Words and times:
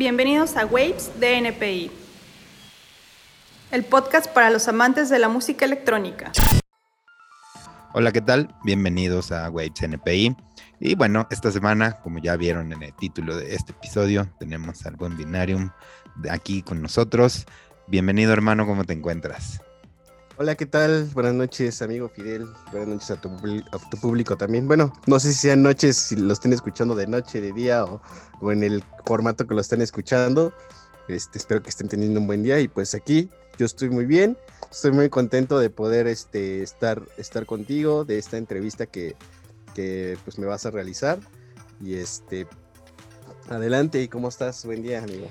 Bienvenidos 0.00 0.56
a 0.56 0.64
Waves 0.64 1.10
de 1.20 1.36
NPI, 1.36 1.90
el 3.70 3.84
podcast 3.84 4.32
para 4.32 4.48
los 4.48 4.66
amantes 4.66 5.10
de 5.10 5.18
la 5.18 5.28
música 5.28 5.66
electrónica. 5.66 6.32
Hola, 7.92 8.10
¿qué 8.10 8.22
tal? 8.22 8.48
Bienvenidos 8.64 9.30
a 9.30 9.50
Waves 9.50 9.82
NPI. 9.82 10.34
Y 10.80 10.94
bueno, 10.94 11.28
esta 11.30 11.52
semana, 11.52 12.00
como 12.00 12.18
ya 12.18 12.34
vieron 12.36 12.72
en 12.72 12.82
el 12.82 12.94
título 12.94 13.36
de 13.36 13.54
este 13.54 13.72
episodio, 13.72 14.26
tenemos 14.38 14.86
al 14.86 14.96
buen 14.96 15.18
Binarium 15.18 15.68
aquí 16.30 16.62
con 16.62 16.80
nosotros. 16.80 17.44
Bienvenido, 17.86 18.32
hermano, 18.32 18.66
¿cómo 18.66 18.84
te 18.84 18.94
encuentras? 18.94 19.60
Hola, 20.42 20.54
¿qué 20.54 20.64
tal? 20.64 21.04
Buenas 21.12 21.34
noches, 21.34 21.82
amigo 21.82 22.08
Fidel. 22.08 22.46
Buenas 22.72 22.88
noches 22.88 23.10
a 23.10 23.20
tu, 23.20 23.28
público 24.00 24.38
también. 24.38 24.66
Bueno, 24.66 24.90
no 25.06 25.20
sé 25.20 25.34
si 25.34 25.38
sean 25.38 25.62
noches, 25.62 25.98
si 25.98 26.16
lo 26.16 26.32
estén 26.32 26.54
escuchando 26.54 26.94
de 26.94 27.06
noche, 27.06 27.42
de 27.42 27.52
día 27.52 27.84
o, 27.84 28.00
en 28.50 28.62
el 28.62 28.82
formato 29.04 29.46
que 29.46 29.54
lo 29.54 29.60
estén 29.60 29.82
escuchando. 29.82 30.54
Este, 31.08 31.36
espero 31.36 31.62
que 31.62 31.68
estén 31.68 31.88
teniendo 31.88 32.20
un 32.20 32.26
buen 32.26 32.42
día 32.42 32.58
y 32.58 32.68
pues 32.68 32.94
aquí 32.94 33.28
yo 33.58 33.66
estoy 33.66 33.90
muy 33.90 34.06
bien. 34.06 34.38
Estoy 34.70 34.92
muy 34.92 35.10
contento 35.10 35.58
de 35.58 35.68
poder 35.68 36.06
este, 36.06 36.62
estar, 36.62 37.02
estar 37.18 37.44
contigo, 37.44 38.06
de 38.06 38.16
esta 38.16 38.38
entrevista 38.38 38.86
que, 38.86 39.16
que 39.74 40.16
pues 40.24 40.38
me 40.38 40.46
vas 40.46 40.64
a 40.64 40.70
realizar. 40.70 41.18
Y 41.82 41.96
este, 41.96 42.46
adelante, 43.50 44.00
¿y 44.00 44.08
cómo 44.08 44.30
estás? 44.30 44.64
Buen 44.64 44.82
día, 44.82 45.02
amigo. 45.02 45.28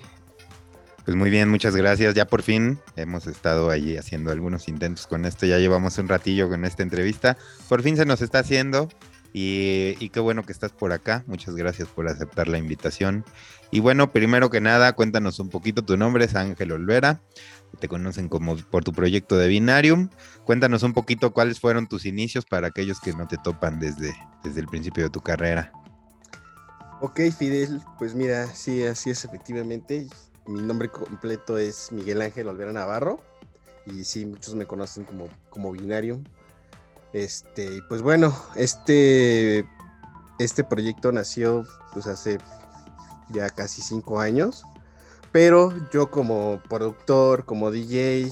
Pues 1.10 1.18
muy 1.18 1.32
bien, 1.32 1.50
muchas 1.50 1.76
gracias. 1.76 2.14
Ya 2.14 2.28
por 2.28 2.44
fin 2.44 2.78
hemos 2.96 3.26
estado 3.26 3.72
allí 3.72 3.98
haciendo 3.98 4.30
algunos 4.30 4.68
intentos 4.68 5.08
con 5.08 5.26
esto. 5.26 5.48
Ya 5.48 5.58
llevamos 5.58 5.98
un 5.98 6.08
ratillo 6.08 6.48
con 6.50 6.66
esta 6.66 6.84
entrevista. 6.84 7.36
Por 7.68 7.82
fin 7.82 7.98
se 7.98 8.06
nos 8.06 8.22
está 8.22 8.38
haciendo. 8.38 8.90
Y, 9.34 10.10
qué 10.10 10.20
bueno 10.20 10.46
que 10.46 10.52
estás 10.52 10.72
por 10.72 10.92
acá. 10.92 11.24
Muchas 11.26 11.56
gracias 11.56 11.88
por 11.88 12.08
aceptar 12.08 12.48
la 12.48 12.60
invitación. 12.60 13.26
Y 13.72 13.80
bueno, 13.80 14.12
primero 14.12 14.52
que 14.52 14.62
nada, 14.62 14.94
cuéntanos 14.94 15.40
un 15.40 15.50
poquito. 15.50 15.84
Tu 15.84 15.98
nombre 15.98 16.26
es 16.26 16.36
Ángel 16.36 16.74
Olvera. 16.74 17.22
Te 17.80 17.88
conocen 17.88 18.30
como 18.30 18.56
por 18.58 18.84
tu 18.84 18.94
proyecto 18.94 19.36
de 19.36 19.48
Binarium. 19.48 20.10
Cuéntanos 20.44 20.84
un 20.84 20.94
poquito 20.94 21.34
cuáles 21.34 21.60
fueron 21.60 21.88
tus 21.88 22.06
inicios 22.06 22.46
para 22.46 22.68
aquellos 22.68 23.00
que 23.00 23.14
no 23.14 23.28
te 23.28 23.38
topan 23.38 23.80
desde, 23.80 24.16
desde 24.44 24.60
el 24.60 24.68
principio 24.68 25.06
de 25.06 25.10
tu 25.10 25.22
carrera. 25.22 25.72
Ok, 27.02 27.20
Fidel, 27.36 27.82
pues 27.98 28.14
mira, 28.14 28.46
sí, 28.54 28.84
así 28.84 29.10
es 29.10 29.26
efectivamente 29.26 30.08
mi 30.50 30.62
nombre 30.62 30.90
completo 30.90 31.58
es 31.58 31.92
Miguel 31.92 32.22
Ángel 32.22 32.48
Olvera 32.48 32.74
Navarro. 32.74 33.22
Y 33.86 34.04
sí, 34.04 34.26
muchos 34.26 34.56
me 34.56 34.66
conocen 34.66 35.04
como, 35.04 35.28
como 35.50 35.72
binario. 35.72 36.20
Este, 37.14 37.82
pues 37.88 38.02
bueno, 38.02 38.36
este, 38.56 39.66
este 40.40 40.64
proyecto 40.64 41.12
nació 41.12 41.66
pues 41.94 42.08
hace 42.08 42.40
ya 43.30 43.50
casi 43.50 43.82
cinco 43.82 44.20
años. 44.20 44.64
Pero 45.32 45.72
yo 45.92 46.10
como 46.10 46.60
productor, 46.68 47.46
como 47.46 47.70
DJ, 47.70 48.32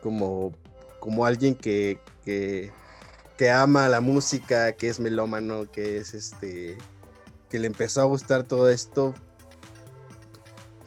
como, 0.00 0.52
como 1.00 1.26
alguien 1.26 1.56
que, 1.56 1.98
que, 2.24 2.70
que 3.36 3.50
ama 3.50 3.88
la 3.88 4.00
música, 4.00 4.72
que 4.72 4.88
es 4.88 5.00
melómano, 5.00 5.68
que 5.70 5.98
es 5.98 6.14
este, 6.14 6.78
que 7.50 7.58
le 7.58 7.66
empezó 7.66 8.02
a 8.02 8.04
gustar 8.04 8.44
todo 8.44 8.70
esto, 8.70 9.14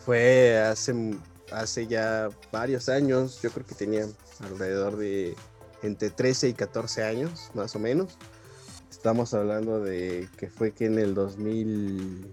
fue 0.09 0.57
hace, 0.57 1.13
hace 1.51 1.85
ya 1.85 2.29
varios 2.51 2.89
años, 2.89 3.39
yo 3.43 3.51
creo 3.51 3.63
que 3.63 3.75
tenía 3.75 4.07
alrededor 4.39 4.97
de 4.97 5.35
entre 5.83 6.09
13 6.09 6.49
y 6.49 6.53
14 6.53 7.03
años, 7.03 7.51
más 7.53 7.75
o 7.75 7.79
menos. 7.79 8.17
Estamos 8.89 9.35
hablando 9.35 9.79
de 9.79 10.27
que 10.35 10.49
fue 10.49 10.71
que 10.71 10.87
en 10.87 10.97
el 10.97 11.13
2000, 11.13 12.25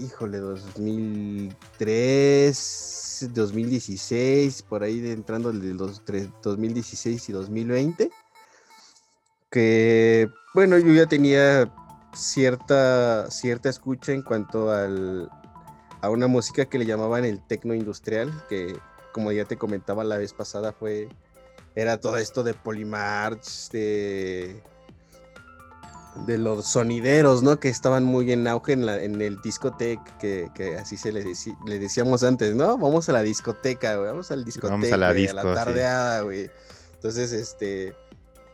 híjole, 0.00 0.38
2003, 0.38 3.28
2016, 3.32 4.62
por 4.62 4.82
ahí 4.82 4.98
de 4.98 5.12
entrando 5.12 5.50
el 5.50 5.76
2016 5.76 7.28
y 7.28 7.32
2020, 7.32 8.10
que 9.48 10.28
bueno, 10.54 10.76
yo 10.76 10.92
ya 10.92 11.06
tenía 11.06 11.72
cierta, 12.14 13.30
cierta 13.30 13.68
escucha 13.68 14.10
en 14.10 14.22
cuanto 14.22 14.72
al, 14.72 15.30
a 16.04 16.10
una 16.10 16.26
música 16.26 16.66
que 16.66 16.78
le 16.78 16.86
llamaban 16.86 17.24
el 17.24 17.40
tecno 17.46 17.74
industrial, 17.74 18.32
que 18.48 18.76
como 19.12 19.32
ya 19.32 19.44
te 19.44 19.56
comentaba 19.56 20.04
la 20.04 20.18
vez 20.18 20.32
pasada 20.32 20.72
fue 20.72 21.08
era 21.76 21.98
todo 21.98 22.18
esto 22.18 22.42
de 22.42 22.54
Polymarch, 22.54 23.70
de 23.70 24.62
de 26.26 26.38
los 26.38 26.66
sonideros, 26.66 27.42
¿no? 27.42 27.58
Que 27.58 27.68
estaban 27.68 28.04
muy 28.04 28.30
en 28.30 28.46
auge 28.46 28.72
en, 28.72 28.86
la, 28.86 29.02
en 29.02 29.20
el 29.20 29.40
discoteca, 29.42 30.16
que, 30.18 30.48
que, 30.54 30.76
así 30.76 30.96
se 30.96 31.12
le, 31.12 31.24
le, 31.66 31.78
decíamos 31.78 32.22
antes, 32.22 32.54
¿no? 32.54 32.78
Vamos 32.78 33.08
a 33.08 33.12
la 33.12 33.22
discoteca, 33.22 33.96
güey, 33.96 34.10
vamos 34.10 34.30
al 34.30 34.44
discoteca, 34.44 34.74
vamos 34.74 34.92
a 34.92 34.96
la, 34.96 35.12
disco, 35.12 35.40
a 35.40 35.44
la 35.44 35.54
tardeada, 35.54 36.20
güey. 36.20 36.50
Entonces, 36.94 37.32
este, 37.32 37.94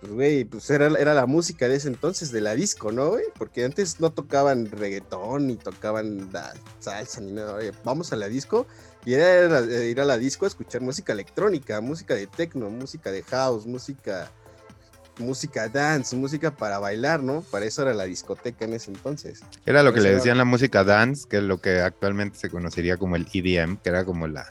pues, 0.01 0.13
güey, 0.13 0.45
pues 0.45 0.71
era, 0.71 0.87
era 0.99 1.13
la 1.13 1.27
música 1.27 1.69
de 1.69 1.77
ese 1.77 1.89
entonces, 1.89 2.33
de 2.33 2.41
la 2.41 2.55
disco, 2.55 2.91
¿no, 2.91 3.11
güey? 3.11 3.25
Porque 3.37 3.65
antes 3.65 4.01
no 4.01 4.11
tocaban 4.11 4.71
reggaetón, 4.71 5.47
ni 5.47 5.57
tocaban 5.57 6.31
la 6.33 6.55
salsa, 6.79 7.21
ni 7.21 7.33
nada, 7.33 7.59
vamos 7.85 8.13
a 8.13 8.17
la 8.17 8.29
disco, 8.29 8.67
y 9.05 9.15
era 9.15 9.61
ir 9.85 10.01
a 10.01 10.05
la 10.07 10.17
disco 10.17 10.47
a 10.47 10.49
escuchar 10.49 10.81
música 10.81 11.13
electrónica, 11.13 11.81
música 11.83 12.15
de 12.15 12.27
techno, 12.27 12.71
música 12.71 13.11
de 13.11 13.23
house, 13.25 13.67
música, 13.67 14.31
música 15.19 15.69
dance, 15.69 16.17
música 16.17 16.51
para 16.51 16.79
bailar, 16.79 17.23
¿no? 17.23 17.43
Para 17.43 17.67
eso 17.67 17.83
era 17.83 17.93
la 17.93 18.05
discoteca 18.05 18.65
en 18.65 18.73
ese 18.73 18.91
entonces. 18.91 19.43
Era 19.67 19.83
lo 19.83 19.93
que 19.93 20.01
le 20.01 20.15
decían 20.15 20.39
la 20.39 20.47
música 20.47 20.83
dance, 20.83 21.29
que 21.29 21.39
es 21.39 21.43
lo 21.43 21.61
que 21.61 21.81
actualmente 21.81 22.39
se 22.39 22.49
conocería 22.49 22.97
como 22.97 23.17
el 23.17 23.27
EDM, 23.33 23.77
que 23.77 23.91
era 23.91 24.07
como 24.07 24.29
la 24.29 24.49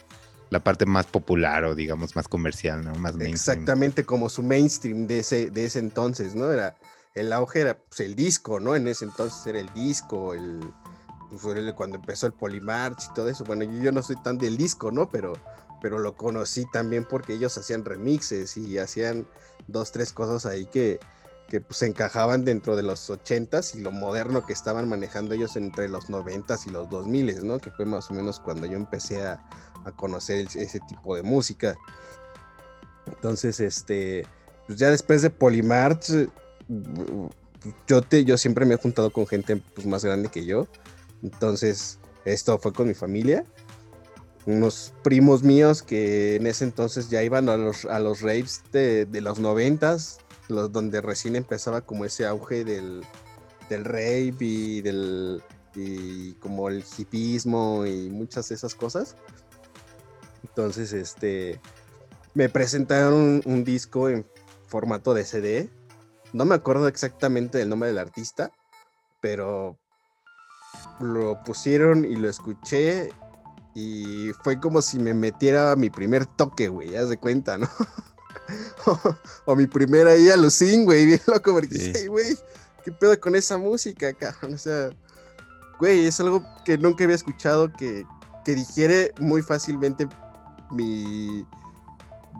la 0.49 0.59
parte 0.59 0.85
más 0.85 1.05
popular 1.05 1.63
o 1.65 1.75
digamos 1.75 2.15
más 2.15 2.27
comercial, 2.27 2.83
¿no? 2.83 2.93
Más 2.95 3.15
Exactamente 3.19 4.03
como 4.03 4.29
su 4.29 4.43
mainstream 4.43 5.07
de 5.07 5.19
ese, 5.19 5.51
de 5.51 5.65
ese 5.65 5.79
entonces, 5.79 6.35
¿no? 6.35 6.51
Era, 6.51 6.75
el 7.13 7.31
auge 7.33 7.61
era 7.61 7.77
pues, 7.77 7.99
el 8.01 8.15
disco, 8.15 8.59
¿no? 8.59 8.75
En 8.75 8.87
ese 8.87 9.05
entonces 9.05 9.45
era 9.45 9.59
el 9.59 9.71
disco, 9.73 10.33
el, 10.33 10.59
pues, 11.29 11.73
cuando 11.73 11.97
empezó 11.97 12.25
el 12.25 12.33
Polymarch 12.33 13.09
y 13.11 13.13
todo 13.13 13.29
eso. 13.29 13.43
Bueno, 13.43 13.63
yo, 13.63 13.91
no 13.91 14.01
soy 14.01 14.15
tan 14.23 14.37
del 14.37 14.57
disco, 14.57 14.91
¿no? 14.91 15.09
Pero, 15.09 15.33
pero 15.81 15.99
lo 15.99 16.15
conocí 16.15 16.65
también 16.71 17.05
porque 17.05 17.33
ellos 17.33 17.57
hacían 17.57 17.85
remixes 17.85 18.57
y 18.57 18.79
hacían 18.79 19.27
dos, 19.67 19.91
tres 19.91 20.13
cosas 20.13 20.47
ahí 20.47 20.65
que, 20.65 20.99
que 21.47 21.61
pues 21.61 21.83
encajaban 21.83 22.43
dentro 22.43 22.75
de 22.75 22.81
los 22.81 23.07
80s 23.07 23.75
y 23.75 23.81
lo 23.81 23.91
moderno 23.91 24.45
que 24.47 24.53
estaban 24.53 24.89
manejando 24.89 25.35
ellos 25.35 25.55
entre 25.57 25.89
los 25.89 26.09
90s 26.09 26.65
y 26.65 26.71
los 26.71 26.87
2000s, 26.89 27.43
¿no? 27.43 27.59
Que 27.59 27.69
fue 27.69 27.85
más 27.85 28.09
o 28.09 28.15
menos 28.15 28.39
cuando 28.39 28.65
yo 28.65 28.77
empecé 28.77 29.21
a, 29.21 29.43
a 29.85 29.91
conocer 29.91 30.47
ese 30.55 30.79
tipo 30.81 31.15
de 31.15 31.23
música. 31.23 31.77
Entonces, 33.07 33.59
este, 33.59 34.25
pues 34.67 34.77
ya 34.79 34.89
después 34.89 35.21
de 35.21 35.29
Polymarch, 35.29 36.29
yo, 37.87 38.01
te, 38.01 38.23
yo 38.23 38.37
siempre 38.37 38.65
me 38.65 38.75
he 38.75 38.77
juntado 38.77 39.11
con 39.11 39.27
gente 39.27 39.57
pues, 39.57 39.87
más 39.87 40.03
grande 40.03 40.29
que 40.29 40.45
yo. 40.45 40.67
Entonces, 41.23 41.99
esto 42.25 42.57
fue 42.59 42.73
con 42.73 42.87
mi 42.87 42.93
familia. 42.93 43.45
Unos 44.45 44.93
primos 45.03 45.43
míos 45.43 45.83
que 45.83 46.35
en 46.35 46.47
ese 46.47 46.63
entonces 46.63 47.09
ya 47.09 47.23
iban 47.23 47.49
a 47.49 47.57
los, 47.57 47.85
a 47.85 47.99
los 47.99 48.21
raves 48.21 48.63
de, 48.71 49.05
de 49.05 49.21
los 49.21 49.39
noventas, 49.39 50.19
los, 50.47 50.71
donde 50.71 51.01
recién 51.01 51.35
empezaba 51.35 51.81
como 51.81 52.05
ese 52.05 52.25
auge 52.25 52.63
del, 52.63 53.03
del 53.69 53.85
rave 53.85 54.35
y 54.39 54.81
del 54.81 55.43
y 55.75 56.33
como 56.33 56.69
el 56.69 56.83
hipismo 56.97 57.85
y 57.85 58.09
muchas 58.09 58.49
de 58.49 58.55
esas 58.55 58.75
cosas. 58.75 59.15
Entonces, 60.43 60.93
este, 60.93 61.59
me 62.33 62.49
presentaron 62.49 63.41
un, 63.45 63.63
disco 63.63 64.09
en 64.09 64.25
formato 64.67 65.13
de 65.13 65.25
CD. 65.25 65.69
No 66.33 66.45
me 66.45 66.55
acuerdo 66.55 66.87
exactamente 66.87 67.57
del 67.57 67.69
nombre 67.69 67.89
del 67.89 67.97
artista, 67.97 68.51
pero 69.21 69.77
lo 70.99 71.43
pusieron 71.43 72.05
y 72.05 72.15
lo 72.15 72.29
escuché 72.29 73.11
y 73.73 74.31
fue 74.43 74.59
como 74.59 74.81
si 74.81 74.99
me 74.99 75.13
metiera 75.13 75.75
mi 75.75 75.89
primer 75.89 76.25
toque, 76.25 76.67
güey, 76.67 76.95
haz 76.95 77.09
de 77.09 77.17
cuenta, 77.17 77.57
¿no? 77.57 77.69
o, 79.45 79.55
mi 79.55 79.67
primera 79.67 80.11
ahí 80.11 80.29
alucin, 80.29 80.85
güey, 80.85 81.05
bien 81.05 81.21
loco, 81.27 81.53
porque 81.53 82.07
güey, 82.07 82.37
¿qué 82.83 82.91
pedo 82.91 83.19
con 83.19 83.35
esa 83.35 83.57
música, 83.57 84.13
cabrón? 84.13 84.53
O 84.53 84.57
sea, 84.57 84.89
güey, 85.79 86.05
es 86.05 86.19
algo 86.19 86.43
que 86.65 86.77
nunca 86.77 87.03
había 87.03 87.15
escuchado 87.15 87.71
que, 87.73 88.05
que 88.45 88.55
digiere 88.55 89.13
muy 89.19 89.41
fácilmente 89.41 90.07
mi, 90.71 91.45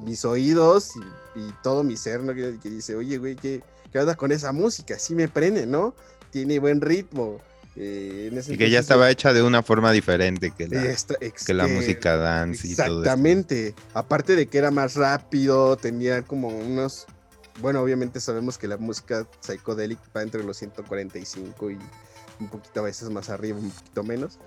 mis 0.04 0.26
oídos 0.26 0.94
y, 1.36 1.42
todo 1.64 1.84
mi 1.84 1.98
ser, 1.98 2.22
¿no? 2.22 2.34
Que, 2.34 2.70
dice, 2.70 2.96
oye, 2.96 3.18
güey, 3.18 3.36
¿qué, 3.36 3.62
¿qué 3.92 4.00
onda 4.00 4.16
con 4.16 4.32
esa 4.32 4.52
música? 4.52 5.00
Sí 5.00 5.16
me 5.16 5.28
prende, 5.28 5.66
¿no? 5.66 5.96
Tiene 6.32 6.60
buen 6.60 6.82
ritmo. 6.82 7.40
Eh, 7.76 8.30
y 8.48 8.58
que 8.58 8.70
ya 8.70 8.80
estaba 8.80 9.10
hecha 9.10 9.32
de 9.32 9.42
una 9.42 9.64
forma 9.64 9.92
diferente 9.94 10.52
que 10.52 10.68
la, 10.68 10.84
que 11.46 11.54
la 11.54 11.68
música 11.68 12.18
dance 12.18 12.68
y 12.68 12.76
todo 12.76 13.00
Exactamente. 13.00 13.74
Aparte 13.94 14.36
de 14.36 14.48
que 14.48 14.58
era 14.58 14.70
más 14.70 14.96
rápido, 14.96 15.78
tenía 15.78 16.22
como 16.24 16.50
unos. 16.50 17.06
Bueno, 17.62 17.82
obviamente 17.82 18.20
sabemos 18.20 18.58
que 18.58 18.68
la 18.68 18.78
música 18.78 19.26
psicodélica 19.40 20.02
va 20.16 20.24
entre 20.24 20.44
los 20.44 20.58
145 20.58 21.72
y 21.72 21.78
un 22.40 22.50
poquito 22.50 22.82
a 22.82 22.84
veces 22.84 23.10
más 23.10 23.30
arriba, 23.30 23.58
un 23.58 23.72
poquito 23.72 24.04
menos. 24.04 24.40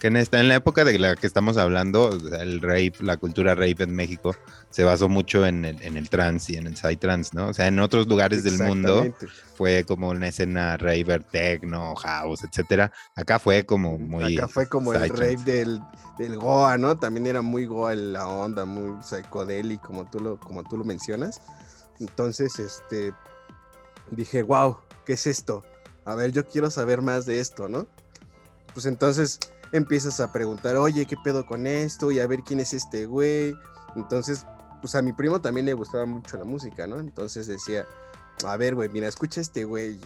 Que 0.00 0.06
en, 0.06 0.16
esta, 0.16 0.40
en 0.40 0.48
la 0.48 0.54
época 0.54 0.82
de 0.82 0.98
la 0.98 1.14
que 1.14 1.26
estamos 1.26 1.58
hablando, 1.58 2.18
el 2.40 2.62
rape, 2.62 2.94
la 3.00 3.18
cultura 3.18 3.54
rape 3.54 3.82
en 3.82 3.94
México, 3.94 4.34
se 4.70 4.82
basó 4.82 5.10
mucho 5.10 5.44
en 5.44 5.66
el, 5.66 5.82
en 5.82 5.98
el 5.98 6.08
trance 6.08 6.54
y 6.54 6.56
en 6.56 6.66
el 6.66 6.74
psytrance, 6.74 7.32
¿no? 7.34 7.48
O 7.48 7.52
sea, 7.52 7.66
en 7.66 7.78
otros 7.78 8.08
lugares 8.08 8.42
del 8.42 8.58
mundo 8.58 9.14
fue 9.56 9.84
como 9.84 10.08
una 10.08 10.28
escena 10.28 10.78
raver, 10.78 11.22
techno, 11.22 11.94
house, 11.96 12.44
etcétera. 12.44 12.90
Acá 13.14 13.38
fue 13.38 13.66
como 13.66 13.98
muy... 13.98 14.38
Acá 14.38 14.48
fue 14.48 14.66
como 14.66 14.94
el 14.94 15.10
rape 15.10 15.36
del, 15.44 15.82
del, 16.16 16.38
Goa, 16.38 16.78
¿no? 16.78 16.96
También 16.98 17.26
era 17.26 17.42
muy 17.42 17.66
Goa 17.66 17.94
la 17.94 18.26
onda, 18.26 18.64
muy 18.64 19.02
psicodélico, 19.02 19.88
como 19.88 20.08
tú 20.08 20.18
lo, 20.18 20.40
como 20.40 20.64
tú 20.64 20.78
lo 20.78 20.84
mencionas. 20.84 21.42
Entonces, 21.98 22.58
este, 22.58 23.12
dije, 24.10 24.42
wow, 24.44 24.78
¿qué 25.04 25.12
es 25.12 25.26
esto? 25.26 25.62
A 26.06 26.14
ver, 26.14 26.32
yo 26.32 26.46
quiero 26.46 26.70
saber 26.70 27.02
más 27.02 27.26
de 27.26 27.38
esto, 27.38 27.68
¿no? 27.68 27.86
Pues 28.72 28.86
entonces 28.86 29.38
empiezas 29.72 30.20
a 30.20 30.32
preguntar, 30.32 30.76
oye, 30.76 31.06
¿qué 31.06 31.16
pedo 31.22 31.46
con 31.46 31.66
esto? 31.66 32.10
Y 32.10 32.20
a 32.20 32.26
ver 32.26 32.40
quién 32.40 32.60
es 32.60 32.72
este 32.72 33.06
güey. 33.06 33.54
Entonces, 33.96 34.46
pues 34.80 34.94
a 34.94 35.02
mi 35.02 35.12
primo 35.12 35.40
también 35.40 35.66
le 35.66 35.74
gustaba 35.74 36.06
mucho 36.06 36.36
la 36.36 36.44
música, 36.44 36.86
¿no? 36.86 36.98
Entonces 36.98 37.46
decía, 37.46 37.86
a 38.44 38.56
ver, 38.56 38.74
güey, 38.74 38.88
mira, 38.88 39.08
escucha 39.08 39.40
este 39.40 39.64
güey. 39.64 39.98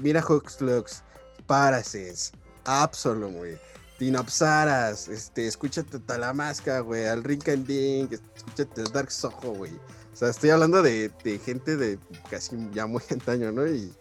Mira 0.00 0.24
Lux, 0.60 1.02
Paraces, 1.46 2.32
Absolum, 2.64 3.34
güey. 3.34 3.58
Dinopsaras, 3.98 5.08
este, 5.08 5.46
escúchate 5.46 5.98
Talamasca, 5.98 6.80
güey, 6.80 7.06
al 7.06 7.22
Rinkanding, 7.22 8.08
escúchate 8.34 8.84
Dark 8.92 9.10
Soho, 9.10 9.52
güey. 9.54 9.72
O 10.12 10.16
sea, 10.16 10.28
estoy 10.28 10.50
hablando 10.50 10.82
de, 10.82 11.10
de, 11.22 11.38
gente 11.38 11.76
de 11.76 11.98
casi 12.30 12.56
ya 12.72 12.86
muy 12.86 13.02
antaño, 13.10 13.52
¿no? 13.52 13.66
Y 13.66 13.92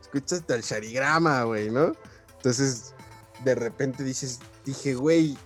escúchate 0.00 0.54
al 0.54 0.62
Sharigrama, 0.62 1.44
güey, 1.44 1.70
¿no? 1.70 1.92
Entonces, 2.36 2.93
de 3.44 3.54
repente 3.54 4.02
dices, 4.04 4.40
dije, 4.64 4.94
güey, 4.94 5.36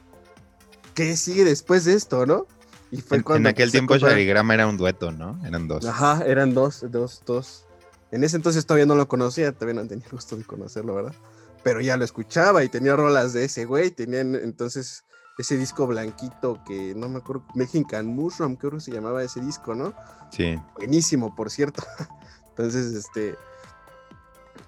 ¿qué 0.94 1.16
sigue 1.16 1.44
después 1.44 1.84
de 1.84 1.94
esto, 1.94 2.26
no? 2.26 2.46
Y 2.90 3.00
fue 3.02 3.18
en, 3.18 3.22
cuando 3.22 3.48
en 3.48 3.52
aquel 3.54 3.70
tiempo 3.70 3.96
Sharigrama 3.96 4.54
era 4.54 4.66
un 4.66 4.76
dueto, 4.76 5.12
¿no? 5.12 5.38
Eran 5.44 5.68
dos. 5.68 5.84
Ajá, 5.84 6.24
eran 6.26 6.54
dos, 6.54 6.84
dos, 6.90 7.22
dos. 7.26 7.66
En 8.10 8.24
ese 8.24 8.36
entonces 8.36 8.64
todavía 8.64 8.86
no 8.86 8.94
lo 8.94 9.06
conocía, 9.08 9.52
todavía 9.52 9.82
no 9.82 9.88
tenía 9.88 10.04
el 10.06 10.10
gusto 10.10 10.36
de 10.36 10.44
conocerlo, 10.44 10.94
¿verdad? 10.94 11.14
Pero 11.62 11.80
ya 11.80 11.96
lo 11.96 12.04
escuchaba 12.04 12.64
y 12.64 12.68
tenía 12.68 12.96
rolas 12.96 13.32
de 13.34 13.44
ese 13.44 13.66
güey, 13.66 13.90
tenían 13.90 14.34
entonces 14.34 15.04
ese 15.36 15.56
disco 15.56 15.86
blanquito 15.86 16.60
que 16.66 16.94
no 16.96 17.08
me 17.08 17.18
acuerdo, 17.18 17.44
Mexican 17.54 18.06
Mushroom, 18.06 18.56
creo 18.56 18.72
que 18.72 18.80
se 18.80 18.92
llamaba 18.92 19.22
ese 19.22 19.40
disco, 19.40 19.74
¿no? 19.74 19.94
Sí. 20.32 20.58
Buenísimo, 20.76 21.34
por 21.36 21.50
cierto. 21.50 21.84
Entonces, 22.50 22.92
este, 22.94 23.36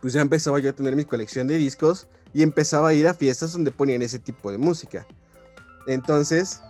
pues 0.00 0.12
ya 0.12 0.20
empezaba 0.20 0.58
yo 0.58 0.70
a 0.70 0.72
tener 0.72 0.94
mi 0.94 1.04
colección 1.04 1.48
de 1.48 1.56
discos 1.56 2.06
y 2.32 2.42
empezaba 2.42 2.88
a 2.88 2.94
ir 2.94 3.08
a 3.08 3.14
fiestas 3.14 3.52
donde 3.52 3.70
ponían 3.70 4.02
ese 4.02 4.18
tipo 4.18 4.50
de 4.50 4.58
música. 4.58 5.06
Entonces, 5.86 6.60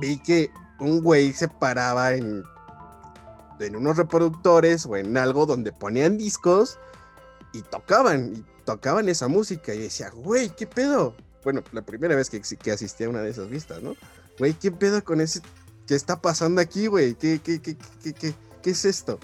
vi 0.00 0.18
que 0.18 0.50
un 0.78 1.02
güey 1.02 1.32
se 1.32 1.48
paraba 1.48 2.14
en, 2.14 2.44
en 3.60 3.76
unos 3.76 3.96
reproductores 3.96 4.86
o 4.86 4.96
en 4.96 5.16
algo 5.16 5.46
donde 5.46 5.72
ponían 5.72 6.18
discos 6.18 6.78
y 7.52 7.62
tocaban, 7.62 8.34
y 8.36 8.44
tocaban 8.64 9.08
esa 9.08 9.28
música 9.28 9.74
y 9.74 9.78
decía, 9.78 10.10
güey, 10.10 10.50
¿qué 10.50 10.66
pedo? 10.66 11.14
bueno, 11.46 11.62
la 11.70 11.82
primera 11.82 12.16
vez 12.16 12.28
que, 12.28 12.40
que 12.40 12.72
asistí 12.72 13.04
a 13.04 13.08
una 13.08 13.20
de 13.20 13.30
esas 13.30 13.48
vistas, 13.48 13.80
¿no? 13.80 13.94
Güey, 14.36 14.54
¿qué 14.54 14.72
pedo 14.72 15.04
con 15.04 15.20
ese? 15.20 15.40
¿Qué 15.86 15.94
está 15.94 16.20
pasando 16.20 16.60
aquí, 16.60 16.88
güey? 16.88 17.14
¿Qué, 17.14 17.38
qué, 17.38 17.62
qué, 17.62 17.76
qué, 18.02 18.12
qué, 18.12 18.34
qué 18.64 18.70
es 18.70 18.84
esto? 18.84 19.20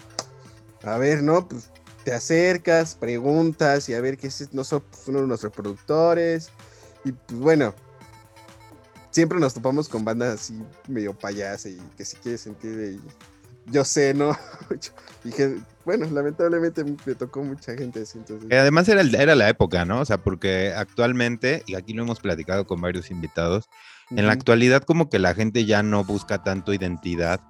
A 0.85 0.99
ver, 0.99 1.21
¿no? 1.25 1.49
Pues 1.49 1.73
te 2.05 2.13
acercas, 2.13 2.95
preguntas 2.95 3.89
y 3.89 3.95
a 3.95 4.01
ver 4.01 4.17
qué 4.19 4.29
es, 4.29 4.53
no 4.53 4.65
son 4.65 4.83
pues, 4.91 5.09
uno 5.09 5.21
de 5.21 5.27
nuestros 5.27 5.53
productores. 5.53 6.51
Y 7.05 7.13
pues 7.13 7.41
bueno, 7.41 7.75
siempre 9.11 9.39
nos 9.39 9.55
topamos 9.55 9.89
con 9.89 10.05
bandas 10.05 10.41
así 10.41 10.63
medio 10.89 11.15
payas 11.15 11.67
y 11.67 11.79
que 11.97 12.05
si 12.05 12.17
quieres 12.17 12.41
sentir 12.41 13.01
yo 13.67 13.85
sé, 13.85 14.13
¿no? 14.13 14.37
dije, 15.25 15.57
bueno, 15.85 16.07
lamentablemente 16.11 16.85
me 16.85 17.15
tocó 17.15 17.43
mucha 17.45 17.75
gente 17.77 18.03
así. 18.03 18.19
Entonces... 18.19 18.51
Además 18.51 18.89
era, 18.89 19.03
era 19.03 19.35
la 19.37 19.49
época, 19.49 19.85
¿no? 19.85 20.01
O 20.01 20.05
sea, 20.05 20.19
porque 20.19 20.73
actualmente, 20.75 21.63
y 21.67 21.77
aquí 21.77 21.93
lo 21.93 22.03
hemos 22.03 22.19
platicado 22.19 22.67
con 22.67 22.81
varios 22.81 23.11
invitados, 23.11 23.69
en 24.11 24.27
la 24.27 24.33
actualidad 24.33 24.83
como 24.83 25.09
que 25.09 25.19
la 25.19 25.35
gente 25.35 25.65
ya 25.65 25.83
no 25.83 26.05
busca 26.05 26.43
tanto 26.43 26.75
identidad 26.75 27.41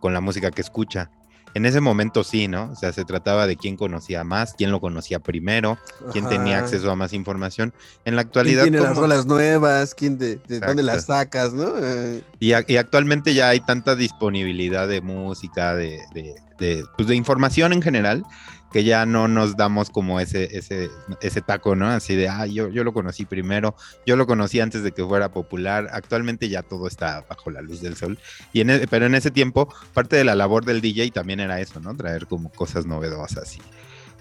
con 0.00 0.12
la 0.12 0.20
música 0.20 0.50
que 0.50 0.60
escucha 0.60 1.10
en 1.54 1.66
ese 1.66 1.80
momento 1.80 2.24
sí, 2.24 2.48
¿no? 2.48 2.70
O 2.72 2.76
sea, 2.76 2.92
se 2.92 3.04
trataba 3.04 3.46
de 3.46 3.56
quién 3.56 3.76
conocía 3.76 4.24
más, 4.24 4.54
quién 4.54 4.70
lo 4.70 4.80
conocía 4.80 5.18
primero, 5.18 5.78
quién 6.12 6.28
tenía 6.28 6.58
acceso 6.58 6.90
a 6.90 6.96
más 6.96 7.12
información. 7.12 7.72
En 8.04 8.16
la 8.16 8.22
actualidad. 8.22 8.62
¿Quién 8.62 8.74
tiene 8.74 8.86
las 8.86 8.96
rolas 8.96 9.26
nuevas? 9.26 9.94
¿Quién 9.94 10.18
de, 10.18 10.36
dónde 10.48 10.82
las 10.82 11.06
sacas, 11.06 11.52
no? 11.52 11.72
Eh. 11.78 12.22
Y, 12.38 12.52
y, 12.72 12.76
actualmente 12.76 13.34
ya 13.34 13.48
hay 13.48 13.60
tanta 13.60 13.96
disponibilidad 13.96 14.88
de 14.88 15.00
música, 15.00 15.74
de, 15.74 16.00
de, 16.14 16.34
de, 16.58 16.84
pues 16.96 17.08
de 17.08 17.16
información 17.16 17.72
en 17.72 17.82
general, 17.82 18.24
que 18.72 18.84
ya 18.84 19.04
no 19.06 19.28
nos 19.28 19.56
damos 19.56 19.90
como 19.90 20.20
ese, 20.20 20.56
ese, 20.56 20.90
ese 21.20 21.40
taco, 21.40 21.74
¿no? 21.74 21.88
Así 21.88 22.14
de, 22.14 22.28
ah, 22.28 22.46
yo, 22.46 22.68
yo 22.68 22.84
lo 22.84 22.92
conocí 22.92 23.24
primero, 23.24 23.74
yo 24.06 24.16
lo 24.16 24.26
conocí 24.26 24.60
antes 24.60 24.82
de 24.82 24.92
que 24.92 25.04
fuera 25.04 25.30
popular, 25.30 25.88
actualmente 25.92 26.48
ya 26.48 26.62
todo 26.62 26.86
está 26.86 27.24
bajo 27.28 27.50
la 27.50 27.62
luz 27.62 27.80
del 27.80 27.96
sol, 27.96 28.18
y 28.52 28.60
en 28.60 28.70
e, 28.70 28.86
pero 28.86 29.06
en 29.06 29.14
ese 29.14 29.30
tiempo 29.30 29.72
parte 29.92 30.16
de 30.16 30.24
la 30.24 30.34
labor 30.34 30.64
del 30.64 30.80
DJ 30.80 31.10
también 31.10 31.40
era 31.40 31.60
eso, 31.60 31.80
¿no? 31.80 31.96
Traer 31.96 32.26
como 32.26 32.50
cosas 32.50 32.86
novedosas 32.86 33.56
y, 33.56 33.60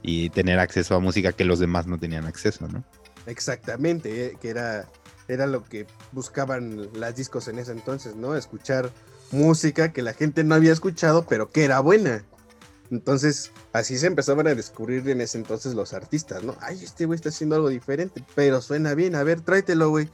y 0.01 0.29
tener 0.29 0.59
acceso 0.59 0.95
a 0.95 0.99
música 0.99 1.31
que 1.31 1.45
los 1.45 1.59
demás 1.59 1.87
no 1.87 1.99
tenían 1.99 2.25
acceso, 2.25 2.67
¿no? 2.67 2.83
Exactamente, 3.25 4.25
eh, 4.25 4.37
que 4.41 4.49
era, 4.49 4.87
era 5.27 5.45
lo 5.45 5.63
que 5.63 5.85
buscaban 6.11 6.89
las 6.99 7.15
discos 7.15 7.47
en 7.47 7.59
ese 7.59 7.71
entonces, 7.71 8.15
¿no? 8.15 8.35
Escuchar 8.35 8.89
música 9.31 9.93
que 9.93 10.01
la 10.01 10.13
gente 10.13 10.43
no 10.43 10.55
había 10.55 10.73
escuchado, 10.73 11.25
pero 11.27 11.51
que 11.51 11.63
era 11.63 11.79
buena. 11.79 12.23
Entonces, 12.91 13.51
así 13.71 13.97
se 13.97 14.07
empezaban 14.07 14.47
a 14.47 14.55
descubrir 14.55 15.07
en 15.09 15.21
ese 15.21 15.37
entonces 15.37 15.75
los 15.75 15.93
artistas, 15.93 16.43
¿no? 16.43 16.55
Ay, 16.59 16.83
este 16.83 17.05
güey 17.05 17.15
está 17.15 17.29
haciendo 17.29 17.55
algo 17.55 17.69
diferente, 17.69 18.23
pero 18.35 18.61
suena 18.61 18.95
bien, 18.95 19.15
a 19.15 19.23
ver, 19.23 19.41
tráetelo, 19.41 19.89
güey. 19.89 20.09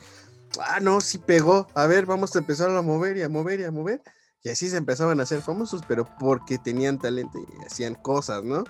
Ah, 0.59 0.79
no, 0.81 0.99
sí 1.01 1.17
pegó. 1.17 1.67
A 1.73 1.87
ver, 1.87 2.05
vamos 2.05 2.35
a 2.35 2.39
empezar 2.39 2.69
a 2.69 2.81
mover 2.81 3.17
y 3.17 3.23
a 3.23 3.29
mover 3.29 3.61
y 3.61 3.63
a 3.63 3.71
mover. 3.71 4.01
Y 4.43 4.49
así 4.49 4.69
se 4.69 4.77
empezaban 4.77 5.19
a 5.19 5.23
hacer 5.23 5.41
famosos, 5.41 5.81
pero 5.87 6.07
porque 6.19 6.57
tenían 6.57 6.99
talento 6.99 7.39
y 7.39 7.65
hacían 7.65 7.95
cosas, 7.95 8.43
¿no? 8.43 8.63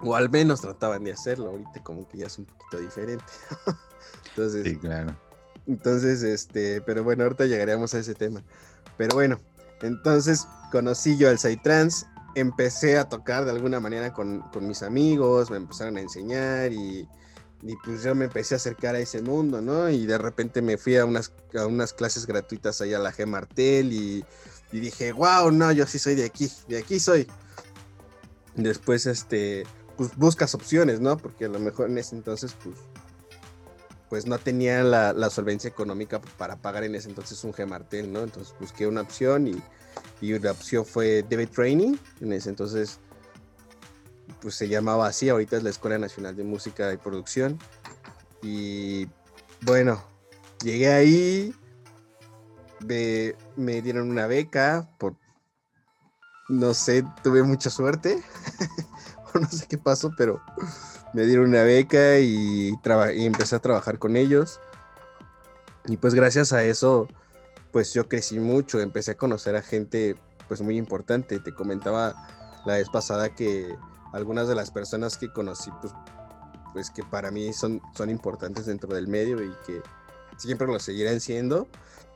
O 0.00 0.16
al 0.16 0.30
menos 0.30 0.62
trataban 0.62 1.04
de 1.04 1.12
hacerlo. 1.12 1.50
Ahorita 1.50 1.82
como 1.82 2.08
que 2.08 2.18
ya 2.18 2.26
es 2.26 2.38
un 2.38 2.46
poquito 2.46 2.78
diferente. 2.78 3.24
entonces, 4.30 4.64
sí, 4.64 4.76
claro. 4.76 5.14
Entonces, 5.66 6.22
este, 6.22 6.80
pero 6.80 7.04
bueno, 7.04 7.24
ahorita 7.24 7.44
llegaríamos 7.46 7.94
a 7.94 7.98
ese 7.98 8.14
tema. 8.14 8.42
Pero 8.96 9.14
bueno, 9.14 9.38
entonces 9.82 10.46
conocí 10.72 11.16
yo 11.18 11.28
al 11.28 11.38
Psytrance 11.38 12.06
empecé 12.36 12.98
a 12.98 13.08
tocar 13.08 13.46
de 13.46 13.50
alguna 13.50 13.80
manera 13.80 14.12
con, 14.12 14.44
mis 14.60 14.82
amigos, 14.82 15.50
me 15.50 15.56
empezaron 15.56 15.96
a 15.96 16.02
enseñar 16.02 16.70
y, 16.70 17.08
pues 17.82 18.02
yo 18.02 18.14
me 18.14 18.26
empecé 18.26 18.54
a 18.54 18.58
acercar 18.58 18.94
a 18.94 18.98
ese 18.98 19.22
mundo, 19.22 19.62
¿no? 19.62 19.88
Y 19.88 20.04
de 20.04 20.18
repente 20.18 20.60
me 20.60 20.76
fui 20.76 20.96
a 20.96 21.06
unas, 21.06 21.32
a 21.58 21.66
unas 21.66 21.94
clases 21.94 22.26
gratuitas 22.26 22.82
allá 22.82 22.98
a 22.98 23.00
la 23.00 23.12
G 23.12 23.26
Martel 23.26 23.90
y, 23.90 24.24
dije, 24.70 25.12
wow, 25.12 25.50
no, 25.50 25.72
yo 25.72 25.86
sí 25.86 25.98
soy 25.98 26.14
de 26.14 26.26
aquí, 26.26 26.50
de 26.68 26.78
aquí 26.78 27.00
soy. 27.00 27.26
Después, 28.54 29.06
este, 29.06 29.64
pues 29.96 30.14
buscas 30.16 30.54
opciones, 30.54 31.00
¿no? 31.00 31.16
Porque 31.16 31.46
a 31.46 31.48
lo 31.48 31.58
mejor 31.58 31.88
en 31.88 31.96
ese 31.96 32.14
entonces, 32.16 32.54
pues, 32.62 32.76
pues 34.10 34.26
no 34.26 34.36
tenía 34.36 34.82
la, 34.82 35.14
la 35.14 35.30
solvencia 35.30 35.68
económica 35.68 36.20
para 36.36 36.56
pagar 36.56 36.84
en 36.84 36.94
ese 36.94 37.08
entonces 37.08 37.42
un 37.44 37.54
G 37.54 37.66
Martel, 37.66 38.12
¿no? 38.12 38.20
Entonces 38.20 38.54
busqué 38.60 38.86
una 38.86 39.00
opción 39.00 39.48
y 39.48 39.62
y 40.20 40.38
la 40.38 40.52
opción 40.52 40.84
fue 40.84 41.24
David 41.28 41.48
Training, 41.50 41.96
en 42.20 42.32
ese 42.32 42.48
entonces 42.48 43.00
pues 44.40 44.54
se 44.54 44.68
llamaba 44.68 45.06
así, 45.06 45.28
ahorita 45.28 45.56
es 45.56 45.62
la 45.62 45.70
Escuela 45.70 45.98
Nacional 45.98 46.36
de 46.36 46.44
Música 46.44 46.92
y 46.92 46.96
Producción. 46.96 47.58
Y 48.42 49.08
bueno, 49.62 50.02
llegué 50.62 50.92
ahí, 50.92 51.54
me, 52.86 53.34
me 53.56 53.82
dieron 53.82 54.10
una 54.10 54.26
beca 54.26 54.88
por, 54.98 55.16
no 56.48 56.74
sé, 56.74 57.04
tuve 57.22 57.42
mucha 57.42 57.70
suerte, 57.70 58.22
no 59.34 59.48
sé 59.48 59.66
qué 59.68 59.78
pasó, 59.78 60.12
pero 60.16 60.40
me 61.12 61.24
dieron 61.24 61.48
una 61.48 61.62
beca 61.62 62.18
y, 62.18 62.72
y 63.14 63.26
empecé 63.26 63.56
a 63.56 63.60
trabajar 63.60 63.98
con 63.98 64.16
ellos. 64.16 64.60
Y 65.86 65.96
pues 65.96 66.14
gracias 66.14 66.52
a 66.52 66.64
eso 66.64 67.08
pues 67.76 67.92
yo 67.92 68.08
crecí 68.08 68.40
mucho, 68.40 68.80
empecé 68.80 69.10
a 69.10 69.16
conocer 69.18 69.54
a 69.54 69.60
gente 69.60 70.16
pues 70.48 70.62
muy 70.62 70.78
importante. 70.78 71.38
Te 71.40 71.52
comentaba 71.52 72.14
la 72.64 72.76
vez 72.76 72.88
pasada 72.88 73.34
que 73.34 73.76
algunas 74.14 74.48
de 74.48 74.54
las 74.54 74.70
personas 74.70 75.18
que 75.18 75.30
conocí 75.30 75.70
pues, 75.82 75.92
pues 76.72 76.90
que 76.90 77.02
para 77.02 77.30
mí 77.30 77.52
son, 77.52 77.82
son 77.94 78.08
importantes 78.08 78.64
dentro 78.64 78.94
del 78.94 79.08
medio 79.08 79.44
y 79.44 79.52
que 79.66 79.82
siempre 80.38 80.66
lo 80.66 80.78
seguirán 80.78 81.20
siendo. 81.20 81.68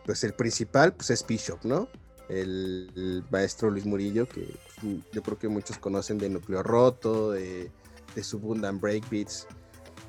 Pues 0.07 0.25
el 0.25 0.33
principal 0.33 0.95
pues 0.95 1.11
es 1.11 1.27
Bishop, 1.27 1.63
¿no? 1.63 1.89
El, 2.31 3.23
maestro 3.31 3.69
Luis 3.69 3.85
Murillo, 3.85 4.27
que 4.27 4.57
pues, 4.81 5.03
yo 5.13 5.23
creo 5.23 5.39
que 5.39 5.49
muchos 5.49 5.77
conocen 5.77 6.17
de 6.17 6.31
Núcleo 6.31 6.63
Roto, 6.63 7.33
de, 7.33 7.71
de 8.15 8.25
Subundan 8.25 8.81
Breakbeats. 8.81 9.47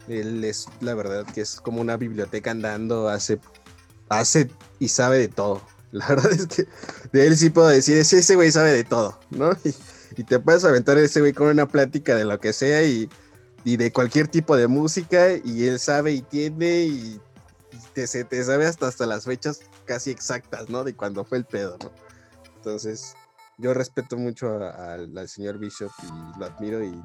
Él 0.08 0.46
es, 0.46 0.67
la 0.79 0.93
verdad, 0.93 1.25
que 1.25 1.41
es 1.41 1.60
como 1.60 1.81
una 1.81 1.98
biblioteca 1.98 2.51
andando, 2.51 3.10
hace, 3.10 3.38
hace 4.11 4.49
y 4.79 4.89
sabe 4.89 5.17
de 5.17 5.27
todo. 5.27 5.61
La 5.91 6.07
verdad 6.07 6.31
es 6.31 6.47
que 6.47 6.67
de 7.11 7.27
él 7.27 7.37
sí 7.37 7.49
puedo 7.49 7.67
decir, 7.67 7.97
ese, 7.97 8.19
ese 8.19 8.35
güey 8.35 8.51
sabe 8.51 8.71
de 8.71 8.83
todo, 8.83 9.19
¿no? 9.29 9.51
Y, 10.17 10.25
te 10.25 10.39
puedes 10.39 10.65
aventar 10.65 10.97
ese 10.97 11.21
güey 11.21 11.31
con 11.31 11.47
una 11.47 11.65
plática 11.65 12.15
de 12.15 12.25
lo 12.25 12.37
que 12.37 12.51
sea 12.51 12.83
y, 12.83 13.09
de 13.63 13.91
cualquier 13.93 14.27
tipo 14.27 14.57
de 14.57 14.67
música 14.67 15.37
y 15.41 15.65
él 15.67 15.79
sabe 15.79 16.11
y 16.11 16.21
tiene 16.21 16.81
y, 16.81 17.21
te, 17.93 18.05
se, 18.07 18.25
te 18.25 18.43
sabe 18.43 18.65
hasta, 18.65 18.87
hasta 18.87 19.05
las 19.05 19.23
fechas 19.23 19.61
casi 19.85 20.11
exactas, 20.11 20.69
¿no? 20.69 20.83
De 20.83 20.93
cuando 20.95 21.23
fue 21.23 21.37
el 21.37 21.45
pedo, 21.45 21.77
¿no? 21.81 21.91
Entonces, 22.57 23.15
yo 23.57 23.73
respeto 23.73 24.17
mucho 24.17 24.59
al 24.61 25.29
señor 25.29 25.57
Bishop 25.59 25.91
y 26.03 26.39
lo 26.39 26.45
admiro 26.45 26.83
y 26.83 27.01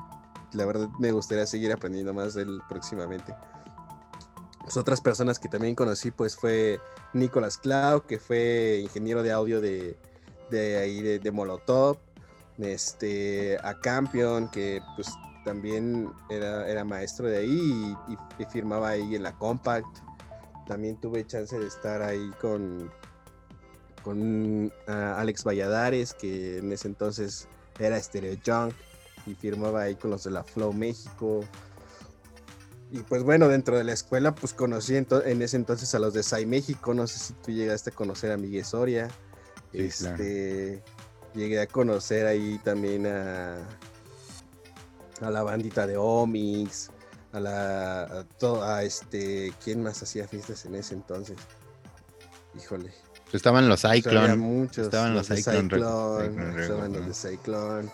la 0.52 0.66
verdad 0.66 0.88
me 0.98 1.12
gustaría 1.12 1.46
seguir 1.46 1.72
aprendiendo 1.72 2.12
más 2.12 2.34
de 2.34 2.42
él 2.42 2.60
próximamente. 2.68 3.34
Pues 4.66 4.76
otras 4.76 5.00
personas 5.00 5.38
que 5.38 5.49
también 5.49 5.76
conocí 5.76 6.11
pues 6.11 6.35
fue 6.35 6.80
Nicolás 7.12 7.56
Clau, 7.56 8.04
que 8.04 8.18
fue 8.18 8.80
ingeniero 8.82 9.23
de 9.23 9.30
audio 9.30 9.61
de, 9.61 9.96
de 10.50 10.78
ahí 10.78 11.00
de, 11.20 11.30
Molotov, 11.30 11.99
este, 12.58 13.58
a 13.62 13.78
Campion, 13.78 14.50
que 14.50 14.80
pues 14.96 15.08
también 15.44 16.11
era, 16.30 16.68
era 16.68 16.85
maestro 16.85 17.28
de 17.28 17.38
ahí 17.38 17.96
y, 18.08 18.44
firmaba 18.46 18.88
ahí 18.88 19.14
en 19.14 19.23
la 19.23 19.38
Compact. 19.38 19.99
También 20.66 20.96
tuve 20.96 21.25
chance 21.25 21.56
de 21.56 21.68
estar 21.68 22.02
ahí 22.02 22.32
con, 22.40 22.90
con 24.02 24.73
ah, 24.88 25.14
Alex 25.20 25.44
Valladares, 25.44 26.12
que 26.12 26.58
en 26.58 26.73
ese 26.73 26.88
entonces 26.88 27.46
era 27.78 28.02
Stereo 28.02 28.37
Junk 28.44 28.75
y 29.26 29.35
firmaba 29.37 29.82
ahí 29.82 29.94
con 29.94 30.11
los 30.11 30.25
de 30.25 30.32
la 30.32 30.42
Flow 30.42 30.73
México. 30.73 31.44
Y 32.90 33.00
pues 33.00 33.23
bueno, 33.25 33.49
dentro 33.49 33.76
de 33.76 33.85
la 33.85 33.93
escuela, 33.93 34.35
pues 34.35 34.52
conocí 34.52 34.97
en, 34.97 35.43
ese 35.43 35.57
entonces 35.57 35.95
a 35.95 35.99
los 35.99 36.14
de 36.14 36.23
Sai 36.23 36.47
México. 36.47 36.95
No 36.95 37.07
sé 37.07 37.19
si 37.19 37.33
tú 37.35 37.50
llegaste 37.50 37.90
a 37.90 37.93
conocer 37.93 38.31
a 38.31 38.37
Miguel 38.37 38.64
Soria. 38.64 39.09
este, 39.73 40.83
Llegué 41.35 41.61
a 41.61 41.66
conocer 41.66 42.26
ahí 42.26 42.59
también 42.64 43.07
a, 43.07 43.57
a 45.21 45.31
la 45.31 45.43
bandita 45.43 45.87
de 45.87 45.97
Omix, 45.99 46.90
a 47.33 47.40
la 47.40 48.26
a, 48.62 48.83
este, 48.83 49.52
¿quién 49.62 49.83
más 49.83 50.02
hacía 50.02 50.26
fiestas 50.26 50.64
en 50.64 50.76
ese 50.76 50.95
entonces? 50.95 51.37
Híjole. 52.57 52.90
Estaban 53.33 53.69
los 53.69 53.83
Cyclone. 53.83 54.69
estaban 54.71 55.14
los, 55.14 55.26
Cyclone. 55.26 56.62
estaban 56.62 56.93
los 56.93 57.07
de 57.07 57.31
Cyclone. 57.31 57.90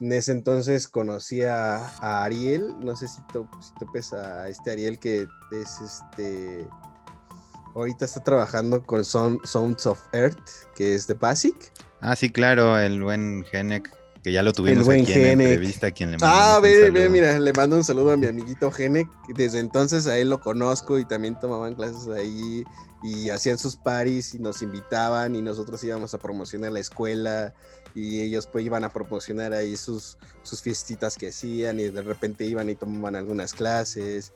En 0.00 0.12
ese 0.12 0.32
entonces 0.32 0.88
conocí 0.88 1.42
a, 1.42 1.86
Ariel, 2.24 2.74
no 2.80 2.94
sé 2.96 3.08
si, 3.08 3.20
to, 3.32 3.48
si 3.60 3.72
topes 3.78 4.12
a 4.12 4.48
este 4.48 4.72
Ariel 4.72 4.98
que 4.98 5.26
es 5.52 5.80
este... 5.80 6.66
Ahorita 7.74 8.06
está 8.06 8.22
trabajando 8.22 8.82
con 8.82 9.04
Sounds 9.04 9.86
of 9.86 10.00
Earth, 10.12 10.38
que 10.74 10.94
es 10.94 11.06
de 11.06 11.14
Basic. 11.14 11.72
Ah, 12.00 12.16
sí, 12.16 12.30
claro, 12.30 12.78
el 12.78 13.02
buen 13.02 13.44
Genek, 13.44 13.90
que 14.22 14.32
ya 14.32 14.42
lo 14.42 14.52
tuvimos 14.54 14.88
aquí 14.88 15.12
en 15.12 15.40
entrevista. 15.40 15.90
Quien 15.90 16.12
le 16.12 16.16
ah, 16.22 16.58
ve, 16.62 16.90
ve, 16.90 17.10
mira, 17.10 17.38
le 17.38 17.52
mando 17.52 17.76
un 17.76 17.84
saludo 17.84 18.12
a 18.12 18.16
mi 18.16 18.26
amiguito 18.26 18.70
Genek. 18.72 19.08
Desde 19.34 19.60
entonces 19.60 20.06
a 20.06 20.16
él 20.16 20.30
lo 20.30 20.40
conozco 20.40 20.98
y 20.98 21.04
también 21.04 21.38
tomaban 21.38 21.74
clases 21.74 22.08
ahí 22.08 22.64
y 23.02 23.28
hacían 23.28 23.58
sus 23.58 23.76
paris 23.76 24.34
y 24.34 24.38
nos 24.38 24.62
invitaban 24.62 25.36
y 25.36 25.42
nosotros 25.42 25.84
íbamos 25.84 26.14
a 26.14 26.18
promocionar 26.18 26.72
la 26.72 26.80
escuela 26.80 27.54
y 27.96 28.20
ellos 28.20 28.46
pues 28.46 28.64
iban 28.64 28.84
a 28.84 28.92
promocionar 28.92 29.54
ahí 29.54 29.74
sus, 29.74 30.18
sus 30.42 30.60
fiestitas 30.60 31.16
que 31.16 31.28
hacían 31.28 31.80
y 31.80 31.84
de 31.84 32.02
repente 32.02 32.44
iban 32.44 32.68
y 32.68 32.74
tomaban 32.74 33.16
algunas 33.16 33.54
clases. 33.54 34.34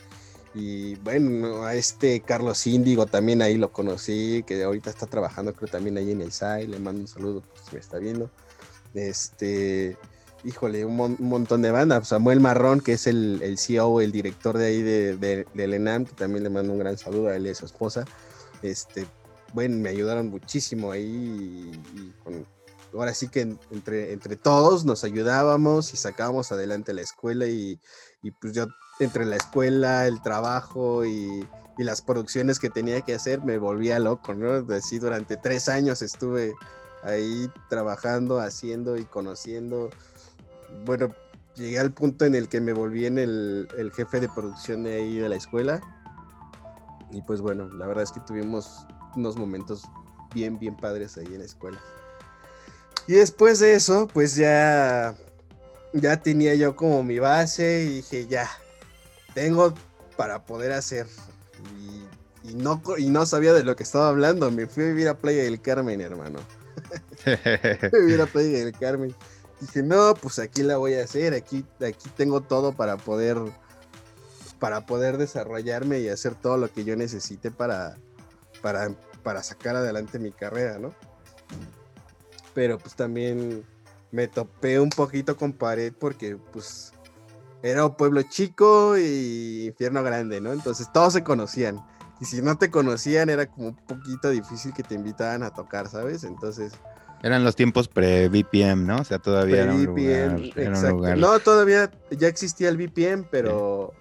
Y 0.54 0.94
bueno, 0.96 1.64
a 1.64 1.74
este 1.74 2.22
Carlos 2.22 2.66
Índigo 2.66 3.04
también 3.04 3.42
ahí 3.42 3.58
lo 3.58 3.70
conocí, 3.70 4.42
que 4.46 4.64
ahorita 4.64 4.88
está 4.88 5.06
trabajando 5.06 5.52
creo 5.52 5.70
también 5.70 5.98
ahí 5.98 6.10
en 6.10 6.22
el 6.22 6.32
SAI, 6.32 6.68
le 6.68 6.78
mando 6.78 7.02
un 7.02 7.06
saludo 7.06 7.42
pues, 7.42 7.66
si 7.68 7.74
me 7.74 7.80
está 7.80 7.98
viendo. 7.98 8.30
Este, 8.94 9.98
híjole, 10.42 10.86
un, 10.86 11.16
montón 11.18 11.60
de 11.60 11.70
bandas. 11.70 12.08
Samuel 12.08 12.40
Marrón, 12.40 12.80
que 12.80 12.94
es 12.94 13.06
el, 13.06 13.42
el 13.42 13.58
CEO, 13.58 14.00
el 14.00 14.10
director 14.10 14.56
de 14.56 14.66
ahí 14.66 14.80
de, 14.80 15.16
de, 15.18 15.46
del 15.52 15.74
ENAM, 15.74 16.06
que 16.06 16.14
también 16.14 16.44
le 16.44 16.50
mando 16.50 16.72
un 16.72 16.78
gran 16.78 16.96
saludo 16.96 17.28
a 17.28 17.36
él 17.36 17.46
y 17.46 17.50
a 17.50 17.54
su 17.54 17.66
esposa. 17.66 18.06
Este, 18.62 19.06
bueno, 19.52 19.76
me 19.76 19.90
ayudaron 19.90 20.30
muchísimo 20.30 20.92
ahí 20.92 21.70
y 21.94 22.12
con, 22.24 22.46
ahora 22.92 23.14
sí 23.14 23.28
que 23.28 23.40
entre, 23.70 24.36
todos 24.36 24.84
nos 24.84 25.04
ayudábamos 25.04 25.94
y 25.94 25.96
sacábamos 25.96 26.52
adelante 26.52 26.92
la 26.94 27.02
escuela 27.02 27.46
y, 27.46 27.80
pues 28.40 28.54
yo 28.54 28.66
entre 28.98 29.24
la 29.24 29.36
escuela, 29.36 30.06
el 30.06 30.20
trabajo 30.22 31.04
y, 31.04 31.46
las 31.78 32.02
producciones 32.02 32.58
que 32.58 32.68
tenía 32.68 33.00
que 33.00 33.14
hacer 33.14 33.42
me 33.42 33.56
volvía 33.56 33.98
loco, 33.98 34.34
¿no? 34.34 34.66
Así 34.74 34.98
durante 34.98 35.38
tres 35.38 35.66
años 35.66 36.02
estuve 36.02 36.52
ahí 37.02 37.50
trabajando, 37.70 38.38
haciendo 38.38 38.98
y 38.98 39.06
conociendo. 39.06 39.88
Bueno, 40.84 41.14
llegué 41.54 41.78
al 41.78 41.92
punto 41.92 42.26
en 42.26 42.34
el 42.34 42.50
que 42.50 42.60
me 42.60 42.74
volví 42.74 43.06
en 43.06 43.18
el, 43.18 43.92
jefe 43.94 44.20
de 44.20 44.28
producción 44.28 44.84
ahí 44.84 45.16
de 45.16 45.28
la 45.30 45.36
escuela. 45.36 45.80
Y 47.12 47.22
pues 47.22 47.40
bueno, 47.40 47.68
la 47.70 47.86
verdad 47.86 48.04
es 48.04 48.12
que 48.12 48.20
tuvimos 48.20 48.86
unos 49.16 49.36
momentos 49.36 49.84
bien, 50.34 50.58
bien 50.58 50.76
padres 50.76 51.16
ahí 51.16 51.26
en 51.26 51.38
la 51.38 51.44
escuela. 51.44 51.80
Y 53.10 53.14
después 53.14 53.58
de 53.58 53.74
eso, 53.74 54.06
pues 54.06 54.36
ya, 54.36 55.16
ya 55.92 56.22
tenía 56.22 56.54
yo 56.54 56.76
como 56.76 57.02
mi 57.02 57.18
base 57.18 57.82
y 57.82 57.94
dije, 57.96 58.28
ya, 58.28 58.48
tengo 59.34 59.74
para 60.16 60.44
poder 60.44 60.70
hacer. 60.70 61.08
Y, 62.44 62.54
no, 62.54 62.80
y 62.98 63.10
no 63.10 63.26
sabía 63.26 63.52
de 63.52 63.64
lo 63.64 63.74
que 63.74 63.82
estaba 63.82 64.10
hablando. 64.10 64.48
Me 64.52 64.68
fui 64.68 64.84
a 64.84 64.86
vivir 64.86 65.08
a 65.08 65.18
Playa 65.18 65.42
del 65.42 65.60
Carmen, 65.60 66.00
hermano. 66.00 66.38
fui 67.24 67.32
a 67.34 68.00
vivir 68.00 68.20
a 68.20 68.26
Playa 68.26 68.64
del 68.64 68.78
Carmen. 68.78 69.12
Dije, 69.60 69.82
no, 69.82 70.14
pues 70.14 70.38
aquí 70.38 70.62
la 70.62 70.76
voy 70.76 70.94
a 70.94 71.02
hacer. 71.02 71.34
Aquí, 71.34 71.66
aquí 71.84 72.08
tengo 72.16 72.42
todo 72.42 72.76
para 72.76 72.96
poder, 72.96 73.38
para 74.60 74.86
poder 74.86 75.18
desarrollarme 75.18 75.98
y 75.98 76.08
hacer 76.08 76.36
todo 76.36 76.58
lo 76.58 76.72
que 76.72 76.84
yo 76.84 76.94
necesite 76.94 77.50
para, 77.50 77.96
para, 78.62 78.94
para 79.24 79.42
sacar 79.42 79.74
adelante 79.74 80.20
mi 80.20 80.30
carrera, 80.30 80.78
¿no? 80.78 80.94
Pero 82.54 82.78
pues 82.78 82.94
también 82.94 83.64
me 84.10 84.28
topé 84.28 84.80
un 84.80 84.90
poquito 84.90 85.36
con 85.36 85.52
pared 85.52 85.92
porque 85.98 86.36
pues 86.52 86.92
era 87.62 87.86
un 87.86 87.94
pueblo 87.94 88.22
chico 88.22 88.96
y 88.96 89.66
infierno 89.66 90.02
grande, 90.02 90.40
¿no? 90.40 90.52
Entonces 90.52 90.90
todos 90.92 91.12
se 91.12 91.22
conocían. 91.22 91.80
Y 92.20 92.24
si 92.24 92.42
no 92.42 92.56
te 92.58 92.70
conocían 92.70 93.30
era 93.30 93.46
como 93.46 93.68
un 93.68 93.76
poquito 93.76 94.30
difícil 94.30 94.72
que 94.72 94.82
te 94.82 94.94
invitaran 94.94 95.42
a 95.42 95.50
tocar, 95.50 95.88
¿sabes? 95.88 96.24
Entonces... 96.24 96.72
Eran 97.22 97.44
los 97.44 97.54
tiempos 97.54 97.88
pre-VPM, 97.88 98.86
¿no? 98.86 98.96
O 98.96 99.04
sea, 99.04 99.18
todavía 99.18 99.64
era 99.64 99.74
un, 99.74 99.84
lugar, 99.84 100.40
exacto. 100.56 101.16
No, 101.16 101.38
todavía 101.38 101.90
ya 102.10 102.28
existía 102.28 102.70
el 102.70 102.78
VPM, 102.78 103.26
pero 103.30 103.92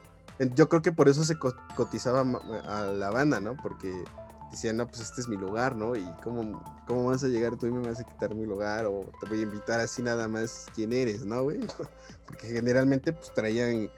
yo 0.55 0.69
creo 0.69 0.81
que 0.81 0.93
por 0.93 1.09
eso 1.09 1.25
se 1.25 1.37
cotizaba 1.75 2.21
a 2.65 2.83
la 2.85 3.09
banda, 3.09 3.41
¿no? 3.41 3.57
Porque 3.57 4.05
decían, 4.51 4.77
no, 4.77 4.87
pues 4.87 5.01
este 5.01 5.21
es 5.21 5.27
mi 5.27 5.37
lugar, 5.37 5.75
¿no? 5.75 5.95
Y 5.95 6.05
cómo, 6.23 6.63
cómo 6.87 7.05
vas 7.05 7.23
a 7.23 7.27
llegar 7.27 7.57
tú 7.57 7.67
y 7.67 7.71
me 7.71 7.87
vas 7.87 7.99
a 7.99 8.03
quitar 8.03 8.33
mi 8.33 8.45
lugar 8.45 8.85
o 8.85 9.05
te 9.19 9.27
voy 9.27 9.39
a 9.39 9.43
invitar 9.43 9.79
así 9.79 10.01
nada 10.01 10.27
más 10.27 10.67
quién 10.75 10.93
eres, 10.93 11.25
¿no, 11.25 11.43
güey? 11.43 11.59
Porque 12.25 12.47
generalmente 12.47 13.13
pues 13.13 13.33
traían 13.33 13.89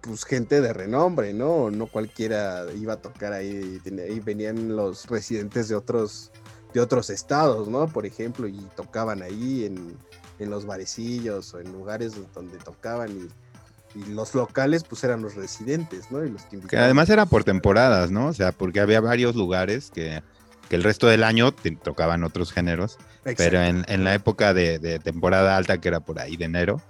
pues 0.00 0.24
gente 0.24 0.60
de 0.60 0.72
renombre, 0.72 1.32
¿no? 1.32 1.70
No 1.70 1.86
cualquiera 1.86 2.66
iba 2.74 2.94
a 2.94 3.02
tocar 3.02 3.32
ahí, 3.32 3.80
y 3.84 4.20
venían 4.20 4.76
los 4.76 5.06
residentes 5.06 5.68
de 5.68 5.74
otros 5.74 6.30
de 6.72 6.80
otros 6.80 7.08
estados, 7.10 7.68
¿no? 7.68 7.88
Por 7.88 8.04
ejemplo, 8.04 8.46
y 8.46 8.58
tocaban 8.76 9.22
ahí 9.22 9.64
en, 9.64 9.96
en 10.38 10.50
los 10.50 10.66
barecillos 10.66 11.54
o 11.54 11.60
en 11.60 11.72
lugares 11.72 12.14
donde 12.34 12.58
tocaban 12.58 13.10
y 13.10 13.28
y 13.94 14.10
los 14.12 14.34
locales 14.34 14.84
pues 14.84 15.02
eran 15.04 15.22
los 15.22 15.34
residentes, 15.34 16.10
¿no? 16.10 16.24
Y 16.24 16.30
los 16.30 16.42
que, 16.42 16.76
además 16.76 17.08
era 17.10 17.26
por 17.26 17.44
temporadas, 17.44 18.10
¿no? 18.10 18.26
O 18.26 18.32
sea, 18.32 18.52
porque 18.52 18.80
había 18.80 19.00
varios 19.00 19.34
lugares 19.34 19.90
que, 19.92 20.22
el 20.70 20.82
resto 20.82 21.06
del 21.06 21.24
año 21.24 21.52
tocaban 21.82 22.24
otros 22.24 22.52
géneros, 22.52 22.98
pero 23.38 23.62
en, 23.62 23.86
en, 23.88 24.04
la 24.04 24.12
época 24.12 24.52
de, 24.52 24.98
temporada 24.98 25.56
alta, 25.56 25.78
que 25.78 25.88
era 25.88 26.00
por 26.00 26.20
ahí 26.20 26.36
de 26.36 26.44
enero, 26.44 26.82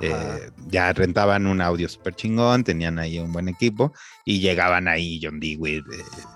eh, 0.00 0.50
ya 0.68 0.92
rentaban 0.92 1.46
un 1.46 1.60
audio 1.60 1.88
súper 1.88 2.14
chingón, 2.14 2.64
tenían 2.64 2.98
ahí 2.98 3.18
un 3.18 3.32
buen 3.32 3.48
equipo 3.48 3.92
y 4.24 4.40
llegaban 4.40 4.88
ahí 4.88 5.20
John 5.22 5.40
Dewey, 5.40 5.78
eh, 5.78 5.82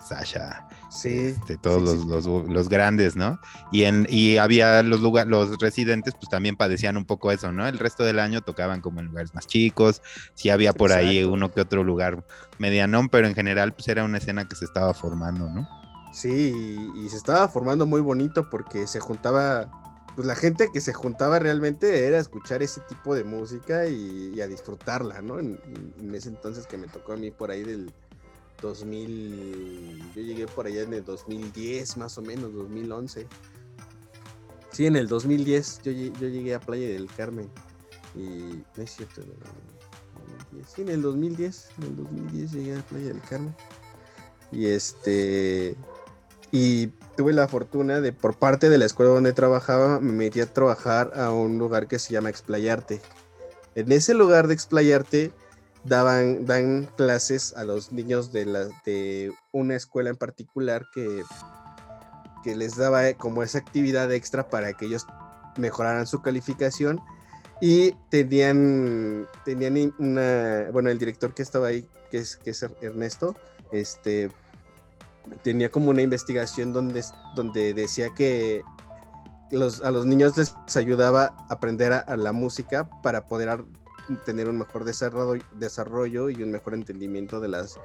Sasha, 0.08 0.66
Sí. 0.94 1.08
Este, 1.08 1.56
todos 1.56 2.06
los, 2.06 2.25
los, 2.25 2.68
grandes, 2.68 3.16
¿no? 3.16 3.40
Y, 3.73 3.82
en, 3.82 4.06
y 4.08 4.37
había 4.37 4.80
los, 4.84 5.00
lugar, 5.00 5.26
los 5.26 5.58
residentes, 5.58 6.14
pues 6.14 6.28
también 6.30 6.54
padecían 6.54 6.96
un 6.96 7.04
poco 7.04 7.32
eso, 7.32 7.50
¿no? 7.50 7.66
El 7.66 7.78
resto 7.80 8.04
del 8.04 8.20
año 8.20 8.42
tocaban 8.42 8.80
como 8.80 9.00
en 9.00 9.06
lugares 9.06 9.34
más 9.34 9.49
chicos, 9.49 10.02
sí 10.34 10.50
había 10.50 10.73
por 10.73 10.92
ahí 10.92 11.25
uno 11.25 11.50
que 11.50 11.61
otro 11.61 11.82
lugar 11.82 12.25
medianón, 12.58 13.08
pero 13.08 13.26
en 13.26 13.34
general, 13.34 13.73
pues 13.75 13.88
era 13.88 14.04
una 14.04 14.18
escena 14.18 14.46
que 14.46 14.54
se 14.54 14.66
estaba 14.66 14.94
formando, 14.94 15.50
¿no? 15.50 15.68
Sí, 16.12 16.54
y, 16.94 17.08
se 17.08 17.16
estaba 17.16 17.49
formando 17.49 17.87
muy 17.87 18.00
bonito 18.00 18.49
porque 18.49 18.87
se 18.87 19.00
juntaba 19.00 19.68
pues 20.14 20.26
la 20.26 20.37
gente 20.37 20.71
que 20.73 20.80
se 20.80 20.92
juntaba 20.92 21.38
realmente 21.38 22.06
era 22.06 22.18
escuchar 22.18 22.62
ese 22.62 22.80
tipo 22.83 23.14
de 23.14 23.25
música 23.25 23.87
y, 23.87 24.40
a 24.40 24.47
disfrutarla, 24.47 25.21
¿no? 25.23 25.40
En, 25.40 25.59
ese 26.14 26.28
entonces 26.28 26.66
que 26.66 26.78
me 26.78 26.87
tocó 26.87 27.14
a 27.14 27.16
mí 27.16 27.30
por 27.30 27.50
ahí 27.50 27.64
del 27.64 27.92
2000, 28.62 30.12
yo 30.14 30.23
llegué 30.23 30.47
por 30.47 30.66
allá 30.66 30.83
en 30.83 30.94
el 30.94 31.04
2010 31.04 31.97
más 31.97 32.16
o 32.18 32.23
menos, 32.23 32.52
2011. 32.54 33.26
Sí, 34.71 34.87
en 34.87 34.97
el 34.97 35.09
2010 35.09 35.83
yo, 35.83 35.92
llegué 35.92 36.54
a 36.54 36.61
Playa 36.61 36.88
del 36.88 37.06
Carmen 37.06 37.50
y 38.14 38.62
no 38.76 38.83
es 38.83 38.92
cierto, 38.92 39.23
sí, 40.75 40.83
en 40.83 40.88
el 40.88 41.02
2010, 41.02 41.68
en 41.78 41.85
el 41.85 41.97
2010 41.97 42.52
llegué 42.52 42.76
a 42.76 42.83
Playa 42.83 43.09
del 43.09 43.21
Carmen 43.23 43.54
y 44.52 44.66
este 44.66 45.76
y 46.54 46.87
tuve 47.16 47.32
la 47.32 47.49
fortuna 47.49 48.00
de, 48.00 48.12
por 48.12 48.37
parte 48.37 48.70
de 48.70 48.78
la 48.78 48.84
escuela 48.84 49.11
donde 49.11 49.32
trabajaba, 49.32 49.99
me 49.99 50.12
metí 50.12 50.40
a 50.40 50.46
trabajar 50.46 51.11
a 51.16 51.32
un 51.32 51.58
lugar 51.58 51.88
que 51.88 51.99
se 51.99 52.12
llama 52.12 52.30
Explayarte. 52.30 53.00
En 53.75 53.90
ese 53.90 54.14
lugar 54.14 54.46
de 54.46 54.54
Explayarte 54.54 55.32
daban, 55.82 56.46
dan 56.46 56.88
clases 56.96 57.56
a 57.56 57.64
los 57.64 57.90
niños 57.90 58.30
de, 58.32 58.46
la, 58.46 58.68
de 58.87 59.32
una 59.50 59.75
escuela 59.75 60.11
en 60.11 60.16
particular 60.16 60.87
que, 60.94 61.25
que 62.44 62.54
les 62.54 62.76
daba 62.76 63.12
como 63.14 63.42
esa 63.42 63.58
actividad 63.58 64.12
extra 64.12 64.49
para 64.49 64.75
que 64.75 64.87
ellos 64.87 65.08
mejoraran 65.56 66.06
su 66.06 66.23
calificación 66.23 67.00
y 67.61 67.96
tenían, 68.11 69.26
tenían 69.44 69.92
una, 69.99 70.68
bueno, 70.70 70.88
el 70.88 71.00
director 71.00 71.34
que 71.34 71.42
estaba 71.42 71.66
ahí, 71.66 71.84
que 72.12 72.18
es, 72.18 72.37
que 72.37 72.50
es 72.50 72.64
Ernesto, 72.80 73.34
este, 73.73 74.30
tenía 75.42 75.70
como 75.70 75.90
una 75.90 76.02
investigación 76.02 76.72
donde, 76.72 77.04
donde 77.34 77.74
decía 77.74 78.10
que 78.14 78.62
los, 79.50 79.82
a 79.82 79.90
los 79.90 80.06
niños 80.06 80.36
les 80.36 80.54
ayudaba 80.76 81.34
a 81.48 81.54
aprender 81.54 81.92
a, 81.92 82.16
la 82.16 82.32
música 82.32 82.88
para 83.02 83.26
poder 83.26 83.64
tener 84.24 84.48
un 84.48 84.58
mejor 84.58 84.84
desarrollo, 84.84 85.42
desarrollo 85.54 86.30
y 86.30 86.42
un 86.42 86.50
mejor 86.50 86.74
entendimiento 86.74 87.40
de 87.40 87.48
las, 87.48 87.78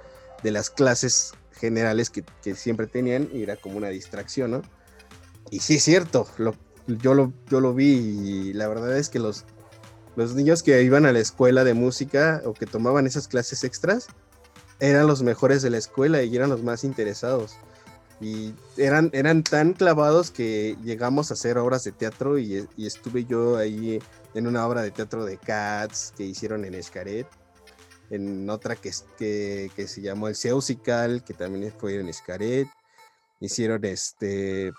de 0.43 0.51
las 0.51 0.69
clases 0.69 1.33
generales 1.51 2.09
que, 2.09 2.23
siempre 2.55 2.87
tenían 2.87 3.29
y 3.33 3.43
era 3.43 3.55
como 3.55 3.77
una 3.77 3.89
distracción, 3.89 4.51
¿no? 4.51 4.61
Y 5.51 5.59
sí 5.59 5.75
es 5.75 5.83
cierto, 5.83 6.27
lo, 6.37 6.55
yo, 6.87 7.13
lo, 7.13 7.33
yo 7.49 7.59
lo 7.59 7.73
vi 7.73 7.87
y 7.87 8.53
la 8.53 8.67
verdad 8.67 8.97
es 8.97 9.09
que 9.09 9.19
los, 9.19 9.45
los 10.15 10.35
niños 10.35 10.63
que 10.63 10.81
iban 10.83 11.05
a 11.05 11.11
la 11.11 11.19
escuela 11.19 11.63
de 11.63 11.73
música 11.73 12.41
o 12.45 12.53
que 12.53 12.65
tomaban 12.65 13.07
esas 13.07 13.27
clases 13.27 13.63
extras, 13.63 14.07
eran 14.79 15.07
los 15.07 15.21
mejores 15.21 15.61
de 15.61 15.69
la 15.69 15.77
escuela 15.77 16.23
y 16.23 16.35
eran 16.35 16.49
los 16.49 16.63
más 16.63 16.83
interesados. 16.83 17.55
Y 18.21 18.53
eran, 18.77 19.09
eran 19.13 19.43
tan 19.43 19.73
clavados 19.73 20.29
que 20.29 20.75
llegamos 20.83 21.31
a 21.31 21.35
hacer 21.35 21.57
obras 21.57 21.85
de 21.85 21.93
teatro 21.93 22.37
y, 22.37 22.67
estuve 22.77 23.25
yo 23.25 23.57
ahí 23.57 23.99
en 24.33 24.47
una 24.47 24.67
obra 24.67 24.81
de 24.81 24.91
teatro 24.91 25.23
de 25.23 25.37
Cats 25.37 26.13
que 26.17 26.25
hicieron 26.25 26.65
en 26.65 26.75
Escaret, 26.75 27.27
en 28.09 28.49
otra 28.49 28.75
que, 28.75 28.91
que, 29.17 29.71
que 29.73 29.87
se 29.87 30.01
llamó 30.01 30.27
El 30.27 30.35
Seusical, 30.35 31.23
que 31.23 31.33
también 31.33 31.73
fue 31.77 31.99
en 31.99 32.09
Escaret. 32.09 32.67
Hicieron 33.39 33.85
este 33.85 34.73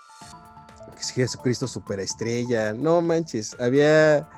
Jesucristo 1.15 1.67
Superestrella. 1.67 2.73
No 2.73 3.01
manches, 3.01 3.55
había. 3.59 4.29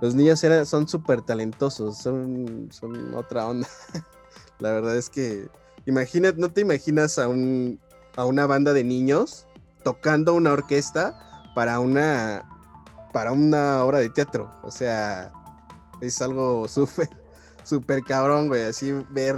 Los 0.00 0.14
niños 0.14 0.42
eran, 0.44 0.64
son 0.66 0.88
súper 0.88 1.22
talentosos, 1.22 1.98
son, 1.98 2.68
son 2.70 3.14
otra 3.14 3.46
onda. 3.46 3.68
La 4.58 4.72
verdad 4.72 4.96
es 4.96 5.08
que, 5.10 5.48
imagina, 5.86 6.32
no 6.36 6.50
te 6.50 6.60
imaginas 6.60 7.18
a, 7.18 7.28
un, 7.28 7.80
a 8.16 8.24
una 8.24 8.46
banda 8.46 8.72
de 8.72 8.84
niños 8.84 9.46
tocando 9.84 10.34
una 10.34 10.52
orquesta 10.52 11.18
para 11.54 11.80
una, 11.80 12.44
para 13.12 13.32
una 13.32 13.84
obra 13.84 13.98
de 13.98 14.10
teatro. 14.10 14.50
O 14.62 14.70
sea, 14.70 15.32
es 16.00 16.20
algo 16.20 16.68
súper, 16.68 17.08
súper 17.64 18.02
cabrón, 18.02 18.48
güey. 18.48 18.62
Así 18.62 18.92
ver, 19.10 19.36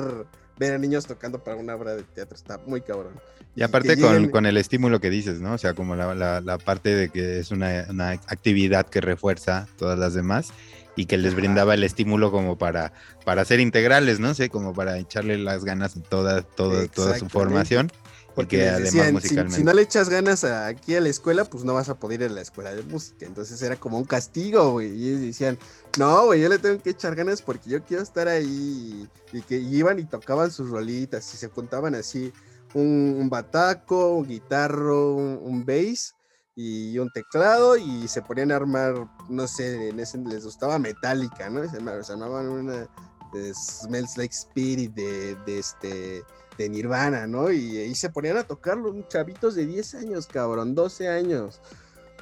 ver 0.59 0.75
a 0.75 0.79
niños 0.79 1.07
tocando 1.07 1.43
para 1.43 1.57
una 1.57 1.75
obra 1.75 1.95
de 1.95 2.03
teatro 2.03 2.37
está 2.37 2.59
muy 2.67 2.81
cabrón. 2.81 3.15
Y 3.57 3.63
aparte 3.63 3.99
con, 4.31 4.47
el 4.47 4.57
estímulo 4.57 5.01
que 5.01 5.11
dices, 5.11 5.41
¿no? 5.41 5.55
O 5.55 5.59
sea, 5.59 5.75
como 5.75 5.97
la, 5.97 6.59
parte 6.65 6.95
de 6.95 7.09
que 7.11 7.41
es 7.41 7.51
una, 7.51 7.85
una, 7.91 8.11
actividad 8.11 8.87
que 8.87 9.01
refuerza 9.01 9.67
todas 9.77 9.99
las 9.99 10.15
demás 10.15 10.53
y 10.97 11.07
que 11.07 11.17
les 11.17 11.35
brindaba 11.35 11.75
el 11.75 11.85
estímulo 11.85 12.31
como 12.31 12.59
para, 12.59 12.93
para 13.25 13.45
ser 13.45 13.61
integrales, 13.61 14.21
¿no? 14.21 14.35
sé, 14.35 14.51
como 14.51 14.75
para 14.75 14.99
echarle 14.99 15.39
las 15.39 15.65
ganas 15.65 15.97
a 15.97 16.03
toda, 16.03 16.43
toda, 16.43 16.87
toda 16.89 17.19
su 17.19 17.29
formación. 17.29 17.91
Porque 18.35 18.69
además 18.69 19.13
musicalmente. 19.13 19.57
Si, 19.57 19.65
no 19.65 19.73
le 19.73 19.83
echas 19.83 20.09
ganas 20.09 20.45
aquí 20.45 20.95
a 20.95 21.01
la 21.01 21.09
escuela, 21.09 21.45
pues 21.45 21.65
no 21.65 21.75
vas 21.75 21.89
a 21.89 21.99
poder 21.99 22.23
ir 22.23 22.29
a 22.29 22.33
la 22.33 22.41
escuela 22.41 22.73
de 22.73 22.83
música. 22.85 23.27
Entonces 23.27 23.61
era 23.61 23.75
como 23.75 23.99
un 23.99 24.05
castigo, 24.05 24.71
güey. 24.73 24.95
Y 24.95 25.09
ellos 25.09 25.21
decían, 25.21 25.59
no, 25.99 26.27
güey, 26.27 26.41
yo 26.41 26.49
le 26.49 26.59
tengo 26.59 26.81
que 26.81 26.91
echar 26.91 27.17
ganas 27.17 27.43
porque 27.43 27.69
yo 27.69 27.83
quiero 27.83 28.05
estar 28.05 28.29
ahí. 28.29 29.09
Y 29.33 29.43
que 29.43 29.57
iban 29.57 29.99
y 29.99 30.05
tocaban 30.05 30.53
sus 30.53 30.71
rolitas 30.71 31.35
y 31.35 31.39
se 31.39 31.49
juntaban 31.49 31.97
así 31.97 32.33
un, 32.73 33.29
bataco, 33.29 34.15
un 34.15 34.29
guitarro, 34.29 35.17
un, 35.17 35.41
un 35.43 35.67
bass 35.67 36.15
y 36.63 36.99
un 36.99 37.11
teclado 37.11 37.79
y 37.79 38.07
se 38.07 38.21
ponían 38.21 38.53
a 38.53 38.57
armar, 38.57 39.09
no 39.31 39.49
sé, 39.49 39.89
en 39.89 39.99
ese 39.99 40.19
les 40.19 40.45
gustaba 40.45 40.79
Metallica, 40.79 41.49
¿no? 41.49 41.67
Se, 41.67 41.81
llamaban 42.13 42.49
una 42.49 42.87
de 43.33 43.55
Smells 43.55 44.19
Like 44.19 44.35
Spirit 44.35 44.93
de, 44.93 45.37
este 45.47 46.23
de 46.59 46.69
Nirvana, 46.69 47.27
¿no? 47.27 47.51
Y 47.51 47.95
se 47.95 48.11
ponían 48.11 48.37
a 48.37 48.43
tocarlo, 48.43 48.95
chavitos 49.09 49.55
de 49.55 49.65
10 49.65 49.95
años, 49.95 50.27
cabrón, 50.27 50.75
12 50.75 51.09
años. 51.09 51.63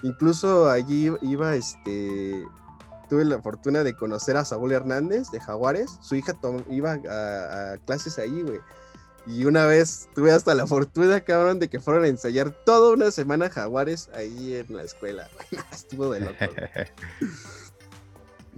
Incluso 0.02 0.70
allí 0.70 1.10
iba 1.22 1.56
este 1.56 2.46
tuve 3.08 3.24
la 3.24 3.42
fortuna 3.42 3.82
de 3.82 3.96
conocer 3.96 4.36
a 4.36 4.44
Saúl 4.44 4.70
Hernández 4.70 5.30
de 5.32 5.40
Jaguares, 5.40 5.98
su 6.00 6.14
hija 6.14 6.38
iba 6.70 6.92
a, 6.92 7.72
a 7.72 7.78
clases 7.78 8.18
ahí, 8.18 8.42
güey. 8.42 8.60
Y 9.28 9.44
una 9.44 9.66
vez 9.66 10.08
tuve 10.14 10.32
hasta 10.32 10.54
la 10.54 10.66
fortuna, 10.66 11.20
cabrón, 11.20 11.58
de 11.58 11.68
que 11.68 11.80
fueron 11.80 12.04
a 12.04 12.08
ensayar 12.08 12.50
toda 12.64 12.94
una 12.94 13.10
semana 13.10 13.50
jaguares 13.50 14.08
ahí 14.14 14.54
en 14.54 14.74
la 14.74 14.82
escuela. 14.82 15.28
Estuvo 15.72 16.10
de 16.10 16.20
loco. 16.20 16.34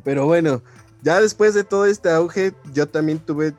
Pero 0.05 0.27
bueno, 0.27 0.63
ya 1.03 1.21
después 1.21 1.55
de 1.55 1.65
todo 1.65 1.87
este 1.87 2.11
auge, 2.11 2.55
yo 2.73 2.89
también 2.89 3.19
tuve 3.19 3.53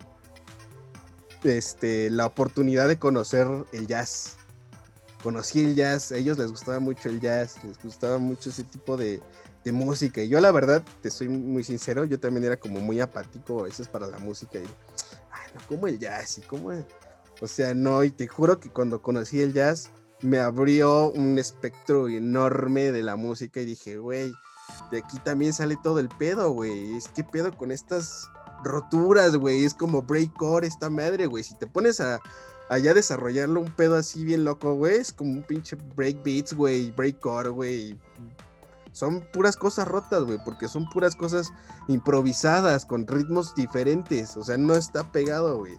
este, 1.44 2.10
la 2.10 2.28
oportunidad 2.28 2.88
de 2.88 2.98
conocer 2.98 3.46
el 3.74 3.88
jazz. 3.88 4.38
Conocí 5.22 5.60
el 5.60 5.76
jazz, 5.76 6.14
a 6.14 6.18
ellos 6.18 6.38
les 6.38 6.50
gustaba 6.50 6.80
mucho 6.80 7.10
el 7.10 7.20
jazz, 7.20 7.62
les 7.64 7.82
gustaba 7.84 8.20
mucho 8.20 8.50
ese 8.50 8.64
tipo 8.64 8.96
de, 8.96 9.22
de 9.66 9.72
música. 9.74 10.22
Y 10.22 10.30
yo 10.30 10.40
la 10.40 10.52
verdad, 10.52 10.82
te 11.02 11.12
soy 11.12 11.28
muy 11.28 11.66
sincero, 11.66 12.06
yo 12.06 12.20
también 12.20 12.46
era 12.46 12.58
como 12.58 12.80
muy 12.80 13.02
apático 13.02 13.60
a 13.60 13.64
veces 13.64 13.90
para 13.90 14.08
la 14.08 14.18
música. 14.18 14.60
Y, 14.60 14.66
ay, 15.32 15.52
no, 15.54 15.62
como 15.68 15.88
el 15.88 16.00
jazz 16.00 16.38
y 16.38 16.42
como... 16.42 16.72
O 17.42 17.48
sea, 17.48 17.74
no, 17.74 18.04
y 18.04 18.12
te 18.12 18.28
juro 18.28 18.60
que 18.60 18.70
cuando 18.70 19.02
conocí 19.02 19.42
el 19.42 19.54
jazz 19.54 19.90
me 20.22 20.40
abrió 20.40 21.10
un 21.12 21.38
espectro 21.40 22.08
enorme 22.08 22.92
de 22.92 23.02
la 23.02 23.16
música 23.16 23.60
y 23.60 23.66
dije, 23.66 23.98
güey, 23.98 24.32
de 24.92 25.00
aquí 25.00 25.18
también 25.20 25.52
sale 25.52 25.78
todo 25.82 26.00
el 26.00 26.08
pedo, 26.08 26.52
güey. 26.52 26.96
Es 26.96 27.08
que 27.08 27.24
pedo 27.24 27.56
con 27.58 27.72
estas 27.72 28.30
roturas, 28.64 29.36
güey. 29.36 29.66
Es 29.66 29.74
como 29.74 30.04
breakcore 30.04 30.68
esta 30.68 30.90
madre, 30.90 31.26
güey. 31.26 31.44
Si 31.44 31.56
te 31.56 31.68
pones 31.68 32.00
a 32.00 32.20
allá 32.70 32.94
desarrollarlo 32.94 33.60
un 33.60 33.72
pedo 33.72 33.98
así 33.98 34.24
bien 34.24 34.46
loco, 34.46 34.76
güey, 34.76 34.96
es 34.96 35.12
como 35.12 35.32
un 35.32 35.44
pinche 35.44 35.76
break 35.96 36.24
beats, 36.24 36.54
güey, 36.54 36.92
breakcore, 36.92 37.50
güey. 37.50 38.00
Son 38.94 39.22
puras 39.34 39.58
cosas 39.58 39.88
rotas, 39.88 40.24
güey, 40.24 40.40
porque 40.46 40.70
son 40.70 40.90
puras 40.90 41.16
cosas 41.16 41.52
improvisadas 41.90 42.86
con 42.86 43.08
ritmos 43.08 43.54
diferentes, 43.56 44.38
o 44.38 44.44
sea, 44.44 44.58
no 44.58 44.76
está 44.76 45.12
pegado, 45.12 45.60
güey. 45.60 45.78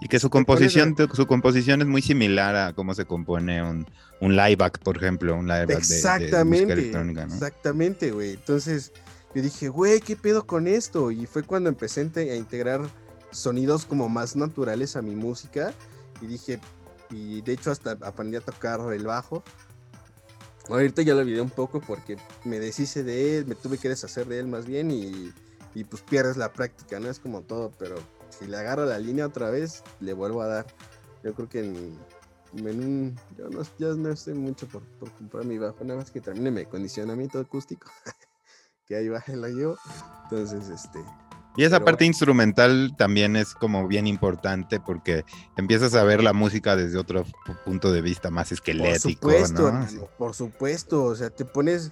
Y 0.00 0.08
que 0.08 0.20
su 0.20 0.30
composición, 0.30 0.94
su 1.12 1.26
composición 1.26 1.80
es 1.80 1.88
muy 1.88 2.02
similar 2.02 2.54
a 2.54 2.72
cómo 2.72 2.94
se 2.94 3.04
compone 3.04 3.62
un, 3.62 3.86
un 4.20 4.36
live 4.36 4.70
por 4.82 4.96
ejemplo, 4.96 5.34
un 5.34 5.48
live 5.48 5.74
exactamente, 5.74 6.66
de, 6.66 6.72
electrónica, 6.80 7.26
¿no? 7.26 7.34
Exactamente, 7.34 8.12
güey. 8.12 8.34
Entonces, 8.34 8.92
yo 9.34 9.42
dije, 9.42 9.68
güey, 9.68 10.00
¿qué 10.00 10.16
pedo 10.16 10.46
con 10.46 10.68
esto? 10.68 11.10
Y 11.10 11.26
fue 11.26 11.42
cuando 11.42 11.68
empecé 11.68 12.08
a 12.14 12.34
integrar 12.36 12.82
sonidos 13.30 13.84
como 13.84 14.08
más 14.08 14.36
naturales 14.36 14.96
a 14.96 15.02
mi 15.02 15.14
música. 15.14 15.72
Y 16.20 16.26
dije, 16.26 16.60
y 17.10 17.40
de 17.42 17.52
hecho 17.52 17.70
hasta 17.70 17.92
aprendí 18.02 18.36
a 18.36 18.40
tocar 18.40 18.80
el 18.92 19.04
bajo. 19.04 19.42
Ahorita 20.68 21.02
ya 21.02 21.14
lo 21.14 21.20
olvidé 21.20 21.40
un 21.40 21.50
poco 21.50 21.80
porque 21.80 22.18
me 22.44 22.58
deshice 22.58 23.02
de 23.02 23.38
él, 23.38 23.46
me 23.46 23.54
tuve 23.54 23.78
que 23.78 23.88
deshacer 23.88 24.26
de 24.26 24.38
él 24.38 24.48
más 24.48 24.66
bien 24.66 24.90
y, 24.90 25.32
y 25.74 25.84
pues 25.84 26.02
pierdes 26.02 26.36
la 26.36 26.52
práctica, 26.52 27.00
¿no? 27.00 27.08
Es 27.08 27.18
como 27.18 27.40
todo, 27.40 27.72
pero 27.78 27.96
si 28.38 28.46
le 28.46 28.56
agarro 28.56 28.84
la 28.84 28.98
línea 28.98 29.26
otra 29.26 29.50
vez, 29.50 29.82
le 30.00 30.12
vuelvo 30.12 30.42
a 30.42 30.46
dar. 30.46 30.66
Yo 31.22 31.34
creo 31.34 31.48
que 31.48 31.60
en, 31.60 31.98
un, 32.52 33.18
yo 33.36 33.48
no, 33.50 33.62
ya 33.78 33.88
no 33.88 34.16
sé 34.16 34.34
mucho 34.34 34.66
por, 34.68 34.82
comprar 35.16 35.44
mi 35.44 35.58
bajo, 35.58 35.84
nada 35.84 36.00
más 36.00 36.10
que 36.10 36.20
termine 36.20 36.50
mi 36.50 36.60
acondicionamiento 36.62 37.38
acústico, 37.38 37.90
que 38.86 38.96
ahí 38.96 39.08
va 39.08 39.22
la 39.26 39.48
llevo. 39.48 39.76
Entonces, 40.24 40.68
este... 40.68 41.00
Y 41.56 41.64
esa 41.64 41.80
parte 41.80 42.04
instrumental 42.04 42.94
también 42.96 43.34
es 43.34 43.52
como 43.52 43.88
bien 43.88 44.06
importante 44.06 44.78
porque 44.78 45.24
empiezas 45.56 45.94
a 45.94 46.04
ver 46.04 46.22
la 46.22 46.32
música 46.32 46.76
desde 46.76 46.98
otro 46.98 47.24
punto 47.64 47.90
de 47.90 48.00
vista 48.00 48.30
más 48.30 48.52
esquelético. 48.52 49.28
Por 49.28 49.46
supuesto, 49.48 50.10
por 50.16 50.34
supuesto, 50.34 51.02
o 51.02 51.16
sea, 51.16 51.30
te 51.30 51.44
pones 51.44 51.90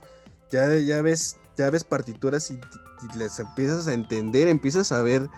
ya, 0.52 0.72
ya 0.76 1.02
ves, 1.02 1.38
ya 1.56 1.68
ves 1.70 1.82
partituras 1.82 2.48
y, 2.52 2.54
y 2.54 3.18
les 3.18 3.40
empiezas 3.40 3.88
a 3.88 3.94
entender, 3.94 4.46
empiezas 4.46 4.92
a 4.92 5.02
ver 5.02 5.28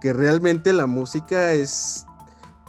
que 0.00 0.12
realmente 0.12 0.72
la 0.72 0.86
música 0.86 1.52
es, 1.52 2.06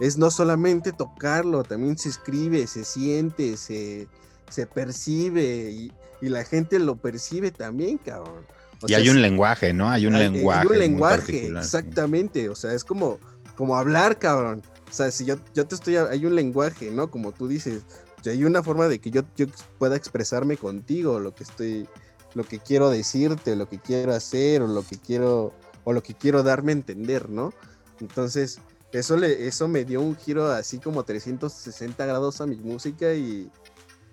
es 0.00 0.18
no 0.18 0.30
solamente 0.30 0.92
tocarlo, 0.92 1.64
también 1.64 1.98
se 1.98 2.08
escribe, 2.08 2.66
se 2.66 2.84
siente, 2.84 3.56
se, 3.56 4.08
se 4.50 4.66
percibe 4.66 5.70
y, 5.70 5.92
y 6.20 6.28
la 6.28 6.44
gente 6.44 6.78
lo 6.78 6.96
percibe 6.96 7.50
también, 7.50 7.98
cabrón. 7.98 8.44
O 8.82 8.86
y 8.86 8.88
sea, 8.90 8.98
hay 8.98 9.08
un 9.08 9.22
lenguaje, 9.22 9.72
¿no? 9.72 9.88
Hay 9.88 10.06
un 10.06 10.14
hay, 10.14 10.30
lenguaje. 10.30 10.60
Hay 10.60 10.66
un 10.66 10.78
lenguaje, 10.78 11.46
exactamente. 11.46 12.48
O 12.48 12.54
sea, 12.54 12.72
es 12.72 12.84
como, 12.84 13.18
como 13.56 13.76
hablar, 13.76 14.18
cabrón. 14.18 14.62
O 14.90 14.92
sea, 14.92 15.10
si 15.10 15.24
yo, 15.24 15.36
yo 15.54 15.66
te 15.66 15.74
estoy, 15.74 15.96
hay 15.96 16.26
un 16.26 16.34
lenguaje, 16.34 16.90
¿no? 16.90 17.10
Como 17.10 17.32
tú 17.32 17.48
dices, 17.48 17.82
hay 18.30 18.44
una 18.44 18.62
forma 18.62 18.88
de 18.88 19.00
que 19.00 19.10
yo, 19.10 19.22
yo 19.36 19.46
pueda 19.78 19.96
expresarme 19.96 20.56
contigo, 20.56 21.18
lo 21.18 21.34
que 21.34 21.44
estoy, 21.44 21.88
lo 22.34 22.44
que 22.44 22.58
quiero 22.58 22.90
decirte, 22.90 23.56
lo 23.56 23.68
que 23.68 23.78
quiero 23.78 24.12
hacer, 24.12 24.62
o 24.62 24.66
lo 24.66 24.82
que 24.82 24.98
quiero, 24.98 25.54
o 25.84 25.92
lo 25.92 26.02
que 26.02 26.14
quiero 26.14 26.42
darme 26.42 26.72
a 26.72 26.76
entender, 26.76 27.28
¿no? 27.28 27.52
Entonces, 28.00 28.60
eso, 28.92 29.16
eso 29.16 29.68
me 29.68 29.84
dio 29.84 30.00
un 30.00 30.16
giro 30.16 30.50
así 30.50 30.78
como 30.78 31.04
360 31.04 32.04
grados 32.04 32.40
a 32.40 32.46
mi 32.46 32.56
música 32.56 33.14
y, 33.14 33.50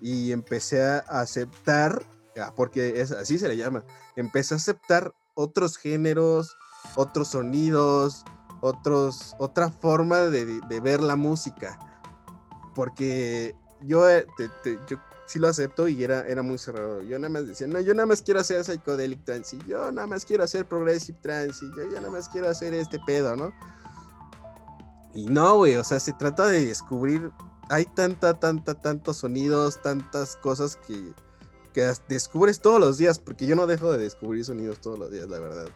y 0.02 0.32
empecé 0.32 0.82
a 0.82 1.00
aceptar, 1.00 2.04
ah, 2.40 2.54
porque 2.56 3.02
así 3.02 3.38
se 3.38 3.48
le 3.48 3.58
llama, 3.58 3.84
empecé 4.16 4.54
a 4.54 4.58
aceptar 4.58 5.14
otros 5.34 5.78
géneros, 5.78 6.56
otros 6.96 7.30
sonidos, 7.30 8.24
otros, 8.62 9.36
otra 9.40 9.70
forma 9.70 10.20
de, 10.20 10.62
de 10.62 10.80
ver 10.80 11.02
la 11.02 11.16
música. 11.16 11.78
Porque 12.76 13.56
yo, 13.82 14.10
eh, 14.10 14.26
yo 14.88 14.98
sí 15.30 15.38
lo 15.38 15.48
acepto 15.48 15.88
y 15.88 16.04
era, 16.04 16.28
era 16.28 16.42
muy 16.42 16.58
cerrado. 16.58 17.04
Yo 17.04 17.20
nada 17.20 17.30
más 17.30 17.46
decía, 17.46 17.68
no, 17.68 17.80
yo 17.80 17.94
nada 17.94 18.08
más 18.08 18.24
quiero 18.24 18.40
hacer 18.40 18.64
psychedelic 18.64 19.24
trance, 19.24 19.56
y 19.56 19.70
yo 19.70 19.92
nada 19.92 20.08
más 20.08 20.26
quiero 20.26 20.44
hacer 20.44 20.66
progressive 20.66 21.20
trance, 21.22 21.64
y 21.64 21.70
yo 21.70 21.88
ya 21.88 22.02
nada 22.02 22.10
más 22.10 22.28
quiero 22.30 22.50
hacer 22.50 22.74
este 22.74 23.00
pedo, 23.06 23.36
¿no? 23.36 23.54
Y 25.14 25.28
no, 25.28 25.58
güey, 25.58 25.76
o 25.76 25.84
sea, 25.84 26.00
se 26.00 26.14
trata 26.14 26.48
de 26.48 26.66
descubrir, 26.66 27.30
hay 27.70 27.86
tanta, 27.86 28.40
tanta, 28.40 28.74
tantos 28.74 29.18
sonidos, 29.18 29.80
tantas 29.84 30.36
cosas 30.36 30.78
que, 30.78 31.14
que 31.74 31.94
descubres 32.08 32.60
todos 32.60 32.80
los 32.80 32.98
días, 32.98 33.20
porque 33.20 33.46
yo 33.46 33.56
no 33.56 33.68
dejo 33.68 33.92
de 33.92 34.00
descubrir 34.00 34.44
sonidos 34.44 34.82
todos 34.82 34.98
los 34.98 35.12
días, 35.12 35.30
la 35.30 35.38
verdad. 35.38 35.68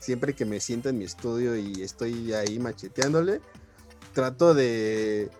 Siempre 0.00 0.34
que 0.34 0.44
me 0.44 0.60
siento 0.60 0.90
en 0.90 0.98
mi 0.98 1.06
estudio 1.06 1.56
y 1.56 1.80
estoy 1.80 2.34
ahí 2.34 2.58
macheteándole, 2.58 3.40
trato 4.12 4.52
de 4.52 5.30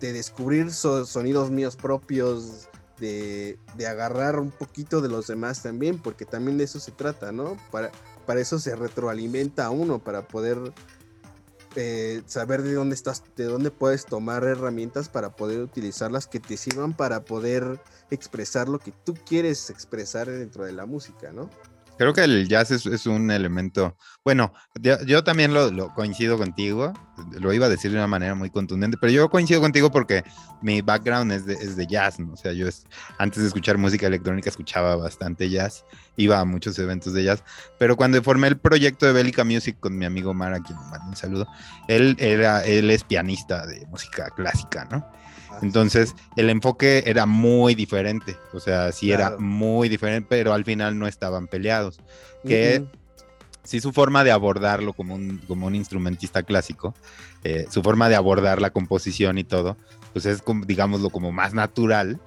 de 0.00 0.12
descubrir 0.12 0.72
so, 0.72 1.04
sonidos 1.06 1.50
míos 1.50 1.76
propios, 1.76 2.68
de, 2.98 3.58
de, 3.76 3.86
agarrar 3.86 4.38
un 4.38 4.50
poquito 4.50 5.00
de 5.00 5.08
los 5.08 5.26
demás 5.26 5.62
también, 5.62 5.98
porque 5.98 6.24
también 6.24 6.58
de 6.58 6.64
eso 6.64 6.78
se 6.78 6.92
trata, 6.92 7.32
¿no? 7.32 7.56
Para, 7.70 7.90
para 8.26 8.40
eso 8.40 8.58
se 8.58 8.76
retroalimenta 8.76 9.66
a 9.66 9.70
uno, 9.70 9.98
para 9.98 10.28
poder 10.28 10.72
eh, 11.76 12.22
saber 12.26 12.62
de 12.62 12.74
dónde 12.74 12.94
estás, 12.94 13.24
de 13.34 13.44
dónde 13.44 13.72
puedes 13.72 14.06
tomar 14.06 14.44
herramientas 14.44 15.08
para 15.08 15.34
poder 15.34 15.60
utilizarlas 15.60 16.28
que 16.28 16.38
te 16.38 16.56
sirvan 16.56 16.94
para 16.96 17.24
poder 17.24 17.80
expresar 18.10 18.68
lo 18.68 18.78
que 18.78 18.92
tú 18.92 19.14
quieres 19.26 19.70
expresar 19.70 20.30
dentro 20.30 20.64
de 20.64 20.72
la 20.72 20.86
música, 20.86 21.32
¿no? 21.32 21.50
Creo 21.96 22.12
que 22.12 22.24
el 22.24 22.48
jazz 22.48 22.70
es, 22.70 22.86
es 22.86 23.06
un 23.06 23.30
elemento, 23.30 23.96
bueno, 24.24 24.52
yo, 24.80 25.00
yo 25.04 25.22
también 25.22 25.54
lo, 25.54 25.70
lo, 25.70 25.94
coincido 25.94 26.36
contigo, 26.36 26.92
lo 27.40 27.52
iba 27.52 27.66
a 27.66 27.68
decir 27.68 27.92
de 27.92 27.98
una 27.98 28.08
manera 28.08 28.34
muy 28.34 28.50
contundente, 28.50 28.96
pero 29.00 29.12
yo 29.12 29.30
coincido 29.30 29.60
contigo 29.60 29.90
porque 29.90 30.24
mi 30.60 30.82
background 30.82 31.30
es 31.30 31.46
de, 31.46 31.54
es 31.54 31.76
de 31.76 31.86
jazz, 31.86 32.18
¿no? 32.18 32.32
o 32.32 32.36
sea, 32.36 32.52
yo 32.52 32.66
es, 32.66 32.84
antes 33.18 33.42
de 33.42 33.48
escuchar 33.48 33.78
música 33.78 34.06
electrónica 34.06 34.50
escuchaba 34.50 34.96
bastante 34.96 35.48
jazz, 35.48 35.84
iba 36.16 36.40
a 36.40 36.44
muchos 36.44 36.78
eventos 36.78 37.12
de 37.12 37.24
jazz, 37.24 37.44
pero 37.78 37.96
cuando 37.96 38.20
formé 38.22 38.48
el 38.48 38.58
proyecto 38.58 39.06
de 39.06 39.12
Bélica 39.12 39.44
Music 39.44 39.78
con 39.78 39.96
mi 39.96 40.04
amigo 40.04 40.34
Mara, 40.34 40.60
quien 40.60 40.78
le 40.78 40.84
mando 40.86 41.06
un 41.10 41.16
saludo, 41.16 41.46
él, 41.86 42.16
era, 42.18 42.64
él 42.64 42.90
es 42.90 43.04
pianista 43.04 43.66
de 43.66 43.86
música 43.86 44.30
clásica, 44.30 44.86
¿no? 44.90 45.06
Entonces, 45.62 46.14
el 46.36 46.50
enfoque 46.50 47.04
era 47.06 47.26
muy 47.26 47.74
diferente, 47.74 48.36
o 48.52 48.60
sea, 48.60 48.92
sí 48.92 49.08
claro. 49.08 49.22
era 49.22 49.36
muy 49.38 49.88
diferente, 49.88 50.26
pero 50.28 50.52
al 50.52 50.64
final 50.64 50.98
no 50.98 51.06
estaban 51.06 51.46
peleados. 51.46 52.00
Que 52.46 52.80
uh 52.80 52.84
-huh. 52.84 53.24
sí 53.62 53.80
su 53.80 53.92
forma 53.92 54.24
de 54.24 54.30
abordarlo 54.30 54.92
como 54.92 55.14
un, 55.14 55.38
como 55.46 55.66
un 55.66 55.74
instrumentista 55.74 56.42
clásico, 56.42 56.94
eh, 57.42 57.66
su 57.70 57.82
forma 57.82 58.08
de 58.08 58.16
abordar 58.16 58.60
la 58.60 58.70
composición 58.70 59.38
y 59.38 59.44
todo, 59.44 59.76
pues 60.12 60.26
es, 60.26 60.42
digámoslo, 60.66 61.10
como 61.10 61.32
más 61.32 61.54
natural, 61.54 62.20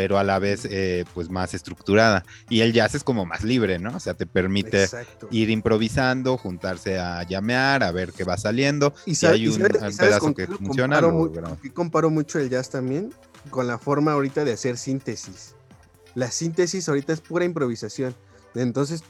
pero 0.00 0.16
a 0.16 0.24
la 0.24 0.38
vez 0.38 0.66
eh, 0.70 1.04
pues 1.12 1.28
más 1.28 1.52
estructurada. 1.52 2.24
Y 2.48 2.62
el 2.62 2.72
jazz 2.72 2.94
es 2.94 3.04
como 3.04 3.26
más 3.26 3.44
libre, 3.44 3.78
¿no? 3.78 3.94
O 3.94 4.00
sea, 4.00 4.14
te 4.14 4.24
permite 4.24 4.84
Exacto. 4.84 5.28
ir 5.30 5.50
improvisando, 5.50 6.38
juntarse 6.38 6.98
a 6.98 7.22
llamear, 7.24 7.82
a 7.82 7.92
ver 7.92 8.10
qué 8.14 8.24
va 8.24 8.38
saliendo. 8.38 8.94
Y, 9.04 9.16
si 9.16 9.26
hay 9.26 9.46
un, 9.46 9.60
sabes, 9.60 9.92
un 9.92 9.96
pedazo 9.98 10.34
que 10.34 10.46
funciona. 10.46 11.02
Comparo, 11.02 11.58
muy, 11.62 11.70
comparo 11.70 12.08
mucho 12.08 12.38
el 12.38 12.48
jazz 12.48 12.70
también 12.70 13.12
con 13.50 13.66
la 13.66 13.78
forma 13.78 14.12
ahorita 14.12 14.42
de 14.46 14.54
hacer 14.54 14.78
síntesis. 14.78 15.54
La 16.14 16.30
síntesis 16.30 16.88
ahorita 16.88 17.12
es 17.12 17.20
pura 17.20 17.44
improvisación. 17.44 18.14
Entonces, 18.54 19.04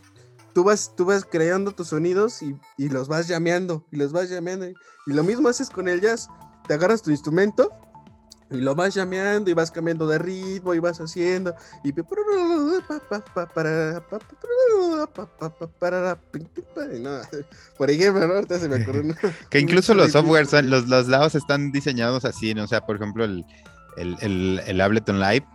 tú 0.54 0.64
vas, 0.64 0.96
tú 0.96 1.04
vas 1.04 1.24
creando 1.24 1.70
tus 1.70 1.86
sonidos 1.86 2.42
y, 2.42 2.56
y 2.76 2.88
los 2.88 3.06
vas 3.06 3.28
llameando, 3.28 3.86
y 3.92 3.96
los 3.96 4.10
vas 4.10 4.28
llameando. 4.28 4.68
Y, 4.68 4.74
y 5.06 5.12
lo 5.12 5.22
mismo 5.22 5.48
haces 5.48 5.70
con 5.70 5.86
el 5.86 6.00
jazz. 6.00 6.28
Te 6.66 6.74
agarras 6.74 7.00
tu 7.00 7.12
instrumento 7.12 7.70
y 8.50 8.60
lo 8.60 8.74
vas 8.74 8.94
llameando 8.94 9.50
y 9.50 9.54
vas 9.54 9.70
cambiando 9.70 10.06
de 10.06 10.18
ritmo 10.18 10.74
y 10.74 10.78
vas 10.78 11.00
haciendo 11.00 11.54
y 11.84 11.92
no, 17.00 17.20
por 17.76 17.90
ejemplo 17.90 18.26
¿no? 18.26 18.34
ahorita 18.34 18.58
se 18.58 18.68
me 18.68 18.82
ocurrió 18.82 19.14
que 19.50 19.60
incluso 19.60 19.94
los 19.94 20.12
softwares 20.12 20.52
los, 20.64 20.88
los 20.88 21.08
lados 21.08 21.34
están 21.34 21.72
diseñados 21.72 22.24
así 22.24 22.54
¿no? 22.54 22.64
o 22.64 22.66
sea 22.66 22.84
por 22.84 22.96
ejemplo 22.96 23.24
el, 23.24 23.44
el, 23.96 24.16
el, 24.20 24.60
el 24.66 24.80
Ableton 24.80 25.20
Live 25.20 25.46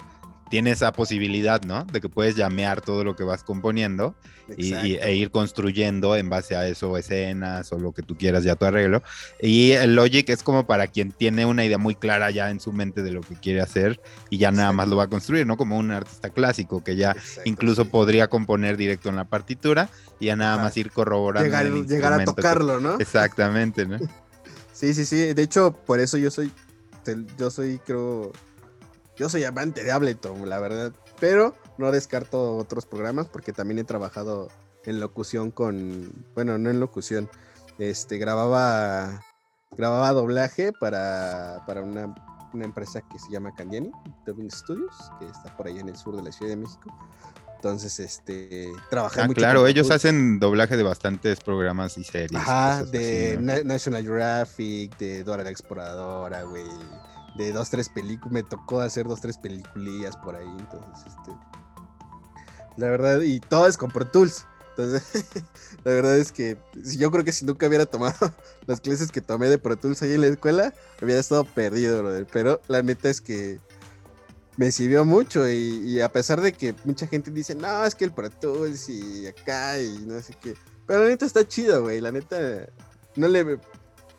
tiene 0.56 0.72
esa 0.72 0.94
posibilidad, 0.94 1.62
¿no? 1.64 1.84
De 1.84 2.00
que 2.00 2.08
puedes 2.08 2.38
llamear 2.38 2.80
todo 2.80 3.04
lo 3.04 3.18
que 3.18 3.26
vas 3.26 3.44
componiendo 3.44 4.16
y, 4.56 4.74
y, 4.74 4.96
e 4.96 5.14
ir 5.14 5.30
construyendo 5.30 6.16
en 6.16 6.30
base 6.30 6.56
a 6.56 6.66
eso 6.66 6.96
escenas 6.96 7.74
o 7.74 7.78
lo 7.78 7.92
que 7.92 8.04
tú 8.04 8.16
quieras 8.16 8.46
ya 8.46 8.56
tu 8.56 8.64
arreglo. 8.64 9.04
Y 9.42 9.72
el 9.72 9.96
Logic 9.96 10.30
es 10.30 10.44
como 10.44 10.66
para 10.66 10.88
quien 10.88 11.12
tiene 11.12 11.46
una 11.46 11.66
idea 11.66 11.78
muy 11.78 11.94
clara 11.94 12.32
ya 12.32 12.52
en 12.52 12.62
su 12.62 12.72
mente 12.72 13.04
de 13.04 13.12
lo 13.12 13.20
que 13.20 13.36
quiere 13.36 13.60
hacer 13.60 14.00
y 14.30 14.38
ya 14.38 14.50
nada 14.54 14.72
más 14.72 14.88
lo 14.88 14.96
va 14.96 15.04
a 15.04 15.08
construir, 15.08 15.46
¿no? 15.46 15.58
Como 15.58 15.78
un 15.78 15.92
artista 15.92 16.30
clásico 16.30 16.82
que 16.82 16.96
ya 16.96 17.12
Exacto, 17.12 17.42
incluso 17.50 17.84
sí. 17.84 17.90
podría 17.90 18.30
componer 18.30 18.78
directo 18.78 19.10
en 19.10 19.18
la 19.18 19.26
partitura 19.26 19.90
y 20.22 20.28
ya 20.28 20.38
nada 20.38 20.56
más 20.56 20.78
ir 20.78 20.90
corroborando. 20.90 21.44
Llegar, 21.44 21.70
llegar 21.86 22.14
a 22.14 22.24
tocarlo, 22.24 22.78
que... 22.78 22.84
¿no? 22.86 22.98
Exactamente, 23.00 23.86
¿no? 23.86 24.00
sí, 24.72 24.94
sí, 24.94 25.06
sí. 25.06 25.34
De 25.34 25.42
hecho, 25.42 25.74
por 25.86 26.00
eso 26.00 26.18
yo 26.18 26.32
soy, 26.32 26.50
yo 27.38 27.52
soy, 27.52 27.78
creo 27.86 28.32
yo 29.16 29.30
soy 29.30 29.44
amante 29.44 29.84
de 29.84 29.92
Ableton, 29.92 30.48
la 30.48 30.60
verdad. 30.60 30.94
Pero 31.20 31.56
no 31.78 31.92
descarto 31.92 32.58
otros 32.58 32.86
programas 32.86 33.28
porque 33.28 33.54
también 33.54 33.80
he 33.80 33.84
trabajado 33.84 34.50
en 34.86 35.00
locución 35.00 35.52
con. 35.52 36.12
Bueno, 36.34 36.58
no 36.58 36.70
en 36.70 36.80
locución. 36.80 37.30
Este, 37.78 38.18
grababa. 38.18 39.22
Grababa 39.78 40.14
doblaje 40.14 40.72
para, 40.72 41.64
para 41.68 41.82
una, 41.82 42.16
una 42.54 42.64
empresa 42.64 43.02
que 43.02 43.20
se 43.20 43.30
llama 43.30 43.54
Candiani, 43.56 43.92
Dubbing 44.26 44.50
Studios, 44.50 44.96
que 45.20 45.26
está 45.26 45.56
por 45.58 45.68
ahí 45.68 45.80
en 45.80 45.90
el 45.90 45.98
sur 45.98 46.16
de 46.16 46.24
la 46.24 46.32
Ciudad 46.32 46.52
de 46.52 46.58
México. 46.58 46.98
Entonces, 47.56 48.00
este, 48.00 48.72
trabajé 48.90 49.22
ah, 49.22 49.28
mucho. 49.28 49.40
Claro, 49.40 49.68
ellos 49.68 49.92
hacen 49.92 50.40
doblaje 50.40 50.78
de 50.78 50.84
bastantes 50.84 51.42
programas 51.42 51.98
y 51.98 52.06
series. 52.06 52.40
Ajá, 52.40 52.86
de 52.86 53.34
así, 53.34 53.44
¿no? 53.44 53.64
National 53.66 54.04
Geographic, 54.04 54.98
de 54.98 55.24
Dora 55.26 55.44
la 55.44 55.50
Exploradora, 55.50 56.44
güey 56.44 56.64
de 57.38 57.52
dos, 57.52 57.70
tres 57.70 57.90
películas, 57.90 58.32
me 58.32 58.44
tocó 58.44 58.82
hacer 58.82 59.08
dos, 59.08 59.22
tres 59.22 59.38
peliculillas 59.38 60.16
por 60.18 60.36
ahí, 60.36 60.48
entonces, 60.60 61.06
este, 61.08 61.32
la 62.78 62.90
verdad, 62.90 63.22
y 63.22 63.40
todo 63.40 63.68
es 63.68 63.78
con 63.78 63.92
Pro 63.92 64.08
Tools, 64.08 64.46
entonces, 64.70 65.26
la 65.84 65.92
verdad 65.92 66.18
es 66.18 66.32
que 66.32 66.58
yo 66.98 67.12
creo 67.12 67.24
que 67.24 67.32
si 67.32 67.46
nunca 67.46 67.68
hubiera 67.68 67.86
tomado 67.86 68.34
las 68.68 68.82
clases 68.82 69.12
que 69.12 69.22
tomé 69.22 69.48
de 69.48 69.58
Pro 69.58 69.78
Tools 69.78 70.02
ahí 70.02 70.14
en 70.14 70.22
la 70.22 70.28
escuela, 70.28 70.74
hubiera 71.02 71.20
estado 71.20 71.46
perdido, 71.46 72.02
brother. 72.02 72.28
pero 72.32 72.62
la 72.68 72.82
neta 72.82 73.10
es 73.10 73.22
que 73.22 73.60
me 74.58 74.72
sirvió 74.72 75.04
mucho 75.04 75.50
y, 75.50 75.82
y, 75.86 76.02
a 76.02 76.10
pesar 76.10 76.40
de 76.40 76.54
que 76.54 76.74
mucha 76.86 77.08
gente 77.08 77.30
dice, 77.30 77.56
no, 77.56 77.86
es 77.86 77.96
que 77.96 78.06
el 78.06 78.14
Pro 78.14 78.30
Tools 78.30 78.90
y 78.90 79.28
acá 79.28 79.80
y 79.80 80.00
no 80.00 80.22
sé 80.22 80.36
qué, 80.42 80.56
pero 80.86 81.04
la 81.04 81.10
neta 81.10 81.26
está 81.26 81.48
chido, 81.48 81.84
güey, 81.84 82.00
la 82.00 82.12
neta 82.12 82.68
no 83.16 83.28
le 83.28 83.60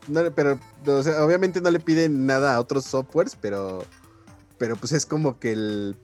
no, 0.09 0.31
pero 0.33 0.59
o 0.87 1.03
sea, 1.03 1.25
obviamente 1.25 1.61
no 1.61 1.71
le 1.71 1.81
piden 1.81 2.27
nada 2.27 2.55
a 2.55 2.61
otros 2.61 2.85
softwares, 2.85 3.37
pero, 3.41 3.85
pero 4.59 4.77
pues 4.77 4.93
es 4.93 5.07
como 5.07 5.39
que 5.39 5.53
el, 5.53 5.97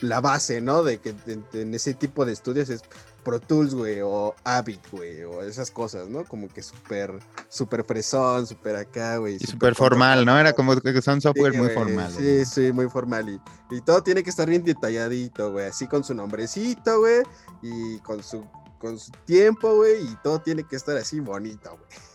la 0.00 0.20
base, 0.20 0.60
¿no? 0.60 0.82
De 0.82 0.98
que 0.98 1.14
en, 1.52 1.74
ese 1.74 1.94
tipo 1.94 2.24
de 2.24 2.32
estudios 2.32 2.68
es, 2.68 2.82
Pro 3.24 3.40
Tools, 3.40 3.74
güey, 3.74 4.00
o 4.02 4.34
Avid, 4.44 4.80
güey, 4.92 5.24
o 5.24 5.42
esas 5.42 5.70
cosas, 5.70 6.08
¿no? 6.08 6.24
Como 6.24 6.48
que 6.48 6.62
súper, 6.62 7.10
súper 7.48 7.82
fresón, 7.84 8.46
súper 8.46 8.76
acá, 8.76 9.16
güey. 9.16 9.36
Y 9.40 9.46
súper 9.46 9.74
formal, 9.74 10.26
¿no? 10.26 10.38
Era 10.38 10.52
como 10.52 10.78
que 10.78 11.00
son 11.00 11.22
software 11.22 11.56
muy 11.56 11.70
formal. 11.70 12.12
Sí, 12.12 12.44
sí, 12.44 12.70
muy 12.72 12.88
formal. 12.88 13.30
Y, 13.30 13.40
y 13.74 13.80
todo 13.80 14.02
tiene 14.02 14.22
que 14.22 14.30
estar 14.30 14.48
bien 14.48 14.62
detalladito, 14.62 15.52
güey, 15.52 15.66
así 15.66 15.86
con 15.86 16.04
su 16.04 16.14
nombrecito, 16.14 17.00
güey, 17.00 17.22
y 17.62 17.98
con 18.00 18.22
su, 18.22 18.44
con 18.78 18.98
su 18.98 19.10
tiempo, 19.24 19.74
güey, 19.74 20.02
y 20.02 20.16
todo 20.22 20.40
tiene 20.40 20.64
que 20.64 20.76
estar 20.76 20.96
así 20.96 21.18
bonito, 21.20 21.70
güey. 21.70 22.13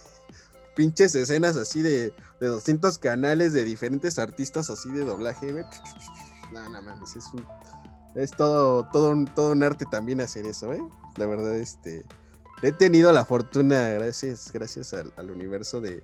Pinches 0.79 1.13
escenas 1.13 1.57
así 1.57 1.81
de, 1.81 2.13
de 2.39 2.47
200 2.47 2.97
canales 2.99 3.51
de 3.51 3.65
diferentes 3.65 4.17
artistas 4.17 4.69
así 4.69 4.89
de 4.91 5.03
doblaje, 5.03 5.51
güey. 5.51 5.65
No, 6.53 6.67
no 6.67 6.81
mames, 6.81 7.17
es 7.17 7.25
un 7.33 7.45
es 8.15 8.31
todo, 8.31 8.87
todo, 8.91 9.11
un, 9.11 9.25
todo 9.25 9.51
un 9.51 9.61
arte 9.61 9.85
también 9.91 10.21
hacer 10.21 10.45
eso, 10.45 10.71
¿eh? 10.73 10.81
La 11.17 11.25
verdad, 11.25 11.55
este. 11.57 12.05
He 12.61 12.71
tenido 12.71 13.11
la 13.11 13.25
fortuna, 13.25 13.89
gracias, 13.89 14.51
gracias 14.53 14.93
al, 14.93 15.31
universo, 15.31 15.81
de, 15.81 16.01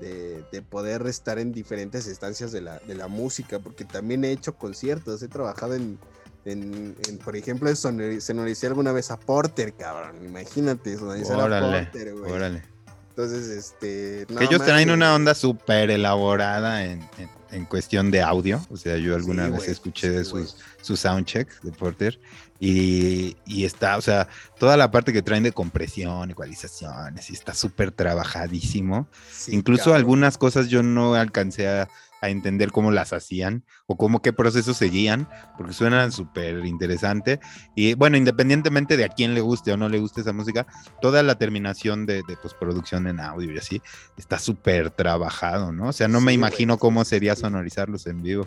de, 0.00 0.62
poder 0.62 1.06
estar 1.06 1.38
en 1.38 1.52
diferentes 1.52 2.06
estancias 2.06 2.50
de 2.50 2.62
la, 2.62 2.78
de 2.78 2.94
la 2.94 3.08
música, 3.08 3.58
porque 3.58 3.84
también 3.84 4.24
he 4.24 4.32
hecho 4.32 4.56
conciertos, 4.56 5.22
he 5.22 5.28
trabajado 5.28 5.74
en, 5.74 5.98
en, 6.44 6.94
por 7.24 7.36
ejemplo, 7.36 7.74
sonoricé 7.76 8.66
alguna 8.66 8.92
vez 8.92 9.10
a 9.10 9.18
Porter, 9.18 9.74
cabrón. 9.74 10.24
Imagínate, 10.24 10.96
sonorizar 10.96 11.40
a 11.40 11.60
Porter, 11.60 12.14
güey. 12.14 12.32
Órale. 12.32 12.77
Entonces, 13.18 13.48
este. 13.48 14.26
que 14.32 14.44
ellos 14.44 14.64
traen 14.64 14.92
una 14.92 15.12
onda 15.12 15.34
súper 15.34 15.90
elaborada 15.90 16.84
en, 16.84 17.02
en 17.50 17.64
cuestión 17.64 18.12
de 18.12 18.22
audio. 18.22 18.64
O 18.70 18.76
sea, 18.76 18.96
yo 18.96 19.16
alguna 19.16 19.48
vez 19.48 19.66
escuché 19.66 20.08
de 20.08 20.24
sus, 20.24 20.56
sus 20.82 21.00
soundchecks 21.00 21.60
de 21.62 21.72
Porter 21.72 22.20
y, 22.60 23.36
y, 23.44 23.64
está, 23.64 23.96
o 23.96 24.02
sea, 24.02 24.28
toda 24.60 24.76
la 24.76 24.92
parte 24.92 25.12
que 25.12 25.22
traen 25.22 25.42
de 25.42 25.50
compresión, 25.50 26.30
ecualizaciones, 26.30 27.28
y 27.30 27.32
está 27.32 27.54
súper 27.54 27.90
trabajadísimo. 27.90 29.08
Incluso 29.48 29.94
algunas 29.94 30.38
cosas 30.38 30.68
yo 30.68 30.84
no 30.84 31.14
alcancé 31.14 31.66
a, 31.66 31.88
a 32.20 32.28
entender 32.28 32.72
cómo 32.72 32.90
las 32.90 33.12
hacían 33.12 33.64
o 33.86 33.96
cómo 33.96 34.22
qué 34.22 34.32
procesos 34.32 34.76
seguían, 34.76 35.28
porque 35.56 35.72
suenan 35.72 36.12
súper 36.12 36.64
interesante. 36.66 37.40
Y 37.74 37.94
bueno, 37.94 38.16
independientemente 38.16 38.96
de 38.96 39.04
a 39.04 39.08
quién 39.08 39.34
le 39.34 39.40
guste 39.40 39.72
o 39.72 39.76
no 39.76 39.88
le 39.88 39.98
guste 39.98 40.20
esa 40.20 40.32
música, 40.32 40.66
toda 41.00 41.22
la 41.22 41.36
terminación 41.36 42.06
de, 42.06 42.22
de 42.26 42.36
postproducción 42.36 43.06
en 43.06 43.20
audio 43.20 43.52
y 43.52 43.58
así 43.58 43.82
está 44.16 44.38
súper 44.38 44.90
trabajado, 44.90 45.72
¿no? 45.72 45.88
O 45.88 45.92
sea, 45.92 46.08
no 46.08 46.20
me 46.20 46.32
imagino 46.32 46.78
cómo 46.78 47.04
sería 47.04 47.36
sonorizarlos 47.36 48.06
en 48.06 48.22
vivo. 48.22 48.46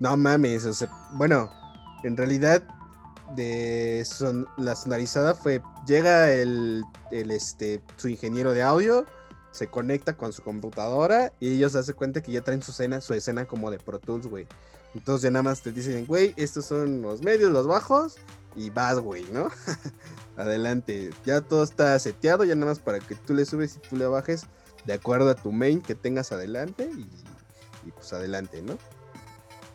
No 0.00 0.16
mames, 0.16 0.64
o 0.64 0.72
sea, 0.72 0.88
bueno, 1.12 1.50
en 2.02 2.16
realidad 2.16 2.62
de 3.34 4.04
son, 4.04 4.46
la 4.56 4.76
sonorizada 4.76 5.34
fue, 5.34 5.62
llega 5.86 6.32
el, 6.32 6.82
el 7.10 7.30
este, 7.30 7.80
su 7.96 8.08
ingeniero 8.08 8.52
de 8.52 8.62
audio, 8.62 9.06
se 9.54 9.68
conecta 9.68 10.16
con 10.16 10.32
su 10.32 10.42
computadora 10.42 11.32
y 11.38 11.54
ellos 11.54 11.72
se 11.72 11.78
hacen 11.78 11.94
cuenta 11.94 12.20
que 12.20 12.32
ya 12.32 12.42
traen 12.42 12.60
su 12.60 12.72
escena, 12.72 13.00
su 13.00 13.14
escena 13.14 13.44
como 13.44 13.70
de 13.70 13.78
Pro 13.78 14.00
Tools, 14.00 14.26
güey. 14.26 14.48
Entonces 14.96 15.22
ya 15.22 15.30
nada 15.30 15.44
más 15.44 15.62
te 15.62 15.70
dicen, 15.70 16.06
güey, 16.06 16.34
estos 16.36 16.66
son 16.66 17.02
los 17.02 17.22
medios, 17.22 17.52
los 17.52 17.68
bajos 17.68 18.16
y 18.56 18.70
vas, 18.70 18.98
güey, 18.98 19.24
¿no? 19.30 19.48
Adelante. 20.36 21.10
Ya 21.24 21.40
todo 21.40 21.62
está 21.62 21.96
seteado, 22.00 22.42
ya 22.42 22.56
nada 22.56 22.72
más 22.72 22.80
para 22.80 22.98
que 22.98 23.14
tú 23.14 23.32
le 23.32 23.44
subes 23.44 23.76
y 23.76 23.88
tú 23.88 23.96
le 23.96 24.06
bajes 24.08 24.46
de 24.86 24.92
acuerdo 24.92 25.30
a 25.30 25.36
tu 25.36 25.52
main 25.52 25.80
que 25.80 25.94
tengas 25.94 26.32
adelante 26.32 26.90
y, 26.92 27.90
pues 27.92 28.12
adelante, 28.12 28.60
¿no? 28.60 28.76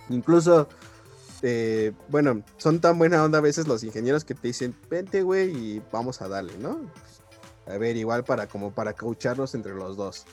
Incluso, 0.09 0.67
eh, 1.41 1.93
bueno, 2.09 2.43
son 2.57 2.81
tan 2.81 2.97
buena 2.97 3.23
onda 3.23 3.37
a 3.37 3.41
veces 3.41 3.65
los 3.65 3.85
ingenieros 3.85 4.25
que 4.25 4.35
te 4.35 4.49
dicen, 4.49 4.75
vente, 4.89 5.21
güey, 5.21 5.55
y 5.55 5.81
vamos 5.89 6.21
a 6.21 6.27
darle, 6.27 6.57
¿no? 6.57 6.81
A 7.69 7.77
ver, 7.77 7.95
igual 7.97 8.23
para 8.23 8.47
como 8.47 8.73
para 8.73 8.93
caucharlos 8.93 9.53
entre 9.55 9.75
los 9.75 9.95
dos. 9.95 10.25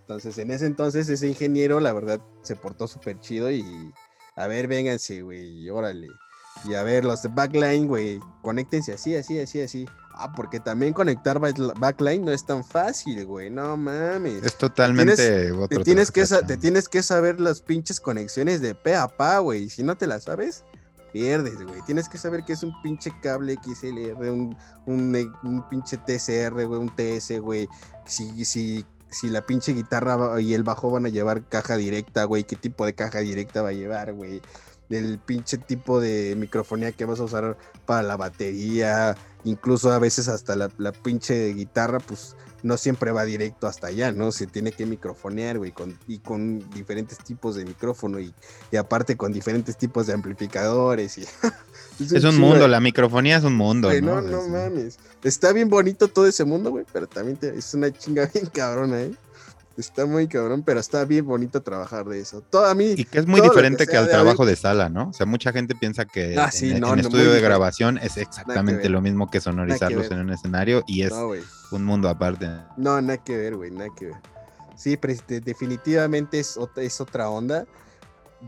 Entonces, 0.00 0.38
en 0.38 0.50
ese 0.50 0.66
entonces, 0.66 1.08
ese 1.08 1.28
ingeniero, 1.28 1.80
la 1.80 1.92
verdad, 1.92 2.20
se 2.42 2.56
portó 2.56 2.88
súper 2.88 3.20
chido 3.20 3.50
y 3.50 3.92
a 4.36 4.46
ver, 4.46 4.68
vénganse, 4.68 5.22
güey, 5.22 5.68
órale. 5.68 6.08
Y 6.64 6.74
a 6.74 6.82
ver, 6.82 7.04
los 7.04 7.22
de 7.22 7.28
backline, 7.28 7.86
güey, 7.86 8.20
conéctense 8.42 8.92
así, 8.92 9.14
así, 9.16 9.38
así, 9.38 9.60
así. 9.60 9.86
Ah, 10.12 10.32
porque 10.34 10.58
también 10.58 10.92
conectar 10.92 11.38
backline 11.38 12.24
no 12.24 12.32
es 12.32 12.44
tan 12.44 12.64
fácil, 12.64 13.24
güey, 13.26 13.50
no 13.50 13.76
mames. 13.76 14.42
Es 14.42 14.56
totalmente 14.56 15.52
te 15.68 15.78
tienes, 15.84 16.10
que 16.10 16.24
te 16.24 16.56
tienes 16.56 16.88
que 16.88 17.02
saber 17.02 17.40
las 17.40 17.60
pinches 17.60 18.00
conexiones 18.00 18.60
de 18.60 18.74
pe 18.74 18.96
a 18.96 19.06
pa, 19.06 19.38
güey. 19.38 19.68
Si 19.68 19.84
no 19.84 19.96
te 19.96 20.08
las 20.08 20.24
sabes, 20.24 20.64
pierdes, 21.12 21.62
güey. 21.62 21.80
Tienes 21.82 22.08
que 22.08 22.18
saber 22.18 22.44
que 22.44 22.52
es 22.52 22.62
un 22.62 22.80
pinche 22.82 23.12
cable 23.22 23.56
XLR, 23.62 24.30
un, 24.30 24.56
un, 24.86 25.32
un 25.42 25.68
pinche 25.68 25.96
TCR, 25.96 26.66
güey, 26.66 26.80
un 26.80 26.94
TS, 26.94 27.40
güey. 27.40 27.68
Si, 28.06 28.44
si, 28.44 28.84
si 29.10 29.28
la 29.28 29.42
pinche 29.42 29.72
guitarra 29.72 30.40
y 30.40 30.54
el 30.54 30.62
bajo 30.62 30.90
van 30.90 31.06
a 31.06 31.08
llevar 31.08 31.44
caja 31.48 31.76
directa, 31.76 32.24
güey, 32.24 32.44
qué 32.44 32.56
tipo 32.56 32.86
de 32.86 32.94
caja 32.94 33.20
directa 33.20 33.62
va 33.62 33.70
a 33.70 33.72
llevar, 33.72 34.12
güey. 34.12 34.40
Del 34.88 35.18
pinche 35.18 35.58
tipo 35.58 36.00
de 36.00 36.34
microfonía 36.36 36.92
que 36.92 37.04
vas 37.04 37.20
a 37.20 37.24
usar 37.24 37.58
para 37.84 38.02
la 38.02 38.16
batería, 38.16 39.16
incluso 39.44 39.92
a 39.92 39.98
veces 39.98 40.28
hasta 40.28 40.56
la, 40.56 40.70
la 40.78 40.92
pinche 40.92 41.52
guitarra, 41.52 41.98
pues 42.00 42.36
no 42.62 42.76
siempre 42.76 43.12
va 43.12 43.24
directo 43.24 43.66
hasta 43.66 43.88
allá, 43.88 44.12
¿no? 44.12 44.32
Se 44.32 44.46
tiene 44.46 44.72
que 44.72 44.86
microfonear, 44.86 45.58
güey, 45.58 45.72
con, 45.72 45.98
y 46.06 46.18
con 46.18 46.68
diferentes 46.70 47.18
tipos 47.18 47.54
de 47.54 47.64
micrófono 47.64 48.18
y, 48.20 48.32
aparte 48.78 49.16
con 49.16 49.32
diferentes 49.32 49.76
tipos 49.76 50.06
de 50.06 50.14
amplificadores. 50.14 51.18
Y, 51.18 51.22
es, 52.00 52.24
un, 52.24 52.38
mundo, 52.38 52.68
la 52.68 52.80
microfonía 52.80 53.36
es 53.36 53.44
un 53.44 53.54
mundo. 53.54 53.90
¿no? 54.00 54.20
no, 54.20 54.48
mames. 54.48 54.98
Está 55.22 55.52
bien 55.52 55.68
bonito 55.68 56.08
todo 56.08 56.26
ese 56.26 56.44
mundo, 56.44 56.70
güey, 56.70 56.84
pero 56.92 57.06
también 57.06 57.38
es 57.42 57.74
una 57.74 57.90
chinga 57.92 58.26
bien 58.32 58.46
cabrona, 58.46 59.02
¿eh? 59.02 59.14
Está 59.78 60.06
muy 60.06 60.26
cabrón, 60.26 60.64
pero 60.64 60.80
está 60.80 61.04
bien 61.04 61.24
bonito 61.24 61.62
trabajar 61.62 62.04
de 62.04 62.18
eso. 62.18 62.40
Todo 62.40 62.66
a 62.66 62.74
mí. 62.74 62.94
Y 62.96 63.04
que 63.04 63.20
es 63.20 63.28
muy 63.28 63.40
diferente 63.40 63.86
que, 63.86 63.96
al 63.96 64.08
trabajo 64.08 64.44
de 64.44 64.56
sala, 64.56 64.88
¿no? 64.88 65.10
O 65.10 65.12
sea, 65.12 65.24
mucha 65.24 65.52
gente 65.52 65.76
piensa 65.76 66.04
que 66.04 66.36
ah, 66.36 66.50
en, 66.60 66.98
estudio 66.98 67.30
de 67.30 67.40
grabación 67.40 67.96
es 67.98 68.16
exactamente 68.16 68.88
lo 68.88 69.00
mismo 69.00 69.30
que 69.30 69.40
sonorizarlos 69.40 70.10
en 70.10 70.18
un 70.18 70.30
escenario 70.30 70.82
y 70.88 71.02
es 71.02 71.12
un 71.70 71.84
mundo 71.84 72.08
aparte. 72.08 72.50
No, 72.76 73.00
nada 73.00 73.18
que 73.18 73.36
ver, 73.36 73.54
güey, 73.54 73.70
nada 73.70 73.88
que 73.96 74.06
ver. 74.06 74.16
Sí, 74.74 74.96
pero 74.96 75.12
este, 75.12 75.40
definitivamente 75.40 76.40
es 76.40 76.56
otra, 76.56 76.82
es 76.82 77.00
otra 77.00 77.30
onda. 77.30 77.64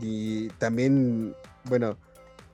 Y 0.01 0.49
también, 0.59 1.33
bueno, 1.63 1.95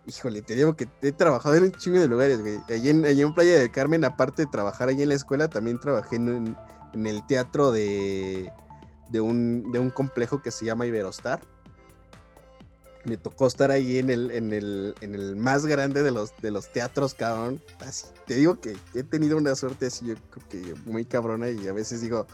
híjole, 0.06 0.44
te 0.44 0.54
digo 0.54 0.76
que 0.76 0.88
he 1.02 1.12
trabajado 1.12 1.56
en 1.56 1.64
un 1.64 1.72
chingo 1.72 2.00
de 2.00 2.08
lugares, 2.08 2.42
güey. 2.42 2.60
Allí 2.70 2.90
en, 2.92 3.06
allí 3.06 3.24
en 3.24 3.34
Playa 3.34 3.58
del 3.58 3.72
Carmen, 3.72 4.06
aparte 4.06 4.44
de 4.44 4.52
trabajar 4.52 4.90
allí 4.90 5.02
en 5.02 5.10
la 5.10 5.16
escuela, 5.16 5.48
también 5.48 5.80
trabajé 5.80 6.18
en 6.18 6.56
el 6.94 7.26
teatro 7.26 7.72
de 7.72 8.52
de 9.10 9.22
un, 9.22 9.72
de 9.72 9.80
un 9.80 9.90
complejo 9.90 10.42
que 10.42 10.52
se 10.52 10.66
llama 10.66 10.86
Iberostar. 10.86 11.42
Me 13.06 13.16
tocó 13.16 13.48
estar 13.48 13.72
ahí 13.72 14.00
en 14.00 14.10
el, 14.10 14.32
en 14.32 14.52
el, 14.52 14.94
en 15.00 15.16
el 15.16 15.38
más 15.38 15.66
grande 15.66 16.04
de 16.04 16.12
los, 16.12 16.34
de 16.42 16.52
los 16.52 16.72
teatros, 16.72 17.14
cabrón. 17.14 17.62
Así, 17.80 18.06
te 18.26 18.36
digo 18.36 18.60
que 18.60 18.76
he 18.94 19.04
tenido 19.04 19.38
una 19.38 19.56
suerte 19.56 19.86
así, 19.86 20.08
yo 20.08 20.16
creo 20.30 20.50
que 20.50 20.76
muy 20.86 21.06
cabrona, 21.06 21.50
y 21.50 21.68
a 21.70 21.74
veces 21.74 22.02
digo, 22.02 22.28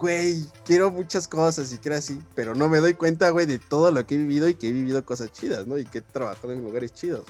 güey, 0.00 0.44
quiero 0.64 0.90
muchas 0.90 1.28
cosas 1.28 1.72
y 1.72 1.78
quiero 1.78 1.96
así, 1.96 2.20
pero 2.34 2.56
no 2.56 2.68
me 2.68 2.78
doy 2.78 2.94
cuenta, 2.94 3.30
güey, 3.30 3.46
de 3.46 3.60
todo 3.60 3.92
lo 3.92 4.04
que 4.04 4.16
he 4.16 4.18
vivido 4.18 4.48
y 4.48 4.54
que 4.54 4.68
he 4.68 4.72
vivido 4.72 5.04
cosas 5.04 5.30
chidas, 5.30 5.66
¿no? 5.68 5.78
Y 5.78 5.84
que 5.84 5.98
he 5.98 6.02
trabajado 6.02 6.52
en 6.52 6.64
lugares 6.64 6.92
chidos. 6.92 7.24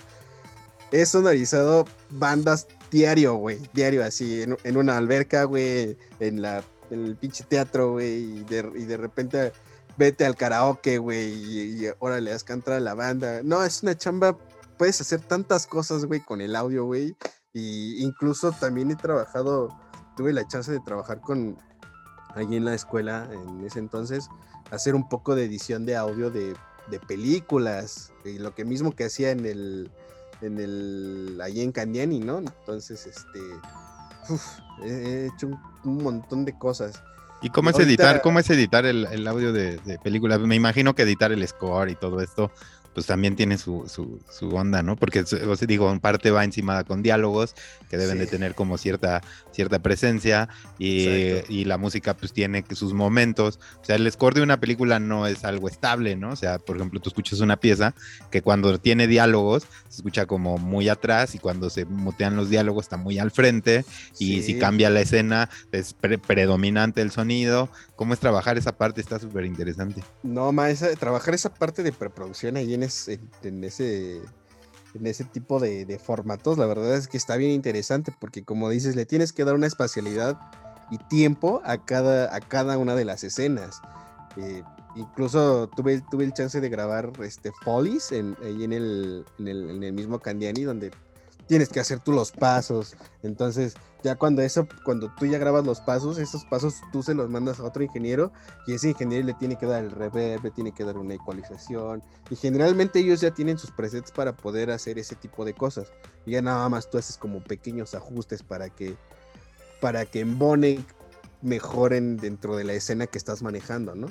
He 0.91 1.05
sonorizado 1.05 1.85
bandas 2.11 2.67
diario, 2.91 3.35
güey, 3.35 3.59
diario, 3.75 4.05
así, 4.05 4.43
en, 4.43 4.57
en 4.65 4.77
una 4.77 4.97
alberca, 4.97 5.45
güey, 5.45 5.99
en 6.19 6.41
la 6.41 6.65
el 6.91 7.17
pinche 7.17 7.45
teatro, 7.45 7.93
güey, 7.93 8.39
y 8.41 8.45
de, 8.45 8.71
y 8.77 8.85
de 8.85 8.97
repente 8.97 9.53
vete 9.97 10.25
al 10.25 10.37
karaoke, 10.37 10.99
güey, 10.99 11.33
y, 11.33 11.87
ahora 12.01 12.21
le 12.21 12.31
das 12.31 12.45
cantar 12.45 12.75
a 12.75 12.81
la 12.81 12.95
banda. 12.95 13.43
No, 13.43 13.63
es 13.63 13.83
una 13.83 13.97
chamba, 13.97 14.37
puedes 14.79 15.01
hacer 15.01 15.21
tantas 15.21 15.67
cosas, 15.67 16.05
güey, 16.05 16.21
con 16.21 16.41
el 16.41 16.57
audio, 16.57 16.85
güey. 16.85 17.17
Y 17.53 18.03
incluso 18.05 18.53
también 18.53 18.91
he 18.91 18.97
trabajado, 18.97 19.69
tuve 20.17 20.33
la 20.33 20.47
chance 20.47 20.71
de 20.71 20.81
trabajar 20.81 21.21
con 21.21 21.57
allí 22.35 22.57
en 22.57 22.67
la 22.67 22.75
escuela 22.75 23.29
en 23.33 23.65
ese 23.65 23.79
entonces, 23.79 24.29
hacer 24.71 24.95
un 24.95 25.09
poco 25.09 25.35
de 25.35 25.45
edición 25.45 25.87
de 25.87 25.97
audio 25.97 26.31
de, 26.31 26.55
de 26.91 27.01
películas, 27.01 28.13
y 28.25 28.39
lo 28.39 28.55
que 28.55 28.65
mismo 28.65 28.95
que 28.95 29.05
hacía 29.05 29.31
en 29.31 29.47
el, 29.47 29.91
en 30.43 30.59
el, 30.59 31.41
allí 31.43 31.63
en 31.63 31.73
Canyani, 31.73 32.21
¿no? 32.21 32.39
Entonces, 32.39 33.07
este, 33.07 33.41
he 34.83 35.29
hecho 35.33 35.49
un, 35.85 36.03
montón 36.03 36.45
de 36.45 36.57
cosas. 36.59 37.03
¿Y 37.43 37.51
cómo 37.51 37.71
es 37.71 37.79
editar, 37.79 38.23
cómo 38.23 38.39
es 38.39 38.49
editar 38.51 38.87
el, 38.87 39.27
audio 39.27 39.53
de, 39.53 39.79
películas? 40.03 40.41
Me 40.41 40.55
imagino 40.55 40.95
que 40.95 41.03
editar 41.03 41.33
el 41.33 41.47
score 41.47 41.91
y 41.91 41.95
todo 41.95 42.21
esto, 42.21 42.51
pues 42.97 43.05
también 43.05 43.37
tiene 43.37 43.59
su, 43.59 43.85
su, 43.89 44.21
su 44.31 44.49
onda, 44.57 44.83
¿no? 44.83 44.97
Porque, 44.97 45.21
os 45.21 45.61
digo, 45.67 45.93
en 45.93 46.01
parte 46.01 46.31
va 46.31 46.45
encima 46.45 46.83
con 46.85 47.03
diálogos 47.03 47.55
que 47.91 47.99
deben 47.99 48.17
de 48.17 48.27
tener 48.27 48.55
como 48.55 48.79
cierta, 48.79 49.21
cierta 49.53 49.81
presencia 49.81 50.49
y, 50.79 51.07
y, 51.51 51.67
la 51.67 51.77
música 51.77 52.17
pues 52.17 52.33
tiene 52.33 52.65
sus 52.71 52.95
momentos. 52.95 53.61
O 53.83 53.85
sea, 53.85 53.97
el 53.97 54.11
score 54.11 54.37
de 54.37 54.41
una 54.41 54.59
película 54.61 54.99
no 54.99 55.27
es 55.27 55.45
algo 55.45 55.69
estable, 55.69 56.17
¿no? 56.17 56.31
O 56.31 56.37
sea, 56.37 56.59
por 56.59 56.77
ejemplo, 56.77 56.99
tú 56.99 57.11
escuchas 57.11 57.41
una 57.41 57.59
pieza 57.59 57.95
que 58.31 58.41
cuando 58.41 58.79
tiene 58.79 59.07
diálogos 59.07 59.65
se 59.91 59.97
escucha 59.97 60.25
como 60.25 60.57
muy 60.57 60.89
atrás 60.89 61.35
y 61.35 61.39
cuando 61.39 61.69
se 61.69 61.85
mutean 61.85 62.35
los 62.35 62.49
diálogos 62.49 62.87
está 62.87 62.97
muy 62.97 63.19
al 63.19 63.31
frente 63.31 63.85
y 64.19 64.41
si 64.41 64.59
cambia 64.59 64.89
la 64.89 65.03
escena 65.03 65.51
es 65.71 65.93
predominante 65.93 67.03
el 67.03 67.11
sonido. 67.11 67.69
¿Cómo 67.95 68.15
es 68.15 68.21
trabajar 68.21 68.59
esa 68.59 68.77
parte? 68.77 69.01
Está 69.01 69.19
súper 69.19 69.45
interesante. 69.45 70.03
No, 70.23 70.53
más 70.53 70.83
trabajar 70.99 71.35
esa 71.35 71.53
parte 71.53 71.83
de 71.83 71.93
preproducción 71.93 72.57
ahí 72.57 72.75
en 72.75 72.86
en, 73.43 73.65
ese, 73.65 74.17
en 74.95 75.07
ese 75.07 75.25
tipo 75.25 75.61
de, 75.61 76.01
formatos, 76.03 76.59
la 76.59 76.67
verdad 76.67 76.95
es 76.95 77.09
que 77.09 77.17
está 77.17 77.37
bien 77.37 77.53
interesante 77.53 78.13
porque 78.19 78.45
como 78.45 78.69
dices, 78.71 78.97
le 78.97 79.07
tienes 79.07 79.33
que 79.33 79.45
dar 79.45 79.55
una 79.55 79.67
espacialidad 79.67 80.39
y 80.91 80.99
tiempo 80.99 81.63
a 81.65 81.85
cada, 81.85 82.35
a 82.35 82.41
cada 82.41 82.79
una 82.79 82.95
de 82.95 83.05
las 83.05 83.25
escenas. 83.25 83.81
Eh, 84.37 84.63
incluso 84.95 85.69
tuve, 85.69 86.03
tuve 86.11 86.25
el 86.25 86.33
chance 86.33 86.61
de 86.61 86.69
grabar 86.69 87.13
este 87.23 87.53
Follies 87.65 88.13
en, 88.13 88.37
ahí 88.45 88.65
en 88.65 88.73
el, 88.73 89.25
en 89.39 89.49
el, 89.49 89.71
en 89.71 89.83
el 89.83 89.93
mismo 89.93 90.19
Candiani, 90.21 90.63
donde 90.63 90.91
tienes 91.47 91.69
que 91.69 91.81
hacer 91.81 92.01
tú 92.01 92.13
los 92.13 92.33
pasos. 92.33 92.97
Entonces, 93.23 93.75
ya 94.07 94.15
cuando 94.15 94.41
eso, 94.41 94.69
cuando 94.85 95.13
tú 95.19 95.27
ya 95.27 95.37
grabas 95.37 95.67
los 95.67 95.81
pasos, 95.81 96.19
esos 96.19 96.45
pasos 96.45 96.77
tú 96.93 97.03
se 97.03 97.13
los 97.13 97.29
mandas 97.29 97.59
a 97.59 97.65
otro 97.65 97.83
ingeniero 97.83 98.33
y 98.65 98.75
ese 98.75 98.91
ingeniero 98.91 99.27
le 99.27 99.35
tiene 99.35 99.59
que 99.59 99.67
dar 99.67 99.83
el 99.83 99.91
reverb, 99.91 100.45
le 100.45 100.51
tiene 100.53 100.71
que 100.71 100.85
dar 100.85 100.97
una 100.97 101.15
ecualización. 101.15 102.05
Y 102.31 102.37
generalmente 102.37 103.01
ellos 103.01 103.21
ya 103.21 103.33
tienen 103.33 103.59
sus 103.59 103.73
presets 103.73 104.13
para 104.13 104.37
poder 104.37 104.71
hacer 104.71 104.97
ese 105.01 105.17
tipo 105.17 105.45
de 105.45 105.55
cosas. 105.55 105.89
Y 106.25 106.33
ya 106.33 106.43
nada 106.43 106.69
más 106.69 106.89
tú 106.89 106.99
haces 106.99 107.19
como 107.19 107.43
pequeños 107.43 107.97
ajustes 107.97 108.45
para 108.45 108.71
que, 108.71 108.95
para 109.81 110.07
que 110.07 110.21
embone 110.21 110.85
mejoren 111.43 112.17
dentro 112.17 112.57
de 112.57 112.63
la 112.63 112.75
escena 112.75 113.09
que 113.09 113.19
estás 113.19 113.43
manejando, 113.43 113.97
¿no? 113.97 114.07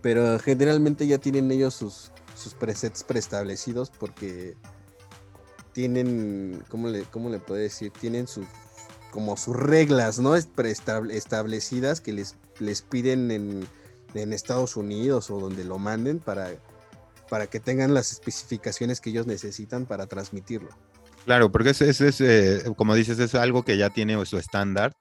Pero 0.00 0.38
generalmente 0.38 1.06
ya 1.06 1.18
tienen 1.18 1.50
ellos 1.50 1.74
sus, 1.74 2.12
sus 2.34 2.54
presets 2.54 3.04
preestablecidos 3.04 3.90
porque 3.90 4.56
tienen, 5.72 6.64
¿cómo 6.70 6.88
le, 6.88 7.02
cómo 7.02 7.28
le 7.28 7.40
puedo 7.40 7.60
decir? 7.60 7.92
Tienen 7.92 8.26
sus, 8.26 8.46
como 9.16 9.38
sus 9.38 9.56
reglas, 9.56 10.18
¿no? 10.18 10.36
Establecidas 10.36 12.02
que 12.02 12.12
les, 12.12 12.36
les 12.58 12.82
piden 12.82 13.30
en, 13.30 13.66
Estados 14.14 14.76
Unidos 14.76 15.30
o 15.30 15.40
donde 15.40 15.64
lo 15.64 15.78
manden 15.78 16.18
para, 16.18 16.50
para 17.30 17.46
que 17.46 17.60
tengan 17.60 17.94
las 17.94 18.12
especificaciones 18.12 19.00
que 19.00 19.08
ellos 19.08 19.26
necesitan 19.26 19.86
para 19.86 20.06
transmitirlo. 20.06 20.68
Claro, 21.24 21.50
porque 21.50 21.70
es, 21.70 21.80
es, 21.80 22.20
eh, 22.20 22.62
como 22.76 22.94
dices, 22.94 23.18
es 23.18 23.34
algo 23.34 23.62
que 23.62 23.78
ya 23.78 23.88
tiene 23.88 24.22
su 24.26 24.36
estándar 24.36 24.92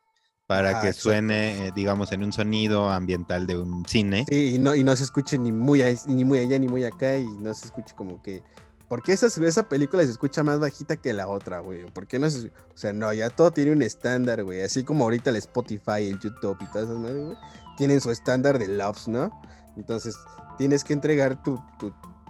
para 0.48 0.80
que 0.80 0.94
suene, 0.94 1.68
eh, 1.68 1.72
digamos, 1.76 2.14
en 2.14 2.24
un 2.24 2.32
sonido 2.32 2.90
ambiental 2.90 3.48
de 3.48 3.58
un 3.58 3.86
cine. 3.86 4.26
Sí, 4.30 4.56
y 4.56 4.60
no, 4.60 4.76
y 4.76 4.86
no 4.86 4.96
se 4.96 5.04
escuche 5.04 5.38
ni 5.38 5.52
muy, 5.52 5.84
ni 6.08 6.24
muy 6.24 6.40
allá 6.40 6.58
ni 6.58 6.70
muy 6.70 6.86
acá 6.86 7.18
y 7.18 7.26
no 7.26 7.54
se 7.54 7.66
escuche 7.66 7.94
como 7.96 8.22
que 8.22 8.44
¿Por 8.88 9.02
qué 9.02 9.14
esa, 9.14 9.28
esa 9.28 9.68
película 9.68 10.04
se 10.04 10.12
escucha 10.12 10.44
más 10.44 10.60
bajita 10.60 10.98
que 10.98 11.14
la 11.14 11.28
otra, 11.28 11.60
güey? 11.60 11.86
¿Por 11.86 12.06
qué 12.08 12.20
no 12.20 12.30
se, 12.30 12.48
O 12.48 12.78
sea, 12.78 12.94
no, 12.94 13.12
ya 13.14 13.30
todo 13.30 13.52
tiene 13.52 13.72
un 13.72 13.82
estándar, 13.82 14.44
güey. 14.44 14.62
Así 14.62 14.84
como 14.84 15.06
ahorita 15.06 15.32
el 15.32 15.38
Spotify, 15.38 16.08
el 16.08 16.20
YouTube 16.20 16.58
y 16.62 16.66
todas 16.68 16.90
esas 16.90 17.00
madres, 17.00 17.26
güey. 17.26 17.38
Tienen 17.78 18.00
su 18.00 18.12
estándar 18.12 18.60
de 18.60 18.68
loves, 18.68 19.08
¿no? 19.08 19.32
Entonces, 19.76 20.16
tienes 20.58 20.84
que 20.84 20.94
entregar 20.94 21.42
tu, 21.44 21.60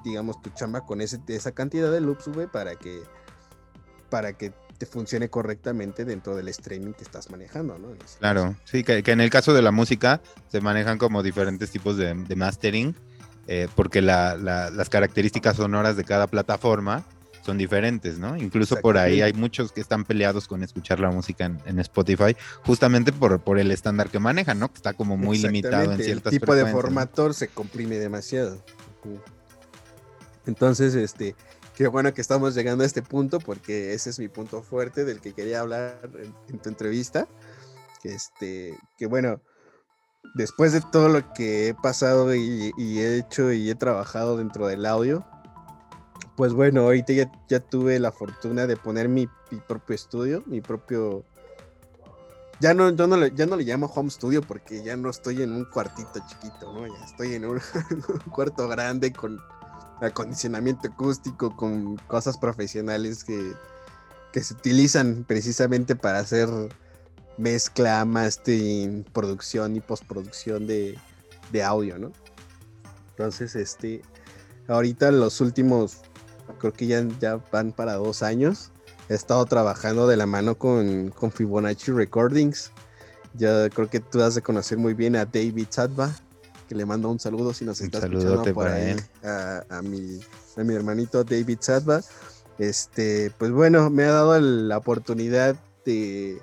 digamos, 0.04 0.42
tu 0.42 0.50
chamba 0.52 0.82
con 0.86 1.02
ese, 1.02 1.20
esa 1.28 1.52
cantidad 1.52 1.92
de 1.92 2.00
loops, 2.00 2.30
güey, 2.30 2.48
para 2.48 2.76
que, 2.76 3.04
para 4.10 4.34
que 4.34 4.54
te 4.78 4.86
funcione 4.86 5.30
correctamente 5.30 6.06
dentro 6.06 6.36
del 6.36 6.48
streaming 6.48 6.94
que 6.94 7.04
estás 7.04 7.30
manejando, 7.30 7.78
¿no? 7.78 7.90
Claro, 8.20 8.56
sí, 8.66 8.84
que, 8.84 9.04
en 9.06 9.22
el 9.22 9.30
caso 9.30 9.54
de 9.54 9.62
la 9.62 9.72
música 9.72 10.22
se 10.48 10.62
manejan 10.62 10.98
como 10.98 11.22
diferentes 11.22 11.70
tipos 11.72 11.98
de, 11.98 12.14
de 12.14 12.36
mastering 12.36 12.96
eh, 13.48 13.68
porque 13.76 14.02
las 14.02 14.90
características 14.90 15.58
sonoras 15.58 15.98
de 15.98 16.04
cada 16.04 16.28
plataforma 16.28 17.06
son 17.46 17.60
diferentes, 17.60 18.18
¿no? 18.18 18.36
Incluso 18.38 18.78
por 18.78 18.98
ahí 18.98 19.22
hay 19.22 19.34
muchos 19.34 19.72
que 19.72 19.80
están 19.80 20.04
peleados 20.04 20.48
con 20.48 20.64
escuchar 20.64 21.00
la 21.00 21.12
música 21.12 21.46
en, 21.46 21.80
Spotify, 21.80 22.36
justamente 22.64 23.14
por, 23.14 23.40
por 23.40 23.60
el 23.60 23.70
estándar 23.70 24.10
que 24.10 24.18
manejan, 24.18 24.58
¿no? 24.58 24.70
Que 24.70 24.78
está 24.78 24.94
como 24.94 25.16
muy 25.16 25.38
limitado 25.38 25.92
en 25.92 26.02
ciertas 26.02 26.34
El 26.34 26.40
tipo 26.40 26.56
de 26.56 26.66
formator 26.66 27.36
se 27.36 27.48
comprime 27.48 27.98
demasiado. 27.98 28.64
Entonces, 30.48 30.96
este, 30.96 31.36
qué 31.76 31.88
bueno 31.88 32.12
que 32.16 32.22
estamos 32.22 32.56
llegando 32.56 32.84
a 32.84 32.88
este 32.88 33.04
punto, 33.04 33.40
porque 33.40 33.94
ese 33.94 34.10
es 34.10 34.18
mi 34.18 34.28
punto 34.28 34.64
fuerte 34.64 35.06
del 35.06 35.22
que 35.22 35.34
quería 35.34 35.60
hablar 35.60 36.00
en, 36.16 36.34
en 36.50 36.60
tu 36.60 36.70
entrevista. 36.70 37.28
Que 38.02 38.16
este, 38.16 38.76
que 38.98 39.06
bueno, 39.06 39.40
después 40.34 40.74
de 40.74 40.82
todo 40.82 41.10
lo 41.10 41.34
que 41.34 41.70
he 41.70 41.74
pasado 41.74 42.34
y, 42.36 42.74
he 42.78 43.18
hecho 43.18 43.52
y 43.52 43.70
he 43.70 43.76
trabajado 43.76 44.38
dentro 44.38 44.68
del 44.68 44.86
audio, 44.86 45.26
pues 46.36 46.54
bueno, 46.54 46.82
ahorita 46.82 47.14
ya, 47.48 47.60
tuve 47.60 48.00
la 48.00 48.12
fortuna 48.12 48.68
de 48.68 48.78
poner 48.78 49.08
mi, 49.08 49.28
propio 49.68 49.96
estudio, 49.96 50.44
mi 50.46 50.62
propio... 50.62 51.24
Ya 52.62 52.74
no, 52.74 52.90
le, 52.90 53.32
ya 53.36 53.46
no 53.46 53.58
le 53.58 53.64
llamo 53.64 53.88
home 53.94 54.10
studio 54.10 54.42
porque 54.42 54.82
ya 54.82 54.96
no 54.96 55.10
estoy 55.10 55.42
en 55.42 55.52
un 55.52 55.66
cuartito 55.66 56.20
chiquito, 56.28 56.72
¿no? 56.74 56.88
Ya 56.88 57.06
estoy 57.06 57.34
en 57.34 57.46
un, 57.46 57.60
cuarto 58.32 58.68
grande 58.70 59.12
con 59.12 59.40
acondicionamiento 60.02 60.88
acústico, 60.88 61.56
con 61.56 61.98
cosas 62.08 62.38
profesionales 62.38 63.26
que, 63.26 63.54
que 64.32 64.42
se 64.42 64.54
utilizan 64.54 65.26
precisamente 65.28 65.96
para 65.96 66.20
hacer 66.20 66.50
mezcla, 67.38 68.06
mastering, 68.06 69.04
producción 69.12 69.76
y 69.76 69.82
postproducción 69.82 70.68
de, 70.68 70.98
de 71.52 71.64
audio, 71.64 71.98
¿no? 71.98 72.12
Entonces, 73.12 73.56
este, 73.56 74.02
ahorita 74.68 75.12
los 75.12 75.42
últimos, 75.42 75.98
creo 76.60 76.74
que 76.74 76.88
ya, 76.88 77.06
ya 77.20 77.40
van 77.52 77.72
para 77.72 77.94
dos 77.94 78.24
años, 78.24 78.72
he 79.10 79.14
estado 79.14 79.46
trabajando 79.46 80.08
de 80.08 80.18
la 80.18 80.26
mano 80.26 80.56
con, 80.58 81.10
con 81.12 81.32
Fibonacci 81.32 81.92
Recordings. 81.92 82.72
Ya 83.36 83.70
creo 83.70 83.90
que 83.90 84.00
tú 84.00 84.22
has 84.22 84.36
de 84.36 84.42
conocer 84.42 84.78
muy 84.78 84.94
bien 84.94 85.16
a 85.16 85.26
David 85.26 85.68
Sadba, 85.70 86.16
que 86.68 86.76
le 86.76 86.86
mando 86.86 87.10
un 87.10 87.20
saludo 87.20 87.54
si 87.54 87.66
nos 87.66 87.82
está 87.82 88.00
escuchando 88.00 88.44
por 88.54 88.68
ahí, 88.68 88.96
A, 89.24 89.82
mi, 89.84 90.20
a 90.58 90.64
mi 90.64 90.74
hermanito 90.74 91.24
David 91.24 91.58
Sadba. 91.60 92.02
Este, 92.58 93.32
pues 93.38 93.52
bueno, 93.52 93.90
me 93.90 94.06
ha 94.06 94.12
dado 94.12 94.40
la 94.40 94.78
oportunidad 94.78 95.58
de 95.86 96.42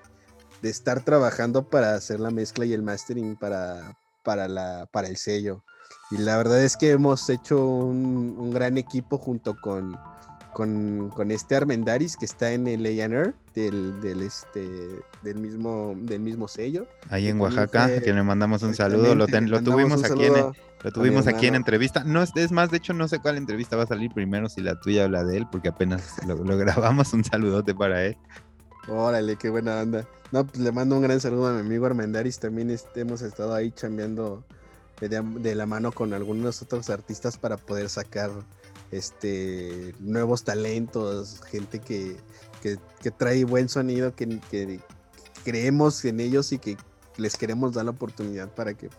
de 0.63 0.71
estar 0.71 1.05
trabajando 1.05 1.69
para 1.69 1.95
hacer 1.95 2.21
la 2.21 2.31
mezcla 2.31 2.65
y 2.65 2.73
el 2.73 2.83
mastering 2.83 3.37
para, 3.37 3.99
para, 4.23 4.49
la, 4.49 4.87
para 4.93 5.09
el 5.09 5.17
sello. 5.17 5.65
Y 6.11 6.19
la 6.19 6.37
verdad 6.37 6.63
es 6.63 6.77
que 6.77 6.91
hemos 6.91 7.29
hecho 7.29 7.67
un, 7.67 8.51
gran 8.53 8.79
equipo 8.79 9.19
junto 9.19 9.57
con, 9.61 9.99
con, 10.53 11.31
este 11.31 11.57
Armendaris 11.57 12.17
que 12.17 12.27
está 12.27 12.53
en 12.53 12.69
el 12.69 12.87
A&R 12.87 13.35
del, 13.55 14.01
del, 14.01 14.23
este, 14.23 14.69
del, 15.23 15.39
mismo, 15.39 15.95
del 15.97 16.21
mismo 16.21 16.49
sello. 16.49 16.87
Ahí 17.11 17.29
en 17.29 17.41
Oaxaca, 17.41 17.87
a 17.87 18.01
quien 18.01 18.17
le 18.17 18.23
mandamos 18.23 18.63
un 18.63 18.75
saludo. 18.75 19.15
Lo, 19.15 19.27
lo 19.27 19.63
tuvimos 19.63 20.05
aquí 20.05 20.27
en, 20.27 20.35
lo 20.35 20.91
tuvimos 20.93 21.27
aquí 21.27 21.47
en 21.47 21.55
entrevista. 21.57 22.05
No, 22.05 22.23
es 22.23 22.53
más, 22.53 22.71
de 22.71 22.77
hecho, 22.77 22.93
no 22.93 23.09
sé 23.09 23.19
cuál 23.19 23.37
entrevista 23.37 23.77
va 23.77 23.85
a 23.85 23.87
salir 23.87 24.13
primero, 24.13 24.49
si 24.49 24.61
la 24.61 24.79
tuya 24.79 25.07
o 25.07 25.09
la 25.09 25.25
de 25.25 25.39
él, 25.39 25.47
porque 25.51 25.69
apenas 25.69 26.25
lo, 26.27 26.37
lo 26.37 26.57
grabamos. 26.59 27.13
Un 27.13 27.25
saludote 27.25 27.75
para 27.75 28.05
él. 28.05 28.17
Órale, 28.89 29.37
qué 29.37 29.49
buena 29.51 29.81
onda. 29.81 30.09
No, 30.33 30.47
pues 30.47 30.59
le 30.59 30.73
mando 30.73 30.97
un 30.97 31.03
gran 31.03 31.21
saludo 31.21 31.49
a 31.49 31.53
mi 31.53 31.61
amigo 31.61 31.87
Armendaris. 31.87 32.39
También 32.39 32.71
este, 32.71 33.01
hemos 33.01 33.23
estado 33.23 33.55
ahí 33.55 33.71
chambeando 33.71 34.45
de, 35.09 35.55
la 35.55 35.67
mano 35.67 35.93
con 35.93 36.13
algunos 36.13 36.63
otros 36.63 36.91
artistas 36.91 37.37
para 37.37 37.57
poder 37.57 37.89
sacar 37.89 38.31
este 38.91 39.95
nuevos 40.01 40.45
talentos, 40.45 41.41
gente 41.51 41.81
que, 41.81 42.17
trae 43.19 43.45
buen 43.45 43.69
sonido, 43.69 44.15
que, 44.15 44.81
creemos 45.45 46.05
en 46.05 46.21
ellos 46.21 46.53
y 46.53 46.59
que 46.59 46.77
les 47.17 47.37
queremos 47.37 47.75
dar 47.75 47.85
la 47.85 47.91
oportunidad 47.91 48.49
para 48.49 48.75
que 48.75 48.91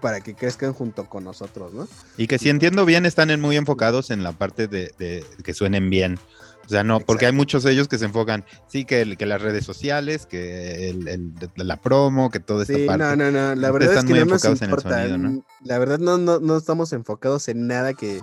para 0.00 0.20
que 0.20 0.34
crezcan 0.34 0.72
junto 0.72 1.08
con 1.08 1.22
nosotros, 1.22 1.72
¿no? 1.72 1.86
Y 2.16 2.26
que 2.26 2.38
si 2.38 2.48
entiendo 2.48 2.84
bien, 2.84 3.06
están 3.06 3.40
muy 3.40 3.56
enfocados 3.56 4.10
en 4.10 4.24
la 4.24 4.32
parte 4.32 4.66
de 4.66 5.24
que 5.44 5.54
suenen 5.54 5.90
bien. 5.90 6.18
O 6.64 6.68
sea, 6.68 6.84
no, 6.84 7.00
porque 7.00 7.26
hay 7.26 7.32
muchos 7.32 7.64
de 7.64 7.72
ellos 7.72 7.88
que 7.88 7.98
se 7.98 8.04
enfocan, 8.04 8.44
sí, 8.66 8.84
que, 8.84 9.16
que 9.16 9.26
las 9.26 9.42
redes 9.42 9.64
sociales, 9.64 10.26
que 10.26 10.90
el, 10.90 11.34
la 11.56 11.80
promo, 11.80 12.30
que 12.30 12.40
todo 12.40 12.62
esta 12.62 12.74
sí, 12.74 12.86
parte. 12.86 13.04
No, 13.04 13.16
no, 13.16 13.30
no, 13.30 13.54
la 13.54 13.70
verdad 13.70 13.98
es 13.98 14.04
que 14.04 14.14
no 14.14 14.24
nos 14.24 14.44
importa. 14.44 15.06
¿no? 15.08 15.44
La 15.64 15.78
verdad 15.78 15.98
no, 15.98 16.18
no, 16.18 16.38
no 16.40 16.56
estamos 16.56 16.92
enfocados 16.92 17.48
en 17.48 17.66
nada 17.66 17.94
que, 17.94 18.20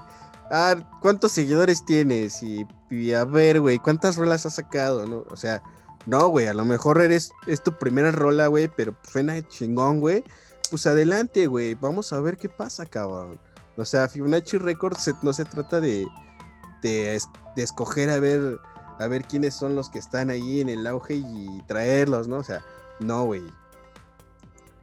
ah, 0.51 0.75
¿cuántos 1.01 1.31
seguidores 1.33 1.85
tienes? 1.85 2.41
Y, 2.41 3.13
a 3.13 3.25
ver, 3.25 3.59
güey, 3.59 3.77
¿cuántas 3.77 4.15
rolas 4.15 4.45
has 4.45 4.55
sacado? 4.55 5.05
¿no? 5.05 5.25
O 5.29 5.35
sea, 5.35 5.61
no, 6.05 6.29
güey, 6.29 6.47
a 6.47 6.53
lo 6.53 6.65
mejor 6.65 7.01
eres, 7.01 7.31
es 7.45 7.61
tu 7.61 7.77
primera 7.77 8.11
rola, 8.11 8.47
güey, 8.47 8.69
pero 8.75 8.95
suena 9.03 9.41
chingón, 9.47 9.99
güey. 9.99 10.23
Pues 10.69 10.85
adelante, 10.87 11.47
güey, 11.47 11.75
vamos 11.75 12.13
a 12.13 12.21
ver 12.21 12.37
qué 12.37 12.47
pasa, 12.47 12.85
cabrón. 12.85 13.39
O 13.75 13.85
sea, 13.85 14.07
Fibonacci 14.07 14.57
Records 14.57 15.11
no 15.21 15.33
se 15.33 15.45
trata 15.45 15.79
de, 15.79 16.05
de, 16.81 17.19
escoger 17.55 18.09
a 18.09 18.19
ver, 18.19 18.59
a 18.99 19.07
ver 19.07 19.23
quiénes 19.23 19.53
son 19.53 19.75
los 19.75 19.89
que 19.89 19.99
están 19.99 20.29
ahí 20.29 20.61
en 20.61 20.69
el 20.69 20.85
auge 20.87 21.15
y 21.15 21.61
traerlos, 21.67 22.27
¿no? 22.27 22.37
O 22.37 22.43
sea, 22.43 22.63
no, 22.99 23.25
güey. 23.25 23.43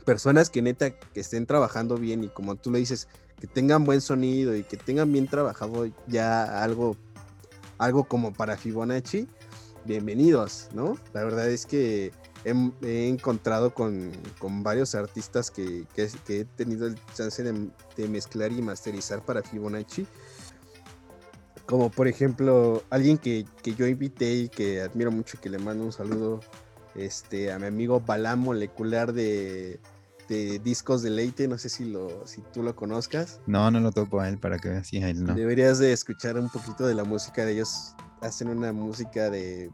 Personas 0.05 0.51
que 0.51 0.63
neta 0.63 0.91
que 0.91 1.21
estén 1.21 1.47
trabajando 1.47 1.97
bien 1.97 2.23
y 2.25 2.29
como 2.29 2.55
tú 2.57 2.71
le 2.71 2.79
dices, 2.79 3.09
que 3.41 3.47
tengan 3.47 3.85
buen 3.85 4.01
sonido 4.01 4.57
y 4.57 4.63
que 4.63 4.77
tengan 4.77 5.13
bien 5.13 5.27
trabajado 5.27 5.89
ya 6.07 6.63
algo, 6.63 6.97
algo 7.79 8.05
como 8.05 8.33
para 8.33 8.57
Fibonacci, 8.57 9.29
bienvenidos, 9.85 10.69
¿no? 10.73 10.97
La 11.13 11.25
verdad 11.25 11.49
es 11.49 11.67
que 11.67 12.13
he, 12.45 13.09
encontrado 13.09 13.75
con, 13.75 14.13
varios 14.63 14.95
artistas 14.95 15.51
que, 15.51 15.87
he 15.97 16.45
tenido 16.45 16.87
el 16.87 16.97
chance 17.15 17.43
de, 17.43 18.09
mezclar 18.09 18.53
y 18.53 18.63
masterizar 18.63 19.25
para 19.25 19.43
Fibonacci. 19.43 20.07
Como 21.67 21.91
por 21.91 22.07
ejemplo, 22.09 22.83
alguien 22.91 23.19
que, 23.19 23.45
yo 23.65 23.87
invité 23.87 24.35
y 24.35 24.49
que 24.49 24.81
admiro 24.81 25.11
mucho 25.11 25.37
y 25.37 25.41
que 25.41 25.51
le 25.51 25.59
mando 25.59 25.85
un 25.85 25.93
saludo 25.93 26.41
este, 26.95 27.53
a 27.53 27.59
mi 27.59 27.67
amigo 27.67 28.01
Balam 28.01 28.41
Molecular 28.41 29.13
de, 29.13 29.81
Discos 30.29 31.03
de 31.03 31.11
Leite, 31.11 31.47
no 31.49 31.59
sé 31.59 31.69
si, 31.69 31.85
lo, 31.85 32.27
si 32.27 32.41
tú 32.53 32.63
lo 32.63 32.75
conozcas. 32.75 33.41
No, 33.47 33.71
no 33.71 33.81
lo 33.81 33.93
toco 33.93 34.21
a 34.21 34.29
él 34.29 34.39
para 34.39 34.59
que 34.59 34.69
veas, 34.69 34.93
él 34.93 35.25
no. 35.25 35.35
Deberías 35.35 35.79
de 35.79 35.93
escuchar 35.93 36.39
un 36.39 36.49
poquito 36.49 36.87
de 36.87 36.95
la 36.95 37.05
música 37.05 37.45
de 37.45 37.53
ellos. 37.53 37.95
Hacen 38.21 38.49
una 38.49 38.73
música 38.73 39.29
de 39.29 39.71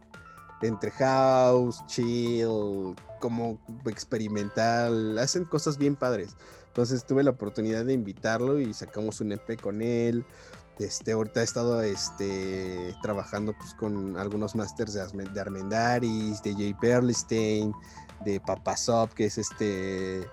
entre 0.62 0.90
house, 0.92 1.82
chill, 1.86 2.94
como 3.20 3.58
experimental, 3.86 5.18
hacen 5.18 5.44
cosas 5.44 5.78
bien 5.78 5.96
padres. 5.96 6.36
Entonces 6.68 7.04
tuve 7.04 7.22
la 7.22 7.30
oportunidad 7.30 7.84
de 7.84 7.92
invitarlo 7.92 8.58
y 8.60 8.72
sacamos 8.72 9.20
un 9.20 9.32
EP 9.32 9.60
con 9.60 9.82
él. 9.82 10.24
Este, 10.82 11.12
ahorita 11.12 11.40
he 11.40 11.44
estado 11.44 11.80
este, 11.82 12.94
trabajando 13.02 13.54
pues, 13.56 13.72
con 13.74 14.16
algunos 14.16 14.56
masters 14.56 14.94
de, 14.94 15.24
de 15.32 15.40
Armendaris, 15.40 16.42
de 16.42 16.54
Jay 16.54 16.74
Perlstein, 16.74 17.72
de 18.24 18.40
Papasop, 18.40 19.12
que 19.12 19.26
es 19.26 19.38
este, 19.38 20.28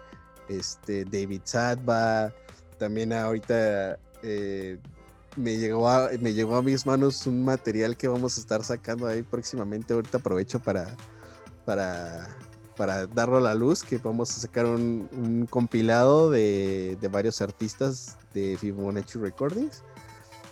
este 0.48 1.06
David 1.06 1.42
Sadba. 1.44 2.34
También 2.80 3.14
ahorita 3.14 4.00
eh, 4.24 4.80
me 5.36 5.58
llegó, 5.58 5.88
a, 5.88 6.10
me 6.20 6.34
llegó 6.34 6.56
a 6.56 6.64
mis 6.64 6.86
manos 6.86 7.28
un 7.28 7.46
material 7.46 7.96
que 7.96 8.08
vamos 8.08 8.38
a 8.38 8.42
estar 8.42 8.64
sacando 8.64 9.06
ahí 9.08 9.22
próximamente. 9.22 9.94
Ahorita 9.94 10.18
aprovecho 10.18 10.60
para, 10.60 10.96
para, 11.66 12.28
para 12.76 13.06
darlo 13.06 13.38
a 13.38 13.42
la 13.42 13.54
luz, 13.54 13.84
que 13.84 13.98
vamos 13.98 14.36
a 14.36 14.42
sacar 14.42 14.66
un, 14.66 15.48
compilado 15.50 16.32
de, 16.32 16.98
de, 17.00 17.08
varios 17.08 17.42
artistas 17.42 18.18
de 18.34 18.58
Fibonacci 18.60 19.20
Recordings. 19.20 19.84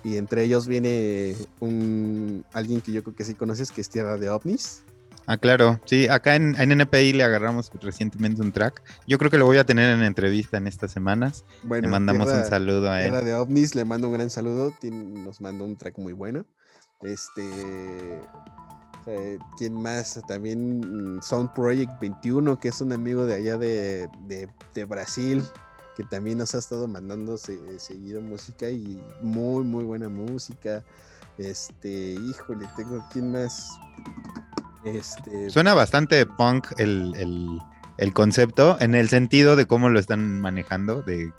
Y 0.03 0.17
entre 0.17 0.43
ellos 0.43 0.67
viene 0.67 1.35
un 1.59 2.45
alguien 2.53 2.81
que 2.81 2.91
yo 2.91 3.03
creo 3.03 3.15
que 3.15 3.23
sí 3.23 3.33
conoces, 3.33 3.71
que 3.71 3.81
es 3.81 3.89
Tierra 3.89 4.17
de 4.17 4.29
OVNIs. 4.29 4.83
Ah, 5.29 5.37
claro. 5.37 5.81
Sí, 5.83 6.07
acá 6.07 6.35
en, 6.35 6.55
en, 6.57 6.71
NPI 6.71 7.11
le 7.11 7.23
agarramos 7.23 7.69
recientemente 7.81 8.41
un 8.41 8.53
track. 8.53 8.81
Yo 9.07 9.17
creo 9.17 9.29
que 9.29 9.37
lo 9.37 9.45
voy 9.45 9.57
a 9.57 9.65
tener 9.65 9.93
en 9.93 10.01
entrevista 10.03 10.55
en 10.55 10.67
estas 10.67 10.91
semanas. 10.91 11.43
Bueno, 11.63 11.87
le 11.87 11.91
mandamos 11.91 12.29
un 12.29 12.45
saludo 12.45 12.89
a 12.89 13.03
él. 13.03 13.25
de 13.25 13.33
OVNIS, 13.33 13.75
le 13.75 13.83
mando 13.83 14.07
un 14.07 14.13
gran 14.13 14.29
saludo. 14.29 14.73
nos 14.81 15.41
mandó 15.41 15.65
un 15.65 15.75
track 15.75 15.97
muy 15.97 16.13
bueno. 16.13 16.45
Este. 17.01 17.43
Eh, 19.07 19.39
¿Quién 19.57 19.73
más? 19.73 20.19
También 20.27 21.15
mm, 21.15 21.21
Sound 21.21 21.53
Project 21.53 21.99
21, 21.99 22.59
que 22.59 22.67
es 22.69 22.81
un 22.81 22.91
amigo 22.91 23.25
de 23.25 23.35
allá 23.35 23.57
de, 23.57 24.09
de, 24.73 24.85
Brasil, 24.85 25.43
que 25.97 26.03
también 26.03 26.37
nos 26.37 26.53
ha 26.53 26.59
estado 26.59 26.87
mandando 26.87 27.37
seguido 27.37 28.21
música 28.21 28.69
y 28.69 29.01
muy, 29.19 29.63
muy 29.63 29.83
buena 29.83 30.07
música. 30.07 30.83
Este, 31.39 32.11
híjole, 32.13 32.67
tengo 32.77 33.03
quién 33.11 33.31
más. 33.31 33.67
Este, 34.83 35.49
Suena 35.49 35.73
bastante 35.73 36.23
punk 36.27 36.67
el, 36.77 37.59
concepto, 38.13 38.77
en 38.79 38.93
el 38.93 39.09
sentido 39.09 39.55
de 39.55 39.65
cómo 39.65 39.89
lo 39.89 39.99
están 39.99 40.39
manejando, 40.39 41.01
de, 41.01 41.33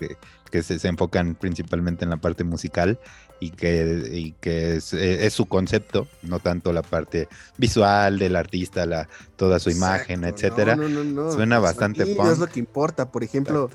que 0.51 0.63
se, 0.65 0.89
enfocan 0.89 1.37
principalmente 1.37 2.03
en 2.03 2.11
la 2.11 2.17
parte 2.17 2.43
musical 2.43 2.99
y 3.39 3.51
que, 3.51 4.35
que 4.41 4.75
es, 4.75 5.33
su 5.33 5.47
concepto, 5.47 6.09
no 6.23 6.41
tanto 6.41 6.73
la 6.73 6.83
parte 6.83 7.29
visual 7.59 8.19
del 8.19 8.35
artista, 8.35 8.87
la, 8.87 9.09
toda 9.37 9.61
su 9.61 9.71
imagen, 9.71 10.25
etcétera. 10.25 10.75
Suena 10.75 11.61
pues 11.61 11.71
bastante 11.71 12.07
punk. 12.17 12.33
es 12.33 12.39
lo 12.39 12.49
que 12.49 12.59
importa, 12.59 13.13
por 13.13 13.23
ejemplo, 13.23 13.71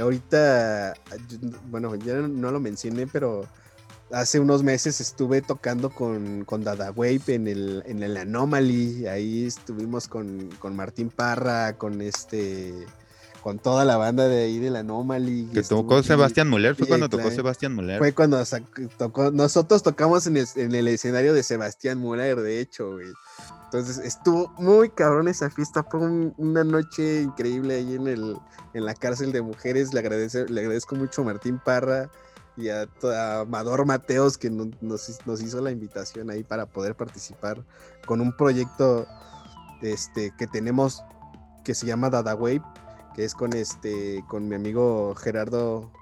ahorita, 0.00 0.94
bueno, 1.70 1.94
ya 1.96 2.14
no 2.14 2.50
lo 2.50 2.60
mencioné, 2.60 3.06
pero 3.06 3.46
hace 4.12 4.40
unos 4.40 4.62
meses 4.62 5.00
estuve 5.00 5.42
tocando 5.42 5.90
con, 5.90 6.44
con 6.44 6.64
Dada 6.64 6.90
Wave 6.90 7.22
en 7.28 7.46
el, 7.46 7.82
en 7.86 8.02
el 8.02 8.16
Anomaly. 8.16 9.06
Ahí 9.06 9.46
estuvimos 9.46 10.08
con, 10.08 10.50
Martín 10.72 11.10
Parra, 11.10 11.76
con 11.76 12.00
este 12.00 12.74
con 13.42 13.58
toda 13.58 13.86
la 13.86 13.96
banda 13.96 14.28
de 14.28 14.42
ahí 14.42 14.58
del 14.58 14.76
Anomaly. 14.76 15.48
Que 15.54 15.62
tocó 15.62 16.02
Sebastián 16.02 16.50
Muller, 16.50 16.74
fue 16.74 16.86
cuando 16.86 17.08
tocó 17.08 17.30
Sebastián 17.30 17.74
Muller. 17.74 17.98
Fue 17.98 18.12
cuando 18.12 18.42
tocó, 18.98 19.30
nosotros 19.30 19.82
tocamos 19.82 20.26
en 20.26 20.36
el, 20.36 20.88
escenario 20.88 21.32
de 21.32 21.42
Sebastián 21.42 21.98
Muller, 21.98 22.38
de 22.40 22.60
hecho, 22.60 22.92
güey. 22.92 23.08
Entonces 23.72 23.98
estuvo 23.98 24.48
muy 24.58 24.90
cabrón 24.90 25.28
esa 25.28 25.48
fiesta, 25.48 25.84
fue 25.84 26.00
una 26.00 26.64
noche 26.64 27.22
increíble 27.22 27.76
ahí 27.76 27.94
en, 27.94 28.08
el, 28.08 28.36
en 28.74 28.84
la 28.84 28.94
cárcel 28.94 29.30
de 29.30 29.42
mujeres. 29.42 29.94
Le, 29.94 30.00
agradece, 30.00 30.48
le 30.48 30.60
agradezco 30.62 30.96
mucho 30.96 31.22
a 31.22 31.26
Martín 31.26 31.60
Parra 31.64 32.10
y 32.56 32.68
a, 32.68 32.88
Amador 33.42 33.86
Mateos 33.86 34.36
que 34.38 34.50
nos, 34.50 35.08
hizo 35.40 35.60
la 35.60 35.70
invitación 35.70 36.30
ahí 36.30 36.42
para 36.42 36.66
poder 36.66 36.96
participar 36.96 37.64
con 38.06 38.20
un 38.20 38.36
proyecto 38.36 39.06
este, 39.82 40.34
que 40.36 40.48
tenemos 40.48 41.04
que 41.62 41.76
se 41.76 41.86
llama 41.86 42.10
Dada 42.10 42.34
Wave, 42.34 42.62
que 43.14 43.24
es 43.24 43.34
con, 43.34 43.52
este, 43.52 44.24
con 44.26 44.48
mi 44.48 44.56
amigo 44.56 45.14
Gerardo, 45.14 45.92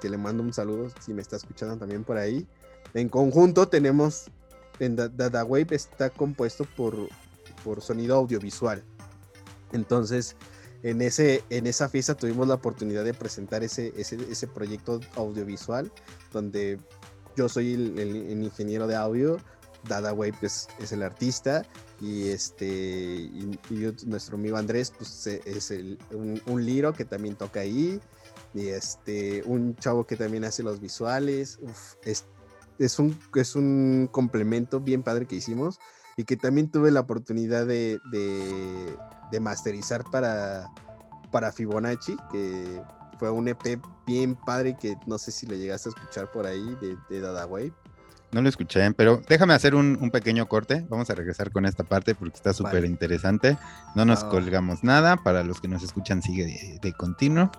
que 0.00 0.08
le 0.08 0.18
mando 0.18 0.44
un 0.44 0.52
saludo 0.52 0.88
si 1.00 1.12
me 1.12 1.22
está 1.22 1.34
escuchando 1.34 1.76
también 1.78 2.04
por 2.04 2.16
ahí. 2.16 2.46
En 2.94 3.08
conjunto 3.08 3.66
tenemos, 3.66 4.30
en 4.80 4.96
Dada 4.96 5.44
Wave 5.44 5.68
está 5.70 6.10
compuesto 6.10 6.64
por, 6.76 7.08
por 7.64 7.80
sonido 7.82 8.16
audiovisual. 8.16 8.84
Entonces, 9.72 10.36
en, 10.82 11.02
ese, 11.02 11.42
en 11.50 11.66
esa 11.66 11.88
fiesta 11.88 12.14
tuvimos 12.14 12.46
la 12.46 12.54
oportunidad 12.54 13.04
de 13.04 13.14
presentar 13.14 13.64
ese, 13.64 13.92
ese, 13.96 14.46
proyecto 14.46 15.00
audiovisual 15.16 15.90
donde 16.32 16.78
yo 17.36 17.48
soy 17.48 17.74
el, 17.74 18.42
ingeniero 18.42 18.86
de 18.86 18.94
audio, 18.94 19.38
Dada 19.88 20.12
Wave 20.12 20.34
es, 20.42 20.68
el 20.90 21.02
artista 21.02 21.64
y 22.00 22.28
este 22.28 23.28
nuestro 24.06 24.36
amigo 24.36 24.56
Andrés 24.56 24.92
pues 24.96 25.26
es 25.26 25.72
un, 26.12 26.64
liro 26.64 26.92
que 26.92 27.04
también 27.04 27.34
toca 27.34 27.60
ahí 27.60 28.00
y 28.54 28.68
este 28.68 29.42
un 29.44 29.74
chavo 29.76 30.06
que 30.06 30.16
también 30.16 30.44
hace 30.44 30.62
los 30.62 30.80
visuales 30.80 31.58
es, 32.04 32.26
es, 32.78 32.98
un, 32.98 33.18
es 33.34 33.56
un 33.56 34.08
complemento 34.10 34.80
bien 34.80 35.02
padre 35.02 35.26
que 35.26 35.36
hicimos 35.36 35.78
y 36.16 36.24
que 36.24 36.36
también 36.36 36.70
tuve 36.70 36.90
la 36.90 37.00
oportunidad 37.00 37.66
de, 37.66 37.98
de, 38.10 39.40
masterizar 39.40 40.04
para, 40.10 40.68
para 41.30 41.52
Fibonacci, 41.52 42.16
que 42.32 42.82
fue 43.18 43.30
un 43.30 43.48
EP 43.48 43.80
bien 44.06 44.34
padre 44.34 44.76
que 44.76 44.96
no 45.06 45.18
sé 45.18 45.30
si 45.30 45.46
le 45.46 45.58
llegaste 45.58 45.90
a 45.90 45.92
escuchar 45.92 46.30
por 46.32 46.46
ahí 46.46 46.76
de, 46.80 46.96
de 47.08 47.20
Dada 47.20 47.46
Wave. 47.46 47.72
No 48.30 48.42
lo 48.42 48.48
escuché, 48.50 48.92
pero 48.92 49.22
déjame 49.26 49.54
hacer 49.54 49.74
un, 49.74 50.10
pequeño 50.10 50.48
corte. 50.48 50.84
Vamos 50.90 51.08
a 51.08 51.14
regresar 51.14 51.50
con 51.50 51.64
esta 51.64 51.84
parte 51.84 52.14
porque 52.14 52.36
está 52.36 52.52
súper 52.52 52.84
interesante. 52.84 53.56
No 53.94 54.04
nos 54.04 54.22
colgamos 54.24 54.84
nada. 54.84 55.16
Para 55.16 55.42
los 55.44 55.62
que 55.62 55.68
nos 55.68 55.82
escuchan, 55.82 56.20
sigue 56.20 56.78
de, 56.82 56.92
continuo. 56.92 57.50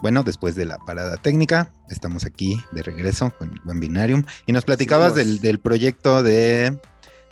Bueno, 0.00 0.22
después 0.22 0.54
de 0.54 0.64
la 0.64 0.78
parada 0.78 1.16
técnica, 1.16 1.72
estamos 1.90 2.24
aquí 2.24 2.60
de 2.72 2.82
regreso 2.82 3.32
con 3.36 3.52
el 3.52 3.60
buen 3.60 3.80
Binarium. 3.80 4.24
Y 4.46 4.52
nos 4.52 4.64
platicabas 4.64 5.14
del, 5.14 5.40
del, 5.40 5.58
proyecto 5.58 6.22
de 6.22 6.78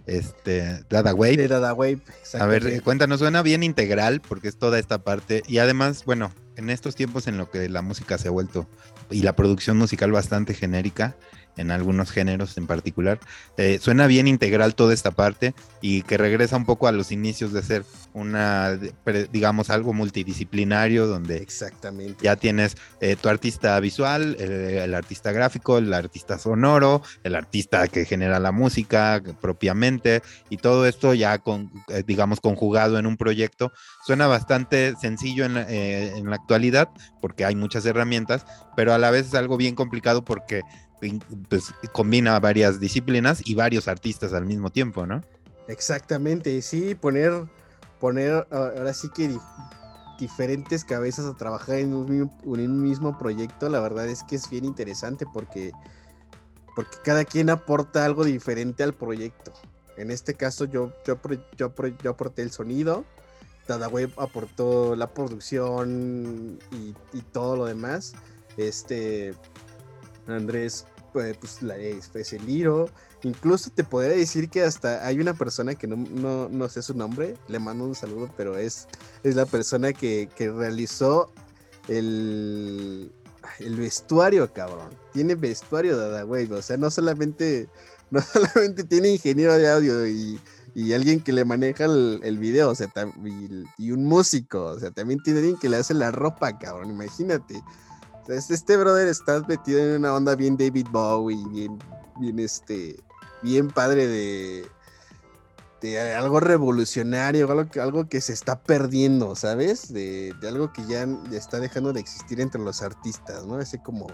este, 0.06 0.84
Dada 0.88 1.14
Wave. 1.14 1.36
De 1.36 1.48
Dada 1.48 1.74
Wave, 1.74 2.00
A 2.38 2.46
ver, 2.46 2.82
cuéntanos, 2.82 3.20
suena 3.20 3.42
bien 3.42 3.62
integral 3.62 4.20
porque 4.20 4.48
es 4.48 4.56
toda 4.56 4.78
esta 4.78 4.98
parte. 4.98 5.42
Y 5.46 5.58
además, 5.58 6.04
bueno, 6.04 6.32
en 6.56 6.70
estos 6.70 6.94
tiempos 6.94 7.26
en 7.26 7.36
lo 7.36 7.50
que 7.50 7.68
la 7.68 7.82
música 7.82 8.18
se 8.18 8.28
ha 8.28 8.30
vuelto 8.30 8.68
y 9.10 9.22
la 9.22 9.36
producción 9.36 9.76
musical 9.76 10.12
bastante 10.12 10.54
genérica, 10.54 11.16
en 11.56 11.70
algunos 11.70 12.10
géneros 12.10 12.56
en 12.56 12.66
particular. 12.66 13.18
Eh, 13.56 13.78
suena 13.80 14.06
bien 14.06 14.28
integral 14.28 14.74
toda 14.74 14.94
esta 14.94 15.10
parte 15.10 15.54
y 15.80 16.02
que 16.02 16.16
regresa 16.16 16.56
un 16.56 16.64
poco 16.64 16.88
a 16.88 16.92
los 16.92 17.12
inicios 17.12 17.52
de 17.52 17.62
ser 17.62 17.84
una, 18.12 18.78
digamos, 19.32 19.70
algo 19.70 19.92
multidisciplinario 19.92 21.06
donde 21.06 21.36
Exactamente. 21.36 22.24
ya 22.24 22.36
tienes 22.36 22.76
eh, 23.00 23.16
tu 23.16 23.28
artista 23.28 23.78
visual, 23.80 24.36
el 24.38 24.94
artista 24.94 25.32
gráfico, 25.32 25.78
el 25.78 25.92
artista 25.92 26.38
sonoro, 26.38 27.02
el 27.24 27.34
artista 27.34 27.88
que 27.88 28.04
genera 28.04 28.40
la 28.40 28.52
música 28.52 29.22
propiamente 29.40 30.22
y 30.48 30.56
todo 30.58 30.86
esto 30.86 31.14
ya, 31.14 31.38
con, 31.38 31.70
eh, 31.88 32.02
digamos, 32.06 32.40
conjugado 32.40 32.98
en 32.98 33.06
un 33.06 33.16
proyecto. 33.16 33.72
Suena 34.06 34.26
bastante 34.26 34.94
sencillo 35.00 35.44
en 35.44 35.56
en 35.56 36.30
la 36.30 36.36
actualidad 36.36 36.88
porque 37.20 37.44
hay 37.44 37.54
muchas 37.54 37.84
herramientas, 37.86 38.46
pero 38.76 38.92
a 38.92 38.98
la 38.98 39.10
vez 39.10 39.26
es 39.26 39.34
algo 39.34 39.56
bien 39.56 39.74
complicado 39.74 40.24
porque 40.24 40.62
pues, 41.48 41.74
combina 41.92 42.38
varias 42.38 42.80
disciplinas 42.80 43.42
y 43.44 43.54
varios 43.54 43.88
artistas 43.88 44.32
al 44.32 44.46
mismo 44.46 44.70
tiempo, 44.70 45.06
¿no? 45.06 45.22
Exactamente, 45.68 46.62
sí, 46.62 46.94
poner, 46.94 47.44
poner 48.00 48.46
ahora 48.50 48.94
sí 48.94 49.08
que 49.14 49.36
diferentes 50.18 50.84
cabezas 50.84 51.26
a 51.26 51.34
trabajar 51.34 51.76
en 51.76 51.92
un, 51.92 52.82
mismo 52.82 53.18
proyecto, 53.18 53.68
la 53.68 53.80
verdad 53.80 54.08
es 54.08 54.22
que 54.22 54.36
es 54.36 54.48
bien 54.48 54.64
interesante 54.64 55.26
porque, 55.32 55.72
porque 56.74 56.96
cada 57.04 57.24
quien 57.24 57.50
aporta 57.50 58.04
algo 58.04 58.24
diferente 58.24 58.82
al 58.82 58.94
proyecto. 58.94 59.52
En 59.96 60.10
este 60.10 60.34
caso 60.34 60.66
yo, 60.66 60.92
yo, 61.06 61.18
yo, 61.56 62.10
aporté 62.10 62.42
el 62.42 62.50
sonido, 62.50 63.04
Web 63.90 64.12
aportó 64.18 64.94
la 64.94 65.08
producción 65.12 66.58
y 66.70 67.20
todo 67.32 67.56
lo 67.56 67.64
demás. 67.64 68.14
Este, 68.56 69.34
Andrés, 70.28 70.86
pues, 71.12 71.62
la, 71.62 71.76
es 71.76 72.32
el 72.32 72.46
Liro. 72.46 72.88
Incluso 73.22 73.70
te 73.70 73.84
podría 73.84 74.16
decir 74.16 74.48
que 74.48 74.62
hasta 74.62 75.06
hay 75.06 75.18
una 75.18 75.34
persona 75.34 75.74
que 75.74 75.86
no, 75.86 76.48
no, 76.48 76.68
sé 76.68 76.82
su 76.82 76.94
nombre, 76.94 77.36
le 77.48 77.58
mando 77.58 77.84
un 77.84 77.94
saludo, 77.94 78.30
pero 78.36 78.56
es, 78.56 78.86
es 79.22 79.34
la 79.34 79.46
persona 79.46 79.92
que, 79.92 80.28
que 80.36 80.50
realizó 80.50 81.30
el, 81.88 83.10
el 83.58 83.76
vestuario, 83.76 84.52
cabrón. 84.52 84.90
Tiene 85.12 85.34
vestuario 85.34 85.96
Dada 85.96 86.24
Wave, 86.24 86.52
o 86.52 86.62
sea, 86.62 86.76
no 86.76 86.90
solamente, 86.90 87.68
no 88.10 88.20
solamente 88.20 88.84
tiene 88.84 89.08
ingeniero 89.08 89.54
de 89.54 89.70
audio 89.70 90.06
y, 90.06 90.38
y 90.76 90.92
alguien 90.92 91.20
que 91.20 91.32
le 91.32 91.46
maneja 91.46 91.86
el, 91.86 92.20
el 92.22 92.38
video, 92.38 92.68
o 92.70 92.74
sea, 92.74 92.92
y, 93.78 93.90
un 93.90 94.04
músico, 94.04 94.64
o 94.64 94.78
sea, 94.78 94.90
también 94.90 95.22
tiene 95.22 95.38
alguien 95.38 95.58
que 95.58 95.70
le 95.70 95.78
hace 95.78 95.94
la 95.94 96.10
ropa, 96.10 96.58
cabrón, 96.58 96.90
imagínate. 96.90 97.62
Este 98.28 98.76
brother 98.76 99.06
está 99.06 99.40
metido 99.46 99.78
en 99.78 100.00
una 100.00 100.14
onda 100.14 100.34
bien 100.34 100.56
David 100.56 100.88
Bowie, 100.90 101.44
bien, 101.50 101.78
bien 102.18 102.38
este, 102.40 102.96
bien 103.42 103.68
padre 103.68 104.08
de, 104.08 104.66
de 105.80 106.14
algo 106.14 106.40
revolucionario, 106.40 107.48
algo 107.50 107.70
que, 107.70 107.80
algo 107.80 108.08
que 108.08 108.20
se 108.20 108.32
está 108.32 108.60
perdiendo, 108.60 109.36
¿sabes? 109.36 109.92
De, 109.92 110.34
algo 110.42 110.72
que 110.72 110.84
ya, 110.86 111.06
está 111.30 111.60
dejando 111.60 111.92
de 111.92 112.00
existir 112.00 112.40
entre 112.40 112.60
los 112.60 112.82
artistas, 112.82 113.46
¿no? 113.46 113.60
Ese 113.60 113.80
como, 113.80 114.08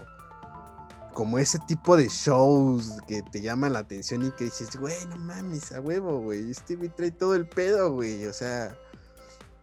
como 1.13 1.39
ese 1.39 1.57
tipo 1.67 1.97
de 1.97 2.07
shows 2.07 2.91
que 3.07 3.23
te 3.23 3.41
llaman 3.41 3.73
la 3.73 3.79
atención 3.79 4.27
y 4.27 4.31
que 4.31 4.45
dices, 4.45 4.75
güey, 4.75 4.95
no 5.09 5.17
mames, 5.17 5.71
a 5.71 5.81
huevo, 5.81 6.19
güey, 6.19 6.51
este 6.51 6.77
me 6.77 6.89
trae 6.89 7.11
todo 7.11 7.33
el 7.33 7.47
pedo, 7.47 7.93
güey, 7.93 8.25
o 8.27 8.33
sea 8.33 8.77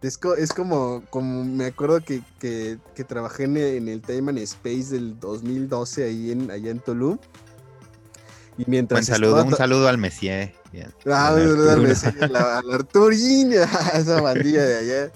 es, 0.01 0.17
como, 0.17 1.03
como 1.11 1.43
me 1.43 1.65
acuerdo 1.65 2.01
que, 2.01 2.23
trabajé 3.07 3.43
en 3.43 3.87
el, 3.87 4.01
Time 4.01 4.31
and 4.31 4.39
Space 4.39 4.89
del 4.91 5.19
2012 5.19 6.03
ahí 6.05 6.31
en, 6.31 6.49
allá 6.49 6.71
en 6.71 6.79
Tulum. 6.79 7.19
Y 8.57 8.63
mientras. 8.67 9.01
Un 9.01 9.05
saludo, 9.05 9.43
un 9.43 9.55
saludo 9.55 9.87
al 9.87 9.97
Messier. 9.99 10.53
Ah, 11.05 11.33
un 11.35 11.41
saludo 11.41 11.71
al 11.71 11.81
Messier, 11.81 12.23
a 12.23 12.27
la, 12.27 12.57
a 13.93 13.99
esa 13.99 14.21
bandilla 14.21 14.65
de 14.65 14.77
allá. 14.77 15.11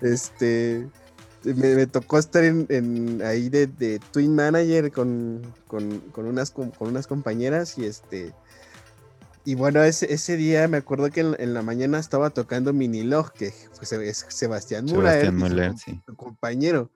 Este. 0.00 0.88
Me, 1.42 1.86
tocó 1.86 2.18
estar 2.18 2.44
en, 2.44 3.22
ahí 3.24 3.48
de, 3.48 4.00
Twin 4.10 4.34
Manager 4.34 4.90
con, 4.92 5.42
unas, 6.16 6.50
con 6.50 6.72
unas 6.80 7.06
compañeras 7.06 7.78
y 7.78 7.86
este 7.86 8.34
y 9.44 9.54
bueno, 9.54 9.82
ese, 9.82 10.12
ese 10.12 10.36
día 10.36 10.68
me 10.68 10.76
acuerdo 10.76 11.10
que 11.10 11.20
en, 11.20 11.54
la 11.54 11.62
mañana 11.62 11.98
estaba 11.98 12.30
tocando 12.30 12.72
Minilog, 12.72 13.32
que 13.32 13.46
es 13.46 14.26
Sebastián 14.28 14.84
Muller, 14.84 15.00
Sebastián 15.00 15.36
Muller 15.36 15.78
sí. 15.78 16.00
compañero. 16.16 16.90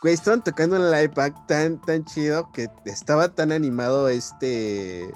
Güey, 0.00 0.14
estaban 0.14 0.44
tocando 0.44 0.76
en 0.76 0.94
el 0.94 1.04
iPad 1.04 1.32
tan, 1.48 1.80
tan 1.80 2.04
chido 2.04 2.52
que 2.52 2.68
estaba 2.84 3.28
tan 3.28 3.52
animado 3.52 4.08
este. 4.08 5.10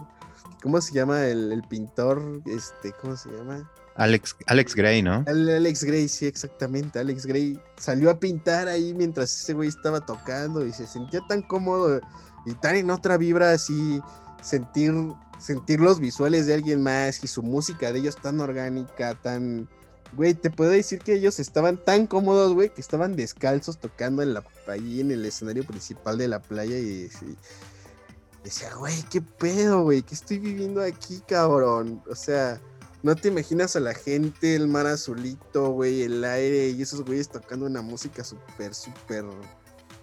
¿Cómo 0.62 0.80
se 0.80 0.94
llama 0.94 1.26
el, 1.26 1.62
pintor? 1.68 2.42
Este, 2.46 2.92
¿cómo 3.00 3.16
se 3.16 3.30
llama? 3.30 3.70
Alex, 3.94 4.34
Alex 4.46 4.74
Gray, 4.74 5.02
¿no? 5.02 5.24
Alex 5.28 5.84
Gray, 5.84 6.08
sí, 6.08 6.26
exactamente. 6.26 6.98
Alex 6.98 7.26
Gray 7.26 7.60
salió 7.76 8.10
a 8.10 8.18
pintar 8.18 8.66
ahí 8.66 8.94
mientras 8.94 9.42
ese 9.42 9.52
güey 9.52 9.68
estaba 9.68 10.00
tocando 10.00 10.64
y 10.64 10.72
se 10.72 10.86
sentía 10.86 11.20
tan 11.28 11.42
cómodo 11.42 12.00
y 12.46 12.54
tan 12.54 12.76
en 12.76 12.90
otra 12.90 13.16
vibra 13.16 13.52
así, 13.52 14.00
sentir 14.40 14.94
sentir 15.38 15.80
los 15.80 16.00
visuales 16.00 16.46
de 16.46 16.54
alguien 16.54 16.82
más 16.82 17.22
y 17.22 17.26
su 17.26 17.42
música 17.42 17.92
de 17.92 18.00
ellos 18.00 18.16
tan 18.16 18.40
orgánica, 18.40 19.14
tan... 19.14 19.68
Güey, 20.14 20.34
te 20.34 20.50
puedo 20.50 20.70
decir 20.70 21.00
que 21.00 21.14
ellos 21.14 21.38
estaban 21.38 21.76
tan 21.76 22.06
cómodos, 22.06 22.54
güey, 22.54 22.70
que 22.70 22.80
estaban 22.80 23.14
descalzos 23.14 23.78
tocando 23.78 24.22
en 24.22 24.32
la, 24.32 24.42
ahí 24.66 25.00
en 25.00 25.10
el 25.10 25.24
escenario 25.26 25.64
principal 25.64 26.16
de 26.16 26.28
la 26.28 26.40
playa 26.40 26.78
y, 26.78 27.10
decía, 28.42 28.74
güey, 28.74 29.02
qué 29.10 29.20
pedo, 29.20 29.82
güey, 29.82 30.02
¿qué 30.02 30.14
estoy 30.14 30.38
viviendo 30.38 30.82
aquí, 30.82 31.22
cabrón? 31.26 32.02
O 32.10 32.14
sea, 32.14 32.58
no 33.02 33.14
te 33.14 33.28
imaginas 33.28 33.76
a 33.76 33.80
la 33.80 33.94
gente, 33.94 34.54
el 34.54 34.66
mar 34.66 34.86
azulito, 34.86 35.72
güey, 35.72 36.02
el 36.02 36.24
aire 36.24 36.70
y 36.70 36.80
esos 36.80 37.04
güeyes 37.04 37.28
tocando 37.28 37.66
una 37.66 37.82
música 37.82 38.24
súper, 38.24 38.74
súper 38.74 39.24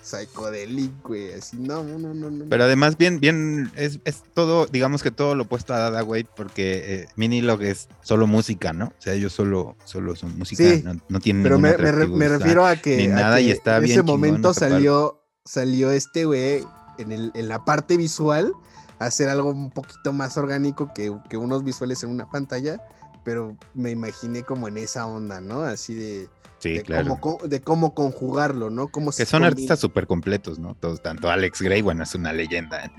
psicodélico, 0.06 1.10
güey, 1.10 1.34
así, 1.34 1.58
no, 1.58 1.84
no, 1.84 1.98
no, 1.98 2.14
no. 2.14 2.46
Pero 2.48 2.64
además, 2.66 2.96
bien, 2.98 3.20
bien, 3.20 3.72
es, 3.76 4.00
es 4.06 4.24
todo, 4.34 4.68
digamos 4.68 5.02
que 5.02 5.10
todo 5.10 5.34
lo 5.34 5.44
opuesto 5.44 5.74
a 5.74 5.80
Dada, 5.80 6.02
güey, 6.02 6.24
porque 6.24 6.84
eh, 6.86 7.08
Minilog 7.16 7.64
es 7.64 7.90
solo 8.02 8.28
música, 8.28 8.72
¿no? 8.72 8.86
O 8.86 9.02
sea, 9.02 9.14
ellos 9.14 9.34
solo, 9.34 9.76
solo 9.84 10.16
son 10.16 10.38
música, 10.38 10.64
no, 10.84 11.02
no, 11.10 11.20
tienen 11.20 11.42
Pero 11.42 11.58
me, 11.58 11.76
me, 11.76 12.30
refiero 12.30 12.68
a 12.68 12.76
que, 12.76 13.08
nada, 13.08 13.42
y 13.42 13.50
está 13.50 13.78
en 13.78 13.86
ese 13.86 14.04
momento 14.04 14.54
salió, 14.54 15.24
salió 15.44 15.90
este 15.90 16.26
güey 16.26 16.64
en, 17.00 17.12
el, 17.12 17.32
en 17.34 17.48
la 17.48 17.66
parte 17.66 17.98
visual 17.98 18.54
a 19.00 19.06
hacer 19.06 19.28
algo 19.28 19.50
un 19.50 19.72
poquito 19.72 20.14
más 20.14 20.38
orgánico 20.38 20.94
que, 20.94 21.12
que 21.30 21.38
unos 21.38 21.64
visuales 21.64 22.04
en 22.04 22.12
una 22.12 22.30
pantalla, 22.30 22.80
pero 23.26 23.58
me 23.74 23.92
imaginé 23.92 24.44
como 24.44 24.70
en 24.70 24.78
esa 24.78 25.06
onda, 25.08 25.42
¿no? 25.42 25.64
Así 25.64 25.94
de 25.94 26.30
Sí, 26.60 26.80
claro. 26.80 27.18
Cómo, 27.20 27.40
de 27.46 27.62
cómo 27.62 27.94
conjugarlo, 27.94 28.70
¿no? 28.70 28.88
Cómo 28.88 29.12
que 29.12 29.26
son 29.26 29.44
artistas 29.44 29.80
súper 29.80 30.08
completos, 30.08 30.58
¿no? 30.58 30.74
Todos, 30.76 31.02
tanto 31.04 31.30
Alex 31.30 31.62
Gray, 31.62 31.82
bueno, 31.82 32.04
es 32.04 32.16
una 32.16 32.32
leyenda 32.32 32.86
en 32.86 32.92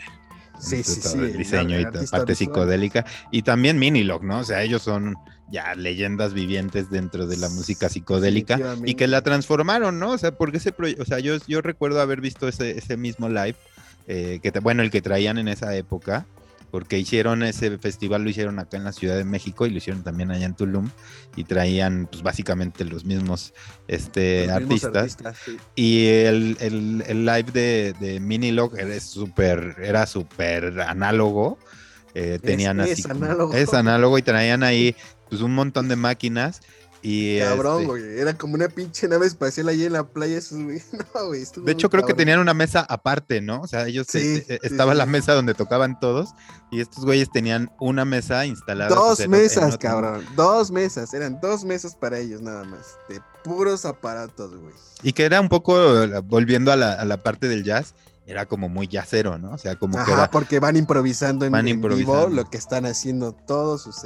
sí, 0.61 0.83
sí, 0.83 1.01
sí, 1.01 1.18
el 1.18 1.37
diseño 1.37 1.81
y 1.81 1.87
parte 2.11 2.35
psicodélica. 2.35 3.05
Y 3.31 3.43
también 3.43 3.79
Minilog, 3.79 4.22
¿no? 4.22 4.41
O 4.41 4.45
sea, 4.45 4.62
ellos 4.62 4.83
son 4.83 5.16
ya 5.51 5.74
leyendas 5.74 6.35
vivientes 6.35 6.91
dentro 6.91 7.27
de 7.27 7.37
la 7.37 7.49
música 7.49 7.89
psicodélica 7.89 8.77
y 8.85 8.95
que 8.95 9.07
la 9.07 9.22
transformaron, 9.22 9.99
¿no? 9.99 10.12
O 10.12 10.18
sea, 10.18 10.33
porque 10.33 10.59
ese 10.59 10.72
proyecto, 10.72 11.03
o 11.03 11.07
sea, 11.07 11.18
yo, 11.18 11.37
yo 11.47 11.62
recuerdo 11.62 12.01
haber 12.01 12.20
visto 12.20 12.49
ese, 12.49 12.79
ese 12.79 12.97
mismo 12.97 13.29
live, 13.29 13.57
eh, 14.07 14.41
que 14.43 14.51
bueno, 14.61 14.83
el 14.83 14.91
que 14.91 15.03
traían 15.03 15.39
en 15.39 15.49
esa 15.49 15.74
época, 15.74 16.27
porque 16.71 16.99
hicieron 16.99 17.43
ese 17.43 17.79
festival, 17.79 18.23
lo 18.23 18.31
hicieron 18.31 18.59
acá 18.59 18.77
en 18.77 18.85
la 18.85 18.93
Ciudad 18.93 19.17
de 19.17 19.25
México 19.25 19.67
y 19.67 19.71
lo 19.71 19.79
hicieron 19.79 20.03
también 20.03 20.31
allá 20.31 20.47
en 20.47 20.55
Tulum 20.55 20.91
y 21.37 21.45
traían 21.45 22.09
pues 22.11 22.23
básicamente 22.23 22.85
los 22.85 23.05
mismos 23.05 23.55
este, 23.89 24.51
artistas. 24.51 25.17
Y 25.75 26.07
el, 26.07 26.57
live 27.09 27.51
de, 27.53 27.95
de 28.01 28.21
Minilog 28.21 28.79
era 28.79 28.99
súper 29.01 29.77
era 29.83 30.07
super 30.07 30.81
análogo. 30.81 31.59
Eh, 32.14 32.39
tenían 32.43 32.81
así 32.81 33.03
análogo. 33.11 33.53
es 33.53 33.75
análogo 33.75 34.17
y 34.17 34.23
traían 34.23 34.62
ahí 34.62 34.97
pues 35.29 35.43
un 35.43 35.55
montón 35.55 35.89
de 35.89 35.97
máquinas 35.97 36.62
Cabrón, 37.40 37.82
este 37.82 37.86
güey. 37.86 38.18
Era 38.20 38.36
como 38.36 38.54
una 38.54 38.68
pinche 38.68 39.07
nave 39.07 39.26
espacial 39.26 39.68
ahí 39.68 39.84
en 39.84 39.92
la 39.92 40.04
playa. 40.04 40.40
No, 41.14 41.26
güey. 41.26 41.44
De 41.64 41.72
hecho, 41.72 41.88
creo 41.88 42.04
que 42.04 42.14
tenían 42.14 42.40
una 42.40 42.54
mesa 42.54 42.80
aparte, 42.88 43.40
¿no? 43.40 43.61
O 43.61 43.66
sea, 43.66 43.86
ellos 43.86 44.12
eh, 44.14 44.44
eh, 44.48 44.59
estaba 44.62 44.94
la 44.94 45.07
mesa 45.07 45.34
donde 45.34 45.54
tocaban 45.54 46.00
todos 46.00 46.30
y 46.70 46.80
estos 46.80 47.04
güeyes 47.04 47.30
tenían 47.30 47.70
una 47.78 48.04
mesa 48.04 48.44
instalada. 48.46 48.94
Dos 48.94 49.26
mesas, 49.28 49.78
cabrón. 49.78 50.24
Dos 50.34 50.70
mesas. 50.70 51.14
Eran 51.14 51.40
dos 51.40 51.64
mesas 51.64 51.94
para 51.94 52.18
ellos 52.18 52.42
nada 52.42 52.64
más. 52.64 52.96
De 53.09 53.20
puros 53.44 53.84
aparatos, 53.84 54.54
güey. 54.57 54.74
Y 55.02 55.12
que 55.12 55.24
era 55.24 55.40
un 55.40 55.48
poco, 55.48 55.76
volviendo 56.24 56.72
a 56.72 56.76
la, 56.76 57.22
parte 57.22 57.48
del 57.48 57.62
jazz, 57.62 57.94
era 58.26 58.46
como 58.46 58.68
muy 58.68 58.88
jazzero, 58.88 59.38
¿no? 59.38 59.52
O 59.52 59.59
sea, 59.59 59.76
como 59.76 59.98
Ajá, 59.98 60.26
que 60.26 60.32
porque 60.32 60.59
van 60.59 60.76
improvisando 60.76 61.46
en, 61.46 61.80
vivo 61.80 62.28
lo 62.28 62.50
que 62.50 62.57
están 62.57 62.86
haciendo 62.86 63.32
todos 63.32 63.82
sus 63.82 64.04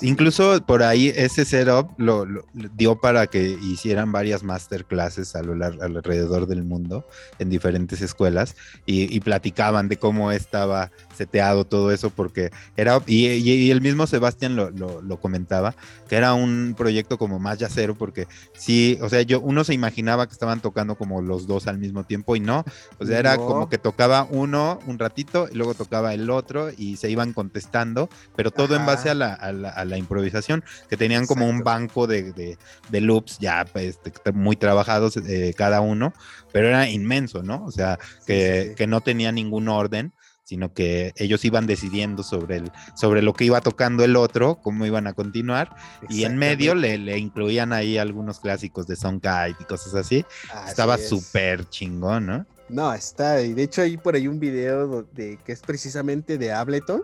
Incluso 0.00 0.64
por 0.64 0.82
ahí 0.84 1.12
ese 1.16 1.44
setup 1.44 1.90
lo, 1.98 2.24
lo- 2.24 2.44
dio 2.76 3.00
para 3.00 3.26
que 3.26 3.58
hicieran 3.62 4.12
varias 4.12 4.42
masterclasses 4.44 5.34
a 5.34 5.42
lo 5.42 5.54
lar- 5.56 5.82
alrededor 5.82 6.46
del 6.46 6.62
mundo 6.62 7.04
en 7.40 7.50
diferentes 7.50 8.00
escuelas 8.00 8.54
y 8.86 9.18
platicaban 9.20 9.88
de 9.88 9.96
cómo 9.96 10.30
estaba 10.30 10.92
seteado 11.18 11.64
todo 11.66 11.92
eso 11.92 12.10
porque 12.10 12.50
era 12.76 13.00
y, 13.06 13.26
y- 13.26 13.50
y 13.66 13.70
el 13.70 13.80
mismo 13.82 14.06
Sebastián 14.06 14.56
lo, 14.56 14.70
lo- 14.70 15.02
lo 15.02 15.20
comentaba 15.20 15.74
que 16.08 16.16
era 16.16 16.32
un 16.32 16.74
proyecto 16.78 17.18
como 17.18 17.38
más 17.38 17.58
yacero 17.58 17.94
porque 17.96 18.26
sí, 18.56 18.98
o 19.02 19.08
sea, 19.10 19.20
yo 19.22 19.40
uno 19.40 19.64
se 19.64 19.74
imaginaba 19.74 20.26
que 20.26 20.32
estaban 20.32 20.60
tocando 20.60 20.94
como 20.94 21.20
los 21.20 21.46
dos 21.46 21.66
al 21.66 21.78
mismo 21.78 22.04
tiempo 22.04 22.36
y 22.36 22.40
no, 22.40 22.64
o 22.98 23.04
sea, 23.04 23.18
era 23.18 23.36
No. 23.36 23.46
como 23.46 23.68
que 23.68 23.76
tocaba 23.78 24.26
uno 24.30 24.78
un 24.86 24.98
ratito 24.98 25.48
y 25.52 25.56
luego 25.56 25.74
tocaba 25.74 26.14
el 26.14 26.30
otro 26.30 26.70
y 26.76 26.96
se 26.96 27.10
iban 27.10 27.32
contestando, 27.32 28.08
pero 28.36 28.50
todo 28.50 28.76
en 28.76 28.86
base 28.86 29.10
a 29.10 29.14
la, 29.14 29.34
a 29.34 29.52
la- 29.52 29.70
a 29.70 29.84
la 29.84 29.98
improvisación, 29.98 30.62
que 30.88 30.96
tenían 30.96 31.26
como 31.26 31.46
un 31.48 31.62
banco 31.64 32.06
de, 32.06 32.32
de- 32.32 32.56
de 32.88 33.00
loops 33.00 33.38
ya 33.38 33.64
pues, 33.70 33.98
muy 34.32 34.56
trabajados 34.56 35.16
eh, 35.16 35.52
cada 35.56 35.80
uno, 35.80 36.12
pero 36.52 36.68
era 36.68 36.88
inmenso, 36.88 37.42
¿no? 37.42 37.64
O 37.64 37.70
sea, 37.72 37.98
que, 38.26 38.62
sí, 38.62 38.68
sí. 38.70 38.74
que 38.76 38.86
no 38.86 39.00
tenía 39.00 39.32
ningún 39.32 39.68
orden 39.68 40.12
sino 40.48 40.72
que 40.72 41.12
ellos 41.16 41.44
iban 41.44 41.66
decidiendo 41.66 42.22
sobre, 42.22 42.56
el, 42.56 42.72
sobre 42.94 43.20
lo 43.20 43.34
que 43.34 43.44
iba 43.44 43.60
tocando 43.60 44.02
el 44.02 44.16
otro, 44.16 44.62
cómo 44.62 44.86
iban 44.86 45.06
a 45.06 45.12
continuar, 45.12 45.76
y 46.08 46.24
en 46.24 46.38
medio 46.38 46.74
le, 46.74 46.96
le 46.96 47.18
incluían 47.18 47.74
ahí 47.74 47.98
algunos 47.98 48.40
clásicos 48.40 48.86
de 48.86 48.96
Soundkite 48.96 49.56
y 49.60 49.64
cosas 49.64 49.94
así. 49.94 50.24
Así 50.50 50.70
Estaba 50.70 50.94
es. 50.94 51.06
súper 51.06 51.68
chingón, 51.68 52.24
¿no? 52.24 52.46
No, 52.70 52.94
está. 52.94 53.42
Y 53.42 53.52
de 53.52 53.64
hecho 53.64 53.82
hay 53.82 53.98
por 53.98 54.14
ahí 54.14 54.26
un 54.26 54.40
video 54.40 55.02
de, 55.12 55.38
que 55.44 55.52
es 55.52 55.60
precisamente 55.60 56.38
de 56.38 56.50
Ableton, 56.50 57.02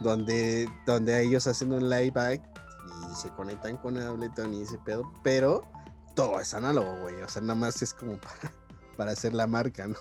donde, 0.00 0.68
donde 0.84 1.22
ellos 1.22 1.46
hacen 1.46 1.72
un 1.72 1.88
live 1.88 2.10
back 2.10 2.42
y 3.10 3.16
se 3.16 3.30
conectan 3.30 3.78
con 3.78 3.96
Ableton 3.96 4.52
y 4.52 4.60
ese 4.60 4.76
pedo, 4.84 5.10
pero 5.24 5.62
todo 6.14 6.38
es 6.38 6.52
análogo, 6.52 7.00
güey. 7.00 7.14
O 7.22 7.28
sea, 7.30 7.40
nada 7.40 7.54
más 7.54 7.80
es 7.80 7.94
como 7.94 8.18
para, 8.20 8.52
para 8.98 9.12
hacer 9.12 9.32
la 9.32 9.46
marca, 9.46 9.86
¿no? 9.86 9.96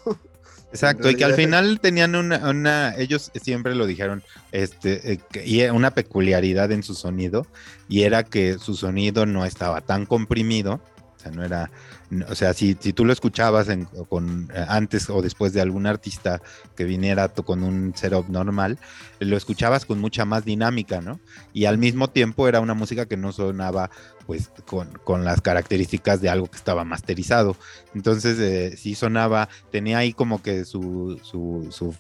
Exacto, 0.72 1.10
y 1.10 1.16
que 1.16 1.24
al 1.24 1.34
final 1.34 1.80
tenían 1.80 2.14
una, 2.16 2.50
una- 2.50 2.94
ellos 2.98 3.32
siempre 3.42 3.74
lo 3.74 3.86
dijeron, 3.86 4.22
este, 4.52 5.14
eh, 5.14 5.20
y 5.46 5.62
una 5.64 5.92
peculiaridad 5.92 6.72
en 6.74 6.84
su 6.84 6.94
sonido, 6.94 7.48
y 7.88 8.02
era 8.04 8.24
que 8.24 8.58
su 8.60 8.76
sonido 8.76 9.26
no 9.26 9.46
estaba 9.46 9.80
tan 9.82 10.06
comprimido, 10.06 10.82
o 11.16 11.20
sea, 11.20 11.32
no 11.32 11.44
era, 11.44 11.72
o 12.30 12.36
sea, 12.36 12.54
si, 12.54 12.78
si 12.80 12.92
tú 12.94 13.06
lo 13.06 13.14
escuchabas 13.14 13.70
en- 13.70 13.86
con, 14.10 14.50
eh, 14.54 14.66
antes 14.68 15.10
o 15.10 15.22
después 15.22 15.54
de 15.54 15.62
algún 15.62 15.88
artista 15.88 16.42
que 16.76 16.84
viniera 16.84 17.30
con 17.30 17.64
un 17.64 17.94
setup 17.96 18.28
normal, 18.30 18.78
lo 19.20 19.36
escuchabas 19.38 19.86
con 19.86 20.00
mucha 20.00 20.26
más 20.26 20.44
dinámica, 20.46 21.02
¿no? 21.02 21.20
Y 21.54 21.66
al 21.66 21.78
mismo 21.78 22.10
tiempo 22.10 22.48
era 22.48 22.60
una 22.60 22.74
música 22.76 23.06
que 23.08 23.18
no 23.18 23.32
sonaba 23.32 23.90
pues 24.28 24.52
con, 24.68 24.90
con 25.06 25.24
las 25.24 25.40
características 25.42 26.20
de 26.20 26.30
algo 26.30 26.48
que 26.48 26.58
estaba 26.58 26.84
masterizado. 26.84 27.56
Entonces 27.96 28.38
eh, 28.40 28.76
sí 28.78 28.94
sonaba, 28.94 29.48
tenía 29.72 30.00
ahí 30.00 30.12
como 30.12 30.42
que 30.44 30.66
su, 30.66 31.20
su, 31.24 31.70
su, 31.72 31.96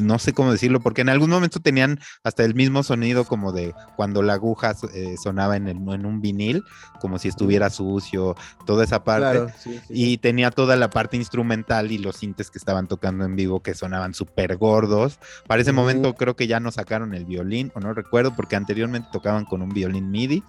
no 0.00 0.18
sé 0.18 0.32
cómo 0.32 0.50
decirlo, 0.50 0.80
porque 0.80 1.02
en 1.02 1.08
algún 1.08 1.30
momento 1.30 1.60
tenían 1.60 2.00
hasta 2.24 2.44
el 2.44 2.54
mismo 2.54 2.82
sonido 2.82 3.24
como 3.24 3.52
de 3.52 3.72
cuando 3.96 4.22
la 4.22 4.34
aguja 4.34 4.74
eh, 4.92 5.14
sonaba 5.22 5.56
en, 5.56 5.68
el, 5.68 5.76
en 5.76 6.04
un 6.04 6.20
vinil, 6.20 6.64
como 7.00 7.18
si 7.18 7.28
estuviera 7.28 7.70
sucio, 7.70 8.34
toda 8.66 8.82
esa 8.82 9.04
parte. 9.04 9.38
Claro, 9.38 9.52
sí, 9.56 9.80
sí. 9.86 9.94
Y 9.94 10.18
tenía 10.18 10.50
toda 10.50 10.74
la 10.74 10.90
parte 10.90 11.16
instrumental 11.16 11.92
y 11.92 11.98
los 11.98 12.16
sintes 12.16 12.50
que 12.50 12.58
estaban 12.58 12.88
tocando 12.88 13.24
en 13.24 13.36
vivo 13.36 13.62
que 13.62 13.74
sonaban 13.74 14.14
súper 14.14 14.56
gordos. 14.56 15.20
Para 15.46 15.62
ese 15.62 15.70
momento 15.70 16.16
creo 16.16 16.34
que 16.34 16.48
ya 16.48 16.58
no 16.58 16.72
sacaron 16.72 17.14
el 17.14 17.24
violín, 17.24 17.70
o 17.76 17.80
no 17.80 17.94
recuerdo, 17.94 18.34
porque 18.34 18.56
anteriormente 18.56 19.08
tocaban 19.12 19.44
con 19.44 19.62
un 19.62 19.68
violín 19.68 20.10
MIDI. 20.10 20.42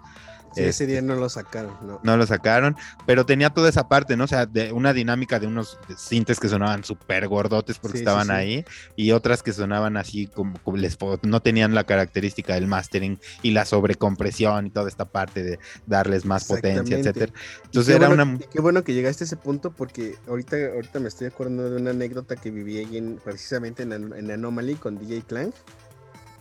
Sí, 0.53 0.61
ese 0.61 0.69
este, 0.69 0.87
día 0.87 1.01
no 1.01 1.15
lo 1.15 1.29
sacaron, 1.29 1.75
¿no? 1.85 1.99
no 2.03 2.17
lo 2.17 2.25
sacaron, 2.25 2.75
pero 3.05 3.25
tenía 3.25 3.49
toda 3.51 3.69
esa 3.69 3.87
parte, 3.87 4.17
¿no? 4.17 4.23
O 4.23 4.27
sea, 4.27 4.45
de 4.45 4.71
una 4.71 4.93
dinámica 4.93 5.39
de 5.39 5.47
unos 5.47 5.77
sintes 5.97 6.39
que 6.39 6.49
sonaban 6.49 6.83
súper 6.83 7.27
gordotes 7.27 7.77
porque 7.79 7.97
Sí, 7.97 8.03
estaban 8.03 8.27
sí. 8.27 8.33
ahí 8.33 8.65
y 8.95 9.11
otras 9.11 9.43
que 9.43 9.53
sonaban 9.53 9.97
así 9.97 10.27
como, 10.27 10.59
como 10.63 10.77
les, 10.77 10.97
no 11.23 11.41
tenían 11.41 11.73
la 11.75 11.83
característica 11.85 12.53
del 12.55 12.67
mastering 12.67 13.19
y 13.41 13.51
la 13.51 13.65
sobrecompresión 13.65 14.67
y 14.67 14.71
toda 14.71 14.87
esta 14.89 15.05
parte 15.05 15.43
de 15.43 15.59
darles 15.85 16.25
más 16.25 16.45
potencia, 16.45 16.97
etcétera. 16.97 17.31
Entonces 17.65 17.95
era 17.95 18.07
bueno, 18.07 18.23
una 18.23 18.39
qué 18.51 18.61
bueno 18.61 18.83
que 18.83 18.93
llegaste 18.93 19.23
a 19.23 19.27
ese 19.27 19.37
punto 19.37 19.71
porque 19.71 20.15
ahorita, 20.27 20.57
ahorita 20.73 20.99
me 20.99 21.07
estoy 21.07 21.27
acordando 21.27 21.69
de 21.69 21.77
una 21.81 21.91
anécdota 21.91 22.35
que 22.35 22.51
viví 22.51 22.77
ahí 22.77 22.97
en, 22.97 23.17
precisamente 23.17 23.83
en, 23.83 23.93
en 23.93 24.31
Anomaly 24.31 24.75
con 24.75 24.97
DJ 24.97 25.23
Clank, 25.23 25.53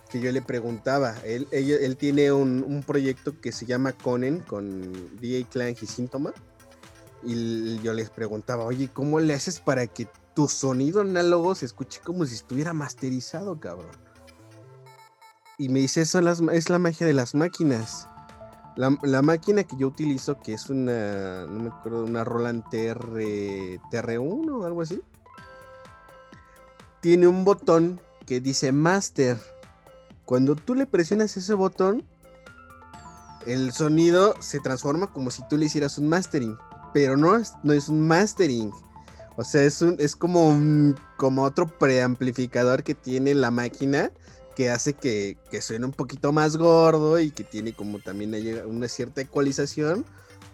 que 0.09 0.19
yo 0.19 0.31
le 0.31 0.41
preguntaba, 0.41 1.15
él, 1.23 1.47
él 1.51 1.97
tiene 1.97 2.31
un, 2.31 2.63
un 2.67 2.83
proyecto 2.83 3.39
que 3.39 3.51
se 3.51 3.65
llama 3.65 3.93
Conen 3.93 4.39
con 4.39 4.91
DJ 5.19 5.45
Clank 5.45 5.83
y 5.83 5.85
Síntoma, 5.85 6.33
y 7.23 7.79
yo 7.79 7.93
les 7.93 8.09
preguntaba, 8.09 8.65
oye, 8.65 8.89
¿cómo 8.91 9.19
le 9.19 9.33
haces 9.33 9.59
para 9.59 9.87
que 9.87 10.07
tu 10.33 10.47
sonido 10.47 11.01
análogo 11.01 11.53
se 11.55 11.65
escuche 11.65 11.99
como 12.03 12.25
si 12.25 12.35
estuviera 12.35 12.73
masterizado, 12.73 13.59
cabrón? 13.59 13.91
Y 15.57 15.69
me 15.69 15.79
dice, 15.79 16.01
eso 16.01 16.19
es 16.51 16.69
la 16.69 16.79
magia 16.79 17.05
de 17.05 17.13
las 17.13 17.35
máquinas. 17.35 18.07
La, 18.77 18.97
la 19.03 19.21
máquina 19.21 19.65
que 19.65 19.75
yo 19.75 19.87
utilizo, 19.87 20.39
que 20.39 20.53
es 20.53 20.69
una, 20.69 21.45
no 21.47 21.63
me 21.63 21.69
acuerdo, 21.69 22.05
una 22.05 22.23
Roland 22.23 22.63
TR, 22.69 23.17
TR1 23.91 24.51
o 24.51 24.65
algo 24.65 24.81
así, 24.81 25.01
tiene 27.01 27.27
un 27.27 27.43
botón 27.43 27.99
que 28.25 28.39
dice 28.39 28.71
Master. 28.71 29.37
Cuando 30.29 30.55
tú 30.55 30.75
le 30.75 30.85
presionas 30.85 31.35
ese 31.37 31.55
botón, 31.55 32.05
el 33.47 33.71
sonido 33.71 34.35
se 34.39 34.59
transforma 34.59 35.11
como 35.11 35.31
si 35.31 35.41
tú 35.49 35.57
le 35.57 35.65
hicieras 35.65 35.97
un 35.97 36.07
mastering, 36.07 36.55
pero 36.93 37.17
no 37.17 37.35
es, 37.35 37.53
no 37.63 37.73
es 37.73 37.89
un 37.89 38.07
mastering. 38.07 38.71
O 39.37 39.43
sea, 39.43 39.63
es, 39.63 39.81
un, 39.81 39.95
es 39.97 40.15
como, 40.15 40.47
un, 40.47 40.95
como 41.17 41.41
otro 41.41 41.65
preamplificador 41.65 42.83
que 42.83 42.93
tiene 42.93 43.33
la 43.33 43.49
máquina 43.49 44.11
que 44.55 44.69
hace 44.69 44.93
que, 44.93 45.39
que 45.49 45.63
suene 45.63 45.87
un 45.87 45.93
poquito 45.93 46.31
más 46.31 46.57
gordo 46.57 47.19
y 47.19 47.31
que 47.31 47.43
tiene 47.43 47.73
como 47.73 47.97
también 47.97 48.35
una 48.67 48.87
cierta 48.87 49.21
ecualización 49.21 50.05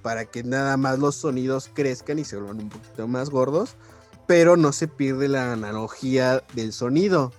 para 0.02 0.24
que 0.24 0.46
nada 0.46 0.78
más 0.78 1.00
los 1.00 1.16
sonidos 1.16 1.70
crezcan 1.74 2.18
y 2.20 2.24
se 2.24 2.38
vuelvan 2.38 2.62
un 2.62 2.70
poquito 2.70 3.10
más 3.10 3.30
gordos, 3.30 3.76
pero 4.26 4.56
no 4.56 4.72
se 4.72 4.88
pierde 4.88 5.28
la 5.28 5.52
analogía 5.52 6.46
del 6.54 6.72
sonido. 6.72 7.34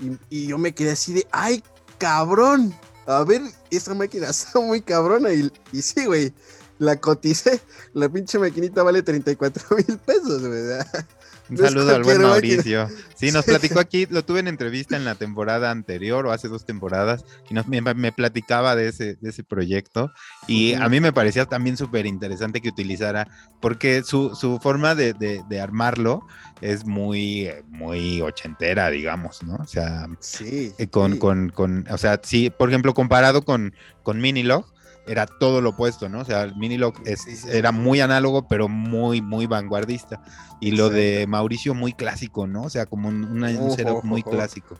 Y, 0.00 0.18
y 0.28 0.46
yo 0.48 0.58
me 0.58 0.74
quedé 0.74 0.92
así 0.92 1.12
de, 1.12 1.26
¡ay, 1.30 1.62
cabrón! 1.98 2.74
A 3.06 3.24
ver, 3.24 3.42
esa 3.70 3.94
máquina 3.94 4.28
está 4.30 4.60
muy 4.60 4.80
cabrona. 4.80 5.32
Y, 5.32 5.50
y 5.72 5.82
sí, 5.82 6.06
güey, 6.06 6.32
la 6.78 6.96
coticé. 7.00 7.60
La 7.94 8.08
pinche 8.08 8.38
maquinita 8.38 8.82
vale 8.82 9.02
34 9.02 9.76
mil 9.76 9.98
pesos, 9.98 10.46
güey. 10.46 10.62
Un 11.48 11.56
No 11.56 11.64
saludo 11.64 11.94
al 11.94 12.02
buen 12.02 12.20
cualquier 12.22 12.56
máquina. 12.56 12.76
Mauricio. 12.88 12.88
Sí, 13.14 13.30
nos 13.32 13.44
platicó 13.46 13.78
aquí, 13.80 14.06
lo 14.10 14.24
tuve 14.24 14.40
en 14.40 14.48
entrevista 14.48 14.96
en 14.96 15.04
la 15.04 15.14
temporada 15.14 15.70
anterior 15.70 16.26
o 16.26 16.32
hace 16.32 16.48
dos 16.48 16.64
temporadas 16.66 17.24
y 17.48 17.54
nos, 17.54 17.66
me, 17.68 17.80
me 17.80 18.12
platicaba 18.12 18.74
de 18.76 18.88
ese, 18.88 19.14
de 19.16 19.30
ese 19.30 19.44
proyecto 19.44 20.10
y 20.48 20.74
a 20.74 20.88
mí 20.88 21.00
me 21.00 21.12
parecía 21.12 21.46
también 21.46 21.76
súper 21.76 22.06
interesante 22.06 22.60
que 22.60 22.68
utilizara, 22.68 23.28
porque 23.60 24.02
su, 24.02 24.34
su 24.34 24.58
forma 24.58 24.94
de, 24.94 25.12
de- 25.12 25.42
de 25.48 25.60
armarlo 25.60 26.26
es 26.60 26.84
muy, 26.86 27.50
muy 27.68 28.20
ochentera, 28.22 28.90
digamos, 28.90 29.42
¿no? 29.42 29.54
O 29.56 29.66
sea, 29.66 30.06
Sí. 30.20 30.72
eh, 30.78 30.86
con, 30.88 31.12
sí. 31.14 31.18
con, 31.18 31.48
con, 31.50 31.86
o 31.90 31.98
sea, 31.98 32.20
sí, 32.22 32.50
por 32.50 32.70
ejemplo, 32.70 32.94
comparado 32.94 33.42
con, 33.42 33.74
con 34.02 34.20
Minilog, 34.20 34.64
era 35.06 35.26
todo 35.26 35.60
lo 35.60 35.70
opuesto, 35.70 36.08
¿no? 36.08 36.20
O 36.20 36.24
sea, 36.24 36.42
el 36.42 36.56
Minilog 36.56 36.94
es- 37.04 37.44
era 37.46 37.72
muy 37.72 38.00
análogo, 38.00 38.46
pero 38.48 38.68
muy, 38.68 39.20
muy 39.22 39.46
vanguardista. 39.46 40.22
Y 40.60 40.72
lo 40.72 40.88
de 40.90 41.26
Mauricio 41.28 41.74
muy 41.74 41.92
clásico, 41.92 42.46
¿no? 42.46 42.62
O 42.64 42.70
sea, 42.70 42.86
como 42.86 43.08
un, 43.08 43.24
una- 43.24 43.50
un 43.50 43.56
Ojo, 43.68 43.76
setup 43.76 43.96
ojo, 43.98 44.06
muy 44.06 44.22
ojo. 44.22 44.30
clásico. 44.30 44.78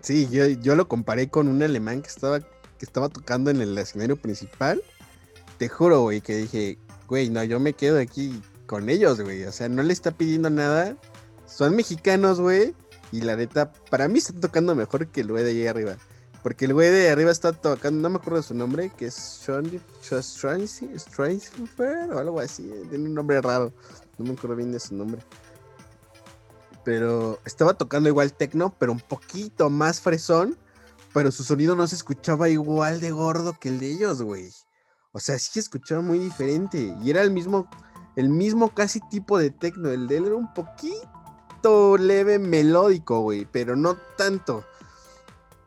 Sí, 0.00 0.28
yo, 0.30 0.46
yo 0.46 0.74
lo 0.76 0.88
comparé 0.88 1.28
con 1.28 1.48
un 1.48 1.62
alemán 1.62 2.02
que 2.02 2.08
estaba, 2.08 2.40
que 2.40 2.46
estaba 2.80 3.08
tocando 3.08 3.50
en 3.50 3.60
el 3.60 3.76
escenario 3.78 4.16
principal. 4.16 4.82
Te 5.58 5.68
juro, 5.68 6.02
güey, 6.02 6.20
que 6.22 6.36
dije, 6.36 6.78
güey, 7.06 7.28
no, 7.30 7.44
yo 7.44 7.60
me 7.60 7.74
quedo 7.74 7.98
aquí 7.98 8.40
con 8.66 8.88
ellos, 8.88 9.20
güey. 9.20 9.44
O 9.44 9.52
sea, 9.52 9.68
no 9.68 9.82
le 9.82 9.92
está 9.92 10.10
pidiendo 10.10 10.48
nada. 10.50 10.96
Son 11.46 11.76
mexicanos, 11.76 12.40
güey. 12.40 12.74
Y 13.12 13.22
la 13.22 13.36
neta, 13.36 13.72
para 13.90 14.08
mí 14.08 14.18
está 14.18 14.32
tocando 14.32 14.74
mejor 14.74 15.08
que 15.08 15.20
el 15.22 15.28
güey 15.32 15.44
de 15.44 15.50
ahí 15.50 15.66
arriba. 15.66 15.96
Porque 16.42 16.64
el 16.64 16.72
güey 16.72 16.90
de 16.90 17.10
arriba 17.10 17.30
está 17.30 17.52
tocando, 17.52 18.00
no 18.00 18.08
me 18.08 18.16
acuerdo 18.16 18.38
de 18.38 18.44
su 18.44 18.54
nombre, 18.54 18.90
que 18.96 19.06
es 19.06 19.14
Sean 19.14 19.70
Stranger 20.02 22.14
o 22.14 22.18
algo 22.18 22.40
así. 22.40 22.70
Tiene 22.88 23.08
un 23.08 23.14
nombre 23.14 23.40
raro. 23.42 23.72
No 24.16 24.24
me 24.24 24.32
acuerdo 24.32 24.56
bien 24.56 24.72
de 24.72 24.80
su 24.80 24.94
nombre. 24.94 25.20
Pero 26.82 27.38
estaba 27.44 27.74
tocando 27.74 28.08
igual 28.08 28.32
techno, 28.32 28.74
pero 28.78 28.92
un 28.92 29.00
poquito 29.00 29.68
más 29.68 30.00
fresón. 30.00 30.56
Pero 31.12 31.30
su 31.30 31.44
sonido 31.44 31.76
no 31.76 31.86
se 31.86 31.96
escuchaba 31.96 32.48
igual 32.48 33.00
de 33.00 33.10
gordo 33.10 33.58
que 33.58 33.68
el 33.68 33.78
de 33.78 33.92
ellos, 33.92 34.22
güey. 34.22 34.50
O 35.12 35.20
sea, 35.20 35.38
sí 35.38 35.50
se 35.52 35.60
escuchaba 35.60 36.00
muy 36.00 36.18
diferente. 36.18 36.96
Y 37.02 37.10
era 37.10 37.20
el 37.20 37.32
mismo, 37.32 37.68
el 38.16 38.30
mismo 38.30 38.72
casi 38.72 39.00
tipo 39.10 39.36
de 39.36 39.50
techno. 39.50 39.90
El 39.90 40.06
de 40.06 40.18
él 40.18 40.26
era 40.26 40.36
un 40.36 40.54
poquito 40.54 41.98
leve 41.98 42.38
melódico, 42.38 43.20
güey. 43.20 43.46
Pero 43.50 43.76
no 43.76 43.98
tanto. 44.16 44.64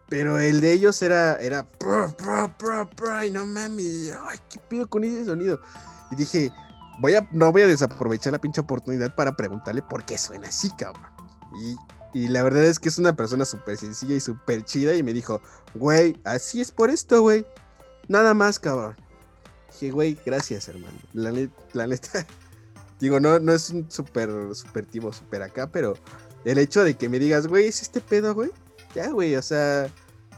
Pero 0.10 0.40
el 0.40 0.62
de 0.62 0.74
ellos 0.74 1.02
era, 1.02 1.36
era, 1.38 1.68
y 3.26 3.32
no 3.32 3.46
mames, 3.46 4.14
ay, 4.28 4.38
qué 4.50 4.60
pido 4.60 4.88
con 4.88 5.04
ese 5.04 5.26
sonido. 5.26 5.60
Y 6.12 6.16
dije, 6.16 6.52
voy 7.00 7.16
a, 7.16 7.28
no 7.32 7.52
voy 7.52 7.64
a 7.64 7.68
desaprovechar 7.68 8.34
la 8.34 8.40
pinche 8.40 8.62
oportunidad 8.62 9.16
para 9.16 9.36
preguntarle 9.36 9.82
por 9.82 10.06
qué 10.06 10.18
suena 10.18 10.50
así, 10.50 10.70
cabrón. 10.78 11.08
Y, 11.62 11.76
y 12.14 12.28
la 12.28 12.44
verdad 12.44 12.64
es 12.66 12.80
que 12.80 12.90
es 12.90 12.98
una 12.98 13.16
persona 13.16 13.46
súper 13.46 13.78
sencilla 13.78 14.16
y 14.16 14.20
súper 14.20 14.64
chida 14.64 14.94
y 14.94 15.04
me 15.04 15.14
dijo, 15.14 15.42
güey, 15.74 16.20
así 16.24 16.62
es 16.62 16.72
por 16.72 16.90
esto, 16.90 17.22
güey. 17.22 17.46
Nada 18.08 18.34
más, 18.34 18.60
cabrón. 18.60 18.96
Dije, 19.72 19.92
güey, 19.92 20.20
gracias, 20.26 20.68
hermano. 20.68 20.98
La, 21.14 21.88
neta, 21.88 22.28
digo, 23.00 23.20
no, 23.20 23.40
no 23.40 23.54
es 23.54 23.70
un 23.70 23.90
súper, 23.90 24.30
súper 24.54 24.86
tipo, 24.86 25.12
súper 25.12 25.42
acá, 25.42 25.68
pero 25.68 25.96
el 26.46 26.58
hecho 26.58 26.84
de 26.84 26.96
que 26.96 27.10
me 27.10 27.20
digas, 27.20 27.48
güey, 27.48 27.68
es 27.68 27.82
este 27.82 28.02
pedo, 28.02 28.34
güey. 28.36 28.52
Ya, 28.96 29.10
güey, 29.10 29.36
o 29.36 29.42
sea, 29.42 29.90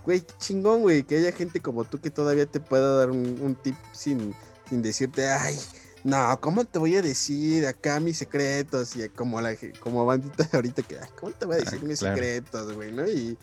güey, 0.06 0.24
chingón, 0.40 0.82
güey, 0.82 1.04
que 1.04 1.18
haya 1.18 1.32
gente 1.32 1.60
como 1.60 1.84
tú 1.84 2.00
que 2.00 2.10
todavía 2.10 2.46
te 2.46 2.60
pueda 2.60 2.98
dar 2.98 3.12
un, 3.12 3.58
tip 3.62 3.76
sin, 3.92 4.34
sin 4.70 4.82
decirte, 4.82 5.28
ay, 5.28 5.58
no, 6.04 6.40
¿cómo 6.40 6.66
te 6.66 6.78
voy 6.78 6.96
a 6.96 7.02
decir 7.02 7.66
acá 7.66 8.00
mis 8.00 8.20
secretos? 8.20 8.96
Y 8.96 9.10
como 9.10 9.42
la 9.42 9.56
como 9.80 10.06
bandita 10.06 10.48
ahorita 10.54 10.84
que, 10.84 11.00
ay, 11.00 11.10
¿cómo 11.20 11.32
te 11.32 11.46
voy 11.46 11.56
a 11.56 11.60
decir 11.60 11.82
mis 11.82 12.00
secretos, 12.00 12.74
güey, 12.74 12.92
no? 12.92 13.08
Y, 13.08 13.38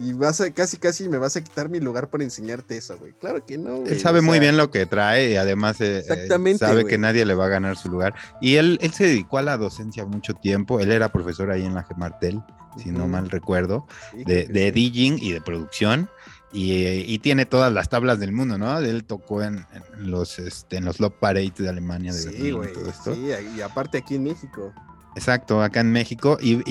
y 0.00 0.12
vas 0.14 0.40
a, 0.40 0.50
casi, 0.50 0.78
casi 0.78 1.08
me 1.08 1.18
vas 1.18 1.36
a 1.36 1.44
quitar 1.44 1.68
mi 1.68 1.78
lugar 1.78 2.08
por 2.08 2.22
enseñarte 2.22 2.76
eso, 2.76 2.98
güey. 2.98 3.12
Claro 3.12 3.46
que 3.46 3.56
no, 3.56 3.84
Él 3.86 4.00
sabe 4.00 4.20
muy 4.20 4.40
bien 4.40 4.56
lo 4.56 4.70
que 4.70 4.84
trae 4.84 5.30
y 5.30 5.36
además 5.36 5.80
eh, 5.80 6.02
eh, 6.08 6.56
sabe 6.58 6.86
que 6.86 6.98
nadie 6.98 7.24
le 7.24 7.34
va 7.34 7.46
a 7.46 7.48
ganar 7.48 7.76
su 7.76 7.88
lugar. 7.88 8.14
Y 8.40 8.56
él, 8.56 8.78
él 8.82 8.92
se 8.92 9.04
dedicó 9.04 9.38
a 9.38 9.42
la 9.42 9.56
docencia 9.56 10.04
mucho 10.04 10.34
tiempo. 10.34 10.80
Él 10.80 10.90
era 10.90 11.12
profesor 11.12 11.52
ahí 11.52 11.64
en 11.64 11.74
la 11.74 11.84
Gemartel, 11.84 12.42
si 12.76 12.90
no 12.90 13.08
mal 13.08 13.30
recuerdo, 13.30 13.86
de, 14.14 14.46
de 14.46 14.72
DJing 14.72 15.18
y 15.20 15.32
de 15.32 15.40
producción. 15.40 16.08
Y, 16.54 17.18
tiene 17.20 17.46
todas 17.46 17.72
las 17.72 17.88
tablas 17.88 18.20
del 18.20 18.32
mundo, 18.32 18.58
¿no? 18.58 18.78
Él 18.78 19.04
tocó 19.04 19.42
en, 19.42 19.64
los 19.96 20.38
este, 20.38 20.76
en 20.76 20.84
los 20.84 21.00
Love 21.00 21.14
Parades 21.18 21.54
de 21.56 21.68
Alemania, 21.68 22.12
de 22.12 22.18
sí, 22.18 22.50
güey, 22.50 22.68
Sí, 23.04 23.30
y 23.56 23.60
aparte 23.62 23.98
aquí 23.98 24.16
en 24.16 24.24
México. 24.24 24.72
Exacto, 25.16 25.62
acá 25.62 25.80
en 25.80 25.92
México. 25.92 26.36
Y, 26.42 26.62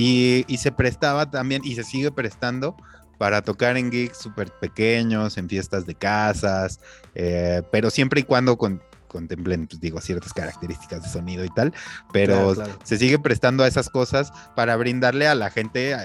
y, 0.48 0.58
se 0.58 0.72
prestaba 0.72 1.32
también, 1.32 1.64
y 1.66 1.76
se 1.76 1.84
sigue 1.84 2.12
prestando 2.12 2.76
para 3.18 3.42
tocar 3.42 3.76
en 3.78 3.92
gigs 3.92 4.18
súper 4.18 4.52
pequeños, 4.52 5.38
en 5.38 5.50
fiestas 5.50 5.86
de 5.86 5.96
casas, 5.96 6.80
eh, 7.16 7.64
pero 7.72 7.90
siempre 7.90 8.22
y 8.22 8.24
cuando 8.24 8.58
con, 8.58 8.82
contemplen, 9.12 9.68
pues 9.68 9.82
digo, 9.82 10.00
ciertas 10.02 10.34
características 10.34 11.04
de 11.04 11.10
sonido 11.10 11.44
y 11.44 11.50
tal, 11.50 11.74
pero 12.12 12.56
se 12.84 12.98
sigue 12.98 13.20
prestando 13.20 13.64
a 13.64 13.68
esas 13.68 13.90
cosas 13.90 14.32
para 14.56 14.76
brindarle 14.78 15.28
a 15.28 15.36
la 15.36 15.50
gente 15.50 15.96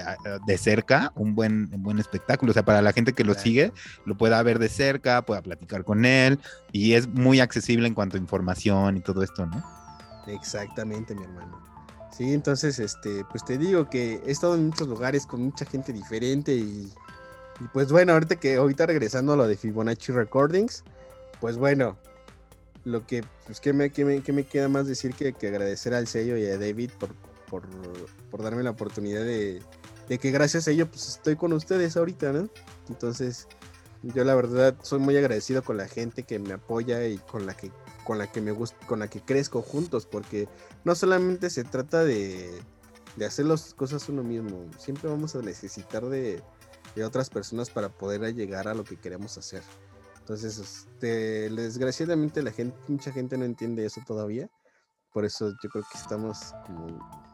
de 0.45 0.57
cerca 0.57 1.11
un 1.15 1.35
buen, 1.35 1.69
buen 1.81 1.99
espectáculo, 1.99 2.51
o 2.51 2.53
sea, 2.53 2.65
para 2.65 2.81
la 2.81 2.93
gente 2.93 3.13
que 3.13 3.23
lo 3.23 3.33
sigue, 3.33 3.71
lo 4.05 4.17
pueda 4.17 4.41
ver 4.43 4.59
de 4.59 4.69
cerca, 4.69 5.21
pueda 5.21 5.41
platicar 5.41 5.83
con 5.83 6.05
él, 6.05 6.39
y 6.71 6.93
es 6.93 7.07
muy 7.07 7.39
accesible 7.39 7.87
en 7.87 7.93
cuanto 7.93 8.17
a 8.17 8.19
información 8.19 8.97
y 8.97 9.01
todo 9.01 9.23
esto, 9.23 9.45
¿no? 9.45 9.63
Exactamente, 10.27 11.15
mi 11.15 11.23
hermano. 11.23 11.65
Sí, 12.11 12.33
entonces, 12.33 12.79
este, 12.79 13.23
pues 13.29 13.45
te 13.45 13.57
digo 13.57 13.89
que 13.89 14.21
he 14.25 14.31
estado 14.31 14.55
en 14.55 14.67
muchos 14.67 14.87
lugares 14.87 15.25
con 15.25 15.43
mucha 15.43 15.65
gente 15.65 15.93
diferente 15.93 16.53
y 16.53 16.91
y 17.59 17.67
pues 17.69 17.91
bueno, 17.91 18.13
ahorita 18.13 18.35
que 18.35 18.55
ahorita 18.55 18.85
regresando 18.85 19.33
a 19.33 19.35
lo 19.35 19.47
de 19.47 19.57
Fibonacci 19.57 20.11
Recordings, 20.11 20.83
pues 21.39 21.57
bueno, 21.57 21.97
lo 22.87 23.05
que 23.05 23.23
pues 23.45 23.59
que 23.59 23.73
me, 23.73 23.91
que 23.91 24.05
me, 24.05 24.23
me, 24.25 24.45
queda 24.45 24.69
más 24.69 24.87
decir 24.87 25.13
que, 25.13 25.33
que, 25.33 25.47
agradecer 25.47 25.93
al 25.93 26.07
sello 26.07 26.37
y 26.37 26.45
a 26.45 26.57
David 26.57 26.91
por, 26.97 27.13
por, 27.49 27.63
por 28.31 28.41
darme 28.41 28.63
la 28.63 28.71
oportunidad 28.71 29.23
de, 29.23 29.61
de, 30.07 30.17
que 30.17 30.31
gracias 30.31 30.67
a 30.67 30.71
ello 30.71 30.89
pues 30.89 31.07
estoy 31.09 31.35
con 31.35 31.51
ustedes 31.53 31.97
ahorita, 31.97 32.31
¿no? 32.31 32.49
Entonces, 32.87 33.47
yo 34.03 34.23
la 34.23 34.35
verdad 34.35 34.75
soy 34.81 34.99
muy 34.99 35.17
agradecido 35.17 35.63
con 35.63 35.75
la 35.75 35.87
gente 35.89 36.23
que 36.23 36.39
me 36.39 36.53
apoya 36.53 37.05
y 37.07 37.17
con 37.17 37.45
la 37.45 37.55
que 37.55 37.71
con 38.05 38.17
la 38.17 38.31
que 38.31 38.39
me 38.39 38.51
gusta, 38.51 38.77
con 38.87 38.99
la 38.99 39.09
que 39.09 39.19
crezco 39.19 39.61
juntos, 39.61 40.05
porque 40.05 40.47
no 40.85 40.95
solamente 40.95 41.49
se 41.49 41.65
trata 41.65 42.05
de, 42.05 42.49
de 43.17 43.25
hacer 43.25 43.47
las 43.47 43.73
cosas 43.73 44.07
uno 44.07 44.23
mismo, 44.23 44.65
siempre 44.77 45.09
vamos 45.09 45.35
a 45.35 45.41
necesitar 45.41 46.05
de, 46.05 46.41
de 46.95 47.03
otras 47.03 47.29
personas 47.29 47.69
para 47.69 47.89
poder 47.89 48.33
llegar 48.33 48.69
a 48.69 48.73
lo 48.73 48.85
que 48.85 48.95
queremos 48.95 49.37
hacer. 49.37 49.61
Entonces, 50.27 50.57
este, 50.59 51.49
desgraciadamente 51.49 52.43
la 52.43 52.51
gente, 52.51 52.77
mucha 52.89 53.13
gente 53.13 53.37
no 53.37 53.45
entiende 53.45 53.85
eso 53.85 54.01
todavía. 54.05 54.49
Por 55.13 55.23
eso 55.23 55.53
yo 55.63 55.69
creo 55.69 55.85
que 55.89 55.97
estamos 55.97 56.53
como 56.65 56.85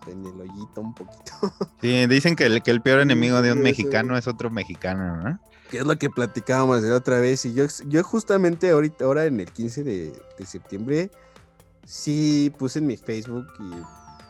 en 0.06 0.24
el 0.24 0.40
hoyito 0.40 0.82
un 0.82 0.94
poquito. 0.94 1.32
Sí, 1.82 2.06
dicen 2.06 2.36
que 2.36 2.46
el, 2.46 2.62
que 2.62 2.70
el 2.70 2.84
peor 2.84 3.00
enemigo 3.00 3.42
de 3.42 3.52
un 3.52 3.64
mexicano 3.64 4.16
es 4.16 4.28
otro 4.28 4.52
mexicano, 4.52 5.18
¿no? 5.18 5.40
Que 5.72 5.80
es 5.80 5.86
lo 5.88 5.98
que 5.98 6.12
platicábamos 6.12 6.84
de 6.84 6.92
otra 6.92 7.20
vez. 7.20 7.44
Y 7.46 7.56
yo, 7.56 7.66
yo 7.88 8.04
justamente 8.04 8.70
ahorita, 8.70 9.06
ahora 9.06 9.26
en 9.26 9.40
el 9.40 9.52
15 9.52 9.84
de, 9.84 10.22
de 10.38 10.46
septiembre, 10.46 11.10
sí 11.88 12.54
puse 12.60 12.78
en 12.78 12.86
mi 12.86 12.96
Facebook 12.96 13.48
y 13.60 13.74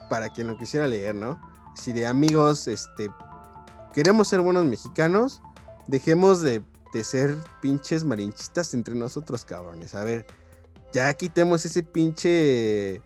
para 0.09 0.29
quien 0.29 0.47
lo 0.47 0.57
quisiera 0.57 0.87
leer, 0.87 1.15
¿no? 1.15 1.37
Si 1.75 1.91
de 1.91 2.07
amigos, 2.07 2.69
este, 2.69 3.09
queremos 3.93 4.29
ser 4.29 4.39
buenos 4.39 4.63
mexicanos, 4.63 5.41
dejemos 5.87 6.41
de, 6.41 6.63
ser 7.01 7.37
pinches 7.61 8.03
marinchistas 8.03 8.73
entre 8.73 8.93
nosotros, 8.93 9.45
cabrones. 9.45 9.95
A 9.95 10.03
ver, 10.03 10.25
ya 10.91 11.13
quitemos 11.13 11.65
ese 11.65 11.81
pinche 11.81 13.01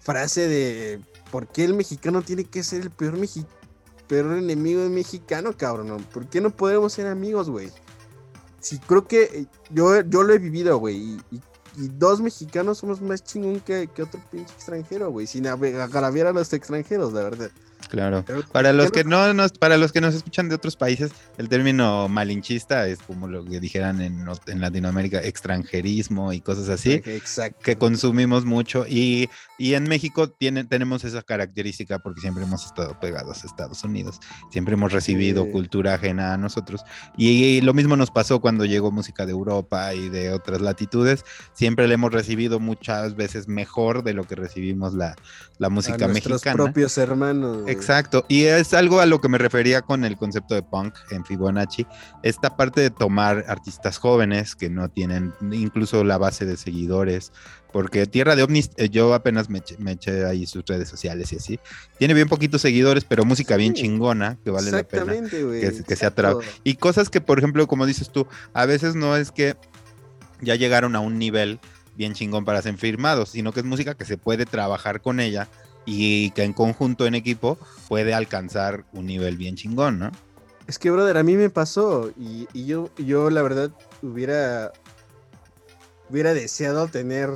frase 0.00 0.46
de 0.46 1.00
por 1.30 1.48
qué 1.48 1.64
el 1.64 1.74
mexicano 1.74 2.22
tiene 2.22 2.44
que 2.44 2.62
ser 2.62 2.82
el 2.82 2.90
peor, 2.90 3.18
peor 4.06 4.38
enemigo 4.38 4.82
del 4.82 4.90
mexicano, 4.90 5.56
cabrón. 5.56 6.04
¿Por 6.12 6.28
qué 6.28 6.40
no 6.40 6.50
podemos 6.50 6.92
ser 6.92 7.06
amigos, 7.06 7.50
güey? 7.50 7.70
Sí, 8.60 8.78
creo 8.86 9.06
que 9.06 9.22
eh, 9.22 9.46
yo, 9.70 10.00
yo 10.02 10.22
lo 10.22 10.32
he 10.32 10.38
vivido, 10.38 10.78
güey. 10.78 11.18
Y, 11.30 11.40
dos 11.96 12.20
mexicanos 12.20 12.78
somos 12.78 13.00
más 13.00 13.22
chingón 13.22 13.60
que, 13.60 13.86
que 13.86 14.02
otro 14.02 14.20
pinche 14.32 14.52
extranjero, 14.52 15.12
güey. 15.12 15.28
Sin 15.28 15.46
agraviar 15.46 16.26
a 16.26 16.32
los 16.32 16.52
extranjeros, 16.52 17.12
la 17.12 17.22
verdad. 17.22 17.50
Claro. 17.88 18.24
para 18.52 18.72
los 18.72 18.90
que 18.90 19.04
no 19.04 19.32
nos, 19.34 19.52
para 19.52 19.76
los 19.76 19.92
que 19.92 20.00
nos 20.00 20.14
escuchan 20.14 20.48
de 20.48 20.54
otros 20.54 20.76
países, 20.76 21.12
el 21.38 21.48
término 21.48 22.08
malinchista 22.08 22.86
es 22.86 22.98
como 23.00 23.28
lo 23.28 23.44
que 23.44 23.60
dijeran 23.60 24.00
en, 24.00 24.26
en 24.46 24.60
Latinoamérica, 24.60 25.20
extranjerismo 25.22 26.32
y 26.32 26.40
cosas 26.40 26.68
así, 26.68 27.02
que 27.62 27.76
consumimos 27.76 28.44
mucho. 28.44 28.86
Y, 28.88 29.28
y 29.58 29.74
en 29.74 29.84
México 29.84 30.30
tiene, 30.30 30.64
tenemos 30.64 31.04
esa 31.04 31.22
característica 31.22 31.98
porque 31.98 32.20
siempre 32.20 32.44
hemos 32.44 32.64
estado 32.64 32.98
pegados 33.00 33.42
a 33.42 33.46
Estados 33.46 33.82
Unidos, 33.84 34.20
siempre 34.50 34.74
hemos 34.74 34.92
recibido 34.92 35.50
cultura 35.50 35.94
ajena 35.94 36.34
a 36.34 36.36
nosotros. 36.36 36.82
Y, 37.16 37.60
lo 37.62 37.74
mismo 37.74 37.96
nos 37.96 38.10
pasó 38.10 38.40
cuando 38.40 38.64
llegó 38.64 38.90
música 38.92 39.26
de 39.26 39.32
Europa 39.32 39.92
y 39.94 40.08
de 40.08 40.32
otras 40.32 40.60
latitudes, 40.60 41.24
siempre 41.52 41.88
le 41.88 41.94
hemos 41.94 42.12
recibido 42.12 42.60
muchas 42.60 43.16
veces 43.16 43.48
mejor 43.48 44.04
de 44.04 44.14
lo 44.14 44.24
que 44.24 44.36
recibimos 44.36 44.94
la, 44.94 45.16
la 45.58 45.68
música 45.68 46.04
a 46.04 46.08
nuestros 46.08 46.42
propios 46.42 46.96
hermanos. 46.98 47.64
Exacto, 47.66 47.77
y 48.28 48.44
es 48.44 48.74
algo 48.74 49.00
a 49.00 49.06
lo 49.06 49.20
que 49.20 49.28
me 49.28 49.38
refería 49.38 49.82
con 49.82 50.04
el 50.04 50.16
concepto 50.16 50.54
de 50.54 50.62
punk 50.62 50.94
en 51.10 51.24
Fibonacci, 51.24 51.86
esta 52.22 52.56
parte 52.56 52.80
de 52.80 52.90
tomar 52.90 53.44
artistas 53.48 53.98
jóvenes 53.98 54.54
que 54.54 54.70
no 54.70 54.88
tienen 54.88 55.32
incluso 55.52 56.04
la 56.04 56.18
base 56.18 56.44
de 56.44 56.56
seguidores, 56.56 57.32
porque 57.72 58.06
Tierra 58.06 58.36
de 58.36 58.42
OVNIs, 58.42 58.70
eh, 58.76 58.88
yo 58.88 59.14
apenas 59.14 59.48
me, 59.50 59.62
eché 59.90 60.24
ahí 60.24 60.46
sus 60.46 60.64
redes 60.66 60.88
sociales 60.88 61.32
y 61.32 61.36
así, 61.36 61.60
tiene 61.98 62.14
bien 62.14 62.28
poquitos 62.28 62.62
seguidores, 62.62 63.04
pero 63.04 63.24
música 63.24 63.56
bien 63.56 63.74
chingona, 63.74 64.38
que 64.44 64.50
vale 64.50 64.70
la 64.70 64.82
pena 64.82 65.14
que, 65.28 65.84
que 65.86 65.96
sea 65.96 66.12
Y 66.64 66.74
cosas 66.74 67.10
que, 67.10 67.20
por 67.20 67.38
ejemplo, 67.38 67.66
como 67.66 67.86
dices 67.86 68.10
tú, 68.10 68.26
a 68.54 68.66
veces 68.66 68.94
no 68.94 69.16
es 69.16 69.30
que 69.30 69.56
ya 70.40 70.54
llegaron 70.54 70.96
a 70.96 71.00
un 71.00 71.18
nivel 71.18 71.60
bien 71.96 72.14
chingón 72.14 72.44
para 72.44 72.62
ser 72.62 72.76
firmados, 72.78 73.30
sino 73.30 73.52
que 73.52 73.60
es 73.60 73.66
música 73.66 73.94
que 73.94 74.04
se 74.04 74.16
puede 74.16 74.46
trabajar 74.46 75.02
con 75.02 75.20
ella 75.20 75.48
y 75.90 76.30
que 76.32 76.44
en 76.44 76.52
conjunto, 76.52 77.06
en 77.06 77.14
equipo, 77.14 77.56
puede 77.88 78.12
alcanzar 78.12 78.84
un 78.92 79.06
nivel 79.06 79.38
bien 79.38 79.56
chingón, 79.56 79.98
¿no? 79.98 80.10
Es 80.66 80.78
que, 80.78 80.90
brother, 80.90 81.16
a 81.16 81.22
mí 81.22 81.34
me 81.34 81.48
pasó 81.48 82.12
y, 82.18 82.46
yo, 82.66 82.90
yo 82.98 83.30
la 83.30 83.40
verdad 83.40 83.70
hubiera, 84.02 84.70
hubiera 86.10 86.34
deseado 86.34 86.88
tener, 86.88 87.30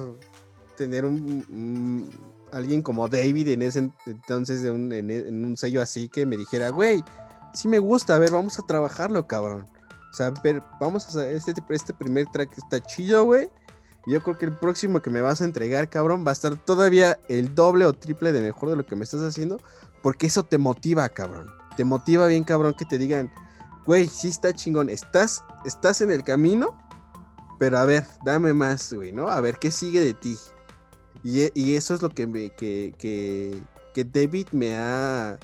tener 0.77 1.07
un, 1.07 2.11
alguien 2.53 2.83
como 2.83 3.09
David 3.09 3.49
en 3.49 3.63
ese 3.63 3.91
entonces 4.05 4.63
en, 4.65 5.45
un 5.45 5.57
sello 5.57 5.81
así 5.81 6.11
que 6.11 6.27
me 6.27 6.37
dijera, 6.37 6.69
güey, 6.69 7.03
sí 7.55 7.69
me 7.69 7.79
gusta, 7.79 8.17
a 8.17 8.19
ver, 8.19 8.33
vamos 8.33 8.59
a 8.59 8.67
trabajarlo, 8.67 9.27
cabrón. 9.27 9.67
O 10.13 10.15
sea, 10.15 10.35
vamos 10.79 11.17
a 11.17 11.31
este, 11.31 11.55
este 11.71 11.95
primer 11.95 12.27
track 12.27 12.53
está 12.59 12.83
chido, 12.83 13.25
güey 13.25 13.49
yo 14.07 14.23
creo 14.23 14.37
que 14.37 14.47
el 14.47 14.57
próximo 14.57 15.01
que 15.01 15.11
me 15.11 15.21
vas 15.21 15.41
a 15.41 15.45
entregar, 15.45 15.89
cabrón, 15.89 16.25
va 16.27 16.31
a 16.31 16.33
estar 16.33 16.57
todavía 16.57 17.19
el 17.29 17.55
doble 17.55 17.87
o 17.87 17.93
triple 17.93 18.33
de 18.33 18.41
mejor 18.41 18.71
de 18.71 18.77
lo 18.77 18.85
que 18.85 18.97
me 18.97 19.05
estás 19.05 19.23
haciendo. 19.23 19.61
Porque 20.03 20.27
eso 20.27 20.43
te 20.43 20.59
motiva, 20.59 21.09
cabrón. 21.09 21.49
Te 21.77 21.85
motiva 21.85 22.27
bien, 22.27 22.43
cabrón, 22.43 22.75
que 22.75 22.85
te 22.85 22.99
digan, 22.99 23.33
güey, 23.87 24.09
sí 24.09 24.29
está 24.29 24.53
chingón. 24.53 24.91
Estás, 24.91 25.45
estás 25.65 26.01
en 26.01 26.11
el 26.11 26.25
camino, 26.25 26.77
pero 27.59 27.79
a 27.79 27.85
ver, 27.85 28.05
dame 28.25 28.53
más, 28.53 28.93
güey, 28.93 29.13
¿no? 29.13 29.29
A 29.29 29.41
ver, 29.41 29.59
¿qué 29.59 29.71
sigue 29.71 30.01
de 30.01 30.15
ti? 30.15 30.37
Y, 31.23 31.75
eso 31.75 31.95
es 31.95 32.03
lo 32.03 32.11
que, 32.11 32.27
me, 32.27 32.51
que, 32.51 32.95
que, 32.99 33.57
que 33.95 34.05
David 34.05 34.49
me 34.51 34.77
ha, 34.77 35.39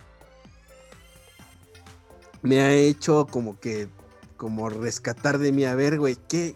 me 2.42 2.60
ha 2.60 2.72
hecho 2.72 3.26
como 3.30 3.60
que 3.60 3.88
como 4.36 4.70
rescatar 4.70 5.38
de 5.38 5.52
mí, 5.52 5.64
a 5.64 5.74
ver, 5.74 5.98
güey, 5.98 6.16
¿qué? 6.28 6.54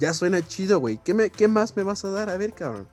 Ya 0.00 0.12
suena 0.12 0.46
chido, 0.46 0.80
güey, 0.80 0.98
¿qué, 1.02 1.30
¿qué 1.30 1.48
más 1.48 1.76
me 1.76 1.82
vas 1.82 2.04
a 2.04 2.10
dar? 2.10 2.30
A 2.30 2.36
ver, 2.36 2.52
cabrón. 2.52 2.88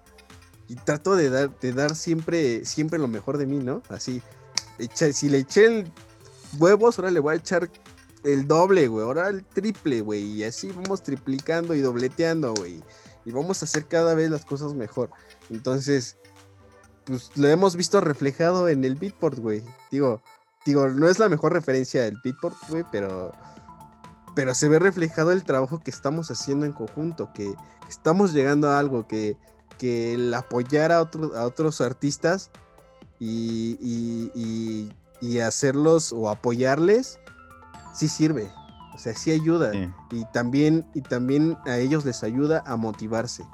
Y 0.67 0.75
trato 0.75 1.15
de 1.15 1.29
dar, 1.29 1.59
de 1.59 1.73
dar 1.73 1.95
siempre, 1.95 2.63
siempre 2.65 2.99
lo 2.99 3.07
mejor 3.07 3.37
de 3.37 3.45
mí, 3.45 3.57
¿no? 3.57 3.81
Así, 3.89 4.21
si 5.13 5.29
le 5.29 5.39
eché 5.39 5.65
el 5.65 5.91
huevos, 6.59 6.97
ahora 6.97 7.11
le 7.11 7.19
voy 7.19 7.33
a 7.33 7.37
echar 7.37 7.69
el 8.23 8.47
doble, 8.47 8.87
güey, 8.87 9.05
ahora 9.05 9.29
el 9.29 9.43
triple, 9.43 10.01
güey, 10.01 10.23
y 10.23 10.43
así 10.43 10.71
vamos 10.71 11.03
triplicando 11.03 11.73
y 11.73 11.81
dobleteando, 11.81 12.53
güey. 12.53 12.83
Y 13.25 13.31
vamos 13.31 13.61
a 13.61 13.65
hacer 13.65 13.85
cada 13.87 14.13
vez 14.15 14.31
las 14.31 14.45
cosas 14.45 14.73
mejor. 14.73 15.09
Entonces, 15.49 16.17
pues 17.05 17.31
lo 17.35 17.47
hemos 17.47 17.75
visto 17.75 18.01
reflejado 18.01 18.67
en 18.67 18.83
el 18.83 18.95
Beatport, 18.95 19.39
güey. 19.39 19.63
Digo, 19.91 20.21
digo, 20.65 20.87
no 20.87 21.07
es 21.07 21.19
la 21.19 21.29
mejor 21.29 21.53
referencia 21.53 22.03
del 22.03 22.17
Beatport, 22.23 22.55
güey, 22.69 22.83
pero 22.91 23.31
pero 24.36 24.53
se 24.53 24.69
ve 24.69 24.79
reflejado 24.79 25.32
el 25.32 25.43
trabajo 25.43 25.79
que 25.79 25.91
estamos 25.91 26.32
haciendo 26.32 26.65
en 26.65 26.73
conjunto, 26.73 27.32
que 27.34 27.53
estamos 27.89 28.34
llegando 28.34 28.69
a 28.69 28.79
algo, 28.79 29.07
que, 29.07 29.38
que 29.77 30.13
el 30.13 30.34
apoyar 30.34 30.91
a, 30.91 30.99
a 30.99 31.45
otros 31.45 31.82
artistas 31.82 32.51
y, 33.19 33.77
y, 33.82 34.91
y, 35.21 35.39
hacerlos 35.39 36.11
o 36.11 36.29
apoyarles, 36.29 37.19
sí 37.93 38.07
sirve, 38.07 38.51
o 38.93 38.97
sea, 38.97 39.13
sí 39.15 39.32
ayuda. 39.32 39.71
Y, 40.11 40.25
también, 40.34 40.88
y 40.93 41.01
también 41.01 41.57
a 41.65 41.77
ellos 41.77 42.05
les 42.05 42.23
ayuda 42.23 42.63
a 42.65 42.75
motivarse. 42.77 43.45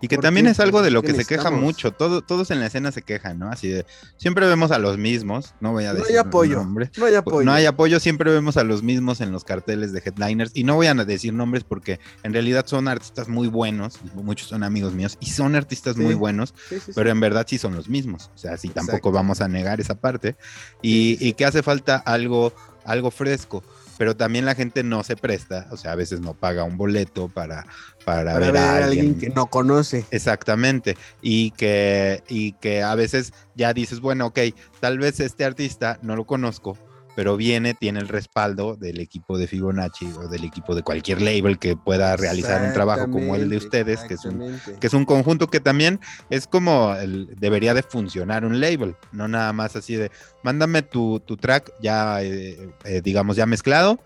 Y 0.00 0.08
que 0.08 0.16
también 0.18 0.46
es 0.46 0.60
algo 0.60 0.82
de 0.82 0.90
lo 0.90 1.02
que 1.02 1.14
se 1.14 1.24
queja 1.24 1.50
mucho. 1.50 1.92
Todo, 1.92 2.22
todos 2.22 2.50
en 2.50 2.60
la 2.60 2.66
escena 2.66 2.90
se 2.92 3.02
quejan, 3.02 3.38
¿no? 3.38 3.50
Así 3.50 3.68
de. 3.68 3.84
Siempre 4.16 4.46
vemos 4.46 4.70
a 4.70 4.78
los 4.78 4.96
mismos. 4.96 5.54
No 5.60 5.72
voy 5.72 5.84
a 5.84 5.92
decir. 5.92 6.08
No 6.08 6.14
hay 6.14 6.16
apoyo. 6.16 6.56
Nombres. 6.56 6.90
No 6.96 7.04
hay 7.06 7.14
apoyo. 7.14 7.44
No 7.44 7.52
hay 7.52 7.66
apoyo. 7.66 8.00
Siempre 8.00 8.30
vemos 8.30 8.56
a 8.56 8.64
los 8.64 8.82
mismos 8.82 9.20
en 9.20 9.32
los 9.32 9.44
carteles 9.44 9.92
de 9.92 10.02
headliners. 10.04 10.52
Y 10.54 10.64
no 10.64 10.74
voy 10.74 10.86
a 10.86 10.94
decir 10.94 11.34
nombres 11.34 11.64
porque 11.64 12.00
en 12.22 12.32
realidad 12.32 12.66
son 12.66 12.88
artistas 12.88 13.28
muy 13.28 13.48
buenos. 13.48 14.00
Muchos 14.14 14.48
son 14.48 14.62
amigos 14.62 14.94
míos. 14.94 15.18
Y 15.20 15.26
son 15.26 15.54
artistas 15.54 15.96
muy 15.96 16.14
buenos. 16.14 16.54
pero 16.94 17.10
en 17.10 17.20
verdad 17.20 17.46
sí 17.48 17.58
son 17.58 17.74
los 17.74 17.88
mismos. 17.88 18.30
O 18.34 18.38
sea, 18.38 18.56
sí 18.56 18.68
tampoco 18.68 19.12
vamos 19.12 19.40
a 19.40 19.48
negar 19.48 19.80
esa 19.80 19.94
parte. 19.94 20.36
Y, 20.82 21.18
y 21.20 21.34
que 21.34 21.44
hace 21.44 21.62
falta 21.62 21.96
algo, 21.96 22.54
algo 22.84 23.10
fresco 23.10 23.62
pero 24.00 24.16
también 24.16 24.46
la 24.46 24.54
gente 24.54 24.82
no 24.82 25.04
se 25.04 25.14
presta, 25.14 25.68
o 25.70 25.76
sea, 25.76 25.92
a 25.92 25.94
veces 25.94 26.22
no 26.22 26.32
paga 26.32 26.64
un 26.64 26.78
boleto 26.78 27.28
para, 27.28 27.66
para, 28.04 28.38
ver, 28.38 28.56
a 28.56 28.84
alguien, 28.84 29.18
que 29.18 29.30
no 29.30 29.46
conoce. 29.46 30.04
Exactamente, 30.10 30.96
y 31.22 31.50
que, 31.52 32.22
y 32.28 32.52
que 32.52 32.82
a 32.82 32.94
veces 32.94 33.32
ya 33.54 33.72
dices, 33.72 34.00
bueno, 34.00 34.26
ok, 34.26 34.38
tal 34.80 34.98
vez 34.98 35.20
este 35.20 35.44
artista 35.44 35.98
no 36.02 36.16
lo 36.16 36.24
conozco, 36.24 36.76
pero 37.14 37.36
viene, 37.36 37.74
tiene 37.74 38.00
el 38.00 38.08
respaldo 38.08 38.76
del 38.76 39.00
equipo 39.00 39.36
de 39.36 39.46
Fibonacci 39.46 40.06
o 40.16 40.28
del 40.28 40.44
equipo 40.44 40.74
de 40.74 40.82
cualquier 40.82 41.20
label 41.20 41.58
que 41.58 41.76
pueda 41.76 42.16
realizar 42.16 42.62
un 42.62 42.72
trabajo 42.72 43.10
como 43.10 43.34
el 43.34 43.48
de 43.50 43.56
ustedes, 43.56 44.00
que 44.00 44.14
es 44.14 44.24
un, 44.24 44.58
que 44.80 44.86
es 44.86 44.94
un 44.94 45.04
conjunto 45.04 45.48
que 45.48 45.60
también 45.60 46.00
es 46.30 46.46
como 46.46 46.94
el, 46.94 47.28
debería 47.38 47.74
de 47.74 47.82
funcionar 47.82 48.44
un 48.44 48.60
label, 48.60 48.96
no 49.12 49.28
nada 49.28 49.52
más 49.52 49.76
así 49.76 49.96
de, 49.96 50.10
mándame 50.42 50.82
tu, 50.82 51.20
track 51.40 51.72
ya, 51.80 52.22
eh, 52.22 52.70
eh, 52.84 53.00
digamos, 53.02 53.36
ya 53.36 53.46
mezclado. 53.46 53.98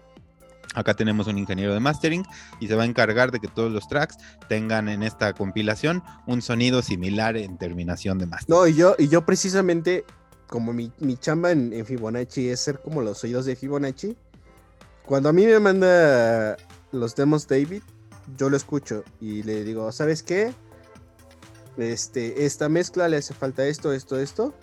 Acá 0.75 0.95
tenemos 0.95 1.27
un 1.27 1.39
ingeniero 1.39 1.73
de 1.73 1.81
mastering 1.81 2.25
y 2.61 2.69
se 2.69 2.75
va 2.75 2.83
a 2.83 2.87
encargar 2.87 3.31
de 3.31 3.41
que 3.41 3.49
todos 3.49 3.73
los 3.73 3.89
tracks 3.89 4.17
tengan 4.49 4.89
en 4.89 5.03
esta 5.03 5.33
compilación 5.33 6.03
un 6.27 6.43
sonido 6.43 6.83
similar 6.83 7.37
en 7.37 7.59
terminación 7.59 8.19
de 8.19 8.27
mastering. 8.27 8.59
No, 8.59 8.67
y 8.67 8.75
yo, 8.75 8.95
y 8.99 9.09
yo 9.09 9.25
precisamente 9.25 10.05
como 10.47 10.73
mi, 10.73 10.93
chamba 11.19 11.51
en, 11.51 11.85
Fibonacci 11.85 12.49
es 12.49 12.61
ser 12.61 12.81
como 12.81 13.03
los 13.03 13.25
oídos 13.25 13.45
de 13.47 13.57
Fibonacci, 13.57 14.17
cuando 15.05 15.29
a 15.29 15.33
mí 15.33 15.45
me 15.47 15.59
manda 15.59 16.57
los 16.93 17.15
demos 17.15 17.49
David, 17.49 17.83
yo 18.37 18.49
lo 18.49 18.57
escucho 18.57 19.05
y 19.21 19.43
le 19.43 19.65
digo, 19.65 19.91
¿sabes 19.93 20.23
qué? 20.23 20.55
Este, 21.77 22.47
esta 22.47 22.69
mezcla 22.69 23.09
le 23.09 23.17
hace 23.17 23.35
falta 23.35 23.67
esto, 23.67 23.93
esto, 23.93 24.19
esto. 24.19 24.55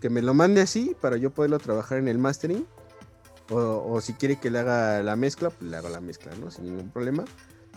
Que 0.00 0.10
me 0.10 0.22
lo 0.22 0.34
mande 0.34 0.60
así 0.62 0.96
para 1.00 1.16
yo 1.16 1.30
poderlo 1.30 1.58
trabajar 1.58 1.98
en 1.98 2.08
el 2.08 2.18
mastering. 2.18 2.66
O, 3.50 4.00
si 4.00 4.14
quiere 4.14 4.40
que 4.40 4.50
le 4.50 4.60
haga 4.60 5.02
la 5.02 5.16
mezcla, 5.16 5.50
pues 5.50 5.70
le 5.70 5.76
hago 5.76 5.88
la 5.90 6.00
mezcla, 6.00 6.32
¿no? 6.40 6.50
Sin 6.50 6.64
ningún 6.64 6.90
problema. 6.90 7.24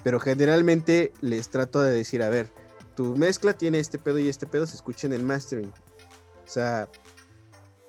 Pero 0.03 0.19
generalmente 0.19 1.11
les 1.21 1.49
trato 1.49 1.81
de 1.81 1.91
decir, 1.91 2.23
a 2.23 2.29
ver, 2.29 2.49
tu 2.95 3.15
mezcla 3.17 3.53
tiene 3.53 3.79
este 3.79 3.99
pedo 3.99 4.19
y 4.19 4.29
este 4.29 4.47
pedo, 4.47 4.65
se 4.65 4.75
escucha 4.75 5.07
en 5.07 5.13
el 5.13 5.23
mastering. 5.23 5.69
O 5.69 6.49
sea, 6.49 6.89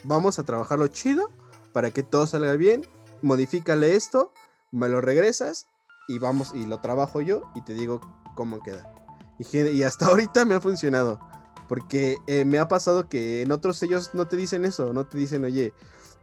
vamos 0.03 0.39
a 0.39 0.45
trabajarlo 0.45 0.89
chido 0.89 1.31
para 1.73 1.91
que 1.93 2.03
todo 2.03 2.27
salga 2.27 2.55
bien, 2.55 2.87
modifícale 3.23 3.95
esto, 3.95 4.33
me 4.73 4.89
lo 4.89 5.01
regresas 5.01 5.67
y 6.09 6.19
vamos 6.19 6.53
y 6.55 6.67
lo 6.67 6.81
trabajo 6.81 7.21
yo 7.21 7.43
y 7.55 7.63
te 7.63 7.75
digo 7.75 8.01
cómo 8.35 8.61
queda. 8.63 8.93
Y, 9.39 9.83
hasta 9.83 10.07
ahorita 10.09 10.45
me 10.45 10.55
ha 10.55 10.61
funcionado, 10.61 11.21
porque 11.69 12.17
eh, 12.27 12.45
me 12.45 12.59
ha 12.59 12.67
pasado 12.67 13.09
que 13.09 13.43
en 13.43 13.53
otros 13.53 13.77
sellos 13.77 14.15
no 14.15 14.27
te 14.27 14.37
dicen 14.37 14.65
eso, 14.65 14.93
no 14.93 15.07
te 15.07 15.19
dicen, 15.19 15.45
oye, 15.45 15.73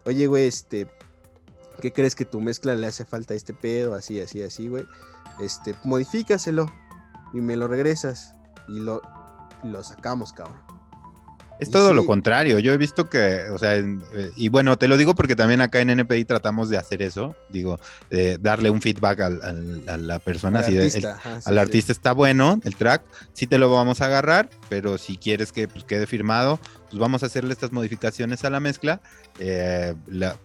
oye, 0.06 0.28
güey, 0.28 0.47
este, 0.47 0.89
¿qué 1.82 1.93
crees 1.93 2.15
que 2.15 2.26
tu 2.26 2.41
mezcla 2.41 2.76
le 2.76 2.88
hace 2.88 3.05
falta 3.05 3.34
a 3.34 3.38
este 3.38 3.53
pedo? 3.53 3.95
Así, 3.95 4.19
así, 4.19 4.41
así, 4.41 4.67
güey. 4.67 4.86
Este, 5.39 5.76
modifícaselo 5.84 6.71
y 7.34 7.41
me 7.41 7.55
lo 7.55 7.67
regresas 7.67 8.36
y 8.67 8.80
lo, 8.80 9.01
lo 9.63 9.84
sacamos, 9.84 10.34
cabrón. 10.34 10.65
Es 11.57 11.71
todo 11.71 11.93
lo 11.93 12.05
contrario. 12.05 12.59
Yo 12.59 12.73
he 12.73 12.78
visto 12.78 13.09
que, 13.09 13.49
o 13.49 13.57
sea, 13.57 13.78
eh, 13.78 14.32
y 14.36 14.49
bueno, 14.49 14.78
te 14.78 14.89
lo 14.89 14.97
digo 14.97 15.15
porque 15.15 15.38
también 15.38 15.61
acá 15.61 15.80
en 15.80 15.89
NPI 15.89 16.26
tratamos 16.26 16.69
de 16.69 16.78
hacer 16.78 17.01
eso. 17.01 17.34
Digo, 17.49 17.80
darle 18.41 18.69
un 18.69 18.82
feedback 18.82 19.21
a 19.21 19.30
la 19.30 20.19
persona. 20.19 20.59
Al 20.59 20.65
artista, 20.65 21.19
al 21.45 21.57
artista 21.57 21.91
está 21.93 22.11
bueno 22.11 22.59
el 22.63 22.76
track, 22.76 23.03
sí 23.34 23.47
te 23.47 23.57
lo 23.57 23.71
vamos 23.71 24.01
a 24.01 24.05
agarrar, 24.05 24.49
pero 24.67 24.97
si 24.97 25.17
quieres 25.17 25.53
que 25.53 25.67
pues, 25.67 25.86
quede 25.86 26.07
firmado, 26.07 26.59
pues 26.95 27.01
vamos 27.01 27.23
a 27.23 27.25
hacerle 27.25 27.51
estas 27.51 27.73
modificaciones 27.73 28.45
a 28.45 28.49
la 28.49 28.61
mezcla 28.61 29.01
eh, 29.39 29.95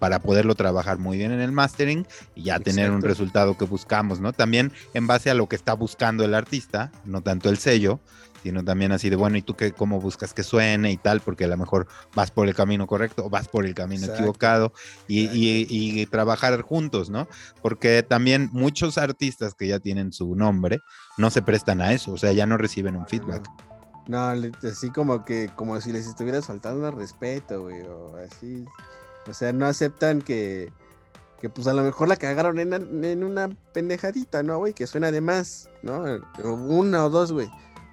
para 0.00 0.18
poderlo 0.18 0.56
trabajar 0.56 0.98
muy 0.98 1.16
bien 1.16 1.30
en 1.30 1.38
el 1.38 1.52
mastering 1.52 2.04
y 2.34 2.42
ya 2.42 2.58
tener 2.58 2.90
un 2.90 3.02
resultado 3.02 3.56
que 3.56 3.66
buscamos, 3.66 4.18
¿no? 4.18 4.32
También 4.32 4.72
en 4.92 5.06
base 5.06 5.30
a 5.30 5.34
lo 5.34 5.48
que 5.48 5.54
está 5.54 5.74
buscando 5.74 6.24
el 6.24 6.34
artista, 6.34 6.90
no 7.04 7.22
tanto 7.22 7.50
el 7.50 7.58
sello 7.58 8.00
sino 8.42 8.64
también 8.64 8.90
así 8.90 9.10
de, 9.10 9.16
bueno, 9.16 9.36
¿y 9.36 9.42
tú 9.42 9.54
qué, 9.54 9.70
cómo 9.70 10.00
buscas 10.00 10.32
que 10.32 10.42
suene 10.42 10.90
y 10.90 10.96
tal? 10.96 11.20
Porque 11.20 11.44
a 11.44 11.48
lo 11.48 11.58
mejor 11.58 11.86
vas 12.14 12.30
por 12.30 12.48
el 12.48 12.54
camino 12.54 12.86
correcto 12.86 13.26
o 13.26 13.28
vas 13.28 13.48
por 13.48 13.66
el 13.66 13.74
camino 13.74 14.06
equivocado 14.06 14.72
y, 15.06 15.28
y, 15.30 16.06
trabajar 16.06 16.62
juntos, 16.62 17.10
¿no? 17.10 17.28
Porque 17.60 18.02
también 18.02 18.48
muchos 18.50 18.96
artistas 18.96 19.54
que 19.54 19.68
ya 19.68 19.78
tienen 19.78 20.14
su 20.14 20.34
nombre 20.34 20.80
no 21.18 21.30
se 21.30 21.42
prestan 21.42 21.82
a 21.82 21.92
eso, 21.92 22.12
o 22.12 22.16
sea, 22.16 22.32
ya 22.32 22.46
no 22.46 22.56
reciben 22.56 22.96
un 22.96 23.06
feedback. 23.06 23.46
No, 24.10 24.34
así 24.68 24.90
como 24.90 25.24
que, 25.24 25.52
como 25.54 25.80
si 25.80 25.92
les 25.92 26.08
estuvieras 26.08 26.46
faltando 26.46 26.88
el 26.88 26.96
respeto, 26.96 27.62
güey, 27.62 27.82
o 27.82 28.16
así. 28.16 28.64
O 29.28 29.32
sea, 29.32 29.52
no 29.52 29.66
aceptan 29.66 30.20
que, 30.20 30.72
que 31.40 31.48
pues 31.48 31.68
a 31.68 31.74
lo 31.74 31.84
mejor 31.84 32.08
la 32.08 32.16
cagaron 32.16 32.58
en, 32.58 33.04
en 33.04 33.22
una 33.22 33.50
pendejadita, 33.72 34.42
¿no, 34.42 34.58
güey? 34.58 34.72
Que 34.72 34.88
suena 34.88 35.12
de 35.12 35.20
más, 35.20 35.70
¿no? 35.84 36.02
Una 36.42 37.04
o 37.04 37.10
dos, 37.10 37.30
güey. 37.30 37.48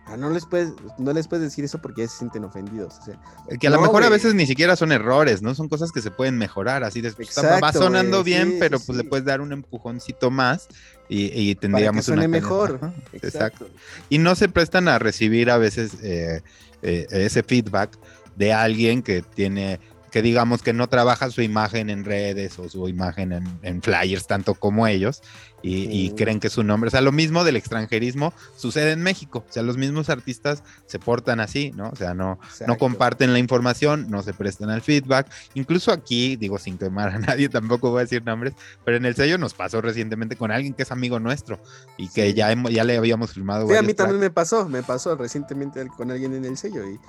Ah, 0.08 0.18
no 0.18 0.32
les 0.32 0.48
puedes, 0.48 0.74
no 0.98 1.14
les 1.14 1.28
puedes 1.28 1.44
decir 1.44 1.66
eso 1.66 1.80
porque 1.80 2.02
ya 2.02 2.08
se 2.08 2.18
sienten 2.18 2.46
ofendidos. 2.46 2.98
O 2.98 3.04
sea, 3.04 3.20
que 3.60 3.68
a 3.68 3.70
lo 3.70 3.80
mejor 3.80 4.04
a 4.04 4.10
veces 4.10 4.34
ni 4.34 4.48
siquiera 4.48 4.76
son 4.76 4.92
errores, 4.94 5.44
¿no? 5.44 5.54
Son 5.54 5.70
cosas 5.70 5.92
que 5.92 6.02
se 6.02 6.10
pueden 6.10 6.38
mejorar. 6.38 6.84
Así 6.84 7.02
de, 7.02 7.12
va 7.12 7.74
sonando 7.74 8.24
bien, 8.24 8.56
pero 8.58 8.80
pues 8.80 8.98
le 8.98 9.04
puedes 9.04 9.26
dar 9.26 9.42
un 9.42 9.52
empujoncito 9.52 10.32
más 10.32 10.68
y, 11.10 11.56
tendríamos 11.56 12.06
Para 12.06 12.16
que 12.16 12.22
suene 12.22 12.28
mejor. 12.28 12.92
exacto. 13.14 13.70
Y 14.10 14.18
no 14.18 14.36
se 14.36 14.50
prestan 14.50 14.88
a 14.88 15.00
recibir 15.00 15.50
a 15.50 15.58
veces 15.58 15.92
eh, 16.04 16.42
eh, 16.82 17.08
ese 17.10 17.44
feedback 17.44 17.98
de 18.36 18.54
alguien 18.54 19.02
que 19.02 19.22
tiene 19.22 19.80
que 20.18 20.24
digamos 20.24 20.64
que 20.64 20.74
no 20.74 20.90
trabaja 20.90 21.30
su 21.30 21.44
imagen 21.44 21.92
en 21.92 22.04
redes 22.04 22.58
o 22.58 22.68
su 22.68 22.90
imagen 22.90 23.34
en, 23.62 23.82
flyers 23.84 24.26
tanto 24.26 24.56
como 24.56 24.88
ellos 24.88 25.22
y, 25.62 26.10
creen 26.16 26.40
que 26.40 26.50
su 26.50 26.64
nombre, 26.64 26.88
o 26.88 26.92
sea, 26.92 27.02
lo 27.02 27.12
mismo 27.12 27.44
del 27.44 27.56
extranjerismo 27.56 28.34
sucede 28.56 28.94
en 28.94 29.04
México, 29.04 29.46
o 29.48 29.52
sea, 29.52 29.62
los 29.62 29.78
mismos 29.78 30.10
artistas 30.10 30.64
se 30.88 30.98
portan 30.98 31.40
así, 31.40 31.72
¿no? 31.76 31.90
O 31.90 31.96
sea, 31.96 32.16
no, 32.16 32.40
no 32.66 32.80
comparten 32.80 33.32
la 33.32 33.38
información, 33.38 34.10
no 34.10 34.24
se 34.24 34.34
prestan 34.34 34.72
al 34.72 34.82
feedback, 34.82 35.30
incluso 35.54 35.92
aquí, 35.92 36.36
digo, 36.36 36.58
sin 36.58 36.80
quemar 36.80 37.10
a 37.10 37.20
nadie, 37.20 37.48
tampoco 37.48 37.92
voy 37.92 38.00
a 38.00 38.04
decir 38.04 38.26
nombres, 38.26 38.54
pero 38.84 38.98
en 38.98 39.06
el 39.06 39.14
sello 39.14 39.38
nos 39.38 39.54
pasó 39.54 39.82
recientemente 39.82 40.36
con 40.36 40.50
alguien 40.50 40.74
que 40.74 40.82
es 40.82 40.92
amigo 40.92 41.20
nuestro 41.20 41.60
y 41.96 42.08
que 42.10 42.34
ya, 42.34 42.56
ya 42.72 42.84
le 42.84 42.98
habíamos 42.98 43.34
filmado. 43.34 43.68
Sí, 43.68 43.76
a 43.76 43.84
mí 43.84 43.94
también 43.94 44.20
me 44.20 44.32
pasó, 44.32 44.68
me 44.68 44.82
pasó 44.82 45.16
recientemente 45.16 45.86
con 45.96 46.10
alguien 46.10 46.34
en 46.34 46.46
el 46.46 46.58
sello 46.58 46.90
y 46.90 47.00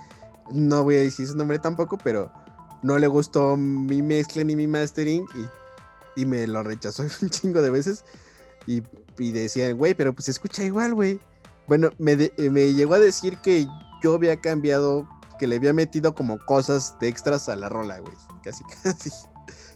no 0.53 0.85
voy 0.85 0.97
a 0.97 1.01
decir 1.01 1.27
su 1.27 1.37
nombre 1.37 1.59
tampoco, 1.59 1.97
pero 1.97 2.31
no 2.83 2.99
le 2.99 3.07
gustó 3.07 3.57
mi 3.57 4.03
mezcla 4.03 4.45
ni 4.45 4.57
mi 4.57 4.66
mastering 4.66 5.26
y, 6.16 6.24
me 6.24 6.47
lo 6.47 6.62
rechazó 6.64 7.05
un 7.22 7.31
chingo 7.31 7.62
de 7.62 7.70
veces. 7.70 8.05
Y, 8.66 8.83
y 9.18 9.33
decían, 9.33 9.76
güey, 9.76 9.95
pero 9.95 10.12
pues 10.12 10.29
escucha 10.29 10.64
igual, 10.64 10.95
güey. 10.95 11.20
Bueno, 11.66 11.91
me, 11.99 12.16
me 12.37 12.74
llegó 12.74 12.95
a 12.95 12.99
decir 12.99 13.39
que 13.39 13.66
yo 14.03 14.14
había 14.14 14.41
cambiado, 14.41 15.09
que 15.39 15.47
le 15.47 15.57
había 15.57 15.72
metido 15.72 16.14
como 16.14 16.39
cosas 16.45 16.97
de 17.01 17.09
extras 17.09 17.49
a 17.49 17.57
la 17.57 17.68
rola, 17.68 17.99
güey. 18.01 18.14
Casi, 18.43 18.64
casi. 18.83 19.11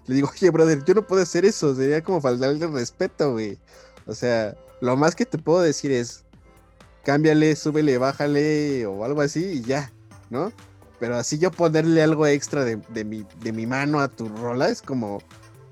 Le 0.07 0.17
digo, 0.17 0.31
oye, 0.33 0.51
brother, 0.51 0.85
yo 0.85 0.95
no 0.95 1.07
puedo 1.07 1.23
hacer 1.23 1.45
eso, 1.45 1.75
sería 1.75 2.03
como 2.03 2.21
faltarle 2.21 2.67
respeto, 2.67 3.33
güey. 3.33 3.59
O 4.07 4.15
sea, 4.15 4.57
lo 4.81 4.97
más 4.97 5.15
que 5.15 5.25
te 5.25 5.39
puedo 5.39 5.61
decir 5.61 5.93
es, 5.93 6.25
cámbiale, 7.05 7.55
súbele, 7.55 7.99
bájale 7.99 8.87
o 8.87 9.05
algo 9.05 9.21
así 9.21 9.45
y 9.45 9.63
ya, 9.63 9.93
¿no? 10.31 10.53
Pero 11.03 11.17
así 11.17 11.37
yo 11.37 11.51
ponerle 11.51 12.01
algo 12.01 12.29
extra 12.29 12.65
de, 12.65 12.77
de, 12.91 13.05
mi, 13.05 13.27
de 13.41 13.51
mi 13.51 13.67
mano 13.67 13.99
a 13.99 14.07
tu 14.07 14.29
rola 14.29 14.69
es 14.69 14.81
como, 14.83 15.21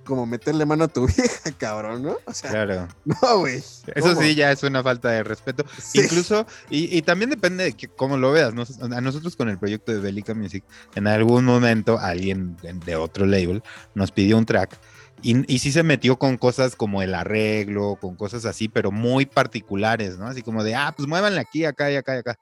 como 0.05 0.27
meterle 0.27 0.67
mano 0.67 0.83
a 0.83 0.89
tu 0.89 1.07
vieja, 1.17 1.53
cabrón, 1.57 2.03
¿no? 2.03 2.17
O 2.25 2.33
sea, 2.35 2.51
Claro. 2.51 2.89
no, 3.05 3.39
güey. 3.39 3.59
Eso 3.95 4.21
sí, 4.21 4.35
ya 4.35 4.51
es 4.51 4.65
una 4.65 4.83
falta 4.83 5.09
de 5.11 5.23
respeto. 5.23 5.65
Sí. 5.81 6.01
Incluso, 6.01 6.49
y, 6.69 6.99
y 6.99 7.03
también 7.03 7.31
depende 7.31 7.63
de 7.63 7.73
que- 7.75 7.87
cómo 7.87 8.17
lo 8.17 8.33
veas. 8.33 8.55
Nos- 8.55 8.81
a 8.83 9.01
nosotros 9.01 9.37
con 9.37 9.49
el 9.49 9.57
proyecto 9.57 9.93
de 9.93 10.01
Belica 10.01 10.35
Music, 10.35 10.65
en 10.97 11.07
algún 11.07 11.45
momento 11.45 11.97
alguien 12.01 12.57
de- 12.57 12.73
de 12.73 12.97
otro 12.97 13.25
label 13.25 13.63
nos 13.95 14.11
pidió 14.11 14.37
un 14.37 14.47
track 14.47 14.77
y, 15.23 15.55
y 15.55 15.61
sí 15.61 15.71
se 15.71 15.85
metió 15.85 16.19
con 16.19 16.39
cosas 16.39 16.75
como 16.75 17.03
el 17.03 17.15
arreglo, 17.15 17.99
con 18.01 18.17
cosas 18.17 18.47
así, 18.47 18.69
pero 18.69 18.91
muy 18.91 19.27
particulares, 19.27 20.19
¿no? 20.19 20.27
Así 20.27 20.43
como 20.43 20.65
de, 20.65 20.75
ah, 20.75 20.93
pues 20.97 21.07
muévanle 21.09 21.39
aquí, 21.39 21.65
acá 21.67 21.89
y 21.89 21.95
acá 21.95 22.17
y 22.17 22.19
acá. 22.19 22.37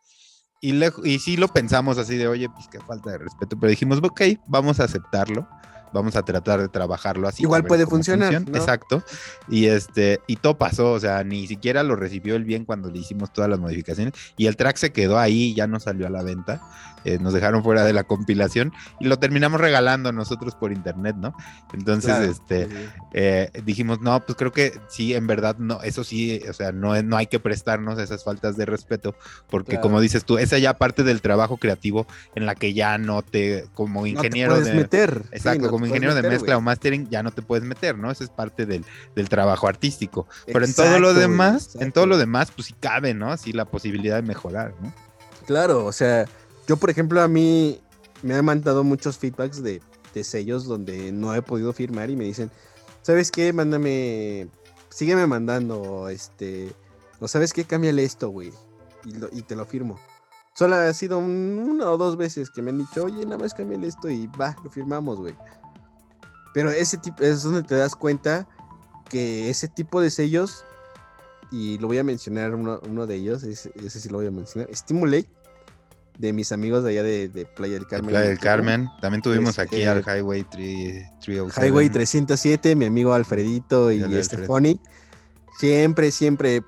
Y, 0.60 0.72
lejo- 0.72 1.04
y 1.06 1.18
sí 1.20 1.36
lo 1.36 1.48
pensamos 1.48 1.98
así 1.98 2.16
de, 2.16 2.26
oye, 2.28 2.48
pues 2.48 2.66
qué 2.68 2.80
falta 2.80 3.10
de 3.10 3.18
respeto, 3.18 3.56
pero 3.58 3.70
dijimos, 3.70 3.98
ok, 4.02 4.22
vamos 4.46 4.80
a 4.80 4.84
aceptarlo. 4.84 5.48
Vamos 5.90 6.16
a 6.16 6.22
tratar 6.22 6.60
de 6.60 6.68
trabajarlo 6.68 7.26
así. 7.28 7.44
Igual 7.44 7.64
puede 7.64 7.86
funcionar, 7.86 8.30
funciona". 8.34 8.50
¿no? 8.52 8.58
Exacto. 8.58 9.02
Y 9.48 9.68
este, 9.68 10.20
y 10.26 10.36
todo 10.36 10.58
pasó, 10.58 10.92
o 10.92 11.00
sea, 11.00 11.24
ni 11.24 11.46
siquiera 11.46 11.82
lo 11.82 11.96
recibió 11.96 12.36
el 12.36 12.44
bien 12.44 12.66
cuando 12.66 12.90
le 12.90 12.98
hicimos 12.98 13.32
todas 13.32 13.48
las 13.48 13.58
modificaciones. 13.58 14.12
Y 14.36 14.48
el 14.48 14.56
track 14.56 14.76
se 14.76 14.92
quedó 14.92 15.18
ahí, 15.18 15.54
ya 15.54 15.66
no 15.66 15.80
salió 15.80 16.06
a 16.06 16.10
la 16.10 16.22
venta. 16.22 16.60
Eh, 17.04 17.18
nos 17.20 17.32
dejaron 17.32 17.62
fuera 17.62 17.84
de 17.84 17.92
la 17.92 18.04
compilación 18.04 18.72
y 19.00 19.06
lo 19.06 19.18
terminamos 19.18 19.60
regalando 19.60 20.12
nosotros 20.12 20.54
por 20.54 20.72
internet, 20.72 21.16
¿no? 21.18 21.34
Entonces, 21.72 22.10
Claro, 22.10 22.24
este, 22.30 22.66
sí, 22.68 22.72
sí. 22.74 22.88
eh, 23.14 23.50
dijimos, 23.64 24.00
no, 24.00 24.18
pues 24.24 24.36
creo 24.36 24.52
que 24.52 24.78
sí, 24.88 25.14
en 25.14 25.26
verdad, 25.26 25.56
no, 25.58 25.82
eso 25.82 26.04
sí, 26.04 26.40
o 26.48 26.52
sea, 26.52 26.72
no, 26.72 27.00
no 27.02 27.16
hay 27.16 27.26
que 27.26 27.40
prestarnos 27.40 27.98
esas 27.98 28.24
faltas 28.24 28.56
de 28.56 28.66
respeto, 28.66 29.14
porque 29.48 29.72
Claro. 29.72 29.82
como 29.82 30.00
dices 30.00 30.24
tú, 30.24 30.38
esa 30.38 30.58
ya 30.58 30.74
parte 30.78 31.02
del 31.02 31.20
trabajo 31.20 31.56
creativo 31.56 32.06
en 32.34 32.46
la 32.46 32.54
que 32.54 32.74
ya 32.74 32.98
no 32.98 33.22
te, 33.22 33.66
como 33.74 34.00
No 34.00 34.04
te 34.04 34.10
ingeniero 34.10 34.52
puedes 34.54 34.68
de... 34.68 34.74
meter. 34.74 35.22
sí, 35.24 35.28
Exacto, 35.32 35.66
no 35.66 35.70
como 35.70 35.86
ingeniero 35.86 36.14
de 36.14 36.22
mezcla 36.22 36.56
o 36.56 36.60
mastering 36.60 37.08
ya 37.08 37.22
no 37.22 37.30
te 37.30 37.42
puedes 37.42 37.64
meter, 37.64 37.96
¿no? 37.98 38.10
Eso 38.10 38.24
es 38.24 38.30
parte 38.30 38.66
del, 38.66 38.84
del 39.14 39.28
trabajo 39.28 39.68
artístico. 39.68 40.26
Pero 40.46 40.64
en 40.64 40.74
todo 40.74 40.98
lo 40.98 41.08
Exacto, 41.10 41.20
demás, 41.20 41.76
en 41.80 41.92
todo 41.92 42.06
lo 42.06 42.18
demás, 42.18 42.50
pues 42.54 42.66
sí 42.68 42.74
cabe, 42.78 43.14
¿no? 43.14 43.30
Así 43.32 43.52
la 43.52 43.64
posibilidad 43.66 44.16
de 44.16 44.22
mejorar, 44.22 44.74
¿no? 44.82 44.92
Claro, 45.46 45.84
o 45.86 45.92
sea, 45.92 46.26
yo 46.68 46.76
por 46.76 46.90
ejemplo 46.90 47.20
a 47.22 47.28
mí 47.28 47.80
me 48.22 48.34
han 48.34 48.44
mandado 48.44 48.84
muchos 48.84 49.18
feedbacks 49.18 49.62
de, 49.62 49.82
sellos 50.22 50.64
donde 50.64 51.12
no 51.12 51.32
he 51.32 51.42
podido 51.42 51.72
firmar 51.72 52.10
y 52.10 52.16
me 52.16 52.24
dicen, 52.24 52.50
¿sabes 53.02 53.30
qué? 53.30 53.52
Mándame, 53.52 54.48
sígueme 54.88 55.28
mandando, 55.28 56.08
este, 56.08 56.72
o 57.20 57.28
sabes 57.28 57.52
qué, 57.52 57.62
cámbiale 57.62 58.02
esto, 58.02 58.28
güey, 58.28 58.52
y, 59.04 59.42
te 59.42 59.54
lo 59.54 59.64
firmo. 59.64 59.96
Solo 60.54 60.74
ha 60.74 60.92
sido 60.92 61.18
un- 61.18 61.64
una 61.70 61.88
o 61.92 61.96
dos 61.96 62.16
veces 62.16 62.50
que 62.50 62.62
me 62.62 62.70
han 62.70 62.78
dicho, 62.78 63.04
oye, 63.04 63.24
nada 63.24 63.38
más 63.38 63.54
cámbiale 63.54 63.86
esto 63.86 64.10
y 64.10 64.26
va, 64.26 64.56
lo 64.64 64.70
firmamos, 64.70 65.18
güey. 65.18 65.36
Pero 66.52 66.72
ese 66.72 66.98
tipo 66.98 67.22
es 67.22 67.44
donde 67.44 67.62
te 67.62 67.76
das 67.76 67.94
cuenta 67.94 68.48
que 69.08 69.50
ese 69.50 69.68
tipo 69.68 70.00
de 70.00 70.10
sellos, 70.10 70.64
y 71.52 71.78
lo 71.78 71.86
voy 71.86 71.98
a 71.98 72.02
mencionar 72.02 72.56
uno, 72.56 72.80
uno 72.88 73.06
de 73.06 73.14
ellos, 73.14 73.44
ese, 73.44 73.72
ese 73.76 74.00
sí 74.00 74.08
lo 74.08 74.18
voy 74.18 74.26
a 74.26 74.32
mencionar, 74.32 74.74
Stimulate, 74.74 75.30
de 76.18 76.32
mis 76.32 76.50
amigos 76.52 76.82
de 76.84 76.90
allá 76.90 77.02
de, 77.04 77.28
de 77.28 77.46
Playa 77.46 77.74
del 77.74 77.86
Carmen. 77.86 78.10
Playa 78.10 78.28
del. 78.28 78.38
Carmen. 78.38 78.88
También 79.00 79.22
tuvimos 79.22 79.50
Este, 79.58 79.62
aquí 79.62 79.84
al 79.84 80.00
Highway 80.02 80.44
3, 80.50 81.04
307. 81.24 81.66
Highway 81.66 81.88
307, 81.90 82.74
mi 82.76 82.84
amigo 82.86 83.14
Alfredito 83.14 83.90
y. 83.92 84.02
Estefoni. 84.02 84.80
Siempre, 85.58 86.10
siempre, 86.10 86.62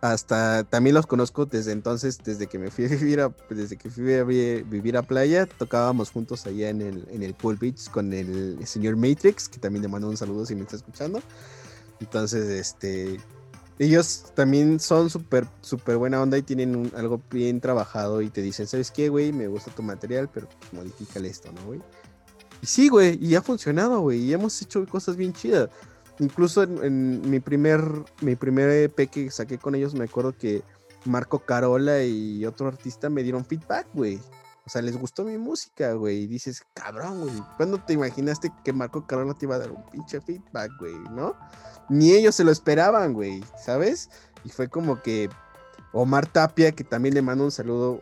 hasta 0.00 0.64
también 0.64 0.94
los 0.94 1.06
conozco 1.06 1.44
desde 1.46 1.72
entonces, 1.72 2.18
desde 2.24 2.46
que 2.46 2.58
me 2.58 2.70
fui 2.70 2.86
a 2.86 2.88
vivir 2.88 3.20
a, 3.20 3.34
desde 3.50 3.76
que 3.76 3.90
fui 3.90 4.14
a 4.14 4.24
vi- 4.24 4.62
vivir 4.62 4.96
a 4.96 5.02
playa, 5.02 5.44
tocábamos 5.46 6.10
juntos 6.10 6.46
allá 6.46 6.70
en 6.70 6.80
el, 6.80 7.06
en 7.10 7.22
el 7.22 7.34
Pool 7.34 7.56
Beach 7.56 7.90
con 7.90 8.12
el 8.14 8.58
señor 8.66 8.96
Matrix, 8.96 9.48
que 9.48 9.58
también 9.58 9.82
le 9.82 9.88
mando 9.88 10.08
un 10.08 10.16
saludo 10.16 10.46
si 10.46 10.54
me 10.54 10.62
está 10.62 10.76
escuchando. 10.76 11.20
Entonces, 12.00 12.48
este, 12.48 13.20
ellos 13.80 14.26
también 14.34 14.78
son 14.78 15.08
súper, 15.08 15.46
súper 15.62 15.96
buena 15.96 16.20
onda 16.20 16.36
y 16.36 16.42
tienen 16.42 16.92
algo 16.94 17.22
bien 17.30 17.62
trabajado 17.62 18.20
y 18.20 18.28
te 18.28 18.42
dicen, 18.42 18.66
¿sabes 18.66 18.90
qué, 18.90 19.08
güey? 19.08 19.32
Me 19.32 19.48
gusta 19.48 19.70
tu 19.70 19.82
material, 19.82 20.28
pero 20.28 20.48
modifícale 20.72 21.28
esto, 21.28 21.50
¿no, 21.50 21.64
güey? 21.64 21.80
Y 22.60 22.66
sí, 22.66 22.90
güey, 22.90 23.18
y 23.24 23.34
ha 23.36 23.40
funcionado, 23.42 24.00
güey, 24.00 24.20
y 24.20 24.34
hemos 24.34 24.60
hecho 24.60 24.84
cosas 24.86 25.16
bien 25.16 25.32
chidas. 25.32 25.70
Incluso 26.18 26.62
en, 26.62 26.84
en 26.84 27.30
mi 27.30 27.40
primer 27.40 27.80
mi 28.20 28.36
primer 28.36 28.68
EP 28.68 29.08
que 29.08 29.30
saqué 29.30 29.56
con 29.56 29.74
ellos, 29.74 29.94
me 29.94 30.04
acuerdo 30.04 30.36
que 30.36 30.62
Marco 31.06 31.38
Carola 31.38 32.04
y 32.04 32.44
otro 32.44 32.68
artista 32.68 33.08
me 33.08 33.22
dieron 33.22 33.46
feedback, 33.46 33.86
güey. 33.94 34.20
O 34.66 34.70
sea, 34.70 34.82
les 34.82 34.96
gustó 34.96 35.24
mi 35.24 35.38
música, 35.38 35.92
güey. 35.94 36.22
Y 36.22 36.26
dices, 36.26 36.64
cabrón, 36.74 37.22
güey. 37.22 37.34
¿Cuándo 37.56 37.78
te 37.78 37.94
imaginaste 37.94 38.52
que 38.64 38.72
Marco 38.72 39.06
Carola 39.06 39.34
te 39.34 39.46
iba 39.46 39.56
a 39.56 39.58
dar 39.58 39.70
un 39.70 39.84
pinche 39.86 40.20
feedback, 40.20 40.70
güey? 40.78 40.94
¿No? 41.10 41.34
Ni 41.88 42.12
ellos 42.12 42.34
se 42.34 42.44
lo 42.44 42.52
esperaban, 42.52 43.14
güey, 43.14 43.42
¿sabes? 43.56 44.10
Y 44.44 44.50
fue 44.50 44.68
como 44.68 45.02
que 45.02 45.28
Omar 45.92 46.26
Tapia, 46.26 46.72
que 46.72 46.84
también 46.84 47.14
le 47.14 47.22
mando 47.22 47.44
un 47.44 47.50
saludo. 47.50 48.00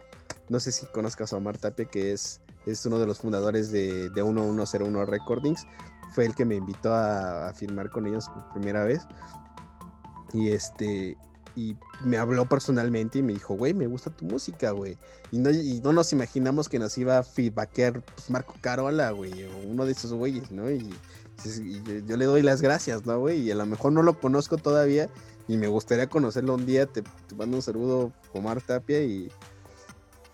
No 0.49 0.61
sé 0.61 0.73
si 0.73 0.87
conozcas 0.87 1.33
a 1.33 1.37
Omar 1.37 1.59
Tapia, 1.59 1.87
que 1.87 2.13
es, 2.13 2.41
es 2.67 2.85
uno 2.85 2.99
de 2.99 3.07
los 3.07 3.19
fundadores 3.21 3.71
de, 3.71 4.11
de 4.11 4.23
1101 4.23 5.07
Recordings. 5.07 5.67
Fue 6.15 6.27
el 6.27 6.35
que 6.35 6.45
me 6.45 6.57
invitó 6.57 6.93
a, 6.93 7.49
a 7.49 7.55
firmar 7.55 7.91
con 7.91 8.07
ellos 8.07 8.29
por 8.29 8.53
primera 8.53 8.85
vez. 8.85 9.07
Y 10.33 10.51
este. 10.51 11.17
Y 11.59 11.77
me 12.05 12.19
habló 12.19 12.49
personalmente 12.49 13.19
y 13.19 13.23
me 13.23 13.33
dijo, 13.33 13.55
güey, 13.55 13.75
me 13.75 13.89
gusta 13.89 14.11
tu 14.11 14.25
música, 14.25 14.71
güey. 14.71 14.97
Y 15.33 15.39
no, 15.39 15.51
no 15.83 15.93
nos 15.93 16.13
imaginamos 16.13 16.69
que 16.69 16.79
nos 16.79 16.97
iba 16.99 17.19
a 17.19 17.25
feedbackear 17.25 18.01
pues, 18.01 18.31
Marco 18.31 18.55
Carola, 18.61 19.11
güey, 19.11 19.43
o 19.43 19.57
uno 19.67 19.85
de 19.85 19.91
esos 19.91 20.13
güeyes, 20.13 20.53
¿no? 20.53 20.71
Y, 20.71 20.89
yo, 22.07 22.17
le 22.17 22.25
doy 22.27 22.43
las 22.43 22.63
gracias, 22.63 23.07
¿no, 23.07 23.19
güey? 23.19 23.41
Y 23.41 23.51
a 23.51 23.57
lo 23.57 23.67
mejor 23.67 23.91
no 23.91 24.05
lo 24.05 24.21
conozco 24.21 24.57
todavía 24.57 25.09
y 25.49 25.57
me 25.57 25.67
gustaría 25.67 26.09
conocerlo 26.09 26.55
un 26.55 26.65
día. 26.65 26.87
Te, 26.87 27.03
mando 27.37 27.57
un 27.57 27.63
saludo, 27.63 28.13
Omar 28.33 28.63
Tapia, 28.63 29.03
y 29.03 29.29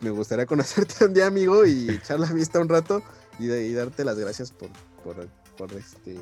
me 0.01 0.11
gustaría 0.11 0.45
conocerte 0.55 1.07
un 1.07 1.15
día, 1.15 1.27
amigo, 1.27 1.65
y 1.65 1.89
echar 1.89 2.21
la 2.21 2.31
vista 2.31 2.61
un 2.61 2.69
rato 2.69 3.03
y, 3.39 3.73
darte 3.73 4.05
las 4.05 4.19
gracias 4.19 4.53
por, 4.53 4.69
por, 5.03 5.27
por 5.57 5.73
este, 5.73 6.19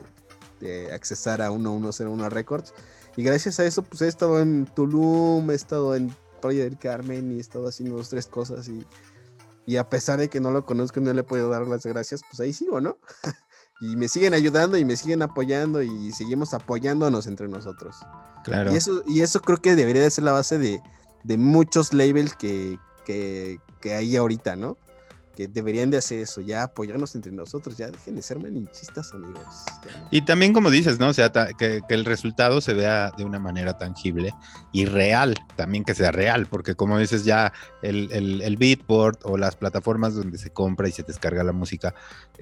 de 0.60 0.92
accesar 0.92 1.42
a 1.42 1.50
1101 1.50 2.28
Records. 2.28 2.72
Y 3.16 3.22
gracias 3.22 3.60
a 3.60 3.64
eso, 3.64 3.82
pues 3.82 4.02
he 4.02 4.08
estado 4.08 4.40
en 4.40 4.66
Tulum, 4.66 5.50
he 5.50 5.54
estado 5.54 5.94
en 5.94 6.14
Playa 6.40 6.64
del 6.64 6.78
Carmen 6.78 7.32
y 7.32 7.36
he 7.36 7.40
estado 7.40 7.68
haciendo 7.68 7.96
dos, 7.96 8.08
tres 8.08 8.26
cosas. 8.26 8.68
Y, 8.68 8.84
y 9.66 9.76
a 9.76 9.88
pesar 9.88 10.18
de 10.18 10.28
que 10.28 10.40
no 10.40 10.50
lo 10.50 10.64
conozco 10.64 11.00
y 11.00 11.02
no 11.02 11.12
le 11.12 11.22
podido 11.22 11.50
dar 11.50 11.66
las 11.66 11.84
gracias, 11.84 12.22
pues 12.28 12.40
ahí 12.40 12.52
sigo, 12.52 12.80
¿no? 12.80 12.96
y 13.80 13.96
me 13.96 14.08
siguen 14.08 14.34
ayudando 14.34 14.76
y 14.76 14.84
me 14.84 14.96
siguen 14.96 15.22
apoyando 15.22 15.82
y 15.82 16.12
seguimos 16.12 16.54
apoyándonos 16.54 17.26
entre 17.26 17.48
nosotros. 17.48 17.96
Claro. 18.44 18.72
Y 18.72 18.76
eso, 18.76 19.02
y 19.06 19.20
eso 19.20 19.40
creo 19.40 19.58
que 19.58 19.76
debería 19.76 20.02
de 20.02 20.10
ser 20.10 20.24
la 20.24 20.32
base 20.32 20.58
de, 20.58 20.80
de 21.24 21.36
muchos 21.36 21.92
labels 21.92 22.34
que, 22.34 22.78
que, 23.04 23.60
que 23.80 23.94
hay 23.94 24.16
ahorita, 24.16 24.56
¿no? 24.56 24.78
Que 25.36 25.48
deberían 25.48 25.90
de 25.90 25.96
hacer 25.96 26.18
eso, 26.18 26.40
ya 26.40 26.64
apoyarnos 26.64 27.14
entre 27.14 27.32
nosotros, 27.32 27.76
ya 27.76 27.90
dejen 27.90 28.16
de 28.16 28.22
ser 28.22 28.38
malinchistas, 28.38 29.12
amigos. 29.14 29.44
Y 30.10 30.22
también 30.22 30.52
como 30.52 30.70
dices, 30.70 30.98
¿no? 30.98 31.08
O 31.08 31.12
sea, 31.14 31.30
que 31.30 31.80
el 31.88 32.04
resultado 32.04 32.60
se 32.60 32.74
vea 32.74 33.12
de 33.16 33.24
una 33.24 33.38
manera 33.38 33.78
tangible 33.78 34.34
y 34.72 34.84
real, 34.84 35.34
también 35.56 35.84
que 35.84 35.94
sea 35.94 36.12
real, 36.12 36.46
porque 36.46 36.74
como 36.74 36.98
dices 36.98 37.24
ya 37.24 37.52
el, 37.82 38.10
el, 38.12 38.42
el 38.42 38.56
Beatport 38.56 39.20
o 39.24 39.36
las 39.36 39.56
plataformas 39.56 40.14
donde 40.14 40.38
se 40.38 40.50
compra 40.50 40.88
y 40.88 40.92
se 40.92 41.02
descarga 41.02 41.42
la 41.44 41.52
música, 41.52 41.94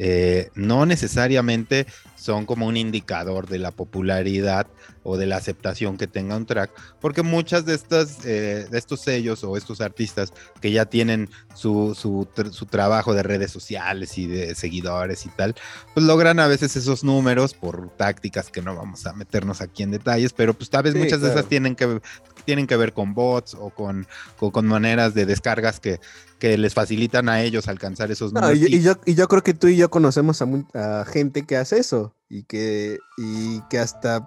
eh, 0.03 0.49
no 0.55 0.87
necesariamente 0.87 1.87
son 2.17 2.47
como 2.47 2.67
un 2.67 2.79
indicador 2.79 3.49
de 3.49 3.59
la 3.59 3.71
popularidad 3.71 4.67
o 5.03 5.19
de 5.19 5.27
la 5.27 5.37
aceptación 5.37 5.99
que 5.99 6.07
tenga 6.07 6.37
un 6.37 6.47
track, 6.47 6.71
porque 7.01 7.23
muchas 7.23 7.67
de 7.67 7.75
estas, 7.75 8.25
eh, 8.25 8.67
de 8.71 8.79
estos 8.79 9.01
sellos 9.01 9.45
o 9.45 9.59
estos 9.59 9.83
artistas 9.83 10.33
que 10.63 10.73
ya 10.73 10.87
tienen 10.87 11.29
su, 11.55 11.95
su, 11.95 12.27
tr- 12.35 12.51
su 12.51 12.65
trabajo 12.65 13.13
de 13.13 13.23
redes 13.23 13.51
sociales 13.51 14.17
y 14.17 14.27
de 14.27 14.55
seguidores 14.55 15.27
y 15.27 15.29
tal, 15.31 15.55
pues 15.93 16.07
logran 16.07 16.41
a 16.41 16.47
veces 16.47 16.77
esos 16.77 17.05
números 17.05 17.53
por 17.53 17.91
tácticas 17.97 18.51
que 18.51 18.63
no 18.63 18.75
vamos 18.75 19.07
a 19.07 19.13
meternos 19.13 19.61
aquí 19.61 19.83
en 19.83 19.91
detalles, 19.91 20.33
pero 20.33 20.55
pues 20.55 20.71
tal 20.71 20.85
vez 20.85 20.95
Sí, 20.95 20.99
muchas 20.99 21.21
de 21.21 21.29
esas 21.29 21.47
tienen 21.47 21.77
que, 21.77 22.01
tienen 22.47 22.67
que 22.67 22.77
ver 22.77 22.95
con 22.95 23.13
bots 23.13 23.55
o 23.55 23.69
con, 23.69 24.07
con, 24.39 24.51
con 24.51 24.67
maneras 24.67 25.13
de 25.13 25.27
descargas 25.27 25.79
que, 25.79 26.01
que 26.41 26.59
les 26.59 26.75
facilitan 26.75 27.29
a 27.29 27.43
ellos 27.43 27.69
alcanzar 27.69 28.11
esos 28.11 28.33
No, 28.33 28.41
números. 28.41 28.59
y, 28.69 28.81
yo, 28.81 28.95
y 29.07 29.15
yo 29.15 29.29
creo 29.29 29.43
que 29.43 29.55
tú 29.55 29.69
y 29.69 29.77
yo 29.77 29.91
conocemos 29.91 30.43
a, 30.43 31.05
gente 31.05 31.47
que 31.47 31.57
hace 31.57 31.79
eso 31.79 32.17
y 32.29 32.43
que, 32.43 32.99
y 33.19 33.61
que 33.71 33.79
hasta 33.79 34.27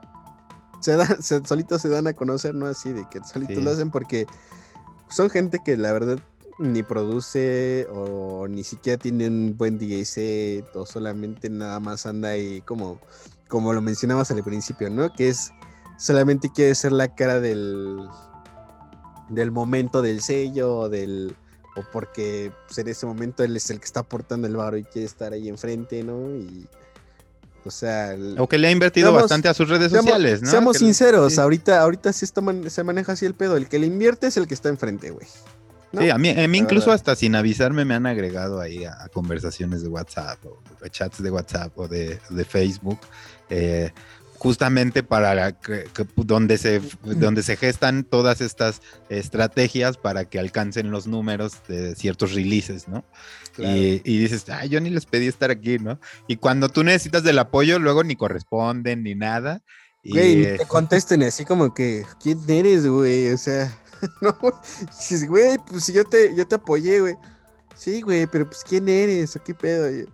se 0.80 0.96
se, 1.22 1.44
solitos 1.46 1.82
se 1.82 1.90
dan 1.90 2.08
a 2.08 2.14
conocer, 2.14 2.56
¿no? 2.56 2.68
Así 2.68 2.94
de 2.94 3.06
que 3.10 3.20
solitos 3.24 3.58
Sí. 3.58 3.62
lo 3.64 3.72
hacen 3.72 3.92
porque 3.92 4.26
son 5.10 5.30
gente 5.30 5.60
que 5.66 5.76
la 5.76 5.92
verdad 5.92 6.20
ni 6.60 6.84
produce, 6.84 7.88
o 7.92 8.48
ni 8.48 8.64
siquiera 8.64 8.98
tiene 9.02 9.28
un 9.28 9.56
buen 9.58 9.78
DJ 9.80 10.06
set, 10.06 10.76
o 10.76 10.86
solamente 10.86 11.50
nada 11.50 11.80
más 11.80 12.06
anda 12.06 12.30
ahí 12.30 12.62
como, 12.62 13.00
como 13.50 13.74
lo 13.74 13.82
mencionabas 13.82 14.30
al 14.32 14.44
principio, 14.44 14.90
¿no? 14.92 15.12
Que 15.14 15.30
es 15.30 15.52
solamente 15.98 16.52
quiere 16.54 16.76
ser 16.76 16.92
la 16.92 17.14
cara 17.16 17.40
del, 17.40 17.98
del 19.30 19.52
momento 19.52 20.02
del 20.04 20.22
sello, 20.22 20.78
o 20.78 20.90
del, 20.90 21.36
o 21.76 21.84
porque 21.92 22.52
pues, 22.68 22.78
en 22.78 22.88
ese 22.88 23.06
momento 23.06 23.44
él 23.44 23.56
es 23.56 23.70
el 23.70 23.80
que 23.80 23.86
está 23.86 24.02
aportando 24.02 24.48
el 24.48 24.56
barro 24.56 24.78
y 24.78 24.84
quiere 24.84 25.06
estar 25.06 25.34
ahí 25.34 25.50
enfrente, 25.50 26.04
¿no? 26.04 26.36
Y, 26.36 26.68
o 27.66 27.72
sea... 27.72 28.16
O 28.38 28.48
que 28.48 28.58
le 28.58 28.68
ha 28.68 28.72
invertido 28.72 29.12
bastante 29.14 29.48
a 29.48 29.54
sus 29.54 29.70
redes 29.70 29.92
sociales, 29.92 30.42
¿no? 30.42 30.50
Seamos 30.50 30.78
sinceros, 30.78 31.40
ahorita, 31.40 31.82
ahorita 31.82 32.14
sí 32.14 32.26
se 32.26 32.84
maneja 32.84 33.14
así 33.14 33.26
el 33.26 33.34
pedo. 33.34 33.58
El 33.58 33.68
que 33.68 33.80
le 33.80 33.88
invierte 33.88 34.28
es 34.28 34.38
el 34.38 34.48
que 34.48 34.54
está 34.54 34.70
enfrente, 34.70 35.12
güey. 35.12 35.28
Sí, 35.98 36.10
a 36.10 36.18
mí, 36.18 36.30
a 36.30 36.48
mí 36.48 36.58
incluso 36.58 36.92
hasta 36.92 37.16
sin 37.16 37.36
avisarme 37.36 37.86
me 37.86 37.94
han 37.94 38.08
agregado 38.08 38.60
ahí 38.60 38.84
a, 38.84 39.08
conversaciones 39.14 39.84
de 39.84 39.90
WhatsApp 39.90 40.44
o, 40.44 40.60
chats 40.90 41.22
de 41.22 41.30
WhatsApp 41.30 41.78
o 41.78 41.88
de, 41.88 42.20
de 42.30 42.46
Facebook. 42.46 43.00
Eh, 43.50 43.92
justamente 44.44 45.04
para 45.04 45.54
que, 45.54 45.86
donde, 46.18 46.58
se, 46.58 46.82
donde 47.02 47.42
se 47.44 47.56
gestan 47.56 48.04
todas 48.04 48.42
estas 48.42 48.82
estrategias 49.08 49.96
para 49.96 50.26
que 50.26 50.38
alcancen 50.38 50.92
los 50.92 51.08
números 51.08 51.62
de 51.70 51.96
ciertos 51.96 52.34
releases, 52.34 52.90
¿no? 52.90 53.06
Y, 53.58 54.00
dices, 54.04 54.50
ay, 54.50 54.68
yo 54.68 54.82
ni 54.82 54.90
les 54.90 55.06
pedí 55.06 55.28
estar 55.28 55.50
aquí, 55.50 55.80
¿no? 55.80 55.98
Y 56.28 56.36
cuando 56.36 56.68
tú 56.68 56.84
necesitas 56.84 57.24
del 57.24 57.40
apoyo, 57.40 57.80
luego 57.80 58.04
ni 58.04 58.18
corresponden 58.18 59.04
ni 59.04 59.16
nada. 59.16 59.62
Y, 60.04 60.12
güey, 60.12 60.58
te 60.58 60.66
contesten 60.66 61.24
así 61.24 61.46
como 61.46 61.74
que, 61.74 62.06
¿quién 62.22 62.42
eres, 62.50 62.86
güey? 62.86 63.32
O 63.32 63.38
sea, 63.38 63.74
no, 64.22 64.38
dices, 64.88 65.26
güey, 65.26 65.58
pues 65.70 65.88
yo 65.88 66.04
te, 66.04 66.36
yo 66.36 66.46
te 66.46 66.56
apoyé, 66.56 67.00
güey. 67.00 67.16
Sí, 67.76 68.02
güey, 68.02 68.28
pero 68.28 68.46
pues 68.46 68.62
¿quién 68.68 68.90
eres? 68.90 69.38
¿O 69.38 69.44
qué 69.44 69.54
pedo? 69.54 70.06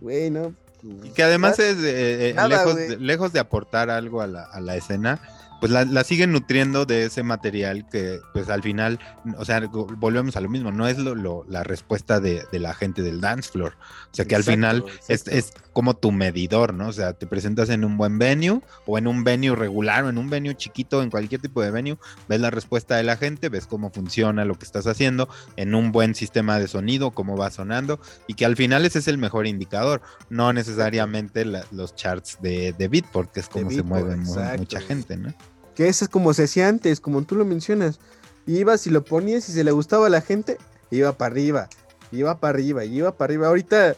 Güey, 0.00 0.28
no, 0.28 0.56
y 0.82 1.10
que 1.10 1.22
además 1.22 1.58
es 1.58 1.76
eh, 1.78 2.30
eh, 2.30 2.98
lejos, 2.98 3.32
de, 3.32 3.40
aportar 3.40 3.90
algo 3.90 4.20
a 4.20 4.26
la, 4.26 4.44
a 4.44 4.60
la 4.60 4.76
escena, 4.76 5.20
pues 5.60 5.72
la, 5.72 6.04
siguen 6.04 6.32
nutriendo 6.32 6.86
de 6.86 7.04
ese 7.04 7.22
material 7.22 7.88
que 7.88 8.20
pues 8.32 8.48
al 8.48 8.62
final, 8.62 8.98
o 9.36 9.44
sea, 9.44 9.60
volvemos 9.96 10.36
a 10.36 10.40
lo 10.40 10.48
mismo, 10.48 10.70
no 10.72 10.86
es 10.86 10.98
lo, 10.98 11.44
la 11.48 11.64
respuesta 11.64 12.20
de, 12.20 12.46
la 12.52 12.74
gente 12.74 13.02
del 13.02 13.20
dance 13.20 13.50
floor, 13.50 13.74
o 14.10 14.14
sea 14.14 14.24
que 14.24 14.36
al 14.36 14.44
final 14.44 14.84
es, 15.08 15.26
es, 15.28 15.52
como 15.72 15.94
tu 15.94 16.10
medidor, 16.10 16.74
¿no? 16.74 16.88
O 16.88 16.92
sea, 16.92 17.12
te 17.12 17.26
presentas 17.26 17.70
en 17.70 17.84
un 17.84 17.96
buen 17.96 18.18
venue 18.18 18.60
o 18.86 18.98
en 18.98 19.06
un 19.06 19.22
venue 19.22 19.54
regular 19.54 20.04
o 20.04 20.08
en 20.08 20.18
un 20.18 20.28
venue 20.28 20.56
chiquito, 20.56 21.02
en 21.02 21.10
cualquier 21.10 21.40
tipo 21.40 21.62
de 21.62 21.70
venue, 21.70 21.98
ves 22.28 22.40
la 22.40 22.50
respuesta 22.50 22.96
de 22.96 23.04
la 23.04 23.16
gente, 23.16 23.48
ves 23.48 23.66
cómo 23.66 23.90
funciona 23.90 24.44
lo 24.44 24.56
que 24.56 24.64
estás 24.64 24.88
haciendo 24.88 25.28
en 25.56 25.74
un 25.74 25.92
buen 25.92 26.16
sistema 26.16 26.58
de 26.58 26.66
sonido, 26.66 27.12
cómo 27.12 27.36
va 27.36 27.50
sonando 27.50 28.00
y 28.26 28.34
que 28.34 28.44
al 28.44 28.56
final 28.56 28.84
ese 28.86 28.98
es 28.98 29.08
el 29.08 29.18
mejor 29.18 29.46
indicador, 29.46 30.02
no 30.30 30.52
necesariamente 30.52 31.44
los 31.44 31.94
charts 31.94 32.38
de, 32.42 32.72
de 32.72 32.88
Beatport, 32.88 33.32
que 33.32 33.40
es 33.40 33.48
como 33.48 33.70
se 33.70 33.82
mueve 33.82 34.16
mucha 34.16 34.80
gente, 34.80 35.16
¿no? 35.16 35.32
Que 35.78 35.86
eso 35.86 36.06
es 36.06 36.08
como 36.10 36.34
se 36.34 36.42
hacía 36.42 36.66
antes, 36.66 36.98
como 36.98 37.22
tú 37.22 37.36
lo 37.36 37.44
mencionas. 37.44 38.00
Ibas 38.46 38.88
y 38.88 38.90
lo 38.90 39.04
ponías 39.04 39.48
y 39.48 39.52
se 39.52 39.62
le 39.62 39.70
gustaba 39.70 40.08
a 40.08 40.10
la 40.10 40.20
gente, 40.20 40.58
iba 40.90 41.12
para 41.12 41.30
arriba, 41.30 41.68
iba 42.10 42.40
para 42.40 42.54
arriba, 42.54 42.84
iba 42.84 43.16
para 43.16 43.30
arriba. 43.30 43.46
Ahorita, 43.46 43.94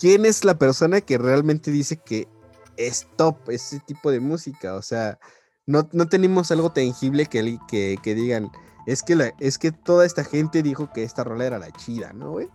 ¿quién 0.00 0.26
es 0.26 0.44
la 0.44 0.58
persona 0.58 1.00
que 1.00 1.18
realmente 1.18 1.70
dice 1.70 1.96
que 1.96 2.26
es 2.76 3.06
top 3.14 3.36
ese 3.50 3.78
tipo 3.78 4.10
de 4.10 4.18
música? 4.18 4.74
O 4.74 4.82
sea, 4.82 5.20
no, 5.64 5.88
no 5.92 6.08
tenemos 6.08 6.50
algo 6.50 6.72
tangible 6.72 7.26
que, 7.26 7.56
que, 8.02 8.14
digan, 8.16 8.50
es 8.88 9.04
que, 9.04 9.14
la, 9.14 9.32
es 9.38 9.58
que 9.58 9.70
toda 9.70 10.04
esta 10.04 10.24
gente 10.24 10.60
dijo 10.64 10.92
que 10.92 11.04
esta 11.04 11.22
rola 11.22 11.46
era 11.46 11.60
la 11.60 11.70
chida, 11.70 12.12
¿no, 12.12 12.32
güey? 12.32 12.48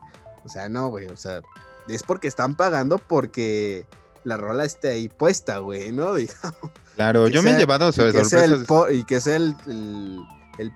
O 0.44 0.50
sea, 0.50 0.68
no, 0.68 0.90
güey, 0.90 1.08
o 1.08 1.16
sea, 1.16 1.40
es 1.88 2.04
porque 2.04 2.28
están 2.28 2.58
pagando 2.58 2.98
porque 2.98 3.86
la 4.24 4.38
rola 4.38 4.66
esté 4.66 4.90
ahí 4.90 5.10
puesta, 5.10 5.60
güey, 5.60 5.92
¿no? 5.92 6.16
Digamos. 6.16 6.72
Claro, 6.96 7.28
yo 7.28 7.44
me 7.44 7.52
he 7.52 7.58
llevado 7.58 7.92
sobre 7.92 8.10
y 8.10 9.04
que 9.04 9.22
sea 9.22 9.36
el, 9.36 9.56
el 9.68 10.20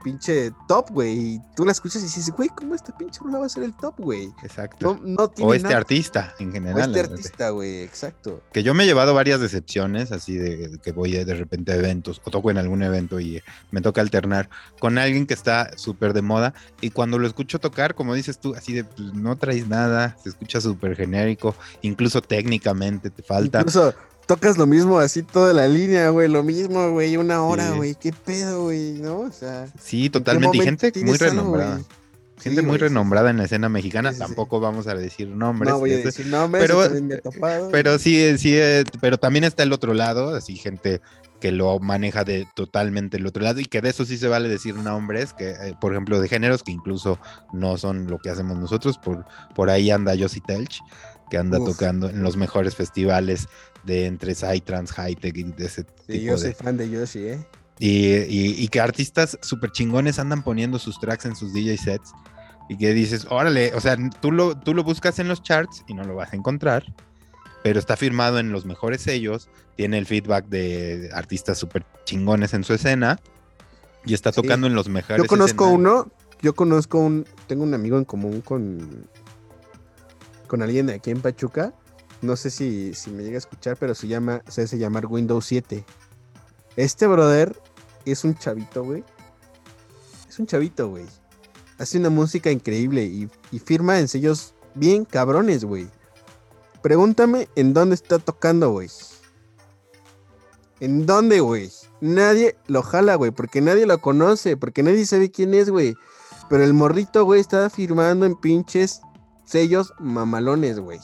pinche 0.04 0.52
top, 0.68 0.92
güey. 0.92 1.18
Y 1.18 1.42
tú 1.56 1.66
la 1.66 1.72
escuchas 1.72 2.02
y 2.02 2.06
dices, 2.06 2.32
güey, 2.32 2.50
¿cómo 2.50 2.76
este 2.76 2.92
pinche 2.94 3.20
rola 3.24 3.40
va 3.40 3.46
a 3.46 3.50
ser 3.50 3.64
el 3.64 3.74
top, 3.76 3.96
güey? 3.98 4.30
Exacto. 4.44 5.00
o 5.40 5.54
este 5.54 5.74
artista 5.74 6.34
en 6.40 6.52
general. 6.52 6.90
O 6.90 6.96
este 6.96 7.00
artista, 7.00 7.50
güey, 7.50 7.82
exacto. 7.82 8.42
Que 8.52 8.64
yo 8.64 8.74
me 8.74 8.84
he 8.84 8.88
llevado 8.88 9.14
varias 9.14 9.40
decepciones, 9.40 10.12
así 10.12 10.38
de 10.38 10.80
que 10.84 10.92
voy 10.92 11.12
de 11.12 11.36
repente 11.36 11.72
a 11.72 11.76
eventos 11.76 12.22
o 12.24 12.32
toco 12.32 12.52
en 12.52 12.58
algún 12.58 12.84
evento 12.84 13.20
y 13.20 13.42
me 13.72 13.82
toca 13.82 14.02
alternar 14.02 14.50
con 14.80 14.98
alguien 14.98 15.28
que 15.28 15.34
está 15.34 15.78
súper 15.78 16.14
de 16.14 16.22
moda. 16.22 16.54
Y 16.80 16.92
cuando 16.92 17.18
lo 17.18 17.28
escucho 17.28 17.60
tocar, 17.60 17.96
como 17.96 18.14
dices 18.14 18.40
tú, 18.40 18.56
así 18.56 18.74
de 18.74 18.84
pues, 18.84 19.14
no 19.14 19.38
traes 19.38 19.68
nada, 19.68 20.18
se 20.22 20.30
escucha 20.30 20.62
súper 20.62 20.96
genérico, 20.96 21.56
incluso 21.82 22.22
técnicamente 22.22 23.10
te 23.10 23.24
falta. 23.24 23.60
Incluso 23.60 23.94
tocas 24.32 24.58
lo 24.58 24.66
mismo 24.66 24.98
así 24.98 25.24
toda 25.24 25.52
la 25.52 25.68
línea, 25.68 26.10
güey, 26.10 26.30
lo 26.30 26.42
mismo, 26.42 26.90
güey, 26.92 27.18
una 27.18 27.44
hora, 27.44 27.72
güey, 27.72 27.96
qué 27.96 28.14
pedo, 28.14 28.64
güey, 28.64 28.94
¿no? 28.94 29.20
O 29.20 29.32
sea. 29.32 29.68
Sí, 29.78 30.10
totalmente. 30.10 30.58
Y 30.58 30.62
gente 30.62 30.94
muy 31.04 31.18
renombrada. 31.18 31.82
gente 32.40 32.62
muy 32.62 32.78
renombrada 32.78 33.30
en 33.30 33.38
la 33.40 33.44
escena 33.44 33.68
mexicana, 33.68 34.14
tampoco 34.14 34.62
vamos 34.62 34.88
a 34.88 34.96
decir 34.96 35.28
nombres. 35.28 35.74
No 35.74 35.80
voy 35.80 35.92
a 35.92 35.98
decir 35.98 36.28
nombres, 36.28 36.66
pero, 36.66 36.90
me 37.02 37.16
he 37.16 37.18
topado, 37.18 37.72
pero 37.72 38.00
sí, 38.00 38.38
sí, 38.38 38.56
eh, 38.56 38.86
pero 39.02 39.18
también 39.18 39.44
está 39.44 39.64
el 39.64 39.74
otro 39.74 39.94
lado, 39.94 40.34
así 40.34 40.56
gente 40.56 41.02
que 41.42 41.52
lo 41.52 41.80
maneja 41.80 42.24
de 42.24 42.48
totalmente 42.56 43.18
el 43.18 43.26
otro 43.26 43.44
lado 43.44 43.60
y 43.60 43.66
que 43.66 43.82
de 43.82 43.90
eso 43.90 44.06
sí 44.06 44.18
se 44.18 44.30
vale 44.30 44.48
decir 44.48 44.76
nombres, 44.76 45.34
que 45.34 45.50
eh, 45.50 45.76
por 45.82 45.92
ejemplo 45.92 46.22
de 46.22 46.30
géneros 46.30 46.64
que 46.64 46.72
incluso 46.72 47.20
no 47.52 47.78
son 47.78 48.08
lo 48.08 48.20
que 48.20 48.30
hacemos 48.30 48.58
nosotros, 48.58 48.98
por, 48.98 49.26
por 49.56 49.70
ahí 49.70 49.92
anda 49.92 50.16
Josie 50.18 50.42
Telch, 50.46 50.80
que 51.32 51.38
anda 51.38 51.58
tocando 51.60 52.10
en 52.10 52.22
los 52.22 52.36
mejores 52.36 52.76
festivales 52.76 53.48
de 53.86 54.06
entre 54.06 54.36
Psytrance, 54.36 54.94
Hightech 54.94 55.38
y 55.38 55.44
de 55.44 55.66
ese 55.66 55.86
sí, 56.06 56.22
yo 56.22 56.38
soy 56.38 56.54
fan 56.54 56.76
de 56.76 56.90
Yoshi, 56.90 57.20
¿eh? 57.20 57.48
Y, 57.80 58.68
que 58.68 58.80
artistas 58.80 59.40
súper 59.42 59.72
chingones 59.72 60.20
andan 60.20 60.44
poniendo 60.44 60.78
sus 60.78 61.00
tracks 61.00 61.26
en 61.26 61.36
sus 61.36 61.52
DJ 61.54 61.78
sets 61.78 62.12
y 62.70 62.78
que 62.78 62.94
dices, 62.94 63.26
órale, 63.30 63.74
o 63.74 63.80
sea, 63.80 63.98
tú 64.20 64.32
lo, 64.32 64.56
tú 64.56 64.76
lo 64.76 64.84
buscas 64.84 65.18
en 65.18 65.28
los 65.30 65.42
charts 65.42 65.84
y 65.88 65.96
no 65.96 66.04
lo 66.04 66.16
vas 66.16 66.32
a 66.34 66.36
encontrar, 66.36 66.84
pero 67.64 67.80
está 67.80 67.96
firmado 67.96 68.38
en 68.38 68.52
los 68.52 68.66
mejores 68.66 69.02
sellos, 69.02 69.50
tiene 69.78 69.98
el 69.98 70.06
feedback 70.06 70.46
de 70.48 71.10
artistas 71.14 71.58
súper 71.58 71.86
chingones 72.04 72.54
en 72.54 72.64
su 72.64 72.74
escena 72.74 73.20
y 74.06 74.14
está 74.14 74.32
tocando 74.32 74.68
en 74.68 74.76
los 74.76 74.90
mejores. 74.90 75.24
Yo 75.24 75.28
conozco 75.28 75.68
uno, 75.68 76.12
yo 76.42 76.54
conozco 76.54 77.00
un, 77.00 77.26
tengo 77.48 77.64
un 77.64 77.74
amigo 77.74 77.98
en 77.98 78.06
común 78.06 78.42
con, 78.42 79.08
con 80.52 80.62
alguien 80.62 80.89
aquí 80.89 81.12
en 81.12 81.22
Pachuca 81.22 81.74
no 82.22 82.36
sé 82.36 82.52
si, 82.52 82.91
me 83.10 83.24
llega 83.24 83.36
a 83.36 83.39
escuchar, 83.39 83.78
pero 83.78 83.95
se 83.95 84.08
llama, 84.08 84.43
se 84.49 84.64
hace 84.64 84.78
llamar 84.78 85.08
Windows 85.08 85.45
7. 85.45 85.86
Este 86.76 87.08
brother 87.08 87.58
es 88.06 88.26
un 88.26 88.36
chavito, 88.36 88.84
güey. 88.84 89.04
Es 90.30 90.38
un 90.38 90.45
chavito, 90.45 90.89
güey. 90.89 91.06
Hace 91.80 91.97
una 91.97 92.10
música 92.12 92.52
increíble 92.52 93.06
y, 93.06 93.30
y 93.52 93.60
firma 93.60 93.97
en 93.97 94.08
sellos 94.08 94.54
bien 94.76 95.04
cabrones, 95.04 95.64
güey. 95.64 95.88
Pregúntame 96.84 97.47
en 97.56 97.74
dónde 97.74 97.95
está 97.95 98.20
tocando, 98.20 98.72
güey. 98.72 98.89
¿En 100.80 101.06
dónde, 101.06 101.39
güey? 101.39 101.72
Nadie 102.02 102.58
lo 102.68 102.84
jala, 102.84 103.16
güey, 103.16 103.32
porque 103.32 103.62
nadie 103.62 103.86
lo 103.86 103.99
conoce, 103.99 104.58
porque 104.58 104.84
nadie 104.84 105.06
sabe 105.06 105.32
quién 105.32 105.54
es, 105.54 105.70
güey. 105.70 105.95
Pero 106.49 106.64
el 106.64 106.74
morrito, 106.74 107.24
güey, 107.24 107.39
está 107.41 107.70
firmando 107.70 108.26
en 108.26 108.36
pinches 108.36 109.02
sellos 109.46 109.94
mamalones, 110.00 110.80
güey. 110.80 111.00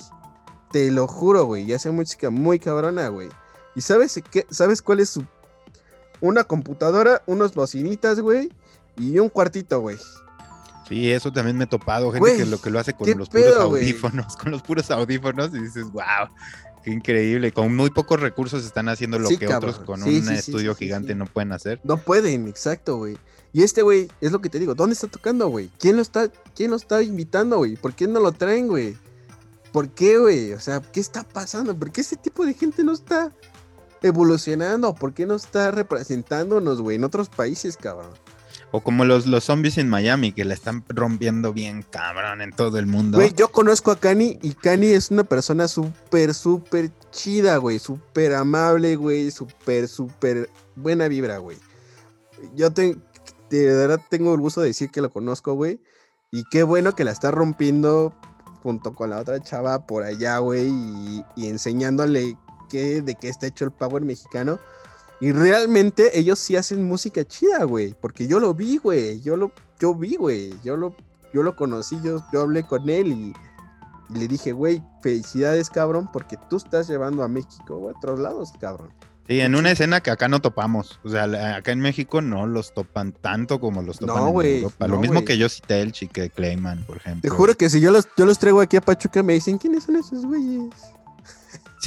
Te 0.72 0.92
lo 0.92 1.08
juro, 1.08 1.46
güey. 1.46 1.64
Y 1.64 1.74
hace 1.74 1.92
música 1.92 2.30
muy 2.30 2.60
cabrona, 2.60 3.08
güey. 3.08 3.30
¿Y 3.76 3.82
sabes 3.82 4.22
qué? 4.32 4.46
¿Sabes 4.50 4.82
cuál 4.82 5.00
es 5.00 5.10
su. 5.10 5.26
Una 6.20 6.44
computadora, 6.44 7.22
unos 7.26 7.54
bocinitas, 7.54 8.20
güey. 8.20 8.52
Y 8.98 9.20
un 9.20 9.30
cuartito, 9.30 9.80
güey. 9.80 9.98
Sí, 10.88 11.12
eso 11.12 11.32
también 11.32 11.58
me 11.58 11.66
he 11.66 11.68
topado, 11.68 12.12
gente 12.12 12.38
que 12.38 12.46
lo 12.46 12.62
que 12.62 12.70
lo 12.70 12.80
hace 12.80 12.94
con 12.94 13.10
los 13.18 13.30
puros 13.30 13.58
audífonos, 13.58 14.38
con 14.42 14.52
los 14.52 14.62
puros 14.62 14.90
audífonos, 14.90 15.54
y 15.54 15.60
dices, 15.60 15.92
wow, 15.92 16.30
qué 16.84 16.92
increíble. 16.92 17.52
Con 17.52 17.76
muy 17.76 17.90
pocos 17.90 18.20
recursos 18.20 18.66
están 18.66 18.90
haciendo 18.90 19.20
lo 19.20 19.30
que 19.30 19.48
otros 19.48 19.80
con 19.80 20.04
un 20.04 20.10
estudio 20.30 20.76
gigante 20.76 21.16
no 21.16 21.26
pueden 21.26 21.52
hacer. 21.52 21.80
No 21.84 21.98
pueden, 21.98 22.48
exacto, 22.48 22.98
güey. 22.98 23.18
Y 23.54 23.64
este 23.64 23.82
güey, 23.82 24.10
es 24.22 24.32
lo 24.32 24.40
que 24.40 24.50
te 24.50 24.60
digo, 24.60 24.76
¿dónde 24.76 24.94
está 24.94 25.08
tocando, 25.08 25.48
güey? 25.48 25.72
¿Quién 25.80 25.96
lo 25.96 26.02
está, 26.02 26.30
quién 26.56 26.72
lo 26.72 26.78
está 26.78 27.02
invitando, 27.02 27.58
güey? 27.58 27.76
¿Por 27.76 27.94
qué 27.94 28.08
no 28.08 28.20
lo 28.20 28.32
traen, 28.32 28.68
güey? 28.68 28.98
¿Por 29.72 29.90
qué, 29.90 30.18
güey? 30.18 30.54
O 30.54 30.60
sea, 30.60 30.82
¿qué 30.82 31.00
está 31.00 31.24
pasando? 31.24 31.78
¿Por 31.78 31.92
qué 31.92 32.02
ese 32.02 32.18
tipo 32.18 32.46
de 32.46 32.54
gente 32.54 32.84
no 32.84 32.94
está 32.94 33.32
evolucionando? 34.02 34.94
¿Por 34.94 35.14
qué 35.14 35.26
no 35.26 35.36
está 35.36 35.72
representándonos, 35.72 36.82
güey, 36.82 36.98
en 36.98 37.04
otros 37.04 37.30
países, 37.30 37.78
cabrón? 37.78 38.12
O 38.72 38.82
como 38.82 39.06
los, 39.06 39.26
los 39.28 39.46
zombies 39.46 39.78
en 39.78 39.90
Miami, 39.90 40.34
que 40.34 40.44
la 40.44 40.54
están 40.54 40.84
rompiendo 40.90 41.54
bien, 41.54 41.86
cabrón, 41.90 42.42
en 42.42 42.52
todo 42.52 42.78
el 42.80 42.86
mundo. 42.86 43.18
Güey, 43.18 43.34
yo 43.34 43.48
conozco 43.50 43.92
a 43.92 44.00
Cani 44.00 44.38
y 44.42 44.54
Cani 44.54 44.88
es 44.88 45.10
una 45.10 45.24
persona 45.24 45.68
súper, 45.68 46.34
súper 46.34 46.92
chida, 47.12 47.58
güey. 47.58 47.80
Súper 47.80 48.36
amable, 48.36 48.98
güey. 48.98 49.32
Súper, 49.32 49.88
súper 49.88 50.50
buena 50.76 51.08
vibra, 51.08 51.38
güey. 51.38 51.58
Yo 52.56 52.72
te, 52.72 52.98
de 53.50 53.66
verdad 53.66 54.02
tengo 54.10 54.34
el 54.34 54.42
gusto 54.42 54.62
de 54.62 54.68
decir 54.68 54.90
que 54.90 55.02
lo 55.02 55.10
conozco, 55.10 55.54
güey. 55.54 55.80
Y 56.32 56.44
qué 56.52 56.64
bueno 56.64 56.94
que 56.94 57.06
la 57.06 57.12
está 57.12 57.32
rompiendo 57.32 58.14
junto 58.64 58.94
con 58.94 59.12
la 59.12 59.20
otra 59.20 59.40
chava 59.42 59.86
por 59.86 60.04
allá, 60.04 60.40
güey, 60.40 60.68
y, 60.68 61.48
enseñándole 61.48 62.38
qué, 62.70 63.02
de 63.02 63.16
qué 63.16 63.30
está 63.30 63.48
hecho 63.48 63.64
el 63.64 63.72
power 63.72 64.04
mexicano. 64.04 64.60
Y 65.20 65.32
realmente 65.32 66.18
ellos 66.18 66.38
sí 66.38 66.56
hacen 66.56 66.88
música 66.88 67.26
chida, 67.26 67.64
güey, 67.64 67.96
porque 68.00 68.28
yo 68.28 68.40
lo 68.40 68.54
vi, 68.54 68.78
güey, 68.78 69.20
yo 69.22 69.36
lo, 69.36 69.52
yo 69.80 69.96
vi, 69.96 70.16
güey, 70.16 70.54
yo 70.64 70.78
lo, 70.78 70.96
yo 71.34 71.42
lo 71.42 71.56
conocí, 71.56 71.98
yo, 72.04 72.24
yo 72.32 72.42
hablé 72.42 72.64
con 72.64 72.88
él 72.90 73.08
y, 73.08 73.34
le 74.14 74.28
dije, 74.28 74.54
güey, 74.54 74.82
felicidades, 75.02 75.70
cabrón, 75.70 76.10
porque 76.14 76.38
tú 76.50 76.58
estás 76.58 76.88
llevando 76.88 77.24
a 77.24 77.28
México 77.28 77.90
a 77.90 77.98
otros 77.98 78.20
lados, 78.20 78.54
cabrón. 78.60 78.90
Sí, 79.28 79.42
en 79.42 79.56
una 79.56 79.72
escena 79.72 80.00
que 80.00 80.10
acá 80.10 80.30
no 80.30 80.40
topamos. 80.40 81.02
O 81.04 81.10
sea, 81.10 81.58
acá 81.58 81.74
en 81.74 81.82
México 81.82 82.22
no 82.22 82.48
los 82.48 82.74
topan 82.74 83.12
tanto 83.12 83.60
como 83.60 83.82
los 83.82 84.00
topan 84.00 84.30
en 84.30 84.56
Europa. 84.60 84.88
Lo 84.88 85.00
mismo 85.00 85.26
que 85.26 85.38
Josie 85.38 85.62
Telch 85.68 86.04
y 86.04 86.08
que 86.08 86.30
Clayman, 86.30 86.86
por 86.86 86.96
ejemplo. 86.96 87.24
Te 87.24 87.30
juro 87.30 87.54
que 87.56 87.70
si 87.70 87.82
yo 87.82 87.92
los, 87.92 88.08
yo 88.16 88.26
los 88.26 88.40
traigo 88.40 88.62
aquí 88.62 88.78
a 88.78 88.82
Pachuca, 88.82 89.22
me 89.24 89.34
dicen, 89.34 89.58
¿quiénes 89.58 89.84
son 89.84 89.98
esos 89.98 90.26
güeyes? 90.26 90.74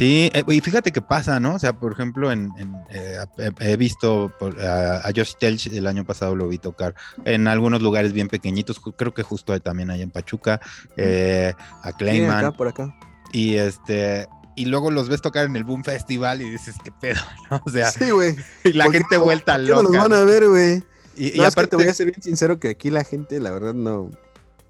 Sí, 0.01 0.31
eh, 0.32 0.43
y 0.48 0.62
fíjate 0.62 0.93
qué 0.93 1.02
pasa, 1.02 1.40
¿no? 1.40 1.56
O 1.56 1.59
sea, 1.59 1.74
por 1.74 1.93
ejemplo, 1.93 2.32
en, 2.32 2.51
eh, 2.89 3.18
he 3.59 3.77
visto 3.77 4.32
a, 4.59 5.06
a 5.06 5.12
Josh 5.14 5.35
Telch 5.39 5.66
el 5.66 5.86
año 5.86 6.06
pasado 6.06 6.35
lo 6.35 6.48
vi 6.48 6.56
tocar 6.56 6.94
en 7.27 7.47
algunos 7.47 7.82
lugares 7.82 8.14
bien 8.14 8.28
pequeñitos, 8.28 8.81
creo 8.81 9.12
que 9.12 9.22
justo 9.22 9.60
también 9.60 9.90
hay 9.90 10.01
en 10.01 10.10
Pachuca, 10.10 10.59
eh, 10.97 11.52
a 11.82 11.93
Clayman. 11.93 12.39
acá, 12.39 12.52
por 12.52 12.68
acá. 12.68 12.97
Y 13.31 13.56
este, 13.56 14.27
y 14.56 14.64
luego 14.64 14.90
los 14.90 15.10
ves 15.10 15.20
tocar 15.20 15.44
en 15.44 15.55
el 15.55 15.64
Boom 15.64 15.85
Festival 15.85 16.40
y 16.40 16.48
dices, 16.48 16.77
qué 16.82 16.93
pedo, 16.93 17.20
¿no? 17.51 17.60
O 17.66 17.68
sea, 17.68 17.90
sí, 17.90 18.09
güey. 18.10 18.36
Y 18.64 18.72
la 18.72 18.90
gente 18.90 19.18
vuelta 19.18 19.59
loca. 19.59 19.82
los 19.82 19.93
van 19.93 20.14
a 20.14 20.24
ver, 20.24 20.48
güey. 20.48 20.82
Y, 21.14 21.43
aparte, 21.43 21.77
voy 21.77 21.89
a 21.89 21.93
ser 21.93 22.06
bien 22.06 22.22
sincero 22.22 22.59
que 22.59 22.70
aquí 22.70 22.89
la 22.89 23.05
gente, 23.05 23.39
la 23.39 23.51
verdad, 23.51 23.74
no, 23.74 24.10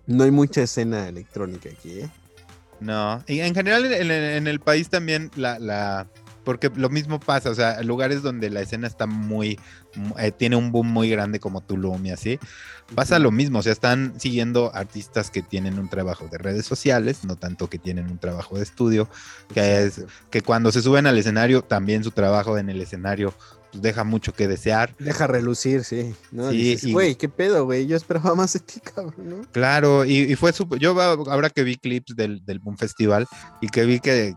no 0.08 0.24
hay 0.24 0.32
mucha 0.32 0.62
escena 0.62 1.06
electrónica 1.06 1.68
aquí, 1.68 2.00
¿eh? 2.00 2.10
No, 2.80 3.22
y 3.26 3.40
en 3.40 3.54
general 3.54 3.84
en, 3.92 4.46
el 4.46 4.60
país 4.60 4.88
también 4.88 5.30
la, 5.36 5.58
la, 5.58 6.08
porque 6.44 6.70
lo 6.74 6.88
mismo 6.88 7.20
pasa, 7.20 7.50
o 7.50 7.54
sea, 7.54 7.82
lugares 7.82 8.22
donde 8.22 8.48
la 8.50 8.62
escena 8.62 8.86
está 8.86 9.06
muy, 9.06 9.58
eh, 10.18 10.32
tiene 10.32 10.56
un 10.56 10.72
boom 10.72 10.86
muy 10.86 11.10
grande 11.10 11.40
como 11.40 11.60
Tulum 11.60 12.04
y 12.06 12.10
así, 12.10 12.38
pasa 12.94 13.18
lo 13.18 13.30
mismo, 13.30 13.58
o 13.58 13.62
sea, 13.62 13.72
están 13.72 14.18
siguiendo 14.18 14.74
artistas 14.74 15.30
que 15.30 15.42
tienen 15.42 15.78
un 15.78 15.88
trabajo 15.88 16.26
de 16.28 16.38
redes 16.38 16.64
sociales, 16.64 17.24
no 17.24 17.36
tanto 17.36 17.68
que 17.68 17.78
tienen 17.78 18.10
un 18.10 18.18
trabajo 18.18 18.56
de 18.56 18.62
estudio, 18.62 19.08
que 19.52 19.84
es 19.84 20.04
que 20.30 20.40
cuando 20.40 20.72
se 20.72 20.82
suben 20.82 21.06
al 21.06 21.18
escenario, 21.18 21.62
también 21.62 22.02
su 22.02 22.12
trabajo 22.12 22.56
en 22.56 22.70
el 22.70 22.80
escenario 22.80 23.34
pues, 23.70 23.82
deja 23.82 24.04
mucho 24.04 24.32
que 24.32 24.48
desear. 24.48 24.94
Deja 24.98 25.26
relucir, 25.26 25.84
sí. 25.84 26.14
¿no? 26.32 26.50
Sí, 26.50 26.92
güey, 26.92 27.14
qué 27.14 27.28
pedo, 27.28 27.64
güey. 27.64 27.86
Yo 27.86 27.96
esperaba 27.96 28.34
más 28.34 28.52
de 28.52 28.60
ti, 28.60 28.80
cabrón, 28.80 29.14
¿no? 29.18 29.42
Claro, 29.52 30.04
y, 30.04 30.34
fue 30.36 30.52
súper. 30.52 30.78
Yo 30.78 31.00
ahora 31.00 31.50
que 31.50 31.62
vi 31.62 31.76
clips 31.76 32.16
del, 32.16 32.44
del 32.44 32.58
Boom 32.58 32.76
Festival 32.76 33.26
y 33.60 33.68
que 33.68 33.84
vi 33.84 34.00
que, 34.00 34.34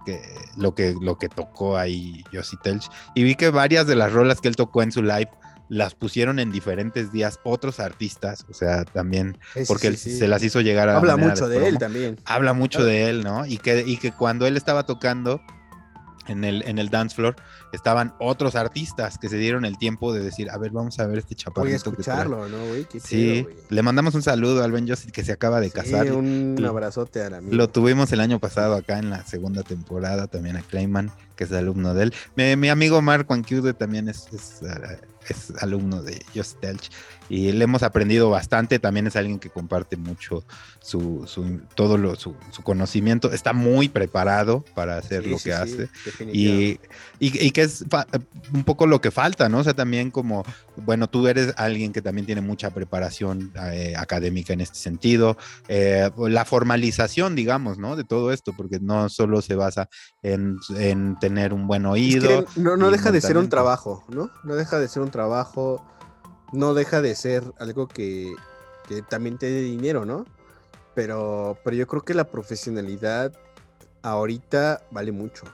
lo 0.57 0.76
que 0.76 0.95
lo 0.99 1.18
que 1.18 1.30
tocó 1.30 1.77
ahí 1.77 2.23
Josie 2.31 2.60
Telch, 2.64 2.89
y 3.15 3.23
vi 3.23 3.35
que 3.35 3.49
varias 3.49 3.88
de 3.88 3.95
las 3.95 4.11
rolas 4.11 4.41
que 4.41 4.47
él 4.47 4.55
tocó 4.55 4.81
en 4.84 4.91
su 4.91 5.01
live 5.01 5.30
las 5.69 5.95
pusieron 5.95 6.39
en 6.39 6.51
diferentes 6.51 7.11
días 7.11 7.39
otros 7.43 7.80
artistas, 7.80 8.45
o 8.49 8.53
sea, 8.53 8.85
también, 8.85 9.39
porque 9.68 9.88
él 9.88 9.97
se 9.97 10.27
las 10.27 10.43
hizo 10.43 10.61
llegar 10.61 10.89
a... 10.89 10.97
Habla 10.97 11.18
mucho 11.18 11.47
de, 11.47 11.68
él 11.68 11.77
también. 11.80 12.19
Habla 12.26 12.53
mucho 12.53 12.84
de 12.84 13.10
él, 13.10 13.23
¿no? 13.23 13.45
Y 13.45 13.57
que, 13.57 13.84
y 13.85 13.97
que 13.97 14.11
cuando 14.11 14.45
él 14.45 14.55
estaba 14.55 14.85
tocando, 14.85 15.41
en 16.27 16.43
el, 16.43 16.63
en 16.63 16.79
el 16.79 16.89
dance 16.89 17.15
floor, 17.15 17.35
estaban 17.71 18.13
otros 18.19 18.55
artistas 18.55 19.17
que 19.17 19.29
se 19.29 19.37
dieron 19.37 19.65
el 19.65 19.77
tiempo 19.77 20.13
de 20.13 20.21
decir, 20.21 20.49
a 20.49 20.57
ver, 20.57 20.71
vamos 20.71 20.99
a 20.99 21.07
ver 21.07 21.19
este 21.19 21.35
chaparrito. 21.35 21.63
Voy 21.63 21.73
a 21.73 21.75
escucharlo, 21.75 22.47
¿no, 22.49 22.65
güey? 22.67 22.87
sí, 23.03 23.45
le 23.69 23.81
mandamos 23.81 24.15
un 24.15 24.21
saludo 24.21 24.63
al 24.63 24.71
Ben 24.71 24.87
Joseph 24.87 25.11
que 25.11 25.23
se 25.23 25.31
acaba 25.31 25.59
de 25.59 25.71
casar. 25.71 26.11
un 26.11 26.63
abrazote 26.65 27.23
a 27.23 27.29
la 27.29 27.41
Lo 27.41 27.69
tuvimos 27.69 28.11
el 28.11 28.19
año 28.19 28.39
pasado 28.39 28.75
acá 28.75 28.99
en 28.99 29.09
la 29.09 29.23
segunda 29.25 29.63
temporada, 29.63 30.27
también 30.27 30.57
a 30.57 30.61
Clayman, 30.61 31.11
que 31.35 31.45
es 31.45 31.51
alumno 31.51 31.93
de 31.93 32.03
él. 32.03 32.13
Mi, 32.35 32.69
amigo 32.69 33.01
Marco 33.01 33.33
Anquiude 33.33 33.73
también 33.73 34.09
es, 34.09 34.27
es, 34.33 34.61
eh, 34.63 34.99
es 35.27 35.53
alumno 35.61 36.01
de 36.01 36.23
Just 36.35 36.59
Telch 36.59 36.89
y 37.29 37.51
le 37.51 37.63
hemos 37.63 37.83
aprendido 37.83 38.29
bastante. 38.29 38.79
También 38.79 39.07
es 39.07 39.15
alguien 39.15 39.39
que 39.39 39.49
comparte 39.49 39.97
mucho 39.97 40.43
su, 40.79 41.27
todo 41.75 41.97
lo, 41.97 42.15
su, 42.15 42.35
conocimiento. 42.63 43.31
Está 43.31 43.53
muy 43.53 43.89
preparado 43.89 44.63
para 44.75 44.97
hacer 44.97 45.25
lo 45.25 45.37
que 45.37 45.53
hace 45.53 45.89
y, 46.31 46.79
y, 47.19 47.51
que 47.51 47.61
es 47.63 47.85
un 48.53 48.63
poco 48.63 48.87
lo 48.87 49.01
que 49.01 49.11
falta, 49.11 49.49
¿no? 49.49 49.59
O 49.59 49.63
sea, 49.63 49.73
también 49.73 50.11
como, 50.11 50.43
bueno, 50.77 51.07
tú 51.07 51.27
eres 51.27 51.53
alguien 51.57 51.93
que 51.93 52.01
también 52.01 52.25
tiene 52.25 52.41
mucha 52.41 52.69
preparación 52.71 53.51
eh, 53.71 53.93
académica 53.97 54.53
en 54.53 54.61
este 54.61 54.77
sentido. 54.77 55.37
Eh, 55.67 56.09
la 56.17 56.45
formalización, 56.45 57.35
digamos, 57.35 57.77
¿no? 57.77 57.95
De 57.95 58.03
todo 58.03 58.31
esto, 58.31 58.53
porque 58.55 58.79
no 58.79 59.09
solo 59.09 59.41
se 59.41 59.55
basa 59.55 59.89
en, 60.21 60.57
en 60.77 61.17
tener 61.19 61.53
un 61.53 61.67
buen 61.67 61.85
oído. 61.85 62.45
no, 62.55 62.77
no 62.77 62.91
deja 62.91 63.11
de 63.11 63.21
ser 63.21 63.37
un 63.37 63.49
trabajo, 63.49 64.03
¿no? 64.09 64.29
No 64.43 64.55
deja 64.55 64.79
de 64.79 64.87
ser 64.87 65.01
un 65.01 65.11
trabajo 65.11 65.85
no 66.53 66.73
deja 66.73 67.01
de 67.01 67.15
ser 67.15 67.43
algo 67.59 67.88
que, 67.88 68.34
también 69.09 69.38
te 69.38 69.49
dinero, 69.49 70.05
¿no? 70.05 70.25
Pero, 70.93 71.57
pero 71.63 71.75
yo 71.75 71.88
creo 71.88 72.03
que 72.03 72.13
la 72.13 72.25
profesionalidad 72.25 73.34
ahorita 74.03 74.84
vale 74.91 75.11
mucho. 75.11 75.45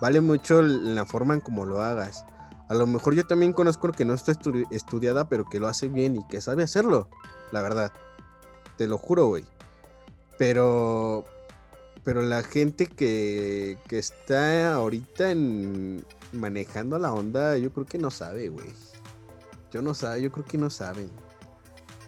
Vale 0.00 0.20
mucho 0.20 0.62
la 0.62 1.06
forma 1.06 1.34
en 1.34 1.40
cómo 1.40 1.64
lo 1.64 1.82
hagas. 1.82 2.24
A 2.68 2.74
lo 2.74 2.86
mejor 2.86 3.14
yo 3.14 3.26
también 3.26 3.54
conozco 3.54 3.90
que 3.90 4.04
no 4.04 4.12
está 4.12 4.32
estudiada, 4.70 5.28
pero 5.28 5.46
que 5.48 5.58
lo 5.58 5.66
hace 5.66 5.88
bien 5.88 6.16
y 6.16 6.26
que 6.28 6.42
sabe 6.42 6.62
hacerlo, 6.62 7.08
la 7.50 7.62
verdad. 7.62 7.92
Te 8.76 8.86
lo 8.86 8.98
juro, 8.98 9.26
güey. 9.26 9.44
Pero, 10.36 11.24
pero 12.04 12.22
la 12.22 12.42
gente 12.42 12.86
que, 12.86 13.78
que 13.88 13.98
está 13.98 14.74
ahorita 14.74 15.30
en, 15.30 16.04
manejando 16.32 16.98
la 16.98 17.12
onda, 17.12 17.56
yo 17.56 17.72
creo 17.72 17.86
que 17.86 17.98
no 17.98 18.10
sabe, 18.10 18.50
güey. 18.50 18.68
Yo 19.72 19.82
no 19.82 19.94
sé, 19.94 20.20
yo 20.22 20.32
creo 20.32 20.44
que 20.44 20.58
no 20.58 20.70
saben. 20.70 21.10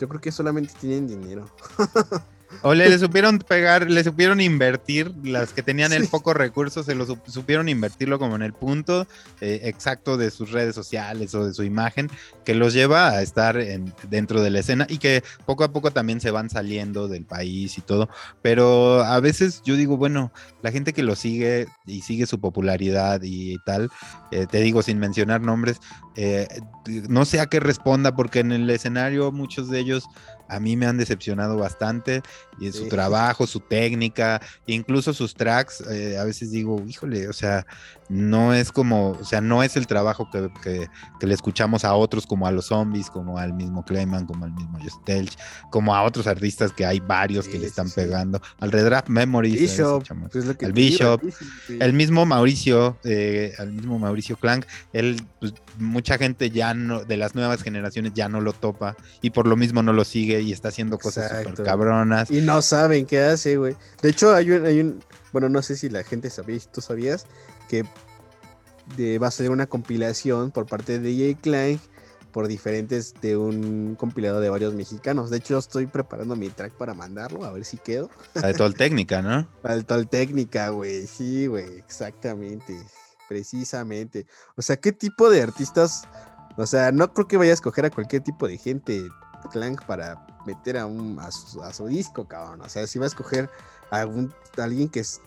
Yo 0.00 0.08
creo 0.08 0.20
que 0.20 0.32
solamente 0.32 0.72
tienen 0.80 1.06
dinero. 1.06 1.46
O 2.62 2.74
le, 2.74 2.98
supieron 2.98 3.38
pegar, 3.38 3.90
le 3.90 4.02
supieron 4.04 4.40
invertir, 4.40 5.12
las 5.22 5.52
que 5.52 5.62
tenían 5.62 5.92
el 5.92 6.08
poco 6.08 6.34
recursos, 6.34 6.84
se 6.84 6.94
lo 6.94 7.06
supieron 7.06 7.68
invertirlo 7.68 8.18
como 8.18 8.36
en 8.36 8.42
el 8.42 8.52
punto 8.52 9.06
eh, 9.40 9.60
exacto 9.64 10.16
de 10.16 10.30
sus 10.30 10.50
redes 10.50 10.74
sociales 10.74 11.34
o 11.34 11.46
de 11.46 11.54
su 11.54 11.62
imagen, 11.62 12.10
que 12.44 12.54
los 12.54 12.74
lleva 12.74 13.10
a 13.10 13.22
estar 13.22 13.56
en, 13.56 13.94
dentro 14.08 14.42
de 14.42 14.50
la 14.50 14.58
escena 14.58 14.86
y 14.88 14.98
que 14.98 15.22
poco 15.46 15.64
a 15.64 15.72
poco 15.72 15.90
también 15.90 16.20
se 16.20 16.30
van 16.30 16.50
saliendo 16.50 17.08
del 17.08 17.24
país 17.24 17.78
y 17.78 17.80
todo. 17.80 18.08
Pero 18.42 19.04
a 19.04 19.20
veces 19.20 19.62
yo 19.64 19.76
digo, 19.76 19.96
bueno, 19.96 20.32
la 20.62 20.72
gente 20.72 20.92
que 20.92 21.02
lo 21.02 21.16
sigue 21.16 21.66
y 21.86 22.02
sigue 22.02 22.26
su 22.26 22.40
popularidad 22.40 23.20
y 23.22 23.58
tal, 23.64 23.88
eh, 24.32 24.46
te 24.50 24.60
digo 24.60 24.82
sin 24.82 24.98
mencionar 24.98 25.40
nombres, 25.40 25.80
eh, 26.16 26.48
no 27.08 27.24
sé 27.24 27.40
a 27.40 27.46
qué 27.46 27.60
responda, 27.60 28.14
porque 28.14 28.40
en 28.40 28.52
el 28.52 28.68
escenario 28.68 29.32
muchos 29.32 29.70
de 29.70 29.78
ellos 29.78 30.04
a 30.50 30.60
mí 30.60 30.76
me 30.76 30.86
han 30.86 30.98
decepcionado 30.98 31.56
bastante 31.56 32.22
y 32.58 32.66
en 32.66 32.72
su 32.72 32.88
trabajo, 32.88 33.46
su 33.46 33.60
técnica, 33.60 34.40
incluso 34.66 35.14
sus 35.14 35.34
tracks, 35.34 35.80
eh, 35.90 36.18
a 36.18 36.24
veces 36.24 36.50
digo, 36.50 36.82
híjole, 36.86 37.28
o 37.28 37.32
sea, 37.32 37.66
no 38.10 38.52
es 38.52 38.72
como, 38.72 39.12
o 39.12 39.24
sea, 39.24 39.40
no 39.40 39.62
es 39.62 39.76
el 39.76 39.86
trabajo 39.86 40.28
que, 40.30 40.88
le 41.20 41.34
escuchamos 41.34 41.84
a 41.84 41.94
otros 41.94 42.26
como 42.26 42.46
a 42.46 42.50
los 42.50 42.66
zombies, 42.66 43.08
como 43.08 43.38
al 43.38 43.52
mismo 43.54 43.84
Clayman, 43.84 44.26
como 44.26 44.44
al 44.44 44.52
mismo 44.52 44.78
Just 44.80 45.08
como 45.70 45.94
a 45.94 46.02
otros 46.02 46.26
artistas 46.26 46.72
que 46.72 46.84
hay 46.84 46.98
varios 46.98 47.46
que 47.46 47.58
le 47.58 47.66
están 47.66 47.88
pegando, 47.88 48.42
al 48.58 48.72
Redraft 48.72 49.08
Memories, 49.08 49.60
Bishop, 49.60 50.04
al 50.60 50.72
Bishop, 50.72 51.22
el 51.68 51.92
mismo 51.92 52.26
Mauricio, 52.26 52.98
eh, 53.04 53.54
al 53.58 53.72
mismo 53.72 53.98
Mauricio 54.00 54.36
Clank, 54.36 54.66
él, 54.92 55.22
pues, 55.38 55.54
mucha 55.78 56.18
gente 56.18 56.50
ya 56.50 56.74
no, 56.74 57.04
de 57.04 57.16
las 57.16 57.36
nuevas 57.36 57.62
generaciones 57.62 58.12
ya 58.14 58.28
no 58.28 58.40
lo 58.40 58.52
topa 58.52 58.96
y 59.22 59.30
por 59.30 59.46
lo 59.46 59.56
mismo 59.56 59.84
no 59.84 59.92
lo 59.92 60.04
sigue 60.04 60.40
y 60.40 60.52
está 60.52 60.68
haciendo 60.68 60.98
cosas 60.98 61.44
súper 61.44 61.64
cabronas. 61.64 62.28
Y 62.28 62.40
no 62.40 62.60
saben 62.60 63.06
qué 63.06 63.20
hace, 63.20 63.56
güey. 63.56 63.76
De 64.02 64.10
hecho, 64.10 64.34
hay 64.34 64.50
un, 64.50 64.66
hay 64.66 64.80
un, 64.80 65.00
bueno, 65.32 65.48
no 65.48 65.62
sé 65.62 65.76
si 65.76 65.88
la 65.88 66.02
gente 66.02 66.28
sabía, 66.28 66.58
tú 66.72 66.80
sabías, 66.80 67.26
que 67.70 67.84
va 69.18 69.28
a 69.28 69.30
ser 69.30 69.50
una 69.50 69.66
compilación 69.66 70.50
por 70.50 70.66
parte 70.66 70.98
de 70.98 71.08
DJ 71.08 71.36
Klein 71.36 71.80
por 72.32 72.48
diferentes 72.48 73.14
de 73.20 73.36
un 73.36 73.96
compilado 73.98 74.40
de 74.40 74.50
varios 74.50 74.74
mexicanos. 74.74 75.30
De 75.30 75.38
hecho, 75.38 75.58
estoy 75.58 75.86
preparando 75.86 76.36
mi 76.36 76.48
track 76.48 76.72
para 76.74 76.94
mandarlo, 76.94 77.44
a 77.44 77.52
ver 77.52 77.64
si 77.64 77.76
quedo. 77.76 78.10
La 78.34 78.48
de 78.48 78.54
Tol 78.54 78.74
Técnica, 78.74 79.20
¿no? 79.22 79.48
La 79.62 79.76
de 79.76 79.82
Tol 79.82 80.08
Técnica, 80.08 80.68
güey. 80.70 81.06
Sí, 81.06 81.46
güey, 81.46 81.78
exactamente. 81.78 82.78
Precisamente. 83.28 84.26
O 84.56 84.62
sea, 84.62 84.76
¿qué 84.76 84.92
tipo 84.92 85.30
de 85.30 85.42
artistas? 85.42 86.02
O 86.56 86.66
sea, 86.66 86.92
no 86.92 87.12
creo 87.12 87.28
que 87.28 87.36
vaya 87.36 87.52
a 87.52 87.54
escoger 87.54 87.84
a 87.84 87.90
cualquier 87.90 88.22
tipo 88.22 88.46
de 88.46 88.58
gente 88.58 89.08
Clank 89.52 89.84
para 89.86 90.24
meter 90.46 90.76
a, 90.76 90.86
un, 90.86 91.18
a, 91.20 91.30
su, 91.30 91.86
disco, 91.86 92.26
cabrón. 92.26 92.60
O 92.60 92.68
sea, 92.68 92.86
si 92.86 92.98
va 92.98 93.06
a 93.06 93.08
escoger 93.08 93.48
a, 93.90 94.02
a 94.02 94.62
alguien 94.62 94.88
que 94.88 95.00
es 95.00 95.20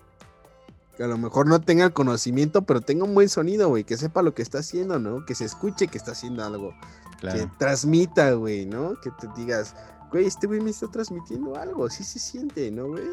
que 0.95 1.03
a 1.03 1.07
lo 1.07 1.17
mejor 1.17 1.47
no 1.47 1.61
tenga 1.61 1.85
el 1.85 1.93
conocimiento, 1.93 2.63
pero 2.63 2.81
tenga 2.81 3.03
un 3.03 3.13
buen 3.13 3.29
sonido, 3.29 3.69
güey, 3.69 3.83
que 3.83 3.97
sepa 3.97 4.21
lo 4.21 4.33
que 4.33 4.41
está 4.41 4.59
haciendo, 4.59 4.99
¿no? 4.99 5.25
Que 5.25 5.35
se 5.35 5.45
escuche 5.45 5.87
que 5.87 5.97
está 5.97 6.11
haciendo 6.11 6.43
algo. 6.43 6.73
Que 7.21 7.47
transmita, 7.57 8.31
güey, 8.33 8.65
¿no? 8.65 8.99
Que 9.01 9.09
te 9.11 9.27
digas, 9.37 9.75
güey, 10.11 10.25
este 10.25 10.45
güey 10.45 10.59
me 10.59 10.71
está 10.71 10.87
transmitiendo 10.87 11.55
algo, 11.55 11.89
sí 11.89 12.03
se 12.03 12.19
siente, 12.19 12.69
¿no, 12.69 12.87
güey? 12.87 13.05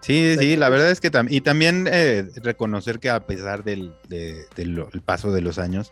Sí, 0.00 0.36
sí, 0.38 0.56
la 0.56 0.68
verdad 0.68 0.90
es 0.90 1.00
que 1.00 1.10
también, 1.10 1.36
y 1.36 1.40
también 1.40 1.88
eh, 1.90 2.30
reconocer 2.36 3.00
que 3.00 3.10
a 3.10 3.26
pesar 3.26 3.64
del, 3.64 3.94
del 4.08 5.02
paso 5.04 5.32
de 5.32 5.40
los 5.40 5.58
años, 5.58 5.90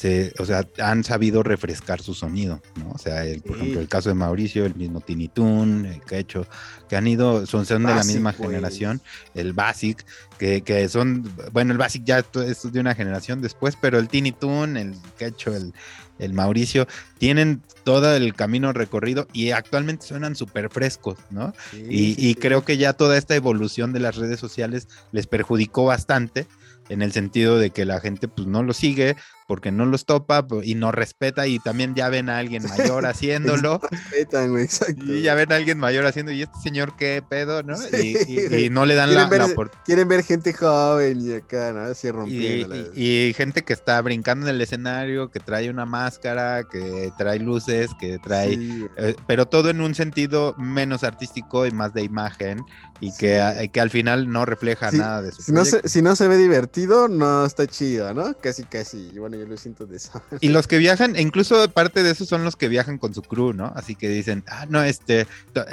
se, 0.00 0.32
o 0.38 0.46
sea, 0.46 0.66
han 0.78 1.04
sabido 1.04 1.42
refrescar 1.42 2.00
su 2.00 2.14
sonido, 2.14 2.62
¿no? 2.76 2.90
O 2.92 2.96
sea, 2.96 3.26
el, 3.26 3.42
por 3.42 3.58
ejemplo, 3.58 3.82
el 3.82 3.88
caso 3.88 4.08
de 4.08 4.14
Mauricio, 4.14 4.64
el 4.64 4.74
mismo 4.74 5.02
Tiny 5.02 5.28
Toon, 5.28 5.84
el 5.84 6.00
hecho 6.18 6.46
que 6.88 6.96
han 6.96 7.06
ido, 7.06 7.44
son, 7.44 7.66
son 7.66 7.84
de 7.84 7.94
la 7.94 8.02
misma 8.02 8.32
generación, 8.32 9.02
el 9.34 9.52
Basic, 9.52 10.02
que, 10.38 10.62
que, 10.62 10.88
son, 10.88 11.30
bueno, 11.52 11.72
el 11.72 11.78
Basic 11.78 12.02
ya 12.02 12.24
es 12.46 12.72
de 12.72 12.80
una 12.80 12.94
generación 12.94 13.42
después, 13.42 13.76
pero 13.78 13.98
el 13.98 14.08
Tiny 14.08 14.32
Toon, 14.32 14.78
el 14.78 14.94
hecho 15.18 15.54
el, 15.54 15.74
el 16.18 16.32
Mauricio, 16.32 16.88
tienen 17.18 17.60
todo 17.84 18.16
el 18.16 18.32
camino 18.34 18.72
recorrido 18.72 19.28
y 19.34 19.50
actualmente 19.50 20.06
suenan 20.06 20.34
súper 20.34 20.70
frescos, 20.70 21.18
¿no? 21.28 21.52
y, 21.74 22.16
y 22.16 22.36
creo 22.36 22.64
que 22.64 22.78
ya 22.78 22.94
toda 22.94 23.18
esta 23.18 23.36
evolución 23.36 23.92
de 23.92 24.00
las 24.00 24.16
redes 24.16 24.40
sociales 24.40 24.88
les 25.12 25.26
perjudicó 25.26 25.84
bastante 25.84 26.46
en 26.90 27.02
el 27.02 27.12
sentido 27.12 27.58
de 27.58 27.70
que 27.70 27.84
la 27.84 28.00
gente 28.00 28.28
pues 28.28 28.48
no 28.48 28.62
lo 28.62 28.72
sigue 28.74 29.16
porque 29.50 29.72
no 29.72 29.84
los 29.84 30.04
topa 30.04 30.46
y 30.62 30.76
no 30.76 30.92
respeta 30.92 31.48
y 31.48 31.58
también 31.58 31.96
ya 31.96 32.08
ven 32.08 32.30
a 32.30 32.38
alguien 32.38 32.62
mayor 32.62 33.04
haciéndolo. 33.06 33.80
Respetan, 33.90 34.52
güey, 34.52 34.62
exacto. 34.62 35.02
Y 35.04 35.22
ya 35.22 35.34
ven 35.34 35.50
a 35.50 35.56
alguien 35.56 35.76
mayor 35.76 36.06
haciendo, 36.06 36.30
¿y 36.30 36.42
este 36.42 36.56
señor 36.62 36.94
qué 36.96 37.20
pedo, 37.28 37.64
no? 37.64 37.74
y, 38.00 38.68
no 38.70 38.86
le 38.86 38.94
dan 38.94 39.12
la, 39.12 39.24
oportunidad. 39.24 39.84
Quieren 39.84 40.06
ver 40.06 40.22
gente 40.22 40.52
joven 40.52 41.20
y 41.20 41.34
acá, 41.34 41.72
¿no? 41.72 41.80
Así 41.80 42.08
rompiendo. 42.12 42.76
Y, 42.94 43.34
gente 43.36 43.64
que 43.64 43.72
está 43.72 44.00
brincando 44.02 44.46
en 44.46 44.54
el 44.54 44.60
escenario, 44.60 45.32
que 45.32 45.40
trae 45.40 45.68
una 45.68 45.84
máscara, 45.84 46.62
que 46.62 47.10
trae 47.18 47.40
luces, 47.40 47.90
que 47.98 48.20
trae... 48.20 48.56
Eh, 48.98 49.16
pero 49.26 49.48
todo 49.48 49.70
en 49.70 49.80
un 49.80 49.96
sentido 49.96 50.54
menos 50.58 51.02
artístico 51.02 51.66
y 51.66 51.72
más 51.72 51.92
de 51.92 52.04
imagen 52.04 52.64
y 53.00 53.12
que, 53.16 53.70
que 53.72 53.80
al 53.80 53.90
final 53.90 54.30
no 54.30 54.44
refleja 54.44 54.92
nada 54.92 55.22
de 55.22 55.32
su 55.32 55.42
si 55.42 55.52
no, 55.52 55.64
se, 55.64 55.88
si 55.88 56.02
no 56.02 56.14
se 56.14 56.28
ve 56.28 56.36
divertido, 56.36 57.08
no 57.08 57.46
está 57.46 57.66
chido, 57.66 58.12
¿no? 58.12 58.34
Casi, 58.34 58.64
casi. 58.64 59.18
Bueno, 59.18 59.38
yo 59.40 59.46
lo 59.46 59.56
siento 59.56 59.86
de 59.86 59.96
eso. 59.96 60.22
Y 60.40 60.48
los 60.48 60.66
que 60.66 60.78
viajan, 60.78 61.16
e 61.16 61.22
incluso 61.22 61.68
parte 61.70 62.02
de 62.02 62.10
eso 62.10 62.24
son 62.24 62.44
los 62.44 62.56
que 62.56 62.68
viajan 62.68 62.98
con 62.98 63.14
su 63.14 63.22
crew, 63.22 63.52
¿no? 63.52 63.72
Así 63.74 63.94
que 63.94 64.08
dicen, 64.08 64.44
ah, 64.48 64.66
no, 64.68 64.82
este, 64.82 65.26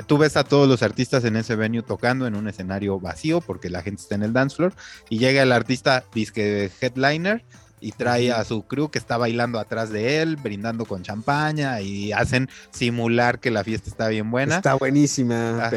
tú 0.08 0.18
ves 0.18 0.38
a 0.38 0.44
todos 0.44 0.68
los 0.68 0.82
artistas 0.84 1.24
en 1.26 1.36
ese 1.36 1.56
venue 1.56 1.84
tocando 1.84 2.28
en 2.28 2.36
un 2.36 2.48
escenario 2.48 3.00
vacío 3.00 3.42
porque 3.42 3.70
la 3.70 3.84
gente 3.84 4.02
está 4.02 4.16
en 4.16 4.24
el 4.24 4.34
dance 4.34 4.56
floor 4.56 4.74
y 5.10 5.20
llega 5.20 5.44
el 5.44 5.52
artista 5.52 6.04
disque 6.14 6.72
headliner 6.82 7.44
y 7.80 7.92
trae 7.92 8.32
a 8.32 8.44
su 8.44 8.64
crew 8.64 8.90
que 8.90 8.98
está 8.98 9.18
bailando 9.18 9.60
atrás 9.60 9.92
de 9.92 10.22
él, 10.22 10.36
brindando 10.36 10.86
con 10.86 11.04
champaña 11.04 11.80
y 11.82 12.12
hacen 12.12 12.50
simular 12.72 13.40
que 13.40 13.52
la 13.52 13.64
fiesta 13.64 13.90
está 13.90 14.08
bien 14.08 14.32
buena. 14.32 14.58
Está 14.58 14.74
buenísima. 14.74 15.70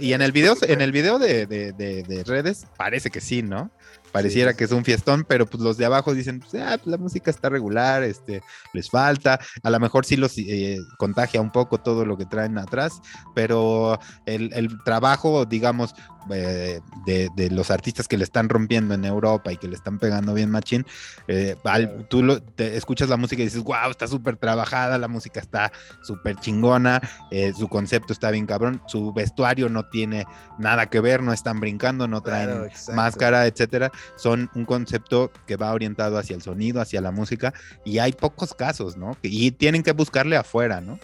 y, 0.00 0.12
en 0.12 0.22
el 0.22 0.32
video, 0.32 0.56
en 0.62 0.80
el 0.80 0.92
video 0.92 1.18
de, 1.18 1.46
de, 1.46 2.24
redes 2.24 2.66
parece 2.76 3.10
que 3.10 3.20
sí, 3.20 3.42
¿no? 3.42 3.70
Pareciera 4.12 4.54
que 4.54 4.64
es 4.64 4.72
un 4.72 4.84
fiestón, 4.84 5.24
pero 5.26 5.46
pues 5.46 5.62
los 5.62 5.76
de 5.76 5.86
abajo 5.86 6.14
dicen, 6.14 6.40
pues, 6.40 6.62
ah, 6.62 6.76
pues, 6.76 6.86
la 6.86 6.98
música 6.98 7.30
está 7.30 7.48
regular, 7.48 8.02
este, 8.02 8.42
les 8.72 8.90
falta, 8.90 9.40
a 9.62 9.70
lo 9.70 9.80
mejor 9.80 10.04
sí 10.04 10.16
los 10.16 10.36
eh, 10.38 10.78
contagia 10.98 11.40
un 11.40 11.50
poco 11.50 11.78
todo 11.78 12.04
lo 12.04 12.16
que 12.16 12.26
traen 12.26 12.58
atrás, 12.58 13.00
pero 13.34 13.98
el, 14.26 14.52
el 14.52 14.82
trabajo, 14.84 15.46
digamos, 15.46 15.94
eh, 16.30 16.80
de, 17.04 17.50
los 17.50 17.70
artistas 17.70 18.06
que 18.06 18.16
le 18.16 18.22
están 18.22 18.48
rompiendo 18.48 18.94
en 18.94 19.04
Europa 19.04 19.52
y 19.52 19.56
que 19.56 19.66
le 19.66 19.74
están 19.74 19.98
pegando 19.98 20.34
bien 20.34 20.50
machín, 20.50 20.86
eh, 21.26 21.56
tú 22.08 22.22
lo, 22.22 22.40
te 22.40 22.76
escuchas 22.76 23.08
la 23.08 23.16
música 23.16 23.42
y 23.42 23.46
dices, 23.46 23.62
wow, 23.62 23.90
está 23.90 24.06
súper 24.06 24.36
trabajada, 24.36 24.98
la 24.98 25.08
música 25.08 25.40
está 25.40 25.72
súper 26.02 26.36
chingona, 26.36 27.00
su 27.58 27.68
concepto 27.68 28.12
está 28.12 28.30
bien 28.30 28.46
cabrón, 28.46 28.80
su 28.86 29.12
vestuario 29.12 29.68
no 29.68 29.88
tiene 29.88 30.26
nada 30.58 30.86
que 30.86 31.00
ver, 31.00 31.22
no 31.22 31.32
están 31.32 31.58
brincando, 31.58 32.06
no 32.06 32.20
traen 32.20 32.70
máscara, 32.94 33.46
etcétera. 33.46 33.90
Son 34.16 34.50
un 34.54 34.64
concepto 34.64 35.30
que 35.46 35.56
va 35.56 35.72
orientado 35.72 36.18
hacia 36.18 36.36
el 36.36 36.42
sonido, 36.42 36.80
hacia 36.80 37.00
la 37.00 37.10
música, 37.10 37.52
y 37.84 37.98
hay 37.98 38.12
pocos 38.12 38.54
casos, 38.54 38.96
¿no? 38.96 39.16
Y 39.22 39.52
tienen 39.52 39.82
que 39.82 39.92
buscarle 39.92 40.36
afuera, 40.36 40.80
¿no? 40.80 40.98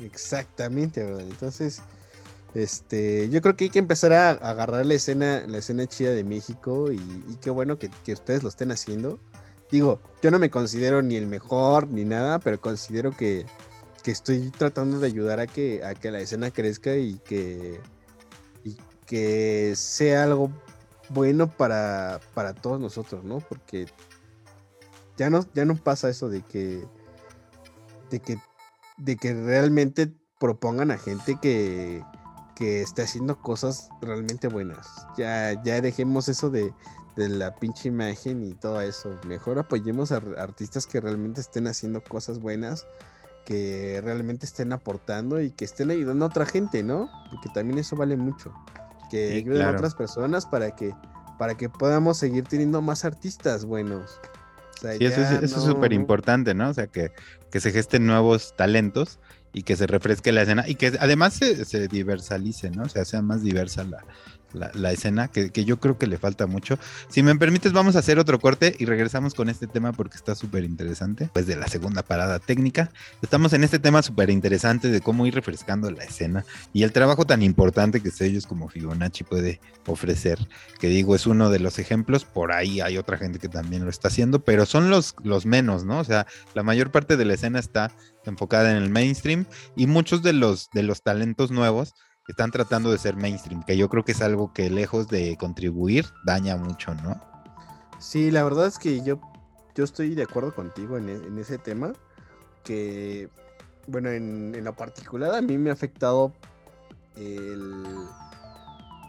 Exactamente, 0.00 1.00
Entonces, 1.00 1.82
este, 2.54 3.30
yo 3.30 3.40
creo 3.40 3.56
que 3.56 3.64
hay 3.64 3.70
que 3.70 3.78
empezar 3.78 4.12
a, 4.12 4.30
agarrar 4.30 4.84
la 4.84 4.94
escena, 4.94 5.44
la 5.46 5.58
escena 5.58 5.86
chida 5.86 6.10
de 6.10 6.24
México 6.24 6.92
y, 6.92 7.00
qué 7.40 7.50
bueno 7.50 7.78
que, 7.78 7.90
ustedes 8.12 8.42
lo 8.42 8.48
estén 8.48 8.72
haciendo. 8.72 9.18
Digo, 9.70 10.00
yo 10.22 10.30
no 10.30 10.38
me 10.38 10.50
considero 10.50 11.00
ni 11.02 11.16
el 11.16 11.26
mejor 11.26 11.88
ni 11.88 12.04
nada, 12.04 12.38
pero 12.40 12.60
considero 12.60 13.16
que, 13.16 13.46
estoy 14.04 14.50
tratando 14.50 14.98
de 14.98 15.06
ayudar 15.06 15.38
a 15.40 15.46
que, 15.46 15.84
a 15.84 15.94
que 15.94 16.10
la 16.10 16.20
escena 16.20 16.50
crezca 16.50 16.96
y 16.96 17.20
que, 17.24 17.80
y 18.64 18.76
que 19.06 19.74
sea 19.76 20.24
algo 20.24 20.50
bueno 21.12 21.48
para, 21.50 22.20
para 22.34 22.54
todos 22.54 22.80
nosotros, 22.80 23.24
¿no? 23.24 23.40
Porque 23.40 23.86
ya 25.16 25.30
no, 25.30 25.44
ya 25.54 25.64
no 25.64 25.76
pasa 25.76 26.08
eso 26.08 26.28
de 26.28 26.42
que, 26.42 26.84
de 28.10 28.20
que, 28.20 28.38
de 28.96 29.16
que 29.16 29.34
realmente 29.34 30.12
propongan 30.38 30.90
a 30.90 30.98
gente 30.98 31.38
que, 31.40 32.02
que 32.54 32.82
esté 32.82 33.02
haciendo 33.02 33.40
cosas 33.40 33.88
realmente 34.00 34.48
buenas. 34.48 34.88
Ya, 35.16 35.60
ya 35.62 35.80
dejemos 35.80 36.28
eso 36.28 36.50
de, 36.50 36.72
la 37.16 37.54
pinche 37.56 37.88
imagen 37.88 38.42
y 38.42 38.54
todo 38.54 38.80
eso. 38.80 39.18
Mejor 39.26 39.58
apoyemos 39.58 40.12
a 40.12 40.22
artistas 40.38 40.86
que 40.86 41.00
realmente 41.00 41.40
estén 41.40 41.66
haciendo 41.66 42.02
cosas 42.02 42.38
buenas, 42.38 42.86
que 43.44 44.00
realmente 44.02 44.46
estén 44.46 44.72
aportando 44.72 45.40
y 45.40 45.50
que 45.50 45.64
estén 45.64 45.90
ayudando 45.90 46.24
a 46.24 46.28
otra 46.28 46.46
gente, 46.46 46.82
¿no? 46.82 47.10
Porque 47.30 47.48
también 47.50 47.78
eso 47.78 47.96
vale 47.96 48.16
mucho. 48.16 48.54
Que 49.12 49.34
ayuden 49.34 49.62
a 49.62 49.70
otras 49.72 49.94
personas 49.94 50.46
para 50.46 50.74
que, 50.74 50.94
para 51.38 51.54
que 51.54 51.68
podamos 51.68 52.16
seguir 52.16 52.44
teniendo 52.44 52.80
más 52.80 53.04
artistas 53.04 53.66
buenos. 53.66 54.18
sí, 54.80 55.04
eso, 55.04 55.20
es 55.20 55.50
súper 55.50 55.92
importante, 55.92 56.54
¿no? 56.54 56.70
O 56.70 56.74
sea, 56.74 56.86
que, 56.86 57.12
que 57.50 57.60
se 57.60 57.72
gesten 57.72 58.06
nuevos 58.06 58.56
talentos 58.56 59.18
y 59.52 59.64
que 59.64 59.76
se 59.76 59.86
refresque 59.86 60.32
la 60.32 60.42
escena 60.42 60.66
y 60.66 60.76
que 60.76 60.94
además 60.98 61.34
se, 61.34 61.66
se 61.66 61.88
diversalice, 61.88 62.70
¿no? 62.70 62.84
O 62.84 62.88
sea, 62.88 63.04
sea 63.04 63.20
más 63.20 63.42
diversa 63.42 63.84
la, 63.84 64.02
la, 64.54 64.92
escena, 64.92 65.28
que, 65.28 65.50
yo 65.64 65.78
creo 65.78 65.98
que 65.98 66.06
le 66.06 66.18
falta 66.18 66.46
mucho. 66.46 66.78
Si 67.08 67.22
me 67.22 67.34
permites, 67.36 67.72
vamos 67.72 67.96
a 67.96 68.00
hacer 68.00 68.18
otro 68.18 68.38
corte 68.38 68.74
y 68.78 68.86
regresamos 68.86 69.34
con 69.34 69.48
este 69.48 69.66
tema 69.66 69.92
porque 69.92 70.16
está 70.16 70.34
súper 70.34 70.64
interesante. 70.64 71.28
Pues 71.32 71.46
de 71.46 71.56
la 71.56 71.68
segunda 71.68 72.02
parada 72.02 72.38
técnica, 72.38 72.90
estamos 73.22 73.52
en 73.52 73.64
este 73.64 73.78
tema 73.78 74.02
súper 74.02 74.30
interesante 74.30 74.88
de 74.88 75.00
cómo 75.00 75.26
ir 75.26 75.34
refrescando 75.34 75.90
la 75.90 76.04
escena 76.04 76.44
y 76.72 76.82
el 76.82 76.92
trabajo 76.92 77.24
tan 77.24 77.42
importante 77.42 78.00
que 78.00 78.10
ellos 78.20 78.46
como 78.46 78.68
Fibonacci 78.68 79.24
puede 79.24 79.60
ofrecer, 79.86 80.38
que 80.78 80.88
digo, 80.88 81.14
es 81.14 81.26
uno 81.26 81.50
de 81.50 81.58
los 81.58 81.78
ejemplos. 81.78 82.24
Por 82.24 82.52
ahí 82.52 82.80
hay 82.80 82.98
otra 82.98 83.18
gente 83.18 83.38
que 83.38 83.48
también 83.48 83.84
lo 83.84 83.90
está 83.90 84.08
haciendo, 84.08 84.44
pero 84.44 84.66
son 84.66 84.90
los, 84.90 85.14
los 85.22 85.46
menos, 85.46 85.84
¿no? 85.84 85.98
O 85.98 86.04
sea, 86.04 86.26
la 86.54 86.62
mayor 86.62 86.90
parte 86.90 87.16
de 87.16 87.24
la 87.24 87.34
escena 87.34 87.58
está 87.58 87.92
enfocada 88.24 88.70
en 88.70 88.82
el 88.82 88.90
mainstream 88.90 89.46
y 89.76 89.86
muchos 89.86 90.22
de 90.22 90.32
los, 90.32 90.70
de 90.70 90.82
los 90.82 91.02
talentos 91.02 91.50
nuevos 91.50 91.94
están 92.28 92.50
tratando 92.50 92.90
de 92.90 92.98
ser 92.98 93.16
mainstream, 93.16 93.62
que 93.64 93.76
yo 93.76 93.88
creo 93.88 94.04
que 94.04 94.12
es 94.12 94.22
algo 94.22 94.52
que 94.52 94.70
lejos 94.70 95.08
de 95.08 95.36
contribuir 95.36 96.06
daña 96.24 96.56
mucho, 96.56 96.94
¿no? 96.94 97.20
Sí, 97.98 98.30
la 98.30 98.44
verdad 98.44 98.66
es 98.66 98.78
que 98.78 99.02
yo, 99.02 99.20
yo 99.74 99.84
estoy 99.84 100.14
de 100.14 100.22
acuerdo 100.22 100.54
contigo 100.54 100.96
en, 100.96 101.08
e, 101.08 101.40
ese 101.40 101.58
tema, 101.58 101.92
que, 102.64 103.28
bueno, 103.88 104.10
en, 104.10 104.54
en, 104.54 104.64
lo 104.64 104.74
particular 104.74 105.34
a 105.34 105.40
mí 105.40 105.58
me 105.58 105.70
ha 105.70 105.72
afectado 105.72 106.32
el, 107.16 107.84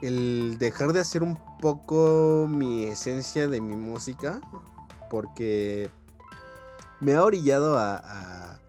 el 0.01 0.57
dejar 0.57 0.93
de 0.93 0.99
hacer 0.99 1.21
un 1.21 1.37
poco 1.59 2.47
mi 2.49 2.85
esencia 2.85 3.47
de 3.47 3.61
mi 3.61 3.75
música, 3.75 4.41
porque 5.09 5.89
me 6.99 7.13
ha 7.13 7.23
orillado 7.23 7.77
a, 7.77 7.97
a 7.97 8.59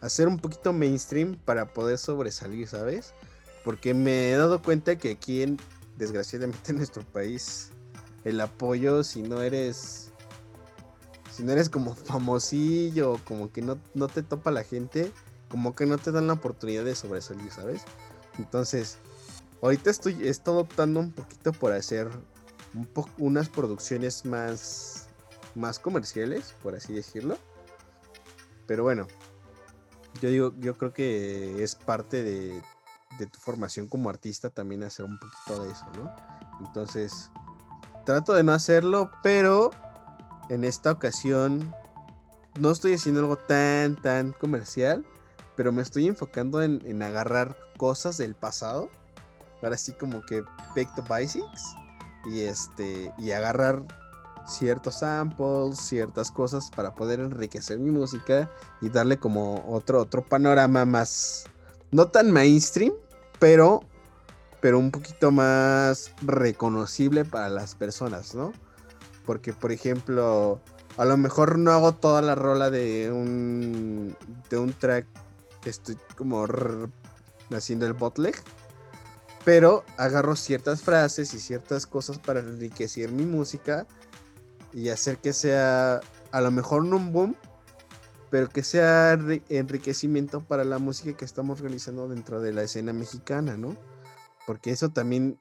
hacer 0.00 0.28
un 0.28 0.38
poquito 0.38 0.72
mainstream 0.72 1.36
para 1.44 1.66
poder 1.66 1.98
sobresalir, 1.98 2.68
¿sabes? 2.68 3.14
Porque 3.64 3.94
me 3.94 4.30
he 4.30 4.36
dado 4.36 4.62
cuenta 4.62 4.96
que 4.96 5.12
aquí, 5.12 5.42
en, 5.42 5.58
desgraciadamente 5.96 6.58
en 6.72 6.78
nuestro 6.78 7.02
país, 7.04 7.70
el 8.24 8.40
apoyo, 8.40 9.04
si 9.04 9.22
no 9.22 9.42
eres. 9.42 10.10
Si 11.30 11.42
no 11.42 11.52
eres 11.52 11.70
como 11.70 11.94
famosillo, 11.94 13.18
como 13.24 13.50
que 13.50 13.62
no, 13.62 13.78
no 13.94 14.08
te 14.08 14.22
topa 14.22 14.50
la 14.50 14.64
gente, 14.64 15.10
como 15.48 15.74
que 15.74 15.86
no 15.86 15.96
te 15.96 16.12
dan 16.12 16.26
la 16.26 16.34
oportunidad 16.34 16.84
de 16.84 16.94
sobresalir, 16.94 17.50
¿sabes? 17.50 17.82
Entonces, 18.38 18.98
ahorita 19.62 19.88
estoy, 19.88 20.28
estoy 20.28 20.58
optando 20.58 21.00
un 21.00 21.10
poquito 21.10 21.52
por 21.52 21.72
hacer 21.72 22.10
un 22.74 22.88
unas 23.18 23.48
producciones 23.48 24.24
más, 24.24 25.06
más 25.54 25.78
comerciales, 25.78 26.54
por 26.62 26.74
así 26.74 26.92
decirlo. 26.92 27.38
Pero 28.66 28.82
bueno, 28.82 29.06
yo 30.20 30.28
digo, 30.30 30.54
yo 30.58 30.76
creo 30.76 30.92
que 30.92 31.62
es 31.62 31.74
parte 31.74 32.22
de, 32.22 32.62
de 33.18 33.26
tu 33.26 33.38
formación 33.38 33.86
como 33.88 34.10
artista 34.10 34.50
también 34.50 34.82
hacer 34.82 35.06
un 35.06 35.18
poquito 35.18 35.64
de 35.64 35.72
eso, 35.72 35.86
¿no? 35.96 36.14
Entonces, 36.64 37.30
trato 38.04 38.34
de 38.34 38.42
no 38.42 38.52
hacerlo, 38.52 39.10
pero 39.22 39.70
en 40.48 40.64
esta 40.64 40.92
ocasión 40.92 41.74
no 42.58 42.70
estoy 42.70 42.94
haciendo 42.94 43.20
algo 43.20 43.36
tan, 43.36 43.96
tan 43.96 44.32
comercial, 44.32 45.04
pero 45.56 45.72
me 45.72 45.82
estoy 45.82 46.06
enfocando 46.06 46.62
en, 46.62 46.82
en 46.86 47.02
agarrar 47.02 47.56
cosas 47.76 48.16
del 48.16 48.34
pasado, 48.34 48.90
ahora 49.62 49.76
sí 49.76 49.92
como 49.92 50.22
que 50.22 50.42
back 50.74 50.94
to 50.94 51.02
basics, 51.02 51.76
y 52.24 52.40
este, 52.40 53.12
y 53.18 53.32
agarrar 53.32 53.82
ciertos 54.46 55.00
samples, 55.00 55.78
ciertas 55.78 56.30
cosas 56.30 56.70
para 56.74 56.94
poder 56.94 57.20
enriquecer 57.20 57.78
mi 57.78 57.90
música 57.90 58.50
y 58.80 58.88
darle 58.88 59.18
como 59.18 59.64
otro, 59.68 60.00
otro 60.00 60.24
panorama 60.24 60.84
más, 60.84 61.44
no 61.92 62.08
tan 62.08 62.32
mainstream, 62.32 62.92
pero, 63.38 63.82
pero 64.60 64.78
un 64.78 64.90
poquito 64.90 65.30
más 65.30 66.10
reconocible 66.22 67.24
para 67.24 67.48
las 67.48 67.74
personas, 67.74 68.34
¿no? 68.34 68.52
Porque, 69.24 69.52
por 69.52 69.70
ejemplo, 69.70 70.60
a 70.96 71.04
lo 71.04 71.16
mejor 71.16 71.58
no 71.58 71.70
hago 71.70 71.92
toda 71.92 72.22
la 72.22 72.34
rola 72.34 72.70
de 72.70 73.12
un, 73.12 74.16
de 74.50 74.58
un 74.58 74.72
track 74.72 75.06
que 75.60 75.70
estoy 75.70 75.96
como 76.16 76.46
haciendo 77.54 77.86
el 77.86 77.92
botleg, 77.92 78.34
pero 79.44 79.84
agarro 79.96 80.34
ciertas 80.34 80.82
frases 80.82 81.34
y 81.34 81.38
ciertas 81.38 81.86
cosas 81.86 82.18
para 82.18 82.40
enriquecer 82.40 83.12
mi 83.12 83.24
música 83.24 83.86
y 84.72 84.88
hacer 84.88 85.18
que 85.18 85.32
sea 85.32 86.00
a 86.30 86.40
lo 86.40 86.50
mejor 86.50 86.84
no 86.84 86.96
un 86.96 87.12
boom, 87.12 87.36
pero 88.32 88.48
que 88.48 88.62
sea 88.62 89.12
enriquecimiento 89.50 90.40
para 90.40 90.64
la 90.64 90.78
música 90.78 91.14
que 91.14 91.26
estamos 91.26 91.60
realizando 91.60 92.08
dentro 92.08 92.40
de 92.40 92.54
la 92.54 92.62
escena 92.62 92.94
mexicana, 92.94 93.58
¿no? 93.58 93.76
Porque 94.46 94.70
eso 94.70 94.88
también 94.88 95.38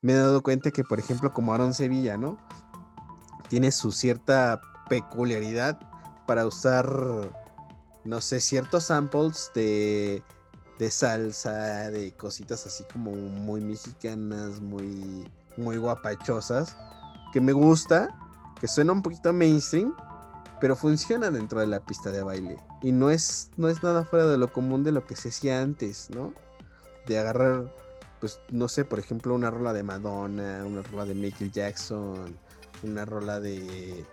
me 0.00 0.14
he 0.14 0.16
dado 0.16 0.42
cuenta 0.42 0.70
que, 0.70 0.82
por 0.82 0.98
ejemplo, 0.98 1.34
como 1.34 1.52
Aaron 1.52 1.74
Sevilla, 1.74 2.16
¿no? 2.16 2.38
Tiene 3.50 3.70
su 3.70 3.92
cierta 3.92 4.62
peculiaridad 4.88 5.78
para 6.26 6.46
usar, 6.46 6.88
no 8.04 8.22
sé, 8.22 8.40
ciertos 8.40 8.84
samples 8.84 9.50
de, 9.54 10.22
de 10.78 10.90
salsa, 10.90 11.90
de 11.90 12.16
cositas 12.16 12.66
así 12.66 12.84
como 12.90 13.10
muy 13.10 13.60
mexicanas, 13.60 14.62
muy, 14.62 15.30
muy 15.58 15.76
guapachosas, 15.76 16.74
que 17.34 17.42
me 17.42 17.52
gusta 17.52 18.16
que 18.58 18.66
suena 18.66 18.92
un 18.92 19.02
poquito 19.02 19.30
mainstream, 19.30 19.94
pero 20.60 20.76
funciona 20.76 21.30
dentro 21.30 21.60
de 21.60 21.66
la 21.66 21.80
pista 21.80 22.10
de 22.10 22.22
baile. 22.22 22.58
Y 22.82 22.92
no 22.92 23.10
es, 23.10 23.50
no 23.56 23.68
es 23.68 23.82
nada 23.82 24.04
fuera 24.04 24.26
de 24.26 24.38
lo 24.38 24.52
común 24.52 24.84
de 24.84 24.92
lo 24.92 25.04
que 25.04 25.16
se 25.16 25.30
hacía 25.30 25.62
antes, 25.62 26.10
¿no? 26.10 26.34
De 27.06 27.18
agarrar, 27.18 27.74
pues, 28.20 28.40
no 28.50 28.68
sé, 28.68 28.84
por 28.84 28.98
ejemplo, 28.98 29.34
una 29.34 29.50
rola 29.50 29.72
de 29.72 29.82
Madonna, 29.82 30.64
una 30.66 30.82
rola 30.82 31.06
de 31.06 31.14
Michael 31.14 31.50
Jackson, 31.50 32.36
una 32.82 33.04
rola 33.04 33.40
de, 33.40 34.04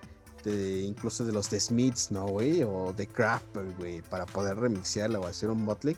de 0.44 0.82
incluso 0.82 1.26
de 1.26 1.34
los 1.34 1.50
The 1.50 1.60
Smiths, 1.60 2.12
¿no, 2.12 2.26
güey? 2.28 2.64
O 2.64 2.94
de 2.94 3.08
Kraft, 3.08 3.58
güey, 3.78 4.02
para 4.02 4.26
poder 4.26 4.58
remixearla 4.58 5.20
o 5.20 5.28
hacer 5.28 5.50
un 5.50 5.66
bootleg. 5.66 5.98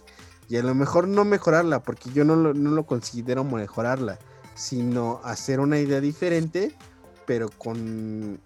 Y 0.50 0.58
a 0.58 0.64
lo 0.64 0.74
mejor 0.74 1.08
no 1.08 1.26
mejorarla, 1.26 1.84
porque 1.84 2.10
yo 2.12 2.26
no 2.26 2.36
lo, 2.36 2.56
no 2.56 2.72
lo 2.72 2.88
considero 2.88 3.44
mejorarla, 3.44 4.18
sino 4.56 5.22
hacer 5.24 5.60
una 5.60 5.78
idea 5.80 6.02
diferente 6.02 6.76
pero 7.30 7.48
con, 7.60 8.40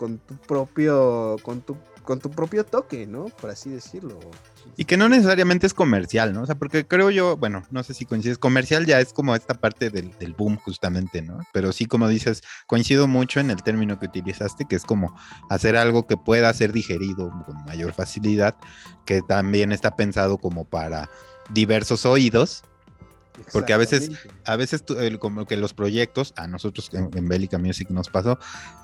con 0.00 0.16
tu 0.16 0.34
propio, 0.34 1.36
con 1.42 1.60
tu, 1.60 1.76
con 2.04 2.20
tu 2.20 2.30
propio 2.30 2.64
toque, 2.64 3.06
¿no? 3.06 3.26
Por 3.26 3.50
así 3.50 3.68
decirlo. 3.68 4.18
Y 4.78 4.86
que 4.86 4.96
no 4.96 5.10
necesariamente 5.10 5.66
es 5.66 5.74
comercial, 5.74 6.32
¿no? 6.32 6.40
O 6.40 6.46
sea, 6.46 6.54
porque 6.54 6.86
creo 6.86 7.10
yo, 7.10 7.36
bueno, 7.36 7.64
no 7.70 7.82
sé 7.82 7.92
si 7.92 8.06
coincides, 8.06 8.38
comercial 8.38 8.86
ya 8.86 8.98
es 8.98 9.12
como 9.12 9.34
esta 9.34 9.52
parte 9.52 9.90
del, 9.90 10.16
del, 10.18 10.32
boom 10.32 10.56
justamente, 10.56 11.20
¿no? 11.20 11.40
Pero 11.52 11.70
sí, 11.72 11.84
como 11.84 12.08
dices, 12.08 12.42
coincido 12.66 13.08
mucho 13.08 13.40
en 13.40 13.50
el 13.50 13.62
término 13.62 13.98
que 13.98 14.06
utilizaste, 14.06 14.64
que 14.64 14.76
es 14.76 14.84
como 14.84 15.14
hacer 15.50 15.76
algo 15.76 16.06
que 16.06 16.16
pueda 16.16 16.50
ser 16.54 16.72
digerido 16.72 17.30
con 17.44 17.62
mayor 17.66 17.92
facilidad, 17.92 18.56
que 19.04 19.20
también 19.20 19.70
está 19.70 19.96
pensado 19.96 20.38
como 20.38 20.64
para 20.64 21.10
diversos 21.50 22.06
oídos 22.06 22.62
porque 23.52 23.72
a 23.72 23.76
veces, 23.76 24.10
a 24.44 24.56
veces 24.56 24.84
como 25.18 25.46
que 25.46 25.56
los 25.56 25.74
proyectos, 25.74 26.32
a 26.36 26.46
nosotros 26.46 26.90
en, 26.92 27.10
en 27.14 27.28
Bélica 27.28 27.58
Music 27.58 27.90
nos 27.90 28.08
pasó, 28.08 28.38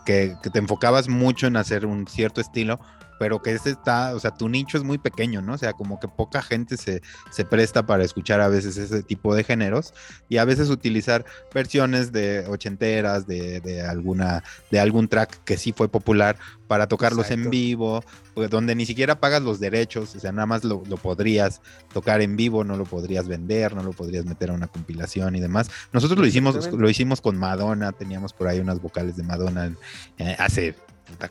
que, 0.04 0.36
que, 0.42 0.50
te 0.50 0.58
enfocabas 0.58 1.08
mucho 1.08 1.46
en 1.46 1.56
hacer 1.56 1.86
un 1.86 2.06
cierto 2.06 2.40
estilo, 2.40 2.80
pero 3.18 3.42
que 3.42 3.52
ese 3.52 3.70
está, 3.70 4.14
o 4.14 4.20
sea, 4.20 4.32
tu 4.32 4.48
nicho 4.48 4.76
es 4.76 4.84
muy 4.84 4.98
pequeño, 4.98 5.42
¿no? 5.42 5.54
O 5.54 5.58
sea, 5.58 5.72
como 5.72 5.98
que 6.00 6.08
poca 6.08 6.42
gente 6.42 6.76
se, 6.76 7.02
se 7.30 7.44
presta 7.44 7.86
para 7.86 8.04
escuchar 8.04 8.40
a 8.40 8.48
veces 8.48 8.76
ese 8.76 9.02
tipo 9.02 9.34
de 9.34 9.44
géneros 9.44 9.94
y 10.28 10.38
a 10.38 10.44
veces 10.44 10.70
utilizar 10.70 11.24
versiones 11.54 12.12
de 12.12 12.46
ochenteras, 12.48 13.26
de, 13.26 13.60
de 13.60 13.82
alguna, 13.82 14.42
de 14.70 14.80
algún 14.80 15.08
track 15.08 15.42
que 15.44 15.56
sí 15.56 15.72
fue 15.72 15.88
popular 15.88 16.36
para 16.66 16.88
tocarlos 16.88 17.26
Exacto. 17.26 17.44
en 17.44 17.50
vivo, 17.50 18.04
pues, 18.34 18.50
donde 18.50 18.74
ni 18.74 18.86
siquiera 18.86 19.20
pagas 19.20 19.42
los 19.42 19.60
derechos, 19.60 20.14
o 20.14 20.20
sea, 20.20 20.32
nada 20.32 20.46
más 20.46 20.64
lo, 20.64 20.82
lo, 20.86 20.96
podrías 20.96 21.60
tocar 21.92 22.20
en 22.20 22.36
vivo, 22.36 22.64
no 22.64 22.76
lo 22.76 22.84
podrías 22.84 23.28
vender, 23.28 23.74
no 23.74 23.82
lo 23.82 23.92
podrías 23.92 24.24
meter 24.24 24.50
a 24.50 24.54
una 24.54 24.66
compilación 24.66 25.36
y 25.36 25.40
demás. 25.40 25.70
Nosotros 25.92 26.18
lo 26.18 26.26
hicimos, 26.26 26.72
lo 26.72 26.90
hicimos 26.90 27.20
con 27.20 27.36
Madonna, 27.38 27.92
teníamos 27.92 28.32
por 28.32 28.48
ahí 28.48 28.58
unas 28.60 28.80
vocales 28.80 29.16
de 29.16 29.22
Madonna 29.22 29.74
eh, 30.18 30.36
hace 30.38 30.74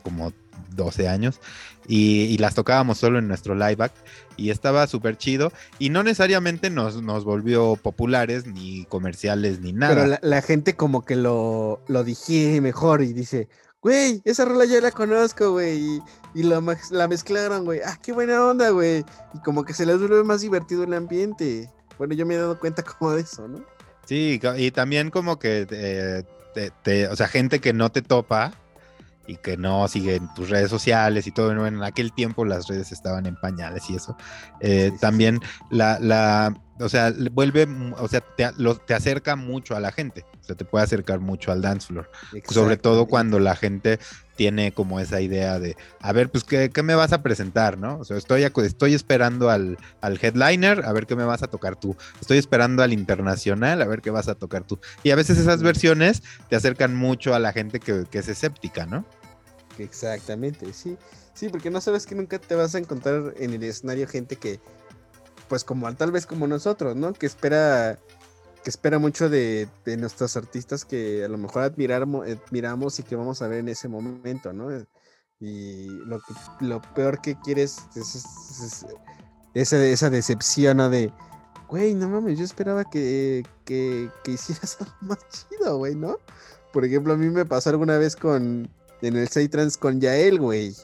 como 0.02 0.32
12 0.70 1.08
años 1.08 1.40
y, 1.86 2.22
y, 2.22 2.38
las 2.38 2.54
tocábamos 2.54 2.98
solo 2.98 3.18
en 3.18 3.28
nuestro 3.28 3.54
live 3.54 3.76
back 3.76 3.92
y 4.36 4.50
estaba 4.50 4.86
súper 4.86 5.16
chido 5.16 5.52
y 5.78 5.90
no 5.90 6.02
necesariamente 6.02 6.70
nos, 6.70 7.02
nos, 7.02 7.24
volvió 7.24 7.76
populares 7.76 8.46
ni 8.46 8.84
comerciales 8.86 9.60
ni 9.60 9.72
nada. 9.72 9.94
Pero 9.94 10.06
la, 10.06 10.18
la 10.22 10.42
gente 10.42 10.74
como 10.74 11.04
que 11.04 11.16
lo, 11.16 11.82
lo 11.88 12.04
digiere 12.04 12.60
mejor 12.60 13.02
y 13.02 13.12
dice, 13.12 13.48
güey, 13.86 14.20
esa 14.24 14.44
rola 14.44 14.64
ya 14.64 14.80
la 14.80 14.90
conozco, 14.90 15.52
güey, 15.52 15.78
y, 15.78 16.02
y 16.34 16.42
la, 16.42 16.60
la, 16.90 17.06
mezclaron, 17.06 17.64
güey, 17.64 17.80
ah, 17.84 17.96
qué 18.02 18.12
buena 18.12 18.44
onda, 18.44 18.70
güey, 18.70 19.04
y 19.32 19.38
como 19.44 19.64
que 19.64 19.74
se 19.74 19.86
les 19.86 19.98
vuelve 19.98 20.24
más 20.24 20.40
divertido 20.40 20.82
el 20.82 20.92
ambiente. 20.92 21.70
Bueno, 21.96 22.14
yo 22.14 22.26
me 22.26 22.34
he 22.34 22.38
dado 22.38 22.58
cuenta 22.58 22.82
como 22.82 23.12
de 23.12 23.22
eso, 23.22 23.46
¿no? 23.46 23.64
Sí, 24.04 24.40
y 24.56 24.70
también 24.72 25.10
como 25.10 25.38
que, 25.38 25.68
eh, 25.70 26.24
te, 26.52 26.72
te, 26.82 27.06
o 27.06 27.14
sea, 27.14 27.28
gente 27.28 27.60
que 27.60 27.72
no 27.72 27.90
te 27.90 28.02
topa, 28.02 28.54
y 29.26 29.36
que 29.36 29.56
no 29.56 29.88
siguen 29.88 30.28
tus 30.34 30.50
redes 30.50 30.70
sociales 30.70 31.26
y 31.26 31.30
todo, 31.30 31.46
bueno, 31.46 31.66
en 31.66 31.82
aquel 31.82 32.12
tiempo 32.12 32.44
las 32.44 32.68
redes 32.68 32.92
estaban 32.92 33.26
en 33.26 33.36
pañales 33.36 33.88
y 33.90 33.96
eso, 33.96 34.16
eh, 34.60 34.90
sí, 34.92 34.98
también 35.00 35.40
sí. 35.42 35.48
La, 35.70 35.98
la, 36.00 36.54
o 36.78 36.88
sea, 36.88 37.12
vuelve, 37.32 37.66
o 37.98 38.08
sea, 38.08 38.20
te, 38.20 38.50
lo, 38.58 38.76
te, 38.76 38.94
acerca 38.94 39.36
mucho 39.36 39.76
a 39.76 39.80
la 39.80 39.92
gente, 39.92 40.24
o 40.40 40.44
sea, 40.44 40.56
te 40.56 40.64
puede 40.64 40.84
acercar 40.84 41.20
mucho 41.20 41.52
al 41.52 41.62
dance 41.62 41.86
floor, 41.86 42.10
sobre 42.48 42.76
todo 42.76 43.06
cuando 43.06 43.38
la 43.38 43.56
gente 43.56 43.98
tiene 44.36 44.72
como 44.72 45.00
esa 45.00 45.20
idea 45.20 45.58
de, 45.58 45.76
a 46.00 46.12
ver, 46.12 46.30
pues, 46.30 46.44
¿qué, 46.44 46.70
qué 46.70 46.82
me 46.82 46.94
vas 46.94 47.12
a 47.12 47.22
presentar, 47.22 47.78
no? 47.78 47.98
O 47.98 48.04
sea, 48.04 48.18
estoy, 48.18 48.44
estoy 48.44 48.94
esperando 48.94 49.50
al, 49.50 49.78
al, 50.02 50.18
headliner, 50.20 50.84
a 50.84 50.92
ver 50.92 51.06
qué 51.06 51.16
me 51.16 51.24
vas 51.24 51.42
a 51.42 51.46
tocar 51.46 51.76
tú, 51.76 51.96
estoy 52.20 52.38
esperando 52.38 52.82
al 52.82 52.92
internacional, 52.92 53.80
a 53.80 53.86
ver 53.86 54.02
qué 54.02 54.10
vas 54.10 54.28
a 54.28 54.34
tocar 54.34 54.64
tú, 54.64 54.78
y 55.02 55.10
a 55.10 55.16
veces 55.16 55.38
esas 55.38 55.62
versiones 55.62 56.22
te 56.48 56.56
acercan 56.56 56.94
mucho 56.94 57.34
a 57.34 57.38
la 57.38 57.52
gente 57.52 57.80
que, 57.80 58.04
que 58.10 58.18
es 58.18 58.28
escéptica, 58.28 58.86
¿no? 58.86 59.04
Exactamente, 59.78 60.72
sí. 60.72 60.96
Sí, 61.34 61.48
porque 61.48 61.70
no 61.70 61.80
sabes 61.80 62.06
que 62.06 62.14
nunca 62.14 62.38
te 62.38 62.54
vas 62.54 62.74
a 62.74 62.78
encontrar 62.78 63.34
en 63.36 63.52
el 63.52 63.62
escenario 63.62 64.08
gente 64.08 64.36
que, 64.36 64.58
pues 65.48 65.64
como 65.64 65.92
tal 65.94 66.12
vez 66.12 66.26
como 66.26 66.46
nosotros, 66.46 66.96
¿no? 66.96 67.12
Que 67.12 67.26
espera, 67.26 67.98
que 68.64 68.70
espera 68.70 68.98
mucho 68.98 69.28
de, 69.28 69.68
de 69.84 69.96
nuestros 69.96 70.36
artistas 70.36 70.84
que 70.84 71.24
a 71.24 71.28
lo 71.28 71.38
mejor 71.38 71.62
admiramos, 71.62 72.26
admiramos 72.26 72.98
y 72.98 73.02
que 73.02 73.16
vamos 73.16 73.42
a 73.42 73.48
ver 73.48 73.60
en 73.60 73.68
ese 73.68 73.88
momento, 73.88 74.52
¿no? 74.52 74.70
Y 75.38 75.88
lo, 76.06 76.20
lo 76.60 76.80
peor 76.94 77.20
que 77.20 77.38
quieres 77.40 77.78
es, 77.94 78.14
es, 78.14 78.24
es 78.64 78.86
esa, 79.54 79.84
esa 79.84 80.10
decepción, 80.10 80.78
¿no? 80.78 80.88
De, 80.88 81.12
güey, 81.68 81.94
no 81.94 82.08
mames, 82.08 82.38
yo 82.38 82.44
esperaba 82.44 82.84
que, 82.84 83.44
que, 83.64 84.08
que 84.24 84.32
hicieras 84.32 84.76
algo 84.80 84.94
más 85.02 85.18
chido, 85.28 85.78
güey, 85.78 85.94
¿no? 85.94 86.16
Por 86.72 86.84
ejemplo, 86.84 87.14
a 87.14 87.16
mí 87.16 87.28
me 87.28 87.44
pasó 87.44 87.70
alguna 87.70 87.98
vez 87.98 88.16
con, 88.16 88.70
en 89.02 89.16
el 89.16 89.28
Seitrans 89.28 89.76
con 89.76 90.00
Yael, 90.00 90.40
güey. 90.40 90.74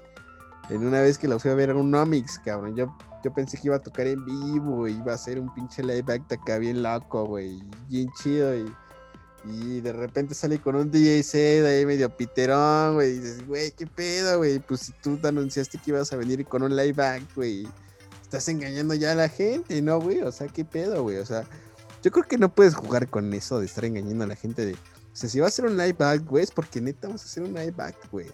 En 0.71 0.87
una 0.87 1.01
vez 1.01 1.19
que 1.19 1.29
lo 1.29 1.39
fui 1.39 1.51
a 1.51 1.55
ver 1.55 1.71
en 1.71 1.77
un 1.77 1.91
Nomix, 1.91 2.39
cabrón. 2.39 2.77
Yo, 2.77 2.97
yo 3.25 3.33
pensé 3.33 3.59
que 3.59 3.69
iba 3.69 3.77
a 3.77 3.83
tocar 3.83 4.07
en 4.07 4.25
vivo, 4.25 4.89
iba 4.89 5.13
a 5.13 5.19
ser 5.19 5.39
un 5.39 5.53
pinche 5.55 5.83
live 5.83 6.13
act 6.13 6.33
acá 6.33 6.59
bien 6.59 6.83
loco, 6.83 7.27
güey. 7.27 7.63
Bien 7.89 8.09
chido. 8.23 8.55
Y, 8.57 8.73
y 9.45 9.81
de 9.81 9.93
repente 9.93 10.35
sale 10.35 10.61
con 10.61 10.77
un 10.77 10.91
DJ 10.91 11.23
set 11.23 11.67
ahí 11.67 11.85
medio 11.85 12.15
piterón, 12.17 12.95
güey. 12.95 13.11
Y 13.11 13.19
dices, 13.19 13.47
güey, 13.47 13.71
qué 13.73 13.87
pedo, 13.87 14.39
güey. 14.39 14.59
Pues 14.61 14.81
si 14.81 14.93
tú 15.03 15.17
te 15.17 15.29
anunciaste 15.29 15.79
que 15.79 15.91
ibas 15.91 16.13
a 16.13 16.17
venir 16.17 16.47
con 16.47 16.63
un 16.63 16.77
live 16.77 17.03
act, 17.03 17.35
güey. 17.35 17.67
Estás 18.23 18.49
engañando 18.49 18.95
ya 18.95 19.13
a 19.13 19.15
la 19.15 19.29
gente, 19.29 19.83
¿no, 19.83 20.01
güey? 20.01 20.23
O 20.23 20.33
sea, 20.33 20.49
qué 20.49 20.65
pedo, 20.65 21.03
güey. 21.03 21.19
O 21.19 21.27
sea, 21.27 21.45
yo 22.03 22.11
creo 22.11 22.25
que 22.25 22.39
no 22.39 22.55
puedes 22.55 22.75
jugar 22.75 23.09
con 23.09 23.33
eso 23.35 23.61
de 23.61 23.67
estar 23.67 23.85
engañando 23.85 24.25
a 24.25 24.27
la 24.27 24.37
gente 24.37 24.65
de 24.65 24.77
o 25.13 25.17
sea, 25.17 25.29
si 25.29 25.41
va 25.41 25.49
a 25.49 25.51
ser 25.51 25.67
un 25.67 25.77
live 25.77 25.97
act, 25.99 26.27
güey, 26.27 26.45
es 26.45 26.51
porque 26.51 26.81
neta 26.81 27.07
vamos 27.07 27.23
a 27.23 27.27
hacer 27.27 27.43
un 27.43 27.53
live 27.53 27.75
act, 27.77 28.11
güey. 28.11 28.31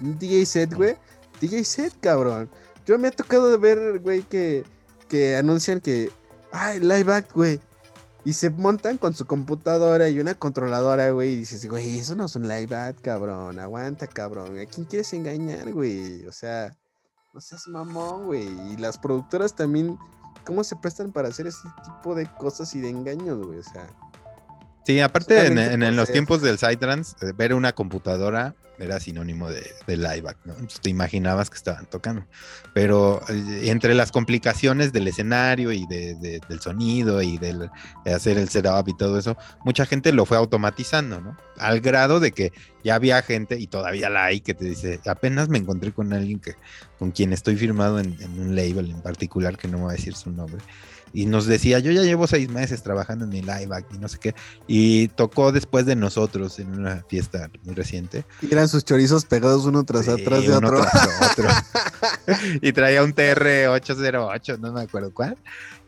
Un 0.00 0.16
DJ 0.18 0.46
set, 0.46 0.72
güey. 0.72 0.96
DJ 1.40 1.64
set, 1.64 1.92
cabrón. 2.00 2.48
Yo 2.86 2.98
me 2.98 3.08
ha 3.08 3.10
tocado 3.10 3.50
de 3.50 3.56
ver, 3.56 3.98
güey, 3.98 4.22
que, 4.22 4.64
que 5.08 5.36
anuncian 5.36 5.80
que. 5.80 6.10
Ay, 6.52 6.78
live 6.78 7.12
act, 7.12 7.32
güey. 7.32 7.60
Y 8.24 8.32
se 8.34 8.50
montan 8.50 8.98
con 8.98 9.14
su 9.14 9.26
computadora 9.26 10.08
y 10.08 10.20
una 10.20 10.34
controladora, 10.34 11.10
güey. 11.10 11.32
Y 11.32 11.36
dices, 11.38 11.68
güey, 11.68 11.98
eso 11.98 12.14
no 12.14 12.26
es 12.26 12.36
un 12.36 12.46
live 12.46 12.74
act, 12.74 13.00
cabrón. 13.00 13.58
Aguanta, 13.58 14.06
cabrón. 14.06 14.58
¿A 14.60 14.66
quién 14.66 14.86
quieres 14.86 15.12
engañar, 15.12 15.72
güey? 15.72 16.24
O 16.26 16.32
sea, 16.32 16.76
no 17.34 17.40
seas 17.40 17.66
mamón, 17.66 18.26
güey. 18.26 18.46
Y 18.72 18.76
las 18.76 18.96
productoras 18.96 19.54
también 19.54 19.98
cómo 20.44 20.62
se 20.62 20.76
prestan 20.76 21.10
para 21.10 21.28
hacer 21.28 21.48
ese 21.48 21.68
tipo 21.84 22.14
de 22.14 22.32
cosas 22.34 22.72
y 22.76 22.80
de 22.80 22.90
engaños, 22.90 23.44
güey. 23.44 23.58
O 23.58 23.64
sea. 23.64 23.88
Sí, 24.86 25.00
aparte 25.00 25.34
en, 25.46 25.96
los 25.96 26.08
tiempos 26.12 26.42
del 26.42 26.58
Psytrance, 26.58 27.16
eh, 27.26 27.32
ver 27.36 27.54
una 27.54 27.72
computadora 27.72 28.54
era 28.78 29.00
sinónimo 29.00 29.48
de, 29.50 29.66
de 29.86 29.96
live 29.96 30.28
act, 30.28 30.44
¿no? 30.44 30.52
Entonces 30.52 30.80
te 30.82 30.90
imaginabas 30.90 31.48
que 31.48 31.56
estaban 31.56 31.86
tocando. 31.86 32.26
Pero 32.74 33.22
eh, 33.28 33.62
entre 33.70 33.94
las 33.94 34.12
complicaciones 34.12 34.92
del 34.92 35.08
escenario 35.08 35.72
y 35.72 35.86
de- 35.86 36.14
de- 36.16 36.40
del 36.46 36.60
sonido 36.60 37.22
y 37.22 37.38
del, 37.38 37.70
de 38.04 38.12
hacer 38.14 38.36
el 38.36 38.48
setup 38.50 38.86
y 38.88 38.96
todo 38.96 39.18
eso, 39.18 39.36
mucha 39.64 39.86
gente 39.86 40.12
lo 40.12 40.26
fue 40.26 40.36
automatizando, 40.36 41.20
¿no? 41.22 41.36
Al 41.58 41.80
grado 41.80 42.20
de 42.20 42.32
que 42.32 42.52
ya 42.84 42.96
había 42.96 43.22
gente, 43.22 43.58
y 43.58 43.66
todavía 43.66 44.10
la 44.10 44.26
hay, 44.26 44.40
que 44.42 44.52
te 44.52 44.66
dice, 44.66 45.00
apenas 45.06 45.48
me 45.48 45.56
encontré 45.58 45.90
con 45.92 46.12
alguien 46.12 46.38
que, 46.38 46.54
con 46.98 47.12
quien 47.12 47.32
estoy 47.32 47.56
firmado 47.56 47.98
en, 47.98 48.14
en 48.20 48.38
un 48.38 48.54
label 48.54 48.90
en 48.90 49.00
particular, 49.00 49.56
que 49.56 49.68
no 49.68 49.82
va 49.84 49.90
a 49.90 49.94
decir 49.94 50.14
su 50.14 50.30
nombre. 50.30 50.58
Y 51.12 51.24
nos 51.26 51.46
decía, 51.46 51.78
yo 51.78 51.92
ya 51.92 52.02
llevo 52.02 52.26
seis 52.26 52.48
meses 52.50 52.82
trabajando 52.82 53.24
en 53.24 53.30
mi 53.30 53.40
live 53.40 53.68
act 53.74 53.94
y 53.94 53.98
no 53.98 54.08
sé 54.08 54.18
qué. 54.18 54.34
Y 54.66 55.08
tocó 55.08 55.50
después 55.52 55.86
de 55.86 55.96
nosotros 55.96 56.58
en 56.58 56.78
una 56.78 57.04
fiesta 57.08 57.48
muy 57.64 57.74
reciente. 57.74 58.24
Y 58.42 58.52
eran 58.52 58.68
sus 58.68 58.84
chorizos 58.84 59.24
pegados 59.24 59.64
uno 59.64 59.84
tras 59.84 60.04
Sí, 60.06 60.10
atrás 60.10 60.42
de 60.46 60.58
uno 60.58 60.68
otro. 60.68 60.80
tras 60.90 61.30
otro. 61.32 61.48
y 62.60 62.72
traía 62.72 63.02
un 63.02 63.14
TR-808, 63.14 64.58
no 64.58 64.72
me 64.72 64.82
acuerdo 64.82 65.12
cuál. 65.14 65.36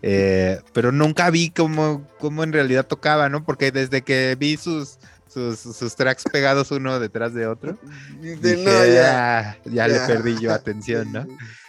Eh, 0.03 0.61
pero 0.73 0.93
nunca 0.93 1.29
vi 1.31 1.51
cómo, 1.51 2.07
cómo 2.21 2.43
en 2.45 2.53
realidad 2.53 2.87
tocaba, 2.87 3.29
¿no? 3.29 3.45
Porque 3.45 3.73
desde 3.73 4.03
que 4.03 4.37
vi 4.39 4.57
sus, 4.57 4.99
sus, 5.33 5.59
sus 5.59 5.97
tracks 5.97 6.25
pegados 6.33 6.71
uno 6.71 6.99
detrás 7.01 7.35
de 7.35 7.47
otro, 7.47 7.77
De- 8.21 8.37
dije, 8.37 8.65
no, 8.65 8.87
ya. 8.87 9.39
"Ah, 9.41 9.57
ya 9.65 9.89
le 9.89 9.95
ya". 9.95 10.07
perdí 10.07 10.39
yo 10.41 10.53
atención, 10.55 11.13
¿no? 11.13 11.27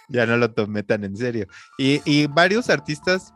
Ya 0.10 0.26
no 0.26 0.38
lo 0.38 0.52
tomé 0.52 0.84
tan 0.84 1.03
en 1.03 1.15
serio. 1.15 1.48
Y, 1.77 2.02
y 2.06 2.27
varios 2.27 2.69
artistas 2.69 3.34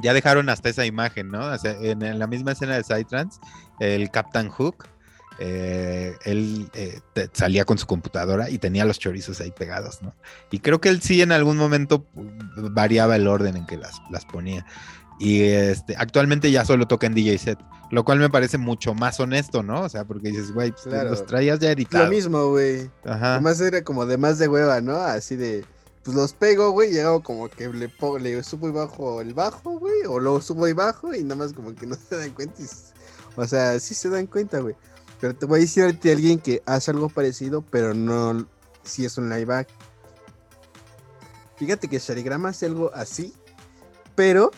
ya 0.00 0.12
dejaron 0.14 0.48
hasta 0.48 0.68
esa 0.68 0.86
imagen, 0.86 1.28
¿no? 1.28 1.46
O 1.46 1.58
sea, 1.58 1.72
en, 1.80 2.02
en 2.02 2.18
la 2.18 2.26
misma 2.26 2.52
escena 2.52 2.76
de 2.76 2.84
Psytrance, 2.84 3.40
el 3.80 4.10
Captain 4.10 4.48
Hook, 4.48 4.86
eh, 5.40 6.16
él 6.24 6.68
eh, 6.74 7.00
te- 7.14 7.30
salía 7.32 7.64
con 7.64 7.78
su 7.78 7.86
computadora 7.86 8.50
y 8.50 8.58
tenía 8.58 8.84
los 8.84 8.98
chorizos 8.98 9.40
ahí 9.40 9.50
pegados, 9.52 10.02
¿no? 10.02 10.14
Y 10.50 10.58
creo 10.60 10.80
que 10.80 10.88
él 10.88 11.00
sí 11.00 11.22
en 11.22 11.30
algún 11.32 11.56
momento 11.56 12.04
uh, 12.14 12.24
variaba 12.70 13.16
el 13.16 13.26
orden 13.28 13.56
en 13.56 13.66
que 13.66 13.76
las, 13.76 14.00
las 14.10 14.24
ponía. 14.24 14.66
Y 15.20 15.42
este, 15.42 15.96
actualmente 15.96 16.50
ya 16.52 16.64
solo 16.64 16.86
toca 16.86 17.06
en 17.08 17.14
DJ 17.14 17.38
set, 17.38 17.58
lo 17.90 18.04
cual 18.04 18.18
me 18.20 18.30
parece 18.30 18.56
mucho 18.58 18.94
más 18.94 19.18
honesto, 19.18 19.62
¿no? 19.64 19.82
O 19.82 19.88
sea, 19.88 20.04
porque 20.04 20.28
dices, 20.28 20.52
güey, 20.52 20.70
pues, 20.72 20.84
Claro. 20.84 21.10
los 21.10 21.26
traías 21.26 21.58
ya 21.58 21.68
Lo 21.68 21.72
editados. 21.72 22.10
mismo, 22.10 22.50
güey. 22.50 22.88
Ajá. 23.04 23.34
Además 23.34 23.60
era 23.60 23.82
como 23.82 24.06
de 24.06 24.16
más 24.16 24.38
de 24.38 24.46
hueva, 24.48 24.80
¿no? 24.80 24.96
Así 24.96 25.34
de, 25.34 25.64
pues 26.08 26.16
los 26.16 26.32
pego, 26.32 26.70
güey, 26.70 26.94
y 26.94 26.98
hago 27.00 27.22
como 27.22 27.50
que 27.50 27.68
le, 27.68 27.90
po- 27.90 28.18
le 28.18 28.42
subo 28.42 28.66
y 28.68 28.72
bajo 28.72 29.20
el 29.20 29.34
bajo, 29.34 29.78
güey, 29.78 30.06
o 30.08 30.18
lo 30.18 30.40
subo 30.40 30.66
y 30.66 30.72
bajo 30.72 31.14
y 31.14 31.22
nada 31.22 31.34
más 31.34 31.52
como 31.52 31.74
que 31.74 31.86
no 31.86 31.94
se 32.08 32.16
dan 32.16 32.30
cuenta. 32.30 32.62
o 33.36 33.46
sea, 33.46 33.78
sí 33.78 33.94
se 33.94 34.08
dan 34.08 34.26
cuenta, 34.26 34.60
güey. 34.60 34.74
Pero 35.20 35.34
te 35.36 35.44
voy 35.44 35.58
a 35.58 35.60
decir 35.60 35.82
ahorita 35.84 36.08
alguien 36.10 36.38
que 36.38 36.62
hace 36.64 36.92
algo 36.92 37.10
parecido, 37.10 37.60
pero 37.60 37.92
no, 37.92 38.48
si 38.84 39.04
es 39.04 39.18
un 39.18 39.28
live 39.28 39.52
act. 39.54 39.70
Fíjate 41.56 41.88
que 41.88 41.98
Sharigrama 41.98 42.48
hace 42.48 42.64
algo 42.64 42.90
así, 42.94 43.34
pero 44.14 44.50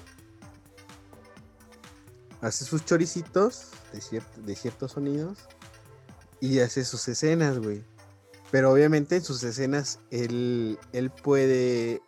hace 2.42 2.64
sus 2.64 2.84
choricitos 2.84 3.70
de, 3.92 4.22
de 4.44 4.54
ciertos 4.54 4.92
sonidos 4.92 5.38
y 6.40 6.60
hace 6.60 6.84
sus 6.84 7.08
escenas, 7.08 7.58
güey. 7.58 7.82
Pero 8.50 8.72
obviamente 8.72 9.16
en 9.16 9.22
sus 9.22 9.42
escenas 9.42 10.00
él, 10.10 10.78
él 10.92 11.10
puede, 11.10 12.02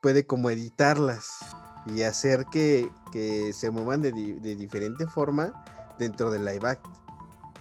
puede 0.00 0.24
como 0.24 0.50
editarlas 0.50 1.38
y 1.86 2.02
hacer 2.02 2.46
que, 2.46 2.90
que 3.12 3.52
se 3.52 3.70
muevan 3.70 4.02
de, 4.02 4.12
de 4.12 4.56
diferente 4.56 5.06
forma 5.06 5.64
dentro 5.98 6.30
del 6.30 6.44
live 6.44 6.68
act. 6.68 6.86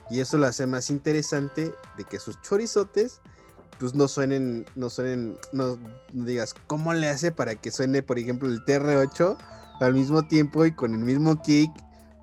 Y 0.09 0.21
eso 0.21 0.37
lo 0.37 0.47
hace 0.47 0.65
más 0.65 0.89
interesante 0.89 1.73
de 1.97 2.03
que 2.05 2.19
sus 2.19 2.41
chorizotes 2.41 3.21
pues 3.79 3.95
no 3.95 4.07
suenen, 4.07 4.65
no 4.75 4.89
suenen, 4.89 5.37
no 5.53 5.79
digas, 6.11 6.53
¿cómo 6.67 6.93
le 6.93 7.07
hace 7.07 7.31
para 7.31 7.55
que 7.55 7.71
suene, 7.71 8.03
por 8.03 8.19
ejemplo, 8.19 8.49
el 8.49 8.63
TR8 8.65 9.37
al 9.79 9.93
mismo 9.93 10.27
tiempo 10.27 10.65
y 10.65 10.73
con 10.73 10.93
el 10.93 10.99
mismo 10.99 11.41
kick? 11.41 11.71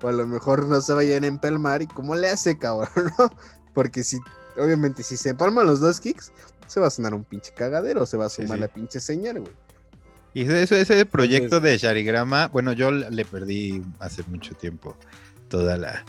O 0.03 0.07
a 0.07 0.11
lo 0.11 0.27
mejor 0.27 0.67
no 0.67 0.79
se 0.81 0.93
vayan 0.93 1.23
a 1.23 1.27
empalmar 1.27 1.81
y 1.81 1.87
cómo 1.87 2.15
le 2.15 2.29
hace, 2.29 2.59
cabrón, 2.59 2.89
¿no? 3.17 3.31
Porque 3.73 4.03
si, 4.03 4.19
obviamente, 4.59 5.03
si 5.03 5.17
se 5.17 5.29
empalman 5.29 5.65
los 5.65 5.79
dos 5.79 5.99
kicks, 5.99 6.31
se 6.67 6.79
va 6.79 6.87
a 6.87 6.89
sonar 6.89 7.13
un 7.13 7.23
pinche 7.23 7.51
cagadero, 7.53 8.05
se 8.05 8.17
va 8.17 8.25
a 8.25 8.29
Sí, 8.29 8.41
sumar 8.41 8.57
sí. 8.57 8.61
la 8.61 8.67
pinche 8.67 8.99
señal, 8.99 9.39
güey. 9.41 9.53
Y 10.33 10.41
ese, 10.43 10.79
ese 10.81 11.05
proyecto 11.05 11.59
de 11.59 11.77
Sharigrama, 11.77 12.47
bueno, 12.49 12.73
yo 12.73 12.91
le 12.91 13.25
perdí 13.25 13.81
hace 13.99 14.23
mucho 14.27 14.53
tiempo 14.53 14.95
toda 15.47 15.77
la, 15.77 16.03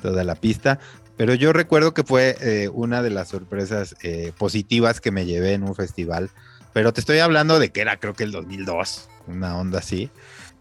toda 0.00 0.22
la 0.22 0.34
pista, 0.36 0.78
pero 1.16 1.34
yo 1.34 1.52
recuerdo 1.52 1.92
que 1.92 2.04
fue 2.04 2.36
eh, 2.40 2.68
una 2.72 3.02
de 3.02 3.10
las 3.10 3.28
sorpresas 3.28 3.96
eh, 4.02 4.32
positivas 4.38 5.00
que 5.00 5.10
me 5.10 5.26
llevé 5.26 5.54
en 5.54 5.64
un 5.64 5.74
festival, 5.74 6.30
pero 6.72 6.92
te 6.92 7.00
estoy 7.00 7.18
hablando 7.18 7.58
de 7.58 7.70
que 7.70 7.80
era 7.80 7.98
creo 7.98 8.14
que 8.14 8.22
el 8.24 8.30
2002, 8.32 9.08
una 9.26 9.56
onda 9.58 9.80
así, 9.80 10.10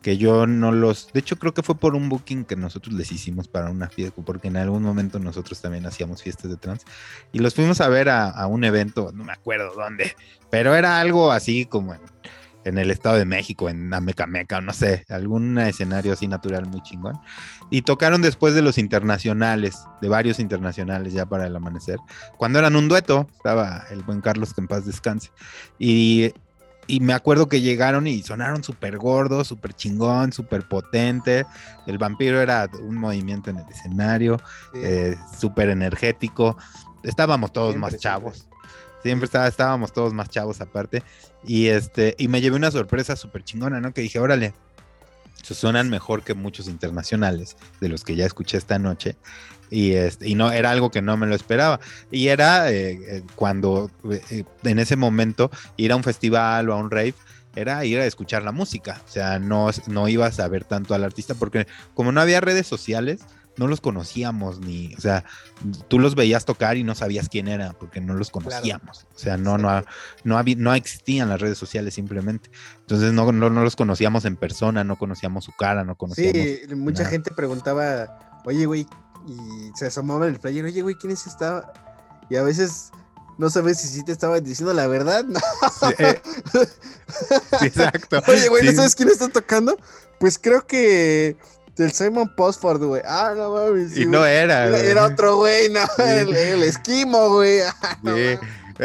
que 0.01 0.17
yo 0.17 0.47
no 0.47 0.71
los, 0.71 1.11
de 1.13 1.19
hecho 1.19 1.37
creo 1.37 1.53
que 1.53 1.63
fue 1.63 1.75
por 1.75 1.95
un 1.95 2.09
booking 2.09 2.45
que 2.45 2.55
nosotros 2.55 2.93
les 2.95 3.11
hicimos 3.11 3.47
para 3.47 3.69
una 3.69 3.89
fiesta, 3.89 4.21
porque 4.23 4.47
en 4.47 4.57
algún 4.57 4.83
momento 4.83 5.19
nosotros 5.19 5.61
también 5.61 5.85
hacíamos 5.85 6.23
fiestas 6.23 6.49
de 6.49 6.57
trans, 6.57 6.85
y 7.31 7.39
los 7.39 7.53
fuimos 7.53 7.81
a 7.81 7.89
ver 7.89 8.09
a, 8.09 8.45
un 8.47 8.63
evento, 8.63 9.11
no 9.13 9.23
me 9.23 9.33
acuerdo 9.33 9.73
dónde, 9.75 10.15
pero 10.49 10.75
era 10.75 10.99
algo 10.99 11.31
así 11.31 11.65
como 11.65 11.93
en 11.93 12.01
en 12.63 12.77
el 12.77 12.91
Estado 12.91 13.17
de 13.17 13.25
México, 13.25 13.69
en 13.69 13.93
Amecameca, 13.93 14.61
no 14.61 14.73
sé, 14.73 15.05
algún 15.09 15.57
escenario 15.57 16.13
así 16.13 16.27
natural 16.27 16.67
muy 16.67 16.81
chingón. 16.81 17.19
Y 17.69 17.81
tocaron 17.83 18.21
después 18.21 18.53
de 18.53 18.61
los 18.61 18.77
internacionales, 18.77 19.83
de 20.01 20.09
varios 20.09 20.39
internacionales 20.39 21.13
ya 21.13 21.25
para 21.25 21.47
el 21.47 21.55
amanecer, 21.55 21.97
cuando 22.37 22.59
eran 22.59 22.75
un 22.75 22.87
dueto, 22.87 23.27
estaba 23.35 23.85
el 23.91 24.03
buen 24.03 24.21
Carlos 24.21 24.53
que 24.53 24.61
en 24.61 24.67
paz 24.67 24.85
descanse. 24.85 25.31
Y, 25.79 26.33
y 26.87 26.99
me 26.99 27.13
acuerdo 27.13 27.47
que 27.47 27.61
llegaron 27.61 28.07
y 28.07 28.21
sonaron 28.23 28.63
súper 28.63 28.97
gordos, 28.97 29.47
súper 29.47 29.73
chingón, 29.73 30.33
súper 30.33 30.67
potente. 30.67 31.45
El 31.87 31.97
vampiro 31.97 32.41
era 32.41 32.69
un 32.81 32.97
movimiento 32.97 33.49
en 33.49 33.57
el 33.57 33.69
escenario, 33.69 34.41
eh, 34.73 35.15
súper 35.39 35.69
energético. 35.69 36.57
Estábamos 37.03 37.53
todos 37.53 37.73
Siempre, 37.73 37.79
más 37.81 37.89
siempre. 37.91 38.03
chavos. 38.03 38.47
Siempre 39.03 39.25
estaba, 39.25 39.47
estábamos 39.47 39.93
todos 39.93 40.13
más 40.13 40.29
chavos 40.29 40.61
aparte. 40.61 41.03
Y 41.43 41.67
este, 41.67 42.15
y 42.19 42.27
me 42.27 42.41
llevé 42.41 42.55
una 42.57 42.71
sorpresa 42.71 43.15
súper 43.15 43.43
chingona, 43.43 43.79
¿no? 43.79 43.93
Que 43.93 44.01
dije, 44.01 44.19
órale, 44.19 44.53
se 45.41 45.55
suenan 45.55 45.89
mejor 45.89 46.23
que 46.23 46.33
muchos 46.33 46.67
internacionales 46.67 47.57
de 47.79 47.89
los 47.89 48.03
que 48.03 48.15
ya 48.15 48.25
escuché 48.25 48.57
esta 48.57 48.77
noche. 48.77 49.15
Y, 49.71 49.93
este, 49.93 50.27
y 50.27 50.35
no, 50.35 50.51
era 50.51 50.69
algo 50.69 50.91
que 50.91 51.01
no 51.01 51.17
me 51.17 51.25
lo 51.25 51.33
esperaba. 51.33 51.79
Y 52.11 52.27
era 52.27 52.71
eh, 52.71 52.91
eh, 52.91 53.23
cuando 53.35 53.89
eh, 54.29 54.43
en 54.63 54.79
ese 54.79 54.97
momento 54.97 55.49
ir 55.77 55.93
a 55.93 55.95
un 55.95 56.03
festival 56.03 56.69
o 56.69 56.73
a 56.73 56.77
un 56.77 56.91
rave 56.91 57.15
era 57.55 57.83
ir 57.85 57.99
a 57.99 58.05
escuchar 58.05 58.43
la 58.43 58.51
música. 58.51 59.01
O 59.07 59.09
sea, 59.09 59.39
no, 59.39 59.69
no 59.87 60.07
ibas 60.09 60.39
a 60.41 60.47
ver 60.49 60.65
tanto 60.65 60.93
al 60.93 61.05
artista 61.05 61.35
porque 61.35 61.67
como 61.93 62.11
no 62.11 62.19
había 62.21 62.41
redes 62.41 62.67
sociales, 62.67 63.21
no 63.57 63.67
los 63.67 63.81
conocíamos 63.81 64.59
ni, 64.59 64.93
o 64.95 65.01
sea, 65.01 65.25
tú 65.87 65.99
los 65.99 66.15
veías 66.15 66.45
tocar 66.45 66.77
y 66.77 66.83
no 66.83 66.95
sabías 66.95 67.29
quién 67.29 67.47
era 67.47 67.73
porque 67.73 67.99
no 68.01 68.13
los 68.13 68.29
conocíamos. 68.29 69.07
O 69.15 69.19
sea, 69.19 69.37
no, 69.37 69.57
no, 69.57 69.83
no, 70.23 70.37
había, 70.37 70.55
no 70.57 70.73
existían 70.73 71.29
las 71.29 71.41
redes 71.41 71.57
sociales 71.57 71.93
simplemente. 71.93 72.49
Entonces 72.79 73.13
no, 73.13 73.31
no, 73.31 73.49
no 73.49 73.63
los 73.63 73.75
conocíamos 73.75 74.25
en 74.25 74.35
persona, 74.35 74.83
no 74.83 74.97
conocíamos 74.97 75.45
su 75.45 75.51
cara, 75.51 75.83
no 75.83 75.95
conocíamos. 75.95 76.33
Sí, 76.37 76.75
mucha 76.75 77.03
nada. 77.03 77.11
gente 77.11 77.31
preguntaba, 77.31 78.41
oye, 78.45 78.65
güey, 78.65 78.87
y 79.27 79.71
se 79.75 79.87
asomaba 79.87 80.27
en 80.27 80.33
el 80.35 80.39
player, 80.39 80.65
oye, 80.65 80.81
güey, 80.81 80.95
¿quién 80.95 81.11
es 81.13 81.27
esta? 81.27 81.71
Y 82.29 82.35
a 82.37 82.43
veces 82.43 82.91
no 83.37 83.49
sabes 83.49 83.79
si 83.79 83.87
sí 83.87 84.03
te 84.03 84.11
estaban 84.11 84.43
diciendo 84.43 84.73
la 84.73 84.87
verdad, 84.87 85.23
¿no? 85.23 85.39
Sí, 85.39 85.93
eh, 85.99 86.21
sí, 87.59 87.65
exacto. 87.65 88.21
Oye, 88.27 88.47
güey, 88.49 88.63
¿no 88.63 88.71
Sí. 88.71 88.77
sabes 88.77 88.95
quién 88.95 89.09
está 89.09 89.29
tocando? 89.29 89.77
Pues 90.19 90.37
creo 90.37 90.65
que 90.67 91.35
del 91.75 91.91
Simon 91.91 92.33
Postford, 92.35 92.83
güey. 92.83 93.01
Ah, 93.05 93.33
no 93.35 93.53
mames. 93.55 93.97
Y 93.97 94.05
no 94.05 94.25
era. 94.25 94.65
Era, 94.67 94.69
güey. 94.77 94.87
era 94.89 95.05
otro 95.05 95.37
güey, 95.37 95.69
no, 95.69 95.81
el, 96.03 96.35
el 96.35 96.63
esquimo, 96.63 97.29
güey. 97.29 97.59
Ah, 97.81 97.97
no. 98.03 98.13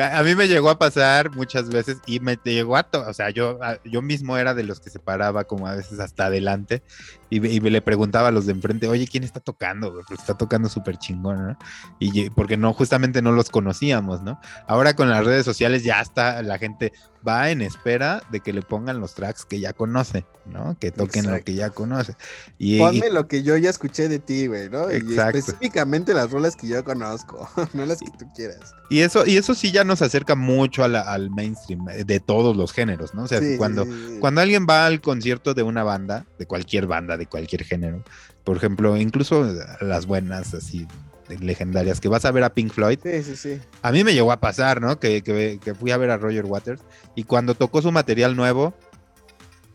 A 0.02 0.22
mí 0.22 0.34
me 0.34 0.46
llegó 0.46 0.68
a 0.68 0.78
pasar 0.78 1.30
muchas 1.30 1.70
veces 1.70 1.96
y 2.04 2.20
me 2.20 2.38
llegó 2.44 2.76
a, 2.76 2.82
to- 2.82 3.06
o 3.08 3.14
sea, 3.14 3.30
yo, 3.30 3.58
yo 3.84 4.02
mismo 4.02 4.36
era 4.36 4.52
de 4.52 4.62
los 4.62 4.78
que 4.78 4.90
se 4.90 4.98
paraba 4.98 5.44
como 5.44 5.66
a 5.68 5.74
veces 5.74 6.00
hasta 6.00 6.26
adelante 6.26 6.82
Y, 7.28 7.40
le 7.40 7.82
preguntaba 7.82 8.28
a 8.28 8.30
los 8.30 8.46
de 8.46 8.52
enfrente, 8.52 8.88
oye, 8.88 9.06
¿quién 9.06 9.24
está 9.24 9.40
tocando? 9.40 9.92
Porque 9.92 10.14
está 10.14 10.36
tocando 10.36 10.68
súper 10.68 10.96
chingón, 10.98 11.48
¿no? 11.48 11.58
Y 11.98 12.30
porque 12.30 12.56
no, 12.56 12.72
justamente 12.72 13.22
no 13.22 13.32
los 13.32 13.50
conocíamos, 13.50 14.22
¿no? 14.22 14.40
Ahora 14.66 14.94
con 14.94 15.10
las 15.10 15.24
redes 15.24 15.44
sociales 15.44 15.82
ya 15.82 16.00
está, 16.00 16.42
la 16.42 16.58
gente 16.58 16.92
va 17.26 17.50
en 17.50 17.60
espera 17.60 18.22
de 18.30 18.40
que 18.40 18.52
le 18.52 18.62
pongan 18.62 19.00
los 19.00 19.14
tracks 19.14 19.44
que 19.44 19.58
ya 19.58 19.72
conoce, 19.72 20.24
¿no? 20.44 20.76
Que 20.78 20.92
toquen 20.92 21.30
lo 21.30 21.42
que 21.42 21.54
ya 21.54 21.70
conoce. 21.70 22.14
Y, 22.58 22.78
Ponme 22.78 23.10
lo 23.10 23.26
que 23.26 23.42
yo 23.42 23.56
ya 23.56 23.70
escuché 23.70 24.08
de 24.08 24.18
ti, 24.18 24.46
güey, 24.46 24.68
¿no? 24.70 24.90
Y 24.92 25.18
específicamente 25.18 26.14
las 26.14 26.30
rolas 26.30 26.54
que 26.54 26.68
yo 26.68 26.84
conozco, 26.84 27.48
no 27.72 27.84
las 27.84 27.98
que 27.98 28.10
tú 28.16 28.26
quieras. 28.34 28.74
Y 28.88 29.00
eso, 29.00 29.26
y 29.26 29.36
eso 29.36 29.54
sí 29.54 29.72
ya 29.72 29.82
nos 29.82 30.02
acerca 30.02 30.36
mucho 30.36 30.84
al 30.84 31.30
mainstream 31.30 31.88
eh, 31.88 32.04
de 32.04 32.20
todos 32.20 32.56
los 32.56 32.72
géneros, 32.72 33.14
¿no? 33.14 33.24
O 33.24 33.28
sea, 33.28 33.40
cuando, 33.58 33.86
cuando 34.20 34.40
alguien 34.40 34.66
va 34.68 34.86
al 34.86 35.00
concierto 35.00 35.54
de 35.54 35.64
una 35.64 35.82
banda, 35.82 36.26
de 36.38 36.46
cualquier 36.46 36.86
banda, 36.86 37.15
de 37.16 37.26
cualquier 37.26 37.64
género. 37.64 38.02
Por 38.44 38.56
ejemplo, 38.56 38.96
incluso 38.96 39.46
las 39.80 40.06
buenas, 40.06 40.54
así, 40.54 40.86
legendarias, 41.28 42.00
que 42.00 42.08
vas 42.08 42.24
a 42.24 42.30
ver 42.30 42.44
a 42.44 42.54
Pink 42.54 42.72
Floyd. 42.72 42.98
Sí, 43.02 43.22
sí, 43.22 43.36
sí. 43.36 43.60
A 43.82 43.92
mí 43.92 44.04
me 44.04 44.14
llegó 44.14 44.32
a 44.32 44.40
pasar, 44.40 44.80
¿no? 44.80 44.98
Que, 44.98 45.22
que, 45.22 45.74
fui 45.74 45.90
a 45.90 45.96
ver 45.96 46.10
a 46.10 46.16
Roger 46.16 46.44
Waters 46.44 46.82
y 47.14 47.24
cuando 47.24 47.54
tocó 47.54 47.82
su 47.82 47.92
material 47.92 48.36
nuevo, 48.36 48.74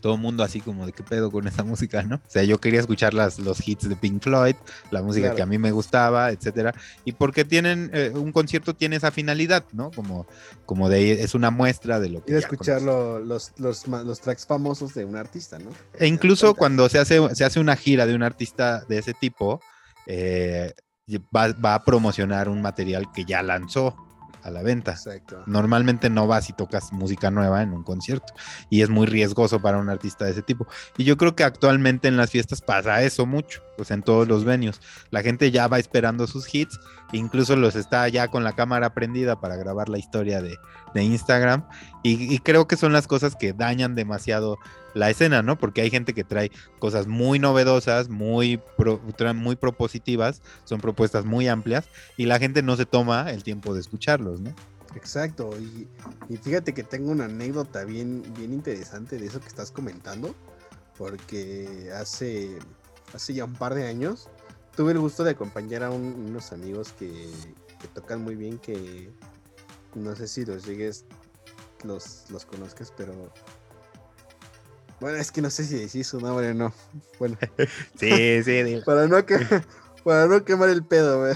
todo 0.01 0.15
el 0.15 0.19
mundo 0.19 0.43
así 0.43 0.59
como 0.59 0.85
de 0.85 0.91
qué 0.91 1.03
pedo 1.03 1.31
con 1.31 1.47
esa 1.47 1.63
música, 1.63 2.03
¿no? 2.03 2.15
O 2.15 2.29
sea, 2.29 2.43
yo 2.43 2.59
quería 2.59 2.79
escuchar 2.79 3.13
las, 3.13 3.39
los 3.39 3.65
hits 3.65 3.87
de 3.87 3.95
Pink 3.95 4.21
Floyd, 4.21 4.55
la 4.89 5.01
música 5.01 5.35
que 5.35 5.41
a 5.41 5.45
mí 5.45 5.57
me 5.57 5.71
gustaba, 5.71 6.31
etcétera. 6.31 6.73
Y 7.05 7.13
porque 7.13 7.45
tienen, 7.45 7.89
eh, 7.93 8.11
un 8.13 8.31
concierto 8.31 8.75
tiene 8.75 8.97
esa 8.97 9.11
finalidad, 9.11 9.63
¿no? 9.71 9.91
Como, 9.91 10.27
como 10.65 10.89
de, 10.89 11.23
es 11.23 11.35
una 11.35 11.51
muestra 11.51 11.99
de 11.99 12.09
lo 12.09 12.25
que... 12.25 12.33
Y 12.33 12.35
escuchar 12.35 12.81
los, 12.81 13.53
los, 13.57 13.87
los, 13.87 14.19
tracks 14.19 14.45
famosos 14.45 14.93
de 14.93 15.05
un 15.05 15.15
artista, 15.15 15.59
¿no? 15.59 15.69
E 15.97 16.07
incluso 16.07 16.55
cuando 16.55 16.89
se 16.89 16.99
hace, 16.99 17.35
se 17.35 17.45
hace 17.45 17.59
una 17.59 17.75
gira 17.75 18.05
de 18.05 18.15
un 18.15 18.23
artista 18.23 18.83
de 18.89 18.97
ese 18.97 19.13
tipo, 19.13 19.61
eh, 20.07 20.73
va, 21.35 21.53
va 21.53 21.75
a 21.75 21.83
promocionar 21.83 22.49
un 22.49 22.61
material 22.61 23.11
que 23.11 23.25
ya 23.25 23.43
lanzó, 23.43 23.95
a 24.43 24.51
la 24.51 24.61
venta. 24.61 24.95
Normalmente 25.45 26.09
no 26.09 26.27
vas 26.27 26.49
y 26.49 26.53
tocas 26.53 26.91
música 26.91 27.31
nueva 27.31 27.61
en 27.61 27.73
un 27.73 27.83
concierto 27.83 28.33
y 28.69 28.81
es 28.81 28.89
muy 28.89 29.05
riesgoso 29.07 29.61
para 29.61 29.77
un 29.77 29.89
artista 29.89 30.25
de 30.25 30.31
ese 30.31 30.41
tipo. 30.41 30.67
Y 30.97 31.03
yo 31.03 31.17
creo 31.17 31.35
que 31.35 31.43
actualmente 31.43 32.07
en 32.07 32.17
las 32.17 32.31
fiestas 32.31 32.61
pasa 32.61 33.03
eso 33.03 33.25
mucho, 33.25 33.61
pues 33.81 33.89
en 33.89 34.03
todos 34.03 34.27
los 34.27 34.45
venues. 34.45 34.79
La 35.09 35.23
gente 35.23 35.49
ya 35.49 35.67
va 35.67 35.79
esperando 35.79 36.27
sus 36.27 36.53
hits, 36.53 36.79
incluso 37.13 37.55
los 37.55 37.75
está 37.75 38.07
ya 38.09 38.27
con 38.27 38.43
la 38.43 38.53
cámara 38.53 38.93
prendida 38.93 39.41
para 39.41 39.55
grabar 39.55 39.89
la 39.89 39.97
historia 39.97 40.39
de, 40.39 40.59
Instagram 40.93 41.65
y, 42.03 42.31
y 42.31 42.37
creo 42.39 42.67
que 42.67 42.75
son 42.77 42.93
las 42.93 43.07
cosas 43.07 43.35
que 43.35 43.53
dañan 43.53 43.95
demasiado 43.95 44.59
la 44.93 45.09
escena, 45.09 45.41
¿no? 45.41 45.57
Porque 45.57 45.81
hay 45.81 45.89
gente 45.89 46.13
que 46.13 46.23
trae 46.23 46.51
cosas 46.77 47.07
muy 47.07 47.39
novedosas, 47.39 48.09
muy, 48.09 48.61
muy 49.35 49.55
propositivas, 49.55 50.43
son 50.63 50.79
propuestas 50.79 51.25
muy 51.25 51.47
amplias 51.47 51.85
y 52.17 52.27
la 52.27 52.37
gente 52.37 52.61
no 52.61 52.75
se 52.75 52.85
toma 52.85 53.31
el 53.31 53.41
tiempo 53.41 53.73
de 53.73 53.79
escucharlos, 53.79 54.41
¿no? 54.41 54.53
Exacto, 54.95 55.51
y, 55.57 56.37
fíjate 56.37 56.75
que 56.75 56.83
tengo 56.83 57.09
una 57.09 57.25
anécdota 57.25 57.83
bien, 57.83 58.23
bien 58.37 58.53
interesante 58.53 59.17
de 59.17 59.25
eso 59.25 59.39
que 59.39 59.47
estás 59.47 59.71
comentando, 59.71 60.35
porque 60.97 61.89
hace, 61.95 62.59
hace 63.13 63.33
ya 63.33 63.45
un 63.45 63.53
par 63.53 63.73
de 63.75 63.87
años 63.87 64.29
tuve 64.75 64.93
el 64.93 64.99
gusto 64.99 65.23
de 65.23 65.31
acompañar 65.31 65.83
a 65.83 65.91
unos 65.91 66.51
amigos 66.51 66.93
que, 66.93 67.29
que, 67.79 67.87
tocan 67.89 68.23
muy 68.23 68.35
bien, 68.35 68.57
que 68.57 69.11
no 69.95 70.15
sé 70.15 70.27
si 70.27 70.45
los 70.45 70.65
llegues, 70.65 71.05
los, 71.83 72.25
los 72.29 72.45
conozcas, 72.45 72.93
pero 72.95 73.13
bueno, 75.01 75.17
es 75.17 75.31
que 75.31 75.41
no 75.41 75.49
sé 75.49 75.63
si 75.63 75.77
decís 75.77 76.07
su 76.07 76.21
nombre 76.21 76.51
o 76.51 76.53
no. 76.53 76.73
Bueno. 77.17 77.35
sí, 77.99 78.43
sí. 78.43 78.81
para, 78.85 79.07
no 79.07 79.17
para 80.03 80.27
no 80.27 80.45
quemar 80.45 80.69
el 80.69 80.85
pedo, 80.85 81.21
güey. 81.21 81.35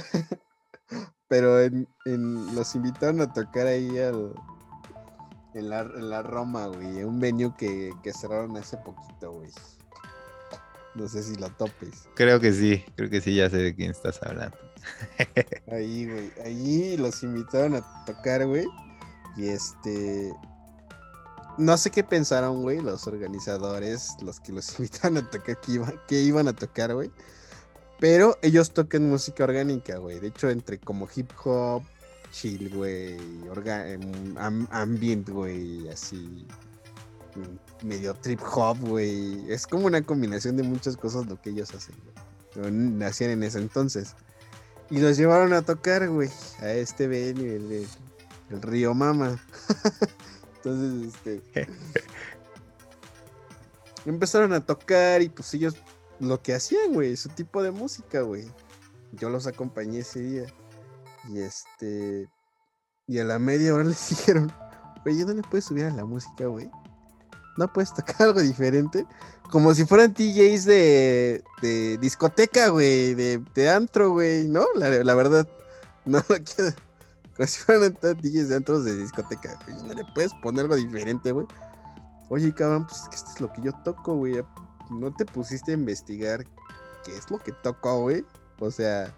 Pero 1.27 1.59
en, 1.59 1.87
los 2.53 2.75
invitaron 2.75 3.21
a 3.21 3.33
tocar 3.33 3.65
ahí 3.65 3.97
al, 3.97 4.35
en, 5.55 5.69
la, 5.69 5.81
en 5.81 6.09
la 6.11 6.21
Roma, 6.21 6.67
güey. 6.67 7.03
Un 7.03 7.19
venue 7.19 7.55
que, 7.57 7.91
que 8.03 8.13
cerraron 8.13 8.55
hace 8.55 8.77
poquito, 8.77 9.31
güey. 9.31 9.49
No 10.95 11.07
sé 11.07 11.23
si 11.23 11.35
la 11.35 11.49
topes. 11.49 12.07
Creo 12.15 12.39
que 12.39 12.53
sí, 12.53 12.83
creo 12.95 13.09
que 13.09 13.21
sí, 13.21 13.35
ya 13.35 13.49
sé 13.49 13.57
de 13.57 13.75
quién 13.75 13.91
estás 13.91 14.21
hablando. 14.23 14.57
ahí, 15.71 16.05
güey. 16.09 16.31
Ahí 16.43 16.97
los 16.97 17.21
invitaron 17.23 17.75
a 17.75 18.05
tocar, 18.05 18.45
güey. 18.45 18.65
Y 19.35 19.47
este 19.49 20.33
no 21.57 21.77
sé 21.77 21.89
qué 21.89 22.03
pensaron, 22.03 22.61
güey, 22.61 22.81
los 22.81 23.07
organizadores, 23.07 24.15
los 24.21 24.39
que 24.39 24.51
los 24.51 24.69
invitaron 24.79 25.17
a 25.17 25.29
tocar, 25.29 25.59
que, 26.07 26.21
iban 26.21 26.47
a 26.47 26.53
tocar, 26.53 26.93
güey. 26.93 27.11
Pero 27.99 28.37
ellos 28.41 28.71
tocan 28.71 29.09
música 29.09 29.45
orgánica, 29.45 29.97
güey. 29.97 30.19
De 30.19 30.27
hecho, 30.27 30.49
entre 30.49 30.79
como 30.79 31.07
hip 31.15 31.31
hop, 31.43 31.83
chill, 32.31 32.69
güey, 32.75 33.17
em, 33.65 34.35
ambient, 34.69 35.29
güey, 35.29 35.87
así, 35.87 36.45
medio 37.83 38.13
trip 38.15 38.41
hop, 38.53 38.77
güey. 38.79 39.51
Es 39.51 39.67
como 39.67 39.87
una 39.87 40.01
combinación 40.01 40.57
de 40.57 40.63
muchas 40.63 40.97
cosas 40.97 41.25
lo 41.27 41.41
que 41.41 41.51
ellos 41.51 41.73
hacen, 41.73 41.95
güey. 42.03 42.71
Nacían 42.71 43.31
en 43.31 43.43
ese 43.43 43.59
entonces. 43.59 44.15
Y 44.89 44.99
los 44.99 45.17
llevaron 45.17 45.53
a 45.53 45.63
tocar, 45.63 46.07
güey, 46.09 46.29
a 46.59 46.71
este 46.71 47.07
venue, 47.07 47.55
el, 47.55 47.87
el 48.49 48.61
Río 48.61 48.93
Mama. 48.93 49.39
Entonces, 50.57 51.13
este. 51.15 51.67
empezaron 54.05 54.53
a 54.53 54.63
tocar 54.63 55.21
y 55.21 55.29
pues 55.29 55.53
ellos 55.53 55.75
lo 56.19 56.41
que 56.41 56.53
hacían, 56.53 56.93
güey, 56.93 57.17
su 57.17 57.29
tipo 57.29 57.63
de 57.63 57.71
música, 57.71 58.21
güey. 58.21 58.45
Yo 59.13 59.29
los 59.29 59.47
acompañé 59.47 59.99
ese 59.99 60.19
día. 60.21 60.45
Y 61.29 61.39
este. 61.39 62.29
Y 63.07 63.19
a 63.19 63.23
la 63.23 63.39
media 63.39 63.73
hora 63.73 63.83
les 63.85 64.09
dijeron, 64.09 64.51
güey, 65.03 65.15
¿no 65.23 65.33
le 65.33 65.41
puedes 65.43 65.65
subir 65.65 65.85
a 65.85 65.91
la 65.91 66.05
música, 66.05 66.45
güey? 66.45 66.69
¿No 67.57 67.71
puedes 67.71 67.93
tocar 67.93 68.15
algo 68.19 68.41
diferente? 68.41 69.05
Como 69.51 69.73
si 69.73 69.85
fueran 69.85 70.13
DJs 70.13 70.65
de, 70.65 71.43
de 71.61 71.97
discoteca, 71.99 72.69
güey, 72.69 73.13
de, 73.13 73.41
de 73.53 73.69
antro, 73.69 74.11
güey, 74.11 74.47
¿no? 74.47 74.65
La, 74.75 75.15
verdad, 75.15 75.47
no 76.05 76.21
quiero, 76.23 76.75
como 77.35 77.47
si 77.47 77.59
fueran 77.59 77.97
DJs 78.01 78.49
dentro 78.49 78.81
de 78.81 78.97
discoteca, 78.97 79.59
No 79.83 79.93
le 79.93 80.03
puedes 80.13 80.33
poner 80.35 80.63
algo 80.63 80.75
diferente, 80.75 81.31
güey. 81.31 81.47
Oye, 82.29 82.53
cabrón, 82.53 82.87
pues 82.87 83.01
es 83.01 83.09
que 83.09 83.15
esto 83.15 83.31
es 83.35 83.41
lo 83.41 83.53
que 83.53 83.61
yo 83.61 83.71
toco, 83.83 84.15
güey. 84.15 84.43
No 84.89 85.13
te 85.13 85.25
pusiste 85.25 85.71
a 85.71 85.75
investigar 85.75 86.43
qué 87.03 87.15
es 87.15 87.29
lo 87.29 87.37
que 87.37 87.51
toco, 87.51 88.01
güey. 88.01 88.25
O 88.59 88.71
sea, 88.71 89.13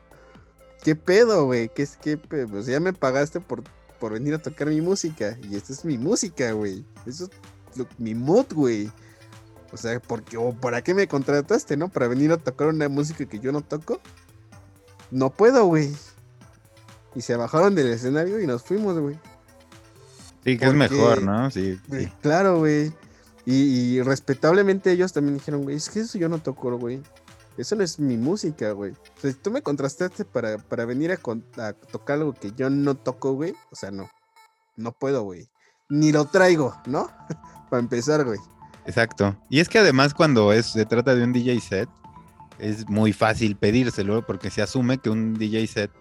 ¿qué 0.83 0.95
pedo, 0.95 1.45
güey? 1.45 1.69
¿Qué 1.69 1.83
es 1.83 1.95
qué 1.95 2.17
pedo? 2.17 2.49
Pues 2.49 2.65
ya 2.65 2.79
me 2.81 2.91
pagaste 2.91 3.39
por, 3.39 3.63
por 3.99 4.11
venir 4.11 4.33
a 4.33 4.41
tocar 4.41 4.67
mi 4.67 4.81
música. 4.81 5.37
Y 5.49 5.55
esta 5.55 5.71
es 5.71 5.85
mi 5.85 5.97
música, 5.97 6.51
güey. 6.51 6.85
Eso 7.05 7.29
mi 7.97 8.15
mood, 8.15 8.47
güey. 8.53 8.91
O 9.71 9.77
sea, 9.77 9.99
porque, 9.99 10.37
o 10.37 10.53
¿para 10.53 10.81
qué 10.81 10.93
me 10.93 11.07
contrataste, 11.07 11.75
no? 11.77 11.89
Para 11.89 12.07
venir 12.07 12.31
a 12.31 12.37
tocar 12.37 12.67
una 12.67 12.87
música 12.89 13.25
que 13.25 13.39
yo 13.39 13.51
no 13.51 13.61
toco. 13.61 13.99
No 15.11 15.29
puedo, 15.29 15.65
güey. 15.65 15.93
Y 17.15 17.21
se 17.21 17.35
bajaron 17.35 17.75
del 17.75 17.87
escenario 17.87 18.39
y 18.41 18.47
nos 18.47 18.63
fuimos, 18.63 18.97
güey. 18.97 19.19
Sí, 20.43 20.57
que 20.57 20.65
es 20.65 20.73
mejor, 20.73 21.23
¿no? 21.23 21.51
Sí. 21.51 21.79
Claro, 22.21 22.59
güey. 22.59 22.93
Y, 23.45 24.01
respetablemente 24.01 24.91
ellos 24.91 25.13
también 25.13 25.37
dijeron, 25.37 25.63
güey, 25.63 25.77
es 25.77 25.89
que 25.89 26.01
eso 26.01 26.17
yo 26.17 26.29
no 26.29 26.39
toco, 26.39 26.77
güey. 26.77 27.01
Eso 27.57 27.75
no 27.75 27.83
es 27.83 27.97
mi 27.97 28.17
música, 28.17 28.71
güey. 28.71 28.91
O 28.91 29.21
sea, 29.21 29.31
si 29.31 29.37
tú 29.37 29.51
me 29.51 29.61
contrastaste 29.61 30.25
para, 30.25 30.57
para 30.57 30.85
venir 30.85 31.11
a, 31.11 31.73
tocar 31.73 32.17
algo 32.17 32.33
que 32.33 32.51
yo 32.55 32.69
no 32.69 32.95
toco, 32.95 33.33
güey. 33.33 33.55
O 33.71 33.75
sea, 33.75 33.89
no. 33.89 34.09
No 34.75 34.91
puedo, 34.91 35.23
güey. 35.23 35.49
Ni 35.89 36.11
lo 36.11 36.25
traigo, 36.25 36.75
¿no? 36.85 37.09
para 37.69 37.81
empezar, 37.81 38.23
güey. 38.23 38.39
Exacto. 38.85 39.35
Y 39.49 39.59
es 39.59 39.69
que 39.69 39.79
además 39.79 40.13
cuando 40.13 40.53
es, 40.53 40.67
se 40.67 40.85
trata 40.85 41.13
de 41.15 41.23
un 41.23 41.33
DJ 41.33 41.59
set, 41.59 41.89
es 42.59 42.87
muy 42.89 43.13
fácil 43.13 43.55
pedírselo 43.55 44.25
porque 44.25 44.49
se 44.49 44.61
asume 44.61 44.97
que 44.97 45.09
un 45.09 45.33
DJ 45.35 45.67
set 45.67 45.91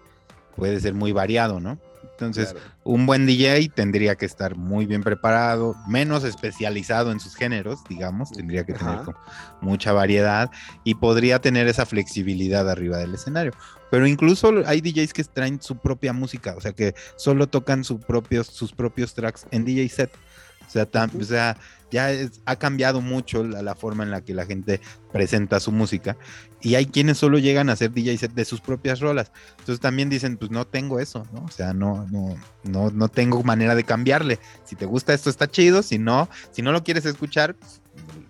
puede 0.55 0.79
ser 0.79 0.93
muy 0.93 1.11
variado, 1.11 1.59
¿no? 1.59 1.77
Entonces, 2.19 2.55
un 2.83 3.05
buen 3.05 3.27
DJ 3.27 3.69
tendría 3.69 4.15
que 4.15 4.25
estar 4.25 4.55
muy 4.55 4.87
bien 4.87 5.03
preparado, 5.03 5.75
menos 5.87 6.23
especializado 6.23 7.11
en 7.11 7.19
sus 7.19 7.35
géneros, 7.35 7.83
digamos, 7.87 8.31
tendría 8.31 8.65
que 8.65 8.73
tener 8.73 9.01
mucha 9.61 9.93
variedad 9.93 10.49
y 10.83 10.95
podría 10.95 11.37
tener 11.39 11.67
esa 11.67 11.85
flexibilidad 11.85 12.67
arriba 12.71 12.97
del 12.97 13.13
escenario. 13.13 13.51
Pero 13.91 14.07
incluso 14.07 14.51
hay 14.65 14.81
DJs 14.81 15.13
que 15.13 15.23
traen 15.25 15.61
su 15.61 15.77
propia 15.77 16.11
música, 16.11 16.55
o 16.57 16.61
sea, 16.61 16.73
que 16.73 16.95
solo 17.17 17.45
tocan 17.45 17.83
propios, 18.07 18.47
sus 18.47 18.71
propios 18.71 19.13
tracks 19.13 19.45
en 19.51 19.63
DJ 19.63 19.87
set. 19.89 20.11
O 20.67 20.69
sea, 20.69 20.87
o 21.19 21.23
sea 21.23 21.57
ya 21.91 22.09
ha 22.45 22.55
cambiado 22.57 23.01
mucho 23.01 23.43
la, 23.43 23.75
forma 23.75 24.03
en 24.03 24.11
la 24.11 24.21
que 24.21 24.33
la 24.33 24.45
gente 24.45 24.81
presenta 25.11 25.59
su 25.59 25.71
música 25.71 26.17
y 26.61 26.75
hay 26.75 26.87
quienes 26.87 27.17
solo 27.17 27.37
llegan 27.37 27.69
a 27.69 27.73
hacer 27.73 27.91
DJ 27.91 28.17
set 28.17 28.33
de 28.33 28.45
sus 28.45 28.61
propias 28.61 28.99
rolas. 28.99 29.31
Entonces 29.59 29.79
también 29.79 30.09
dicen, 30.09 30.37
pues 30.37 30.51
no 30.51 30.65
tengo 30.65 30.99
eso, 30.99 31.25
¿no? 31.31 31.45
O 31.45 31.51
sea, 31.51 31.73
no, 31.73 32.05
no, 32.11 32.35
no, 32.63 32.89
no 32.89 33.07
tengo 33.07 33.43
manera 33.43 33.75
de 33.75 33.83
cambiarle. 33.83 34.39
Si 34.65 34.75
te 34.75 34.85
gusta 34.85 35.13
esto 35.13 35.29
está 35.29 35.49
chido, 35.49 35.83
si 35.83 35.97
no, 35.97 36.27
si 36.51 36.61
no 36.61 36.71
lo 36.71 36.83
quieres 36.83 37.05
escuchar, 37.05 37.55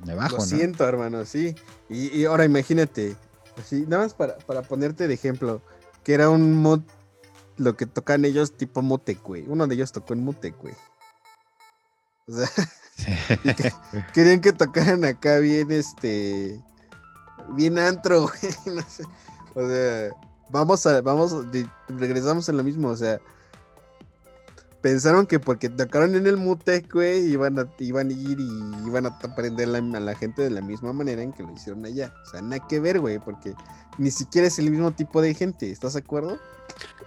me 0.06 0.14
bajo, 0.14 0.38
Lo 0.38 0.44
siento, 0.44 0.88
hermano, 0.88 1.26
sí. 1.26 1.56
Y, 1.90 2.16
y 2.16 2.26
ahora 2.26 2.46
imagínate, 2.46 3.16
así, 3.58 3.86
nada 3.88 4.04
más 4.04 4.14
para, 4.14 4.38
para 4.38 4.62
ponerte 4.62 5.08
de 5.08 5.14
ejemplo, 5.14 5.62
que 6.04 6.14
era 6.14 6.30
un 6.30 6.54
mod, 6.62 6.82
lo 7.56 7.76
que 7.76 7.86
tocan 7.86 8.24
ellos 8.26 8.56
tipo 8.56 8.82
Mutec, 8.82 9.24
güey. 9.24 9.46
Uno 9.48 9.68
de 9.68 9.76
ellos 9.76 9.92
tocó 9.92 10.14
en 10.14 10.24
Mutec, 10.24 10.56
güey. 10.62 10.76
O 12.28 12.34
sea, 12.34 12.50
y 13.44 13.54
que- 13.54 13.72
querían 14.14 14.42
que 14.42 14.54
tocaran 14.54 15.06
acá 15.06 15.38
bien, 15.40 15.72
este, 15.72 16.60
bien 17.56 17.78
antro, 17.80 18.22
güey. 18.66 18.76
no 18.76 18.82
sé. 18.90 19.04
O 19.56 19.68
sea, 19.68 20.10
vamos 20.50 20.86
a, 20.86 21.02
vamos, 21.02 21.52
de- 21.52 21.70
regresamos 21.88 22.48
a 22.50 22.54
lo 22.54 22.64
mismo, 22.64 22.90
o 22.90 22.96
sea, 22.98 23.20
pensaron 24.88 25.28
que 25.28 25.38
porque 25.38 25.68
tocaron 25.68 26.16
en 26.16 26.28
el 26.28 26.38
Mutec, 26.38 26.94
güey, 26.94 27.30
iban 27.30 27.60
a, 27.60 27.68
iban 27.80 28.08
a 28.08 28.14
ir 28.14 28.40
y 28.40 28.88
iban 28.88 29.06
a 29.06 29.10
aprender 29.10 29.68
a 29.68 29.82
la 29.82 30.16
gente 30.16 30.42
de 30.44 30.50
la 30.50 30.62
misma 30.62 30.94
manera 30.94 31.22
en 31.22 31.34
que 31.34 31.44
lo 31.44 31.52
hicieron 31.52 31.86
allá. 31.86 32.14
O 32.26 32.30
sea, 32.30 32.42
nada 32.42 32.66
que 32.70 32.80
ver, 32.80 33.02
güey, 33.02 33.20
porque 33.20 33.54
ni 33.98 34.12
siquiera 34.12 34.48
es 34.48 34.60
el 34.60 34.72
mismo 34.72 34.92
tipo 34.92 35.22
de 35.22 35.34
gente, 35.34 35.70
¿estás 35.70 35.92
de 35.92 36.00
acuerdo? 36.00 36.40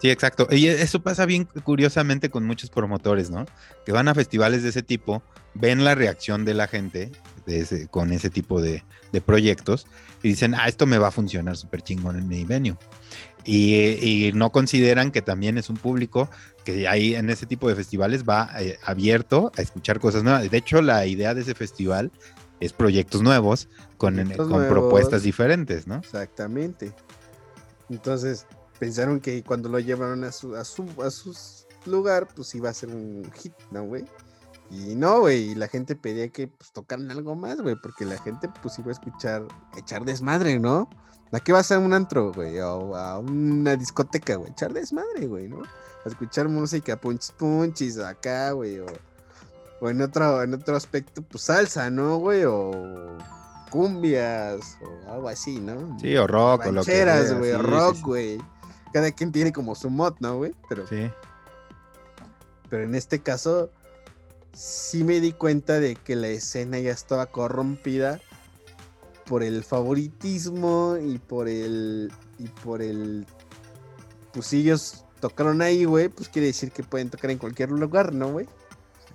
Sí, 0.03 0.11
exacto. 0.11 0.47
Y 0.51 0.67
eso 0.67 1.01
pasa 1.01 1.25
bien 1.25 1.49
curiosamente 1.65 2.29
con 2.29 2.45
muchos 2.45 2.69
promotores, 2.69 3.31
¿no? 3.31 3.47
Que 3.87 3.93
van 3.93 4.09
a 4.09 4.15
festivales 4.15 4.63
de 4.63 4.69
ese 4.69 4.83
tipo, 4.83 5.23
ven 5.55 5.83
la 5.83 5.95
reacción 5.95 6.45
de 6.45 6.53
la 6.53 6.69
gente 6.69 7.11
con 7.91 8.13
ese 8.13 8.29
tipo 8.29 8.61
de, 8.61 8.85
proyectos 9.25 9.87
y 10.23 10.29
dicen, 10.29 10.55
ah, 10.55 10.69
esto 10.69 10.87
me 10.87 10.99
va 10.99 11.09
a 11.09 11.11
funcionar 11.11 11.57
súper 11.57 11.81
chingón 11.81 12.19
en 12.19 12.29
mi 12.29 12.45
venue. 12.45 12.77
Y, 13.45 13.75
y 13.75 14.33
no 14.35 14.53
consideran 14.53 15.11
que 15.11 15.23
también 15.23 15.57
es 15.57 15.71
un 15.71 15.79
público 15.79 16.29
que 16.73 16.89
ahí 16.89 17.15
en 17.15 17.31
ese 17.31 17.47
tipo 17.47 17.69
de 17.69 17.75
festivales 17.75 18.25
va 18.25 18.51
eh, 18.59 18.79
abierto 18.85 19.53
a 19.57 19.63
escuchar 19.63 20.01
cosas 20.01 20.23
nuevas. 20.23 20.51
De 20.51 20.57
hecho, 20.57 20.83
la 20.83 21.07
idea 21.07 21.35
de 21.35 21.43
ese 21.43 21.55
festival 21.55 22.11
es 22.61 22.73
proyectos 22.73 23.23
nuevos 23.23 23.69
con, 23.97 24.15
Proyectos 24.15 24.49
con 24.49 24.59
nuevos. 24.59 24.69
propuestas 24.69 25.23
diferentes, 25.23 25.87
¿no? 25.87 25.97
Exactamente. 25.97 26.93
Entonces, 27.89 28.47
pensaron 28.79 29.21
que 29.21 29.43
cuando 29.43 29.69
lo 29.69 29.79
llevaron 29.79 30.25
a 30.25 30.33
su, 30.33 30.55
a 30.57 30.65
su, 30.65 30.85
a 31.03 31.11
su 31.11 31.35
lugar, 31.87 32.29
pues 32.35 32.55
iba 32.55 32.71
a 32.71 32.75
ser 32.75 32.91
un 32.91 33.31
hit, 33.35 33.53
¿no, 33.71 33.85
güey? 33.85 34.05
Y 34.71 34.95
no, 34.95 35.21
güey, 35.21 35.51
y 35.51 35.55
la 35.57 35.67
gente 35.67 35.97
pedía 35.97 36.29
que 36.29 36.47
pues, 36.47 36.71
tocaran 36.73 37.11
algo 37.11 37.35
más, 37.35 37.61
güey, 37.61 37.75
porque 37.83 38.05
la 38.05 38.19
gente 38.19 38.49
pues 38.63 38.79
iba 38.79 38.89
a 38.89 38.93
escuchar, 38.93 39.47
a 39.73 39.79
echar 39.79 40.05
desmadre, 40.05 40.61
¿no? 40.61 40.89
¿A 41.33 41.41
qué 41.41 41.53
vas 41.53 41.73
a 41.73 41.79
un 41.79 41.93
antro, 41.93 42.33
güey? 42.33 42.59
O 42.61 42.95
a 42.95 43.19
una 43.19 43.77
discoteca, 43.77 44.37
güey, 44.37 44.53
echar 44.53 44.73
desmadre, 44.73 45.27
güey, 45.27 45.49
¿no? 45.49 45.63
A 46.05 46.09
escuchar 46.09 46.49
música, 46.49 46.97
punchis 46.97 47.33
punchis, 47.33 47.99
acá, 47.99 48.53
güey, 48.53 48.79
o, 48.79 48.87
o 49.81 49.91
en 49.91 50.01
otro, 50.01 50.43
en 50.43 50.55
otro 50.55 50.77
aspecto, 50.77 51.23
pues 51.23 51.45
salsa, 51.45 51.91
¿no, 51.91 52.17
güey? 52.19 52.45
O 52.45 53.19
cumbias, 53.71 54.79
o 54.83 55.13
algo 55.13 55.29
así, 55.29 55.61
¿no? 55.61 55.99
Sí, 56.01 56.17
o 56.17 56.27
rock, 56.27 56.67
o 56.67 56.73
lo 56.73 56.85
que 56.85 56.93
sea, 56.93 57.35
güey, 57.35 57.53
sí, 57.53 57.57
rock, 57.59 57.95
sí. 57.97 58.03
güey. 58.03 58.39
Cada 58.93 59.13
quien 59.13 59.31
tiene 59.31 59.53
como 59.53 59.75
su 59.75 59.89
mod, 59.91 60.15
¿no, 60.21 60.39
güey? 60.39 60.53
Pero, 60.69 60.87
Sí. 60.87 61.11
pero 62.69 62.85
en 62.85 62.95
este 62.95 63.21
caso, 63.21 63.71
sí 64.53 65.05
me 65.05 65.21
di 65.21 65.33
cuenta 65.33 65.79
de 65.81 65.95
que 65.97 66.17
la 66.17 66.29
escena 66.29 66.79
ya 66.81 66.91
estaba 66.93 67.27
corrompida 67.27 68.21
por 69.27 69.43
el 69.45 69.63
favoritismo 69.63 70.97
y 71.01 71.19
por 71.19 71.49
el. 71.49 72.11
y 72.39 72.49
por 72.49 72.83
el. 72.83 73.27
Pues 74.33 74.53
ellos 74.53 75.05
tocaron 75.21 75.63
ahí, 75.63 75.85
güey, 75.85 76.09
pues 76.09 76.29
quiere 76.29 76.47
decir 76.49 76.73
que 76.73 76.83
pueden 76.83 77.11
tocar 77.11 77.31
en 77.31 77.39
cualquier 77.39 77.71
lugar, 77.71 78.13
¿no, 78.13 78.31
güey? 78.33 78.47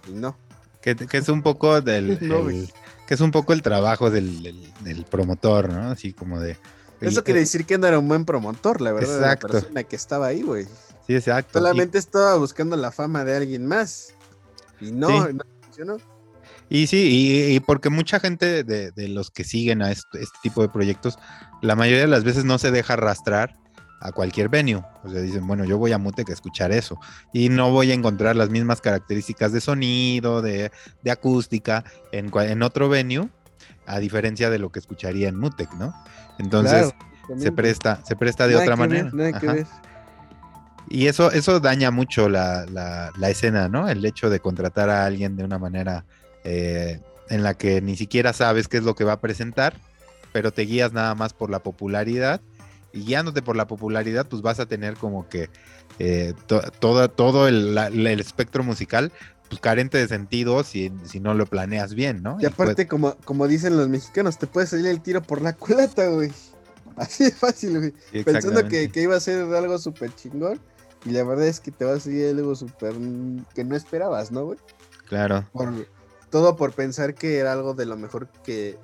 Y 0.08 0.12
no. 0.14 0.38
Que, 0.82 0.96
que 0.96 1.18
es 1.18 1.30
un 1.30 1.42
poco 1.42 1.82
del. 1.82 2.18
No, 2.22 2.50
el- 2.50 2.72
que 3.08 3.14
es 3.14 3.22
un 3.22 3.32
poco 3.32 3.54
el 3.54 3.62
trabajo 3.62 4.10
del, 4.10 4.42
del- 4.42 4.74
del 4.82 5.06
promotor, 5.06 5.70
¿no? 5.72 5.90
Así 5.92 6.14
como 6.14 6.40
de. 6.40 6.58
Eso 7.02 7.24
quiere 7.24 7.42
decir 7.42 7.66
que 7.66 7.78
no 7.78 7.86
era 7.88 8.00
un 8.00 8.08
buen 8.08 8.26
promotor, 8.26 8.82
la 8.82 8.92
verdad, 8.94 9.16
Exacto. 9.18 9.48
la 9.48 9.54
persona 9.54 9.84
que 9.84 9.96
estaba 9.96 10.28
ahí, 10.28 10.42
güey. 10.42 10.66
Sí, 11.06 11.14
exacto. 11.16 11.60
Y- 11.60 11.62
Solamente 11.62 11.98
estaba 11.98 12.36
buscando 12.38 12.76
la 12.78 12.92
fama 12.92 13.24
de 13.26 13.36
alguien 13.36 13.66
más. 13.68 14.14
Y 14.82 14.92
no, 14.92 15.10
Sí. 15.28 15.34
no 15.34 15.44
funcionó. 15.64 15.98
Y, 16.68 16.88
sí, 16.88 16.98
y, 16.98 17.56
y 17.56 17.60
porque 17.60 17.90
mucha 17.92 18.20
gente 18.20 18.64
de, 18.64 18.90
de 18.92 19.08
los 19.08 19.30
que 19.30 19.44
siguen 19.44 19.84
a 19.84 19.92
este, 19.92 20.24
este 20.24 20.38
tipo 20.42 20.64
de 20.64 20.70
proyectos, 20.70 21.20
la 21.62 21.76
mayoría 21.76 22.02
de 22.02 22.08
las 22.08 22.24
veces 22.24 22.44
no 22.44 22.58
se 22.58 22.72
deja 22.72 22.94
arrastrar 22.94 23.56
a 24.02 24.12
cualquier 24.12 24.50
venue. 24.50 24.84
O 25.04 25.10
sea, 25.10 25.22
dicen, 25.22 25.46
bueno, 25.48 25.66
yo 25.66 25.78
voy 25.78 25.92
a 25.92 25.98
Mutec 25.98 26.30
a 26.30 26.34
escuchar 26.34 26.72
eso. 26.72 27.00
Y 27.34 27.50
no 27.50 27.72
voy 27.72 27.92
a 27.92 27.94
encontrar 27.94 28.36
las 28.36 28.50
mismas 28.50 28.82
características 28.82 29.52
de 29.52 29.62
sonido, 29.62 30.42
de, 30.42 30.72
de 31.02 31.12
acústica 31.12 31.84
en, 32.12 32.32
en 32.36 32.62
otro 32.64 32.90
venue, 32.90 33.30
a 33.88 34.00
diferencia 34.00 34.50
de 34.50 34.60
lo 34.60 34.70
que 34.72 34.80
escucharía 34.80 35.30
en 35.30 35.38
Mutec, 35.40 35.72
¿no? 35.74 35.94
Entonces, 36.40 36.94
Claro, 37.28 37.42
se 37.42 37.52
presta, 37.52 38.02
se 38.06 38.16
presta 38.16 38.48
de 38.48 38.54
Nada 38.54 38.66
otra 38.66 38.76
ver, 38.76 38.88
manera. 38.90 39.10
nada 39.14 39.40
que 39.40 39.46
Ajá. 39.48 39.56
ver. 39.56 39.68
Y 40.88 41.08
eso, 41.08 41.32
eso 41.32 41.60
daña 41.60 41.90
mucho 41.90 42.30
la, 42.30 42.66
la- 42.68 43.12
la 43.18 43.30
escena, 43.30 43.70
¿no? 43.70 43.90
El 43.90 44.06
hecho 44.06 44.30
de 44.30 44.40
contratar 44.40 44.90
a 44.90 45.06
alguien 45.06 45.36
de 45.36 45.44
una 45.44 45.58
manera 45.58 46.06
eh, 46.44 47.00
en 47.30 47.42
la 47.42 47.56
que 47.56 47.82
ni 47.82 47.96
siquiera 47.96 48.34
sabes 48.34 48.68
qué 48.68 48.78
es 48.78 48.84
lo 48.84 48.94
que 48.94 49.04
va 49.04 49.14
a 49.14 49.20
presentar, 49.22 49.74
pero 50.32 50.52
te 50.52 50.62
guías 50.64 50.94
nada 50.94 51.16
más 51.16 51.34
por 51.34 51.50
la 51.50 51.60
popularidad. 51.60 52.40
Y 52.96 53.02
guiándote 53.04 53.44
por 53.44 53.56
la 53.56 53.68
popularidad, 53.68 54.26
pues 54.28 54.42
vas 54.42 54.60
a 54.60 54.66
tener 54.66 54.96
como 54.96 55.30
que 55.30 55.50
eh, 56.00 56.34
to- 56.48 56.64
todo, 56.80 57.08
todo 57.12 57.48
el, 57.48 57.76
la- 57.76 57.88
el 57.88 58.08
espectro 58.20 58.64
musical 58.64 59.12
pues 59.50 59.62
carente 59.62 60.00
de 60.00 60.08
sentido 60.08 60.64
si, 60.64 60.92
si 61.04 61.20
no 61.20 61.36
lo 61.36 61.46
planeas 61.46 61.94
bien, 61.94 62.24
¿no? 62.24 62.38
Y 62.40 62.44
pues, 62.44 62.54
aparte, 62.54 62.88
como, 62.88 63.16
como 63.26 63.48
dicen 63.48 63.78
los 63.78 63.88
mexicanos, 63.88 64.40
te 64.40 64.48
puede 64.48 64.66
salir 64.66 64.88
el 64.88 65.02
tiro 65.02 65.22
por 65.22 65.42
la 65.44 65.54
culata, 65.54 66.08
güey. 66.08 66.32
Así 66.96 67.26
de 67.26 67.32
fácil, 67.32 67.78
güey. 67.78 67.94
sí, 68.12 68.24
Pensando 68.24 68.68
que, 68.68 68.90
que 68.90 69.02
iba 69.04 69.16
a 69.16 69.20
ser 69.20 69.44
algo 69.54 69.78
súper 69.78 70.16
chingón. 70.16 70.60
Y 71.06 71.12
la 71.12 71.24
verdad 71.24 71.46
es 71.46 71.60
que 71.60 71.70
te 71.70 71.86
va 71.86 71.94
a 71.94 72.00
salir 72.00 72.28
algo 72.30 72.56
súper 72.56 72.96
que 73.54 73.64
no 73.64 73.76
esperabas, 73.76 74.32
¿no, 74.32 74.46
güey? 74.46 74.58
Claro. 75.08 75.48
Por, 75.54 75.88
todo 76.32 76.56
por 76.56 76.74
pensar 76.74 77.14
que 77.14 77.38
era 77.38 77.54
algo 77.54 77.76
de 77.76 77.86
lo 77.86 77.98
mejor 77.98 78.28
que, 78.44 78.80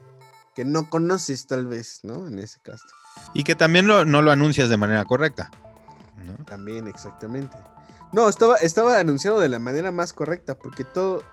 que 0.54 0.64
no 0.64 0.92
conoces, 0.92 1.48
tal 1.48 1.66
vez, 1.66 2.02
¿no? 2.04 2.28
En 2.28 2.38
ese 2.38 2.60
caso. 2.62 2.86
Y 3.34 3.44
que 3.44 3.56
también 3.56 3.88
lo- 3.88 4.06
no 4.06 4.22
lo 4.22 4.32
anuncias 4.32 4.70
de 4.70 4.78
manera 4.78 5.06
correcta. 5.06 5.50
¿no? 6.26 6.44
También, 6.46 6.88
exactamente. 6.88 7.58
No, 8.12 8.28
estaba, 8.30 8.58
estaba 8.58 9.00
anunciado 9.00 9.40
de 9.40 9.50
la 9.50 9.60
manera 9.60 9.92
más 9.92 10.12
correcta, 10.14 10.56
porque 10.56 10.84
todo, 10.84 11.24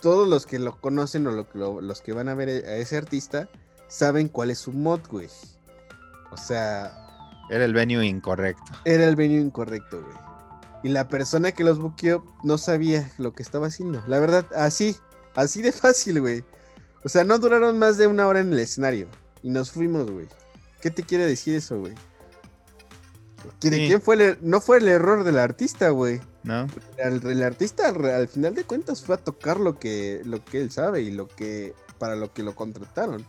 todos 0.00 0.28
los 0.28 0.46
que 0.46 0.58
lo 0.58 0.78
conocen 0.80 1.26
o 1.26 1.30
lo- 1.32 1.46
lo- 1.54 1.80
los 1.80 2.00
que 2.02 2.12
van 2.12 2.28
a 2.28 2.34
ver 2.34 2.48
a 2.66 2.76
ese 2.76 2.96
artista 2.96 3.48
saben 3.88 4.28
cuál 4.28 4.50
es 4.50 4.58
su 4.58 4.72
mod, 4.72 5.00
güey. 5.10 5.28
O 6.30 6.36
sea, 6.36 6.92
Era 7.50 7.64
el 7.64 7.72
venue 7.74 8.06
incorrecto. 8.06 8.62
era 8.84 9.04
el 9.04 9.16
venue 9.16 9.40
incorrecto, 9.40 10.02
güey. 10.02 10.16
Y 10.82 10.88
la 10.90 11.08
persona 11.08 11.52
que 11.52 11.64
los 11.64 11.78
buqueó 11.78 12.24
no 12.44 12.56
sabía 12.56 13.10
lo 13.18 13.32
que 13.32 13.42
estaba 13.42 13.66
haciendo. 13.66 14.02
La 14.06 14.18
verdad, 14.20 14.46
así, 14.54 14.96
así 15.34 15.60
de 15.62 15.72
fácil, 15.72 16.20
güey. 16.20 16.44
O 17.04 17.08
sea, 17.08 17.24
no 17.24 17.38
duraron 17.38 17.78
más 17.78 17.96
de 17.98 18.06
una 18.06 18.26
hora 18.26 18.40
en 18.40 18.52
el 18.52 18.58
escenario. 18.60 19.08
Y 19.42 19.50
nos 19.50 19.70
fuimos, 19.72 20.10
güey. 20.10 20.28
¿Qué 20.80 20.90
te 20.90 21.02
quiere 21.02 21.26
decir 21.26 21.54
eso, 21.56 21.78
güey? 21.80 21.94
¿Que 23.58 23.70
¿De 23.70 23.76
Sí. 23.78 23.86
quién 23.88 24.02
fue 24.02 24.14
el 24.16 24.20
er- 24.20 24.38
No 24.40 24.60
fue 24.60 24.78
el 24.78 24.88
error 24.88 25.24
del 25.24 25.38
artista, 25.38 25.90
güey. 25.90 26.20
¿No? 26.42 26.66
El, 26.98 27.24
el 27.26 27.42
artista 27.42 27.88
al, 27.88 28.04
al 28.04 28.28
final 28.28 28.54
de 28.54 28.64
cuentas 28.64 29.02
fue 29.02 29.14
a 29.14 29.18
tocar 29.18 29.58
lo 29.60 29.78
que, 29.78 30.20
lo 30.24 30.44
que 30.44 30.60
él 30.60 30.70
sabe 30.70 31.02
y 31.02 31.10
lo 31.10 31.26
que 31.28 31.74
para 31.98 32.16
lo 32.16 32.32
que 32.32 32.42
lo 32.42 32.54
contrataron. 32.54 33.24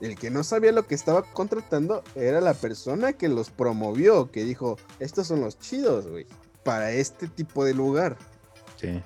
El 0.00 0.16
que 0.16 0.30
no 0.30 0.42
sabía 0.42 0.72
lo 0.72 0.86
que 0.86 0.94
estaba 0.94 1.22
contratando 1.22 2.02
era 2.14 2.40
la 2.40 2.54
persona 2.54 3.12
que 3.12 3.28
los 3.28 3.50
promovió, 3.50 4.30
que 4.30 4.44
dijo, 4.44 4.76
estos 4.98 5.28
son 5.28 5.40
los 5.42 5.58
chidos, 5.58 6.08
güey, 6.08 6.26
para 6.64 6.90
este 6.92 7.28
tipo 7.28 7.64
de 7.64 7.74
lugar. 7.74 8.16
Sí. 8.80 9.00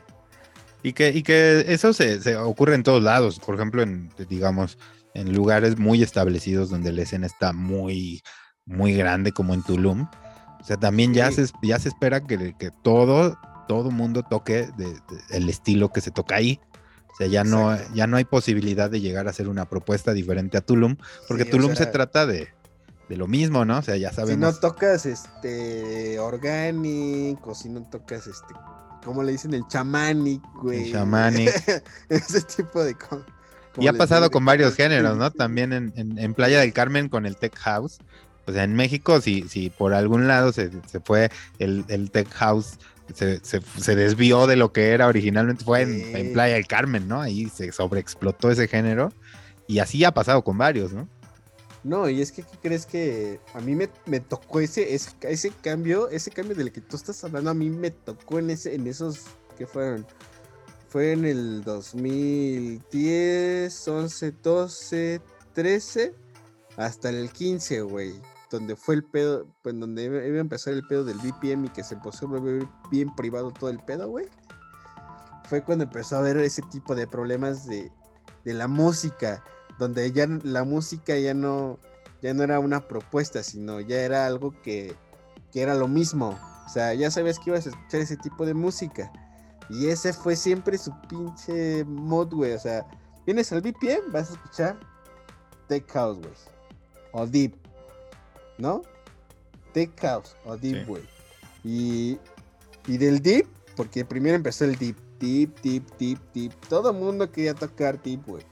Y 0.83 0.93
que, 0.93 1.09
y 1.11 1.23
que 1.23 1.67
eso 1.69 1.93
se, 1.93 2.21
se 2.23 2.37
ocurre 2.37 2.75
en 2.77 2.83
todos 2.85 3.03
lados. 3.03 3.41
Por 3.41 3.57
ejemplo, 3.57 3.83
en, 3.83 4.11
digamos, 4.29 4.79
en 5.21 5.35
lugares 5.35 5.79
muy 5.79 6.03
establecidos 6.03 6.71
donde 6.71 6.93
la 6.93 7.03
escena 7.03 7.27
está 7.27 7.53
muy, 7.53 8.23
muy 8.67 8.95
grande, 8.95 9.33
como 9.33 9.55
en 9.55 9.63
Tulum. 9.63 10.09
O 10.61 10.65
sea, 10.65 10.77
también 10.77 11.15
ya, 11.15 11.31
Sí. 11.31 11.47
se, 11.47 11.53
ya 11.63 11.79
se 11.79 11.89
espera 11.89 12.21
que, 12.21 12.55
que 12.59 12.71
todo, 12.83 13.39
todo 13.69 13.91
mundo 13.91 14.23
toque 14.23 14.69
de- 14.77 14.85
de- 14.93 15.01
el 15.31 15.49
estilo 15.49 15.91
que 15.93 16.01
se 16.01 16.11
toca 16.11 16.37
ahí. 16.37 16.61
O 17.13 17.17
sea, 17.17 17.29
ya 17.29 17.45
no, 17.45 17.73
Exacto. 17.73 17.95
ya 17.95 18.07
no 18.07 18.17
hay 18.19 18.25
posibilidad 18.25 18.91
de 18.91 19.01
llegar 19.01 19.27
a 19.27 19.31
hacer 19.31 19.49
una 19.49 19.65
propuesta 19.69 20.13
diferente 20.13 20.59
a 20.59 20.61
Tulum, 20.61 20.97
porque 21.29 21.45
Sí, 21.45 21.49
o 21.49 21.53
Tulum 21.53 21.75
se 21.77 21.87
trata 21.87 22.27
de, 22.27 22.49
de 23.09 23.17
lo 23.17 23.27
mismo, 23.27 23.65
¿no? 23.65 23.79
O 23.79 23.83
sea, 23.83 23.97
ya 23.97 24.11
Si 24.11 24.17
sabemos. 24.17 24.55
no 24.55 24.61
tocas 24.61 25.07
este 25.07 26.19
orgánico, 26.19 27.55
si 27.55 27.69
no 27.71 27.83
tocas 27.89 28.27
este, 28.27 28.55
¿cómo 29.05 29.23
le 29.23 29.33
dicen? 29.33 29.55
El 29.55 29.67
chamanic, 29.69 30.43
güey. 30.63 30.91
shamanic. 30.93 31.49
Ese 32.09 32.43
tipo 32.43 32.83
de 32.85 32.95
cosas. 32.95 33.25
Y 33.79 33.89
ha 33.89 33.93
pasado 33.93 34.31
con 34.31 34.45
varios 34.45 34.75
géneros, 34.75 35.17
¿no? 35.17 35.31
También 35.31 35.73
en, 35.73 35.93
en- 35.97 36.19
en 36.19 36.35
Playa 36.35 36.61
del 36.61 36.73
Carmen 36.73 37.09
con 37.09 37.27
el 37.27 37.37
Tech 37.37 37.55
House. 37.57 37.99
O 38.47 38.53
sea, 38.53 38.65
en 38.65 38.75
México, 38.75 39.21
si, 39.21 39.49
si 39.49 39.71
por 39.71 39.93
algún 39.93 40.29
lado 40.29 40.53
se, 40.53 40.71
se 40.87 41.01
fue 41.01 41.31
el, 41.59 41.85
el 41.89 42.11
Tech 42.11 42.29
House, 42.35 42.79
se, 43.15 43.41
se- 43.45 43.61
se 43.61 43.97
desvió 43.97 44.47
de 44.47 44.57
lo 44.57 44.73
que 44.73 44.91
era 44.91 45.09
originalmente, 45.09 45.65
fue 45.65 45.83
en, 45.83 46.33
Playa 46.33 46.55
del 46.55 46.67
Carmen, 46.67 47.09
¿no? 47.09 47.21
Ahí 47.21 47.49
se 47.49 47.73
sobreexplotó 47.73 48.51
ese 48.51 48.69
género. 48.69 49.13
Y 49.67 49.81
así 49.81 50.05
ha 50.05 50.13
pasado 50.13 50.43
con 50.45 50.57
varios, 50.59 50.93
¿no? 50.93 51.09
No, 51.83 52.09
y 52.09 52.21
es 52.21 52.33
que 52.33 52.43
¿qué 52.43 52.57
crees 52.63 52.85
que 52.87 53.41
a 53.55 53.61
mí 53.61 53.75
me, 53.77 53.89
me 54.07 54.19
tocó 54.21 54.61
ese, 54.61 54.95
ese, 54.95 55.11
ese 55.23 55.51
cambio, 55.63 56.09
ese 56.09 56.31
cambio 56.33 56.57
del 56.57 56.73
que 56.73 56.81
tú 56.81 56.97
estás 56.97 57.23
hablando, 57.23 57.51
a 57.51 57.55
mí 57.55 57.71
me 57.71 57.91
tocó 57.93 58.39
en 58.41 58.51
ese, 58.51 58.75
en 58.75 58.87
esos, 58.89 59.21
¿qué 59.57 59.67
fueron? 59.67 60.05
Fue 60.97 61.13
en 61.13 61.27
el 61.27 61.63
2010, 61.63 63.87
11, 63.87 64.33
12, 64.43 65.21
13, 65.53 66.15
hasta 66.79 67.11
el 67.11 67.31
15, 67.31 67.83
güey. 67.83 68.15
Donde 68.51 68.77
fue 68.77 68.95
el 68.95 69.05
pedo, 69.05 69.47
pues 69.61 69.79
donde 69.79 70.05
iba 70.05 70.17
a 70.17 70.41
empezar 70.41 70.73
el 70.73 70.87
pedo 70.87 71.05
del 71.05 71.19
VPN 71.19 71.67
y 71.67 71.69
que 71.69 71.85
se 71.85 71.97
volver 71.97 72.67
bien 72.91 73.15
privado 73.15 73.51
todo 73.51 73.69
el 73.69 73.79
pedo, 73.81 74.09
güey. 74.09 74.25
Fue 75.51 75.63
cuando 75.63 75.85
empezó 75.85 76.17
a 76.17 76.21
haber 76.21 76.39
ese 76.39 76.63
tipo 76.63 76.95
de 76.95 77.07
problemas 77.07 77.67
de, 77.67 77.93
de 78.47 78.55
la 78.55 78.67
música 78.67 79.45
donde 79.79 80.11
ya 80.13 80.27
la 80.45 80.65
música 80.65 81.19
ya 81.19 81.35
no, 81.35 81.79
ya 82.23 82.33
no 82.33 82.43
era 82.43 82.59
una 82.59 82.89
propuesta, 82.89 83.43
sino 83.43 83.81
ya 83.81 84.01
era 84.01 84.25
algo 84.25 84.55
que, 84.63 84.97
que 85.53 85.61
era 85.61 85.75
lo 85.75 85.89
mismo. 85.89 86.39
O 86.65 86.71
sea, 86.71 86.95
ya 86.95 87.11
sabes 87.11 87.39
que 87.39 87.51
ibas 87.51 87.67
a 87.67 87.69
escuchar 87.69 88.01
ese 88.01 88.17
tipo 88.17 88.47
de 88.47 88.55
música. 88.55 89.13
Y 89.69 89.89
ese 89.89 90.13
fue 90.13 90.37
siempre 90.37 90.79
su 90.79 90.93
pinche 91.09 91.85
mod, 91.85 92.33
güey. 92.33 92.53
O 92.53 92.59
sea, 92.59 92.87
vienes 93.25 93.53
al 93.53 93.61
VPN, 93.61 94.13
vas 94.13 94.31
a 94.31 94.35
escuchar 94.35 94.81
Tech 95.69 95.91
House, 95.93 96.19
güey. 96.19 96.33
O 97.13 97.27
Deep. 97.27 97.55
¿No? 98.59 98.83
Tech 99.73 99.99
House 100.01 100.37
o 100.45 100.57
Deep, 100.57 100.87
güey. 100.87 101.03
Y, 101.65 102.19
y 102.87 102.97
del 102.99 103.21
Deep, 103.21 103.47
porque 103.77 104.05
primero 104.05 104.37
empezó 104.37 104.65
el 104.65 104.77
Deep. 104.77 104.97
Deep, 105.19 105.61
Deep, 105.63 105.85
Deep, 105.99 106.21
Deep. 106.35 106.53
Todo 106.69 106.91
el 106.91 106.97
mundo 106.97 107.31
quería 107.31 107.55
tocar 107.55 108.01
Deep, 108.03 108.25
güey. 108.27 108.45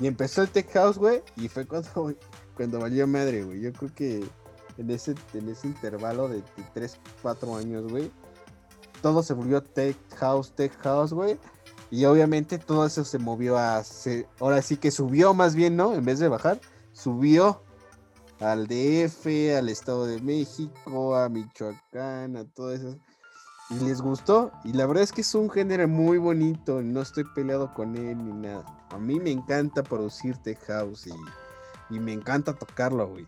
Y 0.00 0.06
empezó 0.06 0.42
el 0.42 0.48
Tech 0.48 0.70
House, 0.72 0.98
güey, 0.98 1.22
y 1.36 1.48
fue 1.48 1.66
cuando, 1.68 2.14
cuando 2.56 2.80
valió 2.80 3.06
madre, 3.06 3.44
güey. 3.44 3.60
Yo 3.60 3.72
creo 3.72 3.94
que 3.94 4.24
en 4.78 4.90
ese, 4.90 5.14
en 5.34 5.48
ese 5.48 5.68
intervalo 5.68 6.28
de, 6.28 6.42
3, 6.74 6.98
4 7.22 7.56
años, 7.56 7.90
güey, 7.90 8.10
todo 9.04 9.22
se 9.22 9.34
volvió 9.34 9.62
Tech 9.62 9.98
House, 10.16 10.50
Tech 10.52 10.72
House, 10.80 11.12
güey. 11.12 11.38
Y 11.90 12.06
obviamente 12.06 12.56
todo 12.56 12.86
eso 12.86 13.04
se 13.04 13.18
movió 13.18 13.58
a... 13.58 13.82
ahora 14.40 14.62
sí 14.62 14.78
que 14.78 14.90
subió 14.90 15.34
más 15.34 15.54
bien, 15.54 15.76
¿no? 15.76 15.92
En 15.92 16.06
vez 16.06 16.20
de 16.20 16.28
bajar, 16.28 16.58
subió 16.94 17.62
al 18.40 18.66
DF, 18.66 19.26
al 19.58 19.68
Estado 19.68 20.06
de 20.06 20.22
México, 20.22 21.16
a 21.16 21.28
Michoacán, 21.28 22.38
a 22.38 22.44
todo 22.46 22.72
eso 22.72 22.96
y 23.68 23.74
les 23.84 24.00
gustó. 24.00 24.52
Y 24.64 24.72
la 24.72 24.86
verdad 24.86 25.02
es 25.02 25.12
que 25.12 25.20
es 25.20 25.34
un 25.34 25.50
género 25.50 25.86
muy 25.86 26.16
bonito. 26.16 26.80
No 26.80 27.02
estoy 27.02 27.24
peleado 27.34 27.74
con 27.74 27.96
él 27.96 28.24
ni 28.24 28.32
nada. 28.32 28.64
A 28.88 28.96
mí 28.96 29.20
me 29.20 29.32
encanta 29.32 29.82
producir 29.82 30.38
tech 30.38 30.64
house 30.66 31.08
y, 31.90 31.98
me 32.00 32.14
encanta 32.14 32.54
tocarlo, 32.54 33.06
güey. 33.06 33.26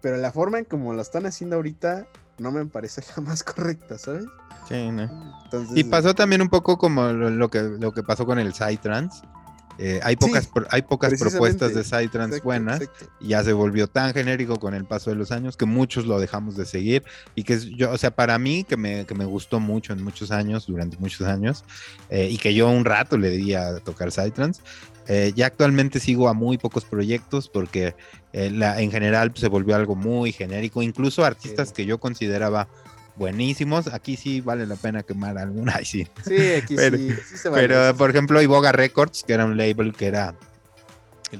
Pero 0.00 0.16
la 0.16 0.32
forma 0.32 0.60
en 0.60 0.64
como 0.64 0.94
lo 0.94 1.02
están 1.02 1.26
haciendo 1.26 1.56
ahorita 1.56 2.06
no 2.38 2.50
me 2.50 2.64
parece 2.66 3.02
la 3.16 3.22
más 3.22 3.42
correcta, 3.42 3.98
¿sabes? 3.98 4.24
Sí, 4.68 4.90
¿no? 4.90 5.32
y 5.74 5.84
pasó 5.84 6.14
también 6.14 6.42
un 6.42 6.48
poco 6.48 6.78
como 6.78 7.08
lo, 7.12 7.50
que, 7.50 7.62
lo 7.62 7.92
que 7.92 8.02
pasó 8.02 8.26
con 8.26 8.38
el 8.38 8.52
Psytrance. 8.54 9.22
Eh, 9.78 10.00
hay 10.02 10.16
pocas, 10.16 10.50
hay 10.70 10.82
pocas 10.82 11.18
propuestas 11.18 11.74
de 11.74 11.82
Psytrance 11.82 12.40
buenas 12.40 12.82
y 13.20 13.28
ya 13.28 13.42
se 13.42 13.54
volvió 13.54 13.86
tan 13.88 14.12
genérico 14.12 14.60
con 14.60 14.74
el 14.74 14.84
paso 14.84 15.08
de 15.08 15.16
los 15.16 15.32
años 15.32 15.56
que 15.56 15.64
muchos 15.64 16.06
lo 16.06 16.20
dejamos 16.20 16.56
de 16.56 16.66
seguir 16.66 17.02
y 17.34 17.44
que 17.44 17.58
yo, 17.74 17.90
o 17.90 17.96
sea, 17.96 18.10
para 18.10 18.38
mí 18.38 18.64
que 18.64 18.76
me, 18.76 19.06
que 19.06 19.14
me 19.14 19.24
gustó 19.24 19.60
mucho 19.60 19.94
en 19.94 20.04
muchos 20.04 20.30
años, 20.30 20.66
durante 20.66 20.98
muchos 20.98 21.26
años 21.26 21.64
eh, 22.10 22.28
y 22.30 22.36
que 22.36 22.52
yo 22.52 22.68
un 22.68 22.84
rato 22.84 23.16
le 23.16 23.30
di 23.30 23.54
a 23.54 23.78
tocar 23.78 24.12
Psytrance, 24.12 24.60
eh, 25.08 25.32
ya 25.34 25.46
actualmente 25.46 26.00
sigo 26.00 26.28
a 26.28 26.34
muy 26.34 26.58
pocos 26.58 26.84
proyectos 26.84 27.48
porque 27.48 27.94
la, 28.32 28.80
en 28.80 28.90
general 28.90 29.32
se 29.34 29.48
volvió 29.48 29.74
algo 29.74 29.94
muy 29.96 30.32
genérico, 30.32 30.82
incluso 30.82 31.24
artistas 31.24 31.72
que 31.72 31.86
yo 31.86 31.98
consideraba 31.98 32.68
buenísimos. 33.16 33.86
Aquí 33.88 34.16
sí 34.16 34.40
vale 34.40 34.66
la 34.66 34.76
pena 34.76 35.02
quemar 35.02 35.38
alguna. 35.38 35.78
Sí, 35.84 36.06
sí 36.24 36.52
aquí 36.54 36.76
pero, 36.76 36.96
sí. 36.96 37.14
pero, 37.52 37.96
por 37.96 38.10
ejemplo, 38.10 38.40
Iboga 38.40 38.72
Records, 38.72 39.24
que 39.24 39.32
era 39.32 39.44
un 39.44 39.56
label 39.56 39.92
que 39.92 40.06
era, 40.06 40.34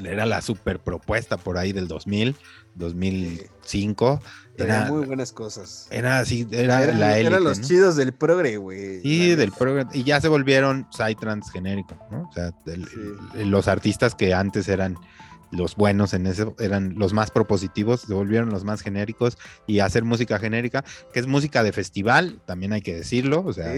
era 0.04 0.26
la 0.26 0.42
super 0.42 0.78
propuesta 0.78 1.36
por 1.36 1.58
ahí 1.58 1.72
del 1.72 1.88
2000, 1.88 2.36
2005. 2.74 4.20
Era 4.58 4.86
muy 4.86 5.06
buenas 5.06 5.32
cosas. 5.32 5.86
Era 5.90 6.18
así, 6.18 6.46
era, 6.50 6.84
la 6.92 7.16
élite, 7.16 7.28
Eran 7.28 7.44
los 7.44 7.60
chidos 7.62 7.96
del 7.96 8.12
progre, 8.12 8.58
güey. 8.58 9.00
Sí, 9.00 9.34
del 9.34 9.52
progre. 9.52 9.86
Y 9.94 10.04
ya 10.04 10.20
se 10.20 10.28
volvieron 10.28 10.86
Psytrance 10.90 11.50
genérico, 11.50 11.96
¿no? 12.10 12.28
O 12.28 12.32
sea, 12.32 12.52
los 13.36 13.68
artistas 13.68 14.14
que 14.14 14.34
antes 14.34 14.68
eran 14.68 14.98
los 15.52 15.76
buenos 15.76 16.14
en 16.14 16.26
eso 16.26 16.56
eran 16.58 16.94
los 16.96 17.12
más 17.12 17.30
propositivos, 17.30 18.00
se 18.00 18.14
volvieron 18.14 18.50
los 18.50 18.64
más 18.64 18.80
genéricos 18.80 19.38
y 19.66 19.80
hacer 19.80 20.02
música 20.04 20.38
genérica, 20.38 20.84
que 21.12 21.20
es 21.20 21.26
música 21.26 21.62
de 21.62 21.72
festival, 21.72 22.40
también 22.46 22.72
hay 22.72 22.80
que 22.80 22.94
decirlo, 22.94 23.44
o 23.44 23.52
sea, 23.52 23.72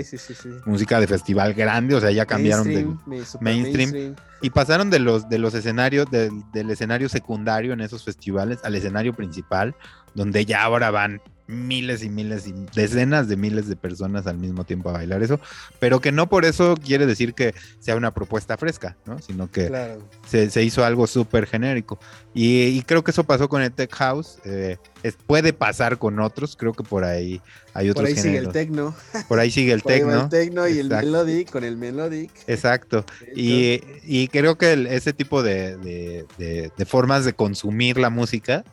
música 0.64 1.00
de 1.00 1.06
festival 1.06 1.52
grande, 1.54 1.96
o 1.96 2.00
sea, 2.00 2.12
ya 2.12 2.26
cambiaron 2.26 2.68
del 2.68 2.96
mainstream, 3.40 4.14
y 4.40 4.50
pasaron 4.50 4.88
de 4.90 5.00
los 5.00 5.28
de 5.28 5.38
los 5.38 5.54
escenarios 5.54 6.06
del 6.10 6.70
escenario 6.70 7.08
secundario 7.08 7.72
en 7.72 7.80
esos 7.80 8.04
festivales 8.04 8.60
al 8.62 8.74
escenario 8.76 9.14
principal, 9.14 9.74
donde 10.14 10.44
ya 10.46 10.62
ahora 10.62 10.90
van 10.90 11.20
miles 11.46 12.02
y 12.02 12.08
miles 12.08 12.46
y 12.46 12.54
decenas 12.74 13.28
de 13.28 13.36
miles 13.36 13.68
de 13.68 13.76
personas 13.76 14.26
al 14.26 14.38
mismo 14.38 14.64
tiempo 14.64 14.88
a 14.88 14.92
bailar 14.92 15.22
eso, 15.22 15.40
pero 15.78 16.00
que 16.00 16.10
no 16.10 16.28
por 16.28 16.44
eso 16.44 16.74
quiere 16.82 17.06
decir 17.06 17.34
que 17.34 17.54
sea 17.80 17.96
una 17.96 18.12
propuesta 18.14 18.56
fresca, 18.56 18.96
¿no? 19.04 19.20
Sino 19.20 19.50
que 19.50 19.98
se, 20.26 20.62
hizo 20.62 20.84
algo 20.84 21.06
súper 21.06 21.46
genérico. 21.46 21.98
Y, 22.32 22.82
creo 22.82 23.04
que 23.04 23.10
eso 23.10 23.24
pasó 23.24 23.48
con 23.48 23.62
el 23.62 23.72
Tech 23.72 23.92
House, 23.94 24.38
eh, 24.44 24.78
puede 25.26 25.52
pasar 25.52 25.98
con 25.98 26.18
otros, 26.18 26.56
creo 26.56 26.72
que 26.72 26.82
por 26.82 27.04
ahí 27.04 27.40
hay 27.74 27.90
otros 27.90 28.08
Por 28.08 28.16
ahí 28.16 28.22
sigue 28.22 28.38
el 28.38 28.48
techno. 28.48 28.94
Por 29.28 29.38
ahí 29.38 29.50
sigue 29.50 29.72
el 29.72 29.82
techno. 29.84 30.22
el 30.22 30.28
techno 30.28 30.68
y 30.68 30.78
el 30.78 30.88
melodic 30.88 31.50
con 31.50 31.64
el 31.64 31.76
melodic. 31.76 32.30
Exacto. 32.46 33.04
Y, 33.34 34.28
creo 34.28 34.56
que 34.56 34.88
ese 34.90 35.12
tipo 35.12 35.42
de 35.42 36.26
formas 36.86 37.24
de 37.24 37.34
consumir 37.34 37.98
la 37.98 38.10
música 38.10 38.64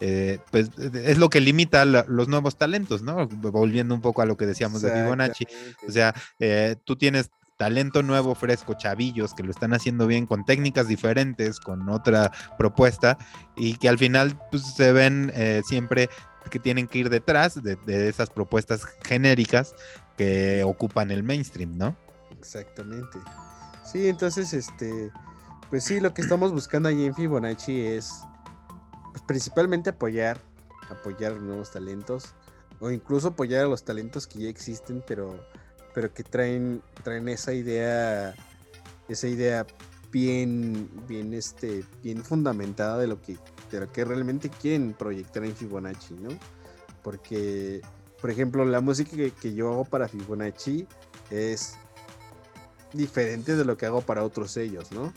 eh, 0.00 0.38
pues 0.50 0.70
es 0.78 1.18
lo 1.18 1.28
que 1.28 1.40
limita 1.40 1.84
los 1.84 2.28
nuevos 2.28 2.56
talentos, 2.56 3.02
¿no? 3.02 3.26
Volviendo 3.28 3.94
un 3.94 4.00
poco 4.00 4.22
a 4.22 4.26
lo 4.26 4.36
que 4.36 4.46
decíamos 4.46 4.82
de 4.82 4.90
Fibonacci. 4.90 5.46
O 5.86 5.92
sea, 5.92 6.14
eh, 6.38 6.76
tú 6.84 6.96
tienes 6.96 7.30
talento 7.58 8.02
nuevo, 8.02 8.34
fresco, 8.34 8.72
chavillos 8.72 9.34
que 9.34 9.42
lo 9.42 9.50
están 9.50 9.74
haciendo 9.74 10.06
bien 10.06 10.24
con 10.24 10.46
técnicas 10.46 10.88
diferentes, 10.88 11.60
con 11.60 11.90
otra 11.90 12.32
propuesta 12.56 13.18
y 13.54 13.74
que 13.74 13.90
al 13.90 13.98
final 13.98 14.38
pues, 14.50 14.62
se 14.62 14.92
ven 14.92 15.30
eh, 15.34 15.60
siempre 15.66 16.08
que 16.50 16.58
tienen 16.58 16.86
que 16.86 17.00
ir 17.00 17.10
detrás 17.10 17.62
de, 17.62 17.76
de, 17.84 18.08
esas 18.08 18.30
propuestas 18.30 18.86
genéricas 19.04 19.74
que 20.16 20.64
ocupan 20.64 21.10
el 21.10 21.22
mainstream, 21.22 21.76
¿no? 21.76 21.94
Exactamente. 22.38 23.18
Sí, 23.84 24.08
entonces, 24.08 24.54
este, 24.54 25.10
pues 25.68 25.84
sí, 25.84 26.00
lo 26.00 26.14
que 26.14 26.22
estamos 26.22 26.52
buscando 26.52 26.88
allí 26.88 27.04
en 27.04 27.14
Fibonacci 27.14 27.78
es 27.78 28.22
pues, 29.12 29.22
principalmente 29.26 29.90
apoyar, 29.90 30.40
apoyar 30.88 31.36
nuevos 31.40 31.70
talentos 31.70 32.34
o 32.80 32.90
incluso 32.90 33.28
apoyar 33.28 33.64
a 33.64 33.68
los 33.68 33.84
talentos 33.84 34.26
que 34.26 34.40
ya 34.40 34.48
existen, 34.48 35.02
pero, 35.06 35.38
pero 35.94 36.12
que 36.12 36.24
traen, 36.24 36.82
traen 37.04 37.28
esa 37.28 37.52
idea, 37.52 38.34
esa 39.08 39.28
idea 39.28 39.66
bien, 40.10 40.90
bien, 41.06 41.34
este, 41.34 41.84
bien 42.02 42.24
fundamentada 42.24 42.98
de 42.98 43.06
lo 43.06 43.20
que, 43.20 43.36
de 43.70 43.80
lo 43.80 43.92
que 43.92 44.04
realmente 44.04 44.48
quieren 44.48 44.94
proyectar 44.94 45.44
en 45.44 45.54
Fibonacci, 45.54 46.14
¿no? 46.14 46.30
Porque, 47.02 47.80
por 48.20 48.30
ejemplo, 48.30 48.64
la 48.64 48.80
música 48.80 49.16
que, 49.40 49.54
yo 49.54 49.72
hago 49.72 49.84
para 49.84 50.08
Fibonacci 50.08 50.86
es 51.30 51.74
diferente 52.92 53.56
de 53.56 53.64
lo 53.64 53.76
que 53.76 53.86
hago 53.86 54.00
para 54.00 54.24
otros 54.24 54.50
sellos, 54.50 54.90
¿no? 54.92 55.12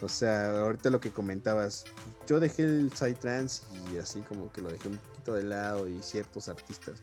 O 0.00 0.08
sea, 0.08 0.60
ahorita 0.60 0.90
lo 0.90 1.00
que 1.00 1.10
comentabas, 1.10 1.84
yo 2.26 2.40
dejé 2.40 2.64
el 2.64 2.92
Psytrance 2.92 3.62
y 3.92 3.98
así 3.98 4.20
como 4.22 4.50
que 4.52 4.60
lo 4.60 4.70
dejé 4.70 4.88
un 4.88 4.98
poquito 4.98 5.34
de 5.34 5.44
lado 5.44 5.88
y 5.88 6.02
ciertos 6.02 6.48
artistas. 6.48 7.02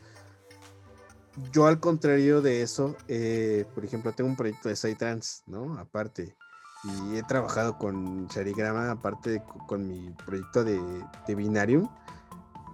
Yo 1.52 1.66
al 1.66 1.80
contrario 1.80 2.42
de 2.42 2.62
eso, 2.62 2.96
eh, 3.08 3.64
por 3.74 3.84
ejemplo, 3.84 4.12
tengo 4.12 4.28
un 4.28 4.36
proyecto 4.36 4.68
de 4.68 4.76
Psytrance, 4.76 5.42
¿no? 5.46 5.78
Aparte. 5.78 6.36
Y 6.82 7.16
he 7.16 7.22
trabajado 7.22 7.76
con 7.76 8.26
Charigrama, 8.28 8.90
aparte 8.90 9.42
con 9.68 9.86
mi 9.86 10.10
proyecto 10.24 10.64
de, 10.64 10.80
de 11.26 11.34
Binarium. 11.34 11.88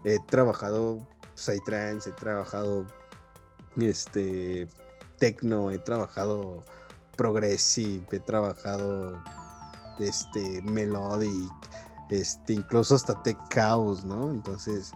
He 0.05 0.18
trabajado 0.20 1.06
Psytrance, 1.35 2.10
he 2.10 2.12
trabajado 2.12 2.86
este 3.77 4.68
Tecno, 5.18 5.70
he 5.70 5.78
trabajado 5.78 6.62
Progressive, 7.16 8.06
he 8.12 8.20
trabajado 8.20 9.23
este, 9.98 10.62
Melodic, 10.62 11.52
este, 12.10 12.54
incluso 12.54 12.94
hasta 12.94 13.22
Tech 13.22 13.38
Chaos, 13.48 14.04
¿no? 14.04 14.30
Entonces, 14.30 14.92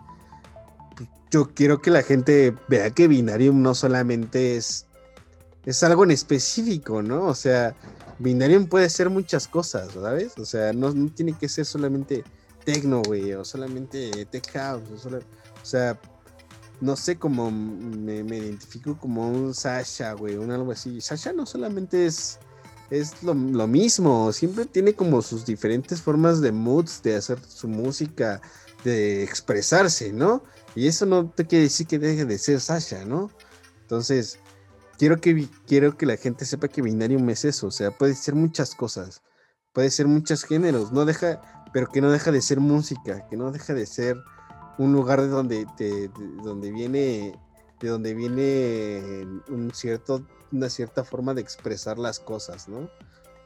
pues, 0.97 1.09
yo 1.31 1.53
quiero 1.55 1.81
que 1.81 1.91
la 1.91 2.03
gente 2.03 2.55
vea 2.69 2.91
que 2.91 3.09
Binarium 3.09 3.63
no 3.63 3.75
solamente 3.75 4.57
es, 4.57 4.87
es 5.65 5.83
algo 5.83 6.05
en 6.05 6.11
específico, 6.11 7.03
¿no? 7.03 7.27
O 7.27 7.35
sea, 7.35 7.75
Binarium 8.19 8.67
puede 8.67 8.89
ser 8.91 9.11
muchas 9.11 9.49
cosas, 9.49 9.93
¿sabes? 9.93 10.37
O 10.39 10.45
sea, 10.45 10.73
no, 10.73 10.93
tiene 11.11 11.33
que 11.33 11.49
ser 11.49 11.65
solamente 11.65 12.25
techno, 12.65 13.03
güey, 13.03 13.33
o 13.33 13.45
solamente 13.45 14.27
tech 14.27 14.51
house, 14.53 14.83
o 15.05 15.65
sea, 15.65 15.99
no 16.81 16.97
sé 16.97 17.19
cómo 17.19 17.51
me, 17.51 18.25
me 18.25 18.39
identifico 18.39 18.99
como 18.99 19.29
un 19.29 19.55
Sasha, 19.55 20.13
güey, 20.15 20.37
un 20.37 20.51
algo 20.51 20.73
así. 20.73 21.01
Sasha 21.01 21.33
no 21.33 21.45
solamente 21.45 22.07
es, 22.07 22.39
es 22.91 23.23
lo, 23.23 23.35
lo 23.35 23.67
mismo, 23.67 24.33
siempre 24.33 24.67
tiene 24.67 24.95
como 24.95 25.23
sus 25.23 25.47
diferentes 25.47 26.03
formas 26.03 26.41
de 26.41 26.53
moods, 26.53 27.03
de 27.03 27.17
hacer 27.17 27.39
su 27.47 27.69
música, 27.69 28.41
de 28.85 29.23
expresarse, 29.23 30.13
¿no? 30.13 30.43
Y 30.75 30.87
eso 30.87 31.07
no 31.07 31.31
te 31.31 31.47
quiere 31.47 31.65
decir 31.65 31.87
que 31.87 31.99
deje 31.99 32.25
de 32.25 32.39
ser 32.39 32.61
Sasha, 32.61 33.05
¿no? 33.05 33.31
Entonces, 33.83 34.39
quiero 34.99 35.21
que, 35.21 35.49
quiero 35.67 35.97
que 35.97 36.07
la 36.07 36.17
gente 36.17 36.45
sepa 36.45 36.69
que 36.69 36.83
Binarium 36.83 37.29
es 37.31 37.45
eso, 37.45 37.69
o 37.69 37.71
sea, 37.71 37.91
puede 37.91 38.15
ser 38.15 38.35
muchas 38.35 38.75
cosas, 38.75 39.23
puede 39.73 39.91
ser 39.91 40.07
muchos 40.07 40.45
géneros, 40.45 40.93
no 40.93 41.05
deja, 41.05 41.41
pero 41.73 41.89
que 41.89 42.01
no 42.01 42.11
deja 42.11 42.31
de 42.31 42.43
ser 42.43 42.61
música, 42.61 43.27
que 43.29 43.37
no 43.37 43.51
deja 43.51 43.75
de 43.75 43.87
ser 43.87 44.17
un 44.79 44.93
lugar 44.93 45.21
de 45.21 45.29
donde, 45.29 45.67
de 45.79 46.11
donde 46.43 46.71
viene, 46.71 47.39
de 47.81 47.89
donde 47.89 48.15
viene 48.15 49.27
un 49.49 49.71
cierto, 49.75 50.27
una 50.53 50.69
cierta 50.69 51.05
forma 51.05 51.35
de 51.35 51.41
expresar 51.41 51.99
las 51.99 52.19
cosas, 52.21 52.69
¿no? 52.69 52.91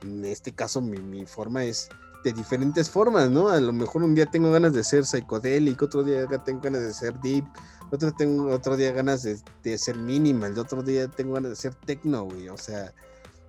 En 0.03 0.25
este 0.25 0.53
caso, 0.53 0.81
mi, 0.81 0.99
mi 0.99 1.27
forma 1.27 1.65
es 1.65 1.89
de 2.25 2.33
diferentes 2.33 2.89
formas, 2.91 3.31
¿no? 3.31 3.49
A 3.49 3.61
lo 3.61 3.73
mejor 3.73 4.03
un 4.03 4.15
día 4.15 4.27
tengo 4.27 4.51
ganas 4.51 4.73
de 4.73 4.83
ser 4.85 5.05
psicodélico, 5.05 5.85
otro 5.85 6.03
día 6.03 6.27
tengo 6.45 6.61
ganas 6.61 6.83
de 6.83 6.95
ser 6.95 7.19
deep, 7.21 7.45
otro, 7.91 8.13
tengo, 8.13 8.49
otro 8.51 8.77
día 8.77 8.93
ganas 8.93 9.23
de, 9.23 9.39
de 9.63 9.77
ser 9.79 9.97
minimal, 9.97 10.59
otro 10.59 10.83
día 10.83 11.07
tengo 11.09 11.35
ganas 11.35 11.51
de 11.51 11.57
ser 11.57 11.75
techno, 11.75 12.25
güey. 12.25 12.49
O 12.49 12.57
sea, 12.57 12.93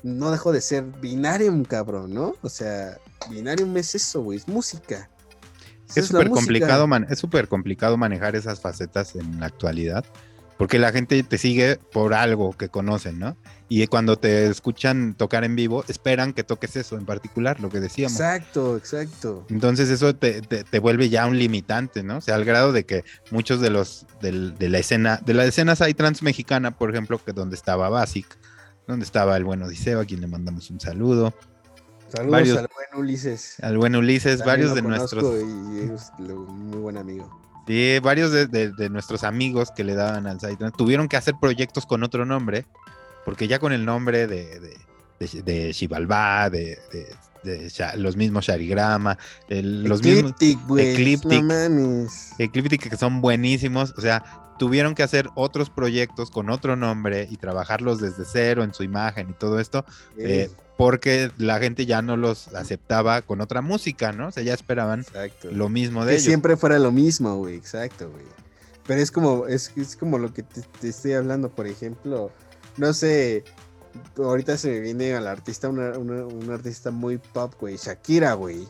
no 0.04 0.30
dejo 0.30 0.52
de 0.52 0.60
ser 0.62 0.84
binarium, 1.02 1.64
cabrón, 1.64 2.14
¿no? 2.14 2.34
O 2.42 2.50
sea, 2.50 2.98
binarium 3.30 3.76
es 3.78 3.96
eso, 3.96 4.22
güey, 4.22 4.38
es 4.38 4.48
música. 4.48 5.10
Es 5.96 6.08
súper 6.08 6.30
complicado, 6.30 6.88
man- 6.88 7.08
es 7.10 7.20
complicado 7.48 7.96
manejar 7.96 8.36
esas 8.36 8.60
facetas 8.60 9.16
en 9.16 9.40
la 9.40 9.46
actualidad, 9.46 10.04
porque 10.58 10.80
la 10.80 10.92
gente 10.92 11.22
te 11.24 11.38
sigue 11.38 11.78
por 11.92 12.14
algo 12.14 12.54
que 12.54 12.70
conocen, 12.70 13.20
¿no? 13.20 13.36
Y 13.68 13.86
cuando 13.88 14.18
te 14.18 14.46
escuchan 14.48 15.16
tocar 15.16 15.44
en 15.44 15.56
vivo, 15.56 15.84
esperan 15.88 16.34
que 16.34 16.44
toques 16.44 16.76
eso 16.76 16.98
en 16.98 17.06
particular, 17.06 17.60
lo 17.60 17.70
que 17.70 17.80
decíamos. 17.80 18.14
Exacto, 18.14 18.78
exacto. 18.78 19.46
Entonces 19.50 19.90
eso 19.90 20.16
te, 20.16 20.42
te- 20.42 20.64
te 20.64 20.80
vuelve 20.80 21.10
ya 21.10 21.26
un 21.26 21.38
limitante, 21.40 22.04
¿no? 22.04 22.18
O 22.18 22.22
sea, 22.22 22.36
al 22.36 22.46
grado 22.46 22.72
de 22.72 22.86
que 22.86 23.04
muchos 23.32 23.60
de 23.62 23.70
los 23.72 24.06
del- 24.22 24.56
de 24.58 24.70
la 24.70 24.78
escena, 24.80 25.20
de 25.26 25.34
la 25.34 25.46
escena 25.46 25.76
trans 25.76 26.22
mexicana, 26.22 26.78
por 26.78 26.90
ejemplo, 26.92 27.20
que 27.24 27.34
donde 27.34 27.56
estaba 27.56 27.90
Basic, 27.90 28.28
donde 28.88 29.04
estaba 29.04 29.36
el 29.36 29.44
buen 29.44 29.62
Odiseo, 29.64 30.00
a 30.00 30.06
quien 30.06 30.22
le 30.22 30.28
mandamos 30.28 30.70
un 30.70 30.80
saludo, 30.80 31.34
Saludos 32.08 32.32
Varios- 32.32 32.58
al 32.60 32.68
buen 32.74 33.04
Ulises. 33.04 33.56
al 33.62 33.78
buen 33.80 33.96
Ulises, 33.96 34.38
También 34.38 34.46
varios 34.46 34.70
lo 34.70 34.76
de 34.76 34.82
nuestros, 34.84 35.24
Y 35.24 35.80
es 35.92 36.12
muy 36.20 36.78
buen 36.78 36.98
amigo. 36.98 37.42
Sí, 37.68 38.00
varios 38.00 38.32
de, 38.32 38.48
de- 38.48 38.72
de 38.72 38.90
nuestros 38.90 39.24
amigos 39.24 39.72
que 39.76 39.84
le 39.84 39.96
daban 39.96 40.28
al 40.28 40.40
Psytrance 40.40 40.76
tuvieron 40.78 41.08
que 41.08 41.18
hacer 41.18 41.36
proyectos 41.40 41.86
con 41.86 42.04
otro 42.04 42.26
nombre, 42.26 42.66
porque 43.26 43.48
ya 43.48 43.60
con 43.60 43.74
el 43.74 43.86
nombre 43.86 44.28
de, 44.28 44.60
de, 44.60 44.78
de, 45.20 45.44
de 45.44 45.74
de, 47.44 47.72
los 47.98 48.16
mismos 48.16 48.46
Sharigrama, 48.46 49.18
el- 49.50 49.84
los 49.84 50.02
mismos 50.04 50.32
Ecliptic, 50.32 50.68
güey. 50.68 50.92
Ecliptic. 50.94 51.44
No. 51.44 52.08
Ecliptic 52.40 52.90
que 52.90 52.98
son 52.98 53.22
buenísimos, 53.22 53.94
o 53.98 54.02
sea, 54.02 54.24
tuvieron 54.58 54.96
que 54.96 55.04
hacer 55.04 55.30
otros 55.36 55.70
proyectos 55.70 56.32
con 56.32 56.50
otro 56.50 56.76
nombre 56.76 57.28
y 57.30 57.38
trabajarlos 57.38 58.00
desde 58.00 58.24
cero 58.26 58.64
en 58.64 58.74
su 58.74 58.84
imagen 58.84 59.30
y 59.30 59.34
todo 59.34 59.60
esto, 59.60 59.86
eh, 60.18 60.50
porque 60.78 61.32
la 61.38 61.60
gente 61.60 61.86
ya 61.86 62.02
no 62.02 62.18
los 62.18 62.50
aceptaba 62.56 63.22
con 63.22 63.42
otra 63.42 63.62
música, 63.62 64.12
¿no? 64.12 64.28
O 64.28 64.32
sea, 64.32 64.44
ya 64.44 64.54
esperaban 64.54 65.02
Exacto. 65.02 65.50
lo 65.52 65.70
mismo 65.70 66.02
de 66.06 66.10
que 66.12 66.16
ellos. 66.16 66.26
siempre 66.26 66.58
fuera 66.58 66.80
lo 66.80 66.92
mismo, 66.92 67.38
güey. 67.38 67.56
Exacto, 67.56 68.10
güey. 68.12 68.26
Pero 68.88 69.02
es 69.02 69.10
como, 69.12 69.48
es, 69.48 69.72
es 69.78 69.96
como 69.96 70.18
lo 70.18 70.34
que 70.34 70.44
te, 70.44 70.62
te 70.82 70.90
estoy 70.90 71.14
hablando, 71.14 71.50
por 71.50 71.66
ejemplo. 71.68 72.32
No 72.78 72.94
sé. 72.94 73.44
Ahorita 74.18 74.58
se 74.58 74.70
me 74.70 74.80
viene 74.82 75.14
al 75.16 75.26
artista, 75.28 75.70
una, 75.70 75.98
una- 75.98 76.26
un 76.26 76.52
artista 76.52 76.92
muy 76.92 77.18
pop, 77.18 77.54
güey. 77.60 77.78
Shakira, 77.78 78.34
güey. 78.34 78.68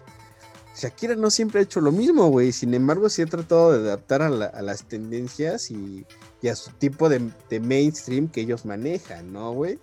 Shakira 0.77 1.15
no 1.15 1.29
siempre 1.31 1.59
ha 1.59 1.63
hecho 1.63 1.81
lo 1.81 1.91
mismo, 1.91 2.27
güey. 2.29 2.51
Sin 2.51 2.73
embargo, 2.73 3.09
sí 3.09 3.21
ha 3.23 3.25
tratado 3.25 3.71
de 3.73 3.87
adaptar 3.87 4.21
a, 4.21 4.29
la- 4.29 4.45
a 4.45 4.61
las 4.61 4.83
tendencias 4.87 5.71
y, 5.71 6.05
y 6.41 6.47
a 6.49 6.55
su 6.55 6.69
tipo 6.71 7.09
de, 7.09 7.31
de 7.49 7.59
mainstream 7.59 8.27
que 8.27 8.41
ellos 8.41 8.65
manejan, 8.65 9.33
¿no, 9.33 9.51
güey? 9.53 9.79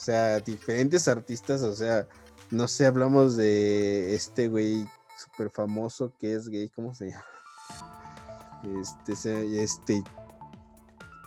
O 0.00 0.02
sea, 0.02 0.40
diferentes 0.40 1.08
artistas, 1.08 1.60
o 1.60 1.74
sea, 1.74 2.08
no 2.50 2.68
sé, 2.68 2.86
hablamos 2.86 3.36
de 3.36 4.14
este 4.14 4.48
güey 4.48 4.88
súper 5.18 5.50
famoso 5.50 6.14
que 6.18 6.32
es 6.32 6.48
gay, 6.48 6.70
¿cómo 6.70 6.94
se 6.94 7.10
llama? 7.10 7.24
Este, 8.80 9.62
este, 9.62 10.02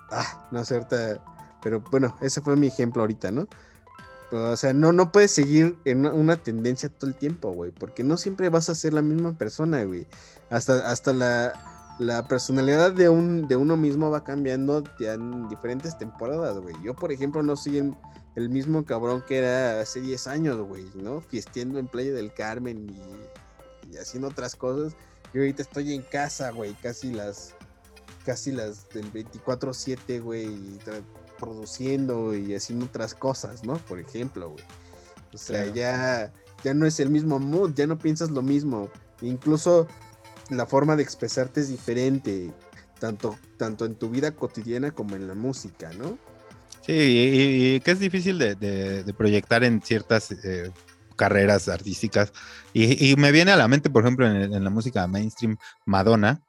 ah, 0.10 0.48
no 0.50 0.66
sé, 0.66 0.74
ahorita, 0.74 1.24
pero 1.62 1.82
bueno, 1.92 2.18
ese 2.20 2.42
fue 2.42 2.56
mi 2.56 2.66
ejemplo 2.66 3.04
ahorita, 3.04 3.30
¿no? 3.30 3.48
O 4.32 4.58
sea, 4.58 4.74
no, 4.74 4.92
no 4.92 5.12
puedes 5.12 5.30
seguir 5.30 5.78
en 5.86 6.08
una, 6.08 6.38
tendencia 6.38 6.90
todo 6.90 7.12
el 7.12 7.16
tiempo, 7.16 7.52
güey, 7.52 7.70
porque 7.70 8.04
no 8.04 8.18
siempre 8.18 8.50
vas 8.50 8.70
a 8.70 8.76
ser 8.76 8.94
la 8.94 9.04
misma 9.04 9.38
persona, 9.38 9.84
güey. 9.84 10.08
Hasta, 10.50 10.90
hasta 10.90 11.14
la, 11.14 11.54
la 12.00 12.28
personalidad 12.28 12.92
de, 12.92 13.08
un, 13.08 13.48
de 13.48 13.56
uno 13.56 13.78
mismo 13.78 14.10
va 14.10 14.24
cambiando 14.24 14.84
en 15.00 15.48
diferentes 15.48 15.96
temporadas, 15.96 16.58
güey. 16.58 16.74
Yo, 16.84 16.96
por 16.96 17.12
ejemplo, 17.12 17.44
no 17.44 17.56
soy 17.56 17.78
el, 17.78 17.96
el 18.36 18.50
mismo 18.50 18.86
cabrón 18.86 19.24
que 19.28 19.38
era 19.38 19.80
hace 19.82 20.02
10 20.02 20.28
años, 20.28 20.58
güey, 20.68 20.86
¿no? 20.96 21.22
Fiesteando 21.22 21.80
en 21.80 21.88
Playa 21.88 22.14
del 22.14 22.34
Carmen 22.34 22.90
y, 22.90 23.94
y 23.94 23.98
haciendo 23.98 24.30
otras 24.30 24.56
cosas. 24.56 24.94
Yo 25.34 25.42
ahorita 25.42 25.62
estoy 25.62 25.94
en 25.94 26.02
casa, 26.04 26.52
güey, 26.52 26.74
casi 26.76 27.12
las 27.12 27.54
casi 28.26 28.52
las 28.52 28.88
del 28.90 29.12
24/7, 29.12 30.22
güey, 30.22 30.50
produciendo 31.40 32.34
y 32.36 32.56
haciendo 32.56 32.86
otras 32.86 33.14
cosas, 33.14 33.64
¿no? 33.64 33.78
Por 33.78 34.00
ejemplo, 34.00 34.50
güey. 34.52 34.64
O 35.34 35.38
sea, 35.38 35.64
Claro. 35.64 35.76
ya 35.76 36.34
ya 36.64 36.74
no 36.74 36.86
es 36.86 37.00
el 37.00 37.10
mismo 37.10 37.40
mood, 37.40 37.74
ya 37.76 37.88
no 37.88 37.98
piensas 37.98 38.32
lo 38.32 38.42
mismo. 38.42 38.90
Incluso 39.22 39.88
la 40.50 40.66
forma 40.66 40.96
de 40.96 41.04
expresarte 41.04 41.60
es 41.62 41.68
diferente, 41.70 42.54
tanto 43.00 43.36
tanto 43.58 43.86
en 43.86 43.96
tu 43.96 44.10
vida 44.10 44.32
cotidiana 44.32 44.92
como 44.92 45.16
en 45.16 45.28
la 45.28 45.34
música, 45.36 45.92
¿no? 45.94 46.18
Sí, 46.86 46.92
y, 46.94 47.76
y 47.76 47.80
que 47.80 47.92
es 47.92 48.00
difícil 48.00 48.38
de, 48.38 48.56
de- 48.56 49.04
de 49.04 49.14
proyectar 49.14 49.64
en 49.64 49.82
ciertas 49.82 50.32
eh, 50.32 50.72
carreras 51.16 51.70
artísticas. 51.70 52.34
Y, 52.74 53.12
y 53.12 53.16
me 53.16 53.32
viene 53.32 53.52
a 53.52 53.56
la 53.58 53.68
mente, 53.68 53.90
por 53.90 54.04
ejemplo, 54.04 54.28
en, 54.30 54.54
en 54.54 54.64
la 54.64 54.70
música 54.70 55.08
mainstream, 55.08 55.58
Madonna, 55.86 56.42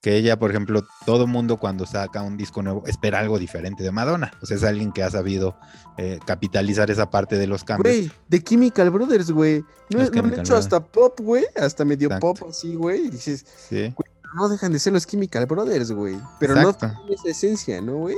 que 0.00 0.16
ella, 0.16 0.38
por 0.38 0.50
ejemplo, 0.50 0.86
todo 1.06 1.26
mundo 1.26 1.56
cuando 1.56 1.84
saca 1.86 2.22
un 2.22 2.36
disco 2.36 2.62
nuevo 2.62 2.84
espera 2.86 3.18
algo 3.18 3.38
diferente 3.38 3.82
de 3.82 3.90
Madonna. 3.90 4.30
O 4.42 4.46
sea, 4.46 4.56
es 4.56 4.62
alguien 4.62 4.92
que 4.92 5.02
ha 5.02 5.10
sabido 5.10 5.56
eh, 5.96 6.20
capitalizar 6.24 6.90
esa 6.90 7.10
parte 7.10 7.36
de 7.36 7.46
los 7.48 7.64
cambios. 7.64 7.96
Güey, 7.96 8.12
de 8.28 8.42
Chemical 8.44 8.90
Brothers, 8.90 9.30
güey. 9.32 9.64
No, 9.90 10.00
han 10.00 10.06
hecho 10.06 10.22
Brothers. 10.22 10.50
hasta 10.50 10.80
pop, 10.84 11.18
güey. 11.20 11.44
Hasta 11.56 11.84
medio 11.84 12.08
Exacto. 12.08 12.34
pop 12.34 12.50
así, 12.50 12.74
güey. 12.74 13.06
Y 13.06 13.10
dices, 13.10 13.44
Sí, 13.68 13.92
no 14.36 14.48
dejan 14.48 14.72
de 14.72 14.78
ser 14.78 14.92
los 14.92 15.04
Chemical 15.06 15.46
Brothers, 15.46 15.90
güey. 15.90 16.16
Pero 16.38 16.54
Exacto. 16.56 16.86
no 16.86 16.92
tienen 16.94 17.14
esa 17.14 17.28
esencia, 17.30 17.80
¿no, 17.80 17.94
güey? 17.96 18.16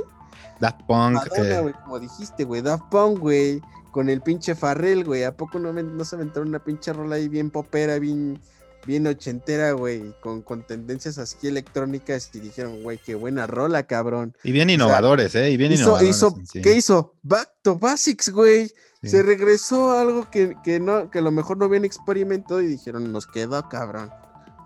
Daft 0.61 0.81
Punk. 0.87 1.15
Madonna, 1.15 1.57
eh, 1.57 1.61
güey, 1.61 1.73
como 1.73 1.99
dijiste, 1.99 2.43
güey. 2.45 2.61
Daft 2.61 2.85
Punk, 2.89 3.19
güey. 3.19 3.61
Con 3.91 4.09
el 4.09 4.21
pinche 4.21 4.55
Farrell, 4.55 5.03
güey. 5.03 5.23
¿A 5.25 5.35
poco 5.35 5.59
no, 5.59 6.05
se 6.05 6.15
aventaron 6.15 6.47
una 6.47 6.63
pinche 6.63 6.93
rola 6.93 7.17
ahí 7.17 7.27
bien 7.27 7.49
popera, 7.49 7.99
bien, 7.99 8.39
bien 8.85 9.05
ochentera, 9.07 9.73
güey? 9.73 10.15
Con, 10.21 10.43
con 10.43 10.65
tendencias 10.65 11.17
así 11.17 11.47
electrónicas. 11.47 12.29
Y 12.33 12.39
dijeron, 12.39 12.83
güey, 12.83 12.99
qué 12.99 13.15
buena 13.15 13.47
rola, 13.47 13.83
cabrón. 13.83 14.37
y 14.43 14.51
bien 14.53 14.67
sea, 14.67 14.75
innovadores, 14.75 15.35
¿eh? 15.35 15.49
Y 15.49 15.57
bien 15.57 15.73
Hizo, 15.73 15.81
innovadores. 15.83 16.15
hizo, 16.15 16.35
en 16.37 16.47
sí. 16.47 16.61
¿Qué 16.61 16.75
hizo? 16.75 17.15
Back 17.23 17.49
to 17.63 17.77
Basics, 17.77 18.29
güey. 18.29 18.67
Sí. 19.01 19.09
Se 19.09 19.23
regresó 19.23 19.91
a 19.91 20.01
algo 20.01 20.29
que, 20.29 20.55
que 20.63 20.79
no, 20.79 21.09
que 21.09 21.19
a 21.19 21.23
lo 21.23 21.31
mejor 21.31 21.57
no 21.57 21.65
habían 21.65 21.83
experimentado 21.83 22.61
y 22.61 22.67
dijeron, 22.67 23.11
nos 23.11 23.25
quedó, 23.25 23.67
cabrón. 23.67 24.11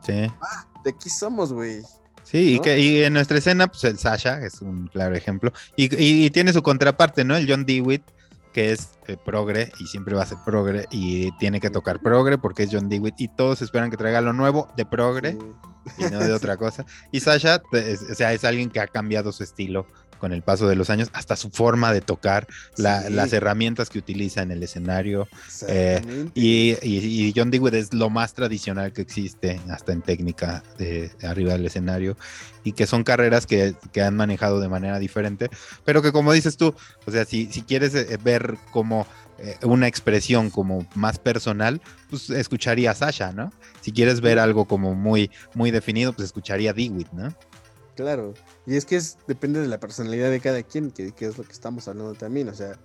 Sí. 0.05 0.29
De 0.83 0.89
aquí 0.89 1.09
somos, 1.09 1.53
güey. 1.53 1.81
Sí, 2.25 2.55
y, 2.55 2.59
que, 2.59 2.77
y 2.79 3.03
en 3.03 3.13
nuestra 3.13 3.37
escena, 3.37 3.67
pues 3.67 3.83
el 3.85 3.97
Sasha 3.97 4.39
es 4.45 4.61
un 4.61 4.87
claro 4.87 5.15
ejemplo. 5.15 5.53
Y, 5.77 5.85
y- 5.95 6.25
y 6.25 6.29
tiene 6.31 6.51
su 6.51 6.61
contraparte, 6.63 7.23
¿no? 7.23 7.37
El 7.37 7.47
John 7.49 7.65
Dewitt, 7.65 8.01
que 8.51 8.71
es 8.71 8.89
eh, 9.07 9.15
progre 9.23 9.71
y 9.79 9.85
siempre 9.87 10.15
va 10.15 10.23
a 10.23 10.25
ser 10.25 10.39
progre 10.45 10.87
y 10.89 11.31
tiene 11.37 11.59
que 11.59 11.69
tocar 11.69 11.99
progre 12.01 12.37
porque 12.37 12.63
es 12.63 12.69
John 12.71 12.89
Dewitt 12.89 13.15
y 13.19 13.27
todos 13.27 13.61
esperan 13.61 13.91
que 13.91 13.97
traiga 13.97 14.21
lo 14.21 14.33
nuevo 14.33 14.67
de 14.75 14.85
progre 14.85 15.37
Sí. 15.97 16.03
y 16.03 16.11
no 16.11 16.19
de 16.19 16.33
otra 16.33 16.57
cosa. 16.57 16.83
Y 17.11 17.19
Sasha, 17.19 17.61
es- 17.73 18.01
o 18.09 18.15
sea, 18.15 18.33
es 18.33 18.43
alguien 18.43 18.69
que 18.71 18.79
ha 18.79 18.87
cambiado 18.87 19.31
su 19.31 19.43
estilo 19.43 19.85
con 20.19 20.33
el 20.33 20.41
paso 20.41 20.67
de 20.67 20.75
los 20.75 20.89
años, 20.89 21.09
hasta 21.13 21.35
su 21.35 21.49
forma 21.49 21.91
de 21.93 22.01
tocar, 22.01 22.47
la- 22.77 23.09
las 23.09 23.33
herramientas 23.33 23.89
que 23.89 23.99
utiliza 23.99 24.41
en 24.41 24.51
el 24.51 24.63
escenario. 24.63 25.27
exactamente. 25.45 26.31
Y, 26.35 26.77
y- 26.81 27.27
y 27.27 27.33
John 27.35 27.51
Dewey 27.51 27.75
es 27.75 27.93
lo 27.93 28.09
más 28.09 28.33
tradicional 28.33 28.93
que 28.93 29.01
existe, 29.01 29.59
hasta 29.69 29.91
en 29.93 30.01
técnica 30.01 30.63
de, 30.77 31.09
de 31.19 31.27
arriba 31.27 31.53
del 31.53 31.65
escenario, 31.65 32.17
y 32.63 32.73
que 32.73 32.87
son 32.87 33.03
carreras 33.03 33.45
que, 33.45 33.75
que 33.91 34.01
han 34.01 34.15
manejado 34.15 34.59
de 34.59 34.69
manera 34.69 34.99
diferente, 34.99 35.49
pero 35.83 36.01
que 36.01 36.11
como 36.11 36.33
dices 36.33 36.57
tú, 36.57 36.73
o 37.05 37.11
sea, 37.11 37.25
si, 37.25 37.51
si 37.51 37.61
quieres 37.61 37.93
eh, 37.95 38.17
ver 38.23 38.55
cómo 38.71 39.05
eh, 39.37 39.57
una 39.63 39.87
expresión 39.87 40.49
como 40.49 40.87
más 40.95 41.19
personal, 41.19 41.81
pues 42.09 42.29
escucharía 42.29 42.91
a 42.91 42.95
Sasha, 42.95 43.33
¿no? 43.33 43.51
Si 43.81 43.91
quieres 43.91 44.21
ver 44.21 44.39
algo 44.39 44.65
como 44.65 44.95
muy, 44.95 45.29
muy 45.53 45.71
definido, 45.71 46.13
pues 46.13 46.27
escucharía 46.27 46.71
a 46.71 46.73
Dewitt, 46.73 47.11
¿no? 47.11 47.35
Claro, 47.95 48.33
y 48.65 48.75
es 48.75 48.85
que 48.85 48.95
es, 48.95 49.17
depende 49.27 49.59
de 49.59 49.67
la 49.67 49.79
personalidad 49.79 50.29
de 50.29 50.39
cada 50.39 50.63
quien, 50.63 50.91
que, 50.91 51.13
es 51.19 51.37
lo 51.37 51.43
que 51.43 51.51
estamos 51.51 51.87
hablando 51.87 52.13
también, 52.13 52.49
o 52.49 52.53
sea, 52.53 52.79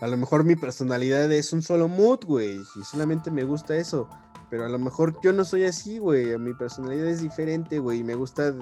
a 0.00 0.06
lo 0.06 0.16
mejor 0.16 0.44
mi 0.44 0.56
personalidad 0.56 1.30
es 1.32 1.52
un 1.52 1.62
solo 1.62 1.88
mood, 1.88 2.24
güey, 2.24 2.60
y 2.76 2.84
solamente 2.84 3.30
me 3.30 3.44
gusta 3.44 3.76
eso, 3.76 4.08
pero 4.50 4.64
a 4.64 4.68
lo 4.68 4.78
mejor 4.78 5.18
yo 5.22 5.32
no 5.32 5.44
soy 5.44 5.64
así, 5.64 5.98
güey, 5.98 6.36
mi 6.38 6.54
personalidad 6.54 7.06
es 7.06 7.20
diferente, 7.20 7.78
güey, 7.78 8.00
y 8.00 8.04
me 8.04 8.14
gusta 8.14 8.54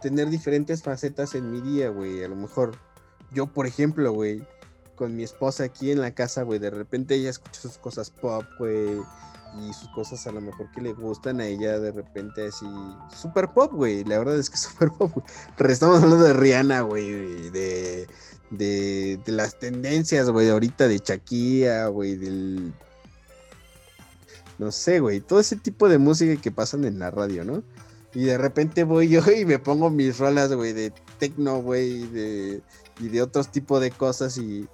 tener 0.00 0.30
diferentes 0.30 0.82
facetas 0.82 1.34
en 1.34 1.50
mi 1.50 1.60
día, 1.60 1.90
güey, 1.90 2.24
a 2.24 2.28
lo 2.28 2.36
mejor 2.36 2.76
yo, 3.32 3.46
por 3.46 3.66
ejemplo, 3.66 4.12
güey, 4.12 4.42
con 4.96 5.14
mi 5.14 5.22
esposa 5.22 5.64
aquí 5.64 5.92
en 5.92 6.00
la 6.00 6.12
casa, 6.12 6.42
güey, 6.42 6.58
de 6.58 6.70
repente 6.70 7.14
ella 7.14 7.30
escucha 7.30 7.60
sus 7.60 7.78
cosas 7.78 8.10
pop, 8.10 8.44
güey, 8.58 8.98
y 9.56 9.72
sus 9.72 9.88
cosas 9.90 10.26
a 10.26 10.32
lo 10.32 10.40
mejor 10.40 10.70
que 10.72 10.80
le 10.80 10.92
gustan 10.92 11.40
a 11.40 11.46
ella 11.46 11.78
de 11.78 11.92
repente 11.92 12.48
así, 12.48 12.66
super 13.14 13.48
pop, 13.48 13.72
güey, 13.72 14.04
la 14.04 14.18
verdad 14.18 14.38
es 14.38 14.50
que 14.50 14.56
super 14.58 14.90
pop, 14.90 15.12
güey. 15.14 15.72
Estamos 15.72 16.02
hablando 16.02 16.24
de 16.24 16.32
Rihanna, 16.32 16.82
güey, 16.82 17.50
de, 17.50 18.06
de, 18.50 19.20
de 19.24 19.32
las 19.32 19.58
tendencias, 19.58 20.30
güey, 20.30 20.48
ahorita 20.48 20.88
de 20.88 20.98
Shakira, 20.98 21.88
güey, 21.88 22.16
del... 22.16 22.72
No 24.58 24.72
sé, 24.72 24.98
güey, 24.98 25.20
todo 25.20 25.38
ese 25.38 25.54
tipo 25.56 25.88
de 25.88 25.98
música 25.98 26.40
que 26.40 26.50
pasan 26.50 26.84
en 26.84 26.98
la 26.98 27.12
radio, 27.12 27.44
¿no? 27.44 27.62
Y 28.12 28.24
de 28.24 28.38
repente 28.38 28.82
voy 28.82 29.08
yo 29.08 29.20
y 29.30 29.44
me 29.44 29.58
pongo 29.60 29.90
mis 29.90 30.18
rolas, 30.18 30.52
güey, 30.52 30.72
de 30.72 30.92
techno, 31.18 31.62
güey, 31.62 32.06
de, 32.08 32.60
y 32.98 33.08
de 33.08 33.22
otros 33.22 33.52
tipos 33.52 33.80
de 33.80 33.92
cosas 33.92 34.36
y, 34.38 34.66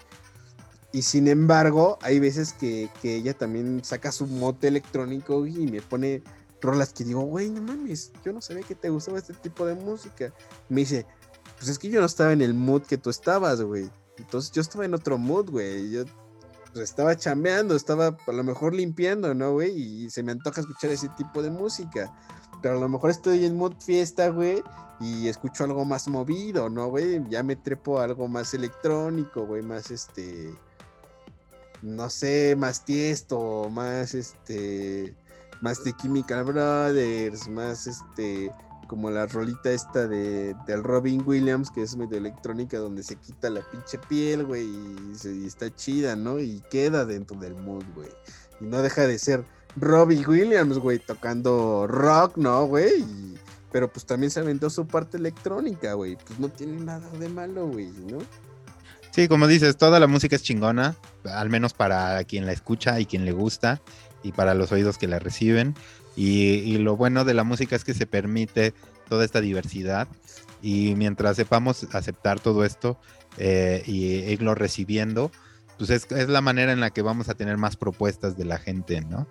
y 0.94 1.02
sin 1.02 1.26
embargo, 1.26 1.98
hay 2.02 2.20
veces 2.20 2.52
que, 2.52 2.88
ella 3.02 3.34
también 3.34 3.82
saca 3.82 4.12
su 4.12 4.28
mote 4.28 4.68
electrónico 4.68 5.44
y 5.44 5.66
me 5.66 5.82
pone 5.82 6.22
rolas 6.60 6.92
que 6.92 7.02
digo, 7.02 7.22
güey, 7.22 7.50
no 7.50 7.60
mames, 7.62 8.12
yo 8.24 8.32
no 8.32 8.40
sabía 8.40 8.62
que 8.62 8.76
te 8.76 8.90
gustaba 8.90 9.18
este 9.18 9.34
tipo 9.34 9.66
de 9.66 9.74
música. 9.74 10.32
Me 10.68 10.82
dice, 10.82 11.04
pues 11.56 11.68
es 11.68 11.80
que 11.80 11.88
yo 11.88 11.98
no 11.98 12.06
estaba 12.06 12.32
en 12.32 12.42
el 12.42 12.54
mood 12.54 12.82
que 12.82 12.96
tú 12.96 13.10
estabas, 13.10 13.60
güey. 13.60 13.90
Entonces 14.18 14.52
yo 14.52 14.62
estaba 14.62 14.84
en 14.84 14.94
otro 14.94 15.18
mood, 15.18 15.50
güey. 15.50 15.90
Yo 15.90 16.04
pues, 16.72 16.84
estaba 16.88 17.16
chambeando, 17.16 17.74
estaba 17.74 18.16
a 18.24 18.32
lo 18.32 18.44
mejor 18.44 18.72
limpiando, 18.72 19.34
¿no, 19.34 19.50
güey? 19.54 19.72
Y 19.76 20.10
se 20.10 20.22
me 20.22 20.30
antoja 20.30 20.60
escuchar 20.60 20.92
ese 20.92 21.08
tipo 21.16 21.42
de 21.42 21.50
música. 21.50 22.16
Pero 22.62 22.76
a 22.76 22.80
lo 22.80 22.88
mejor 22.88 23.10
estoy 23.10 23.44
en 23.44 23.56
mood 23.56 23.74
fiesta, 23.80 24.28
güey 24.28 24.62
y 25.00 25.26
escucho 25.26 25.64
algo 25.64 25.84
más 25.84 26.06
movido, 26.06 26.70
¿no, 26.70 26.86
güey? 26.86 27.20
Ya 27.28 27.42
me 27.42 27.56
trepo 27.56 27.98
algo 27.98 28.28
más 28.28 28.54
electrónico, 28.54 29.44
güey, 29.44 29.60
más 29.60 29.90
este 29.90 30.54
no 31.84 32.08
sé, 32.08 32.56
más 32.56 32.84
tiesto, 32.84 33.68
más 33.70 34.14
este, 34.14 35.14
más 35.60 35.84
de 35.84 35.92
Chemical 35.94 36.44
Brothers, 36.44 37.46
más 37.48 37.86
este, 37.86 38.50
como 38.88 39.10
la 39.10 39.26
rolita 39.26 39.70
esta 39.70 40.08
de, 40.08 40.56
del 40.66 40.82
Robin 40.82 41.22
Williams, 41.26 41.70
que 41.70 41.82
es 41.82 41.94
medio 41.96 42.16
electrónica, 42.16 42.78
donde 42.78 43.02
se 43.02 43.16
quita 43.16 43.50
la 43.50 43.60
pinche 43.70 43.98
piel, 44.08 44.44
güey, 44.44 44.66
y, 44.66 45.46
está 45.46 45.74
chida, 45.74 46.16
¿no? 46.16 46.40
Y 46.40 46.62
queda 46.70 47.04
dentro 47.04 47.38
del 47.38 47.54
mood, 47.54 47.84
güey. 47.94 48.08
Y 48.60 48.64
no 48.64 48.80
deja 48.80 49.06
de 49.06 49.18
ser 49.18 49.44
Robin 49.76 50.24
Williams, 50.26 50.78
güey, 50.78 50.98
tocando 50.98 51.86
rock, 51.86 52.38
¿no, 52.38 52.66
güey? 52.66 53.04
pero 53.70 53.90
pues 53.92 54.06
también 54.06 54.30
se 54.30 54.38
aventó 54.38 54.70
su 54.70 54.86
parte 54.86 55.16
electrónica, 55.16 55.94
güey. 55.94 56.14
Pues 56.14 56.38
no 56.38 56.48
tiene 56.48 56.78
nada 56.80 57.10
de 57.18 57.28
malo, 57.28 57.66
güey, 57.66 57.90
¿no? 58.08 58.18
Sí, 59.14 59.28
como 59.28 59.46
dices, 59.46 59.76
toda 59.76 60.00
la 60.00 60.08
música 60.08 60.34
es 60.34 60.42
chingona, 60.42 60.96
al 61.22 61.48
menos 61.48 61.72
para 61.72 62.24
quien 62.24 62.46
la 62.46 62.52
escucha 62.52 62.98
y 62.98 63.06
quien 63.06 63.24
le 63.24 63.30
gusta 63.30 63.80
y 64.24 64.32
para 64.32 64.54
los 64.54 64.72
oídos 64.72 64.98
que 64.98 65.06
la 65.06 65.20
reciben. 65.20 65.76
Y, 66.16 66.78
lo 66.78 66.96
bueno 66.96 67.24
de 67.24 67.32
la 67.32 67.44
música 67.44 67.76
es 67.76 67.84
que 67.84 67.94
se 67.94 68.08
permite 68.08 68.74
toda 69.08 69.24
esta 69.24 69.40
diversidad 69.40 70.08
y 70.62 70.96
mientras 70.96 71.36
sepamos 71.36 71.86
aceptar 71.92 72.40
todo 72.40 72.64
esto 72.64 72.98
eh, 73.38 73.84
y 73.86 74.14
irlo 74.32 74.56
recibiendo, 74.56 75.30
pues 75.78 75.90
es, 75.90 76.10
es, 76.10 76.28
la 76.28 76.40
manera 76.40 76.72
en 76.72 76.80
la 76.80 76.90
que 76.90 77.02
vamos 77.02 77.28
a 77.28 77.34
tener 77.34 77.56
más 77.56 77.76
propuestas 77.76 78.36
de 78.36 78.46
la 78.46 78.58
gente, 78.58 79.00
¿no? 79.00 79.28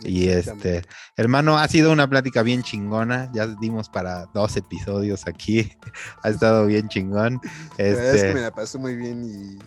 Y 0.00 0.28
este, 0.28 0.82
hermano, 1.16 1.56
ha 1.58 1.68
sido 1.68 1.92
una 1.92 2.08
plática 2.08 2.42
bien 2.42 2.62
chingona. 2.62 3.30
Ya 3.32 3.46
dimos 3.46 3.88
para 3.88 4.26
dos 4.34 4.56
episodios 4.56 5.26
aquí. 5.26 5.70
ha 6.22 6.30
estado 6.30 6.66
bien 6.66 6.88
chingón. 6.88 7.40
La 7.78 7.84
verdad 7.84 8.06
es 8.06 8.10
que 8.10 8.16
este 8.16 8.34
me 8.34 8.40
la 8.40 8.50
pasó 8.50 8.78
muy 8.78 8.96
bien 8.96 9.24
y, 9.24 9.58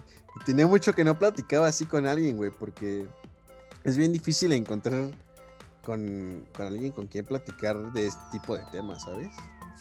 tenía 0.45 0.67
mucho 0.67 0.93
que 0.93 1.03
no 1.03 1.17
platicaba 1.17 1.67
así 1.67 1.85
con 1.85 2.05
alguien, 2.05 2.37
güey, 2.37 2.51
porque 2.51 3.07
es 3.83 3.97
bien 3.97 4.13
difícil 4.13 4.51
encontrar 4.53 5.09
con, 5.83 6.45
alguien 6.59 6.91
con 6.91 7.07
quien 7.07 7.25
platicar 7.25 7.91
de 7.93 8.07
este 8.07 8.21
tipo 8.31 8.55
de 8.55 8.63
temas, 8.71 9.03
¿sabes? 9.03 9.29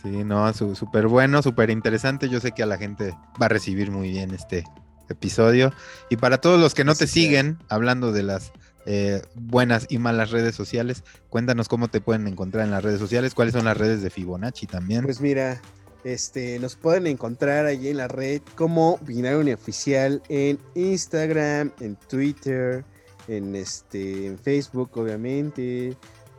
Sí, 0.02 0.24
no, 0.24 0.52
súper 0.52 1.09
bueno, 1.09 1.43
súper 1.43 1.70
interesante. 1.70 2.28
Yo 2.28 2.40
sé 2.40 2.52
que 2.52 2.62
a 2.62 2.66
la 2.66 2.78
gente 2.78 3.14
va 3.40 3.47
a 3.47 3.48
recibir 3.48 3.90
muy 3.90 4.10
bien 4.10 4.32
este 4.32 4.64
episodio. 5.09 5.73
Y 6.10 6.16
para 6.16 6.39
todos 6.39 6.60
los 6.60 6.74
que 6.74 6.85
no 6.85 6.94
te 6.94 7.06
siguen, 7.06 7.59
hablando 7.68 8.12
de 8.12 8.23
las 8.23 8.52
eh, 8.87 9.21
buenas 9.35 9.87
y 9.91 9.99
malas 9.99 10.31
redes 10.31 10.55
sociales. 10.55 11.03
Cuéntanos 11.29 11.69
cómo 11.69 11.89
te 11.89 12.01
pueden 12.01 12.29
encontrar 12.29 12.65
en 12.65 12.71
las 12.71 12.85
redes 12.85 13.01
sociales, 13.01 13.35
cuáles 13.35 13.53
son 13.53 13.65
las 13.65 13.77
redes 13.77 14.01
de 14.01 14.11
Fibonacci 14.11 14.69
también. 14.69 15.03
Pues 15.03 15.21
mira, 15.21 15.61
este, 16.05 16.61
nos 16.61 16.77
pueden 16.77 17.09
encontrar 17.09 17.67
allí 17.67 17.89
en 17.89 17.97
la 17.97 18.07
red 18.07 18.41
como 18.55 18.99
Binario 18.99 19.53
Oficial 19.53 20.23
en 20.29 20.61
Instagram, 20.77 21.73
en 21.81 21.97
Twitter, 21.97 22.85
en, 23.27 23.57
este, 23.57 24.27
en 24.27 24.39
Facebook, 24.39 24.91
obviamente. 24.95 25.97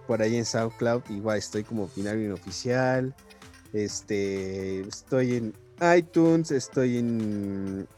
Por 0.07 0.21
ahí 0.21 0.37
en 0.37 0.45
SoundCloud, 0.45 1.01
igual 1.09 1.37
estoy 1.37 1.65
como 1.65 1.89
Binario 1.93 2.33
Oficial. 2.33 3.13
Este, 3.73 4.79
estoy 4.87 5.35
en 5.35 5.53
iTunes, 5.81 6.51
estoy 6.51 6.99
en 6.99 7.89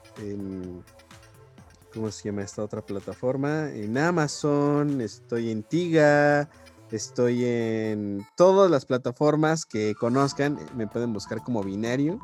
¿cómo 1.94 2.12
se 2.12 2.30
llama 2.30 2.44
esta 2.44 2.64
otra 2.64 2.82
plataforma? 2.82 3.70
En 3.72 3.98
Amazon, 3.98 5.02
estoy 5.02 5.52
en 5.52 5.64
Tiga, 5.64 6.50
estoy 6.92 7.46
en 7.46 8.26
todas 8.36 8.70
las 8.70 8.86
plataformas 8.86 9.66
que 9.66 9.96
conozcan, 9.96 10.60
me 10.76 10.88
pueden 10.88 11.14
buscar 11.14 11.42
como 11.44 11.64
binario, 11.64 12.20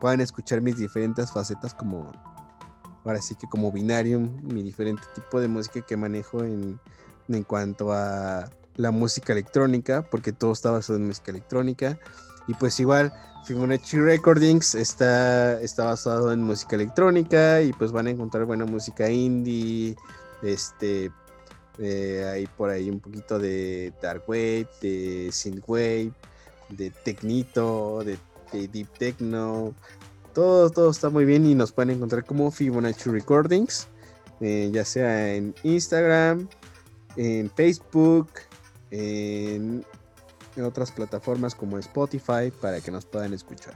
pueden 0.00 0.20
escuchar 0.20 0.60
mis 0.60 0.76
diferentes 0.76 1.32
facetas 1.32 1.74
como, 1.74 2.10
ahora 3.04 3.20
sí 3.20 3.34
que 3.34 3.46
como 3.48 3.72
binario, 3.72 4.20
mi 4.20 4.62
diferente 4.62 5.02
tipo 5.14 5.40
de 5.40 5.48
música 5.48 5.80
que 5.82 5.96
manejo 5.96 6.44
en, 6.44 6.80
en 7.28 7.44
cuanto 7.44 7.92
a 7.92 8.50
la 8.76 8.90
música 8.90 9.32
electrónica, 9.32 10.02
porque 10.02 10.32
todo 10.32 10.52
está 10.52 10.70
basado 10.70 10.98
en 10.98 11.06
música 11.06 11.30
electrónica. 11.30 11.98
Y 12.50 12.54
pues 12.54 12.80
igual, 12.80 13.12
Fibonacci 13.44 13.96
Recordings 13.96 14.74
está, 14.74 15.60
está 15.60 15.84
basado 15.84 16.32
en 16.32 16.42
música 16.42 16.74
electrónica 16.74 17.62
y 17.62 17.72
pues 17.72 17.92
van 17.92 18.08
a 18.08 18.10
encontrar 18.10 18.44
buena 18.44 18.64
música 18.64 19.08
indie, 19.08 19.94
este, 20.42 21.12
eh, 21.78 22.28
hay 22.28 22.48
por 22.48 22.70
ahí 22.70 22.90
un 22.90 22.98
poquito 22.98 23.38
de 23.38 23.92
dark 24.02 24.24
wave, 24.26 24.66
de 24.82 25.28
synthwave, 25.30 26.10
de 26.70 26.90
tecnito, 27.04 28.02
de, 28.04 28.18
deep 28.66 28.88
techno, 28.98 29.72
todo, 30.34 30.70
todo 30.70 30.90
está 30.90 31.08
muy 31.08 31.24
bien 31.24 31.46
y 31.46 31.54
nos 31.54 31.70
pueden 31.70 31.94
encontrar 31.94 32.24
como 32.24 32.50
Fibonacci 32.50 33.10
Recordings, 33.10 33.86
eh, 34.40 34.70
ya 34.72 34.84
sea 34.84 35.36
en 35.36 35.54
Instagram, 35.62 36.48
en 37.14 37.48
Facebook, 37.48 38.28
en 38.90 39.84
en 40.56 40.64
otras 40.64 40.92
plataformas 40.92 41.54
como 41.54 41.78
Spotify 41.78 42.52
para 42.60 42.80
que 42.80 42.90
nos 42.90 43.06
puedan 43.06 43.32
escuchar. 43.32 43.74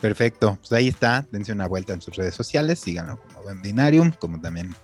Perfecto, 0.00 0.58
pues 0.60 0.72
ahí 0.72 0.88
está, 0.88 1.26
dense 1.30 1.52
una 1.52 1.66
vuelta 1.66 1.94
en 1.94 2.02
sus 2.02 2.16
redes 2.16 2.34
sociales, 2.34 2.80
síganlo 2.80 3.18
como 3.18 3.62
Binarium, 3.62 4.12
como 4.12 4.40
también 4.40 4.74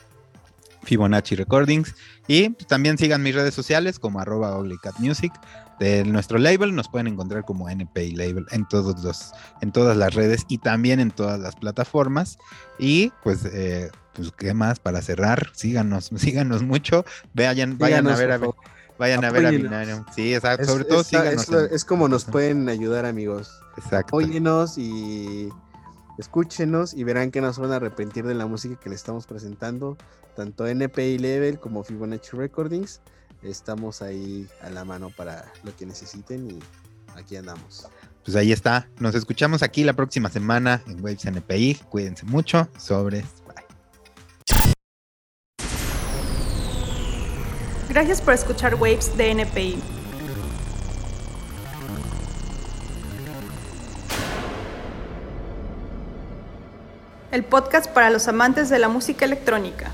Fibonacci 0.85 1.37
Recordings. 1.37 1.95
Y 2.27 2.51
también 2.51 2.99
sigan 2.99 3.23
mis 3.23 3.35
redes 3.35 3.55
sociales 3.55 3.99
como 3.99 4.21
arroba 4.21 4.63
Music 4.99 5.33
de 5.79 6.05
nuestro 6.05 6.39
label, 6.39 6.75
nos 6.75 6.89
pueden 6.89 7.09
encontrar 7.09 7.45
como 7.45 7.69
NPI 7.69 8.15
Label 8.15 8.47
en 8.53 8.67
todos 8.69 9.03
los, 9.03 9.33
en 9.61 9.73
todas 9.73 9.97
las 9.97 10.15
redes 10.15 10.45
y 10.49 10.59
también 10.59 11.01
en 11.01 11.11
todas 11.11 11.41
las 11.41 11.57
plataformas. 11.57 12.39
Y 12.79 13.13
pues 13.25 13.45
eh, 13.45 13.91
pues 14.13 14.31
qué 14.33 14.55
más 14.55 14.79
para 14.79 15.03
cerrar, 15.03 15.51
síganos, 15.55 16.11
síganos 16.17 16.63
mucho, 16.63 17.05
vayan, 17.35 17.79
vayan 17.79 18.07
a 18.07 18.17
ver 18.17 18.33
a 18.33 18.39
ver 18.39 18.51
Vayan 19.03 19.25
a 19.25 19.33
ver 19.33 19.47
a 19.47 19.51
Binario. 19.51 20.07
Sí, 20.15 20.33
exacto. 20.33 20.65
Sobre 20.65 20.85
todo 20.85 21.03
síganos. 21.03 21.49
Es, 21.73 21.85
como 21.85 22.09
nos 22.09 22.25
pueden 22.25 22.69
ayudar, 22.69 23.05
amigos. 23.05 23.51
Exacto. 23.77 24.17
Apóyenos 24.17 24.79
y 24.79 25.49
escúchenos 26.19 26.95
y 26.95 27.03
verán 27.03 27.33
que 27.33 27.41
no 27.41 27.53
se 27.53 27.61
van 27.61 27.73
a 27.73 27.77
arrepentir 27.77 28.25
de 28.25 28.35
la 28.35 28.47
música 28.47 28.79
que 28.79 28.91
les 28.91 29.01
estamos 29.01 29.27
presentando. 29.27 29.99
Tanto 30.37 30.69
NPI 30.69 31.19
Level 31.19 31.59
como 31.59 31.83
Fibonacci 31.83 32.37
Recordings. 32.37 33.01
Estamos 33.43 34.03
ahí 34.03 34.47
a 34.61 34.71
la 34.71 34.85
mano 34.85 35.11
para 35.17 35.51
lo 35.65 35.75
que 35.77 35.85
necesiten 35.85 36.49
y 36.49 36.59
aquí 37.19 37.35
andamos. 37.35 37.89
Pues 38.25 38.37
ahí 38.37 38.53
está. 38.53 38.87
Nos 39.01 39.17
escuchamos 39.17 39.65
aquí 39.65 39.83
la 39.83 39.95
próxima 39.95 40.31
semana 40.31 40.81
en 40.87 41.03
Waves 41.03 41.25
NPI. 41.25 41.75
Cuídense 41.91 42.25
mucho. 42.25 42.69
Sobres. 42.79 43.42
Gracias 47.93 48.23
por 48.23 48.33
escuchar 48.33 48.77
Waves 48.77 49.19
de 49.19 49.33
NPI. 49.33 49.79
El 57.31 57.45
podcast 57.45 57.91
para 57.91 58.09
los 58.09 58.29
amantes 58.29 58.71
de 58.71 58.79
la 58.79 58.89
música 58.89 59.27
electrónica. 59.27 59.93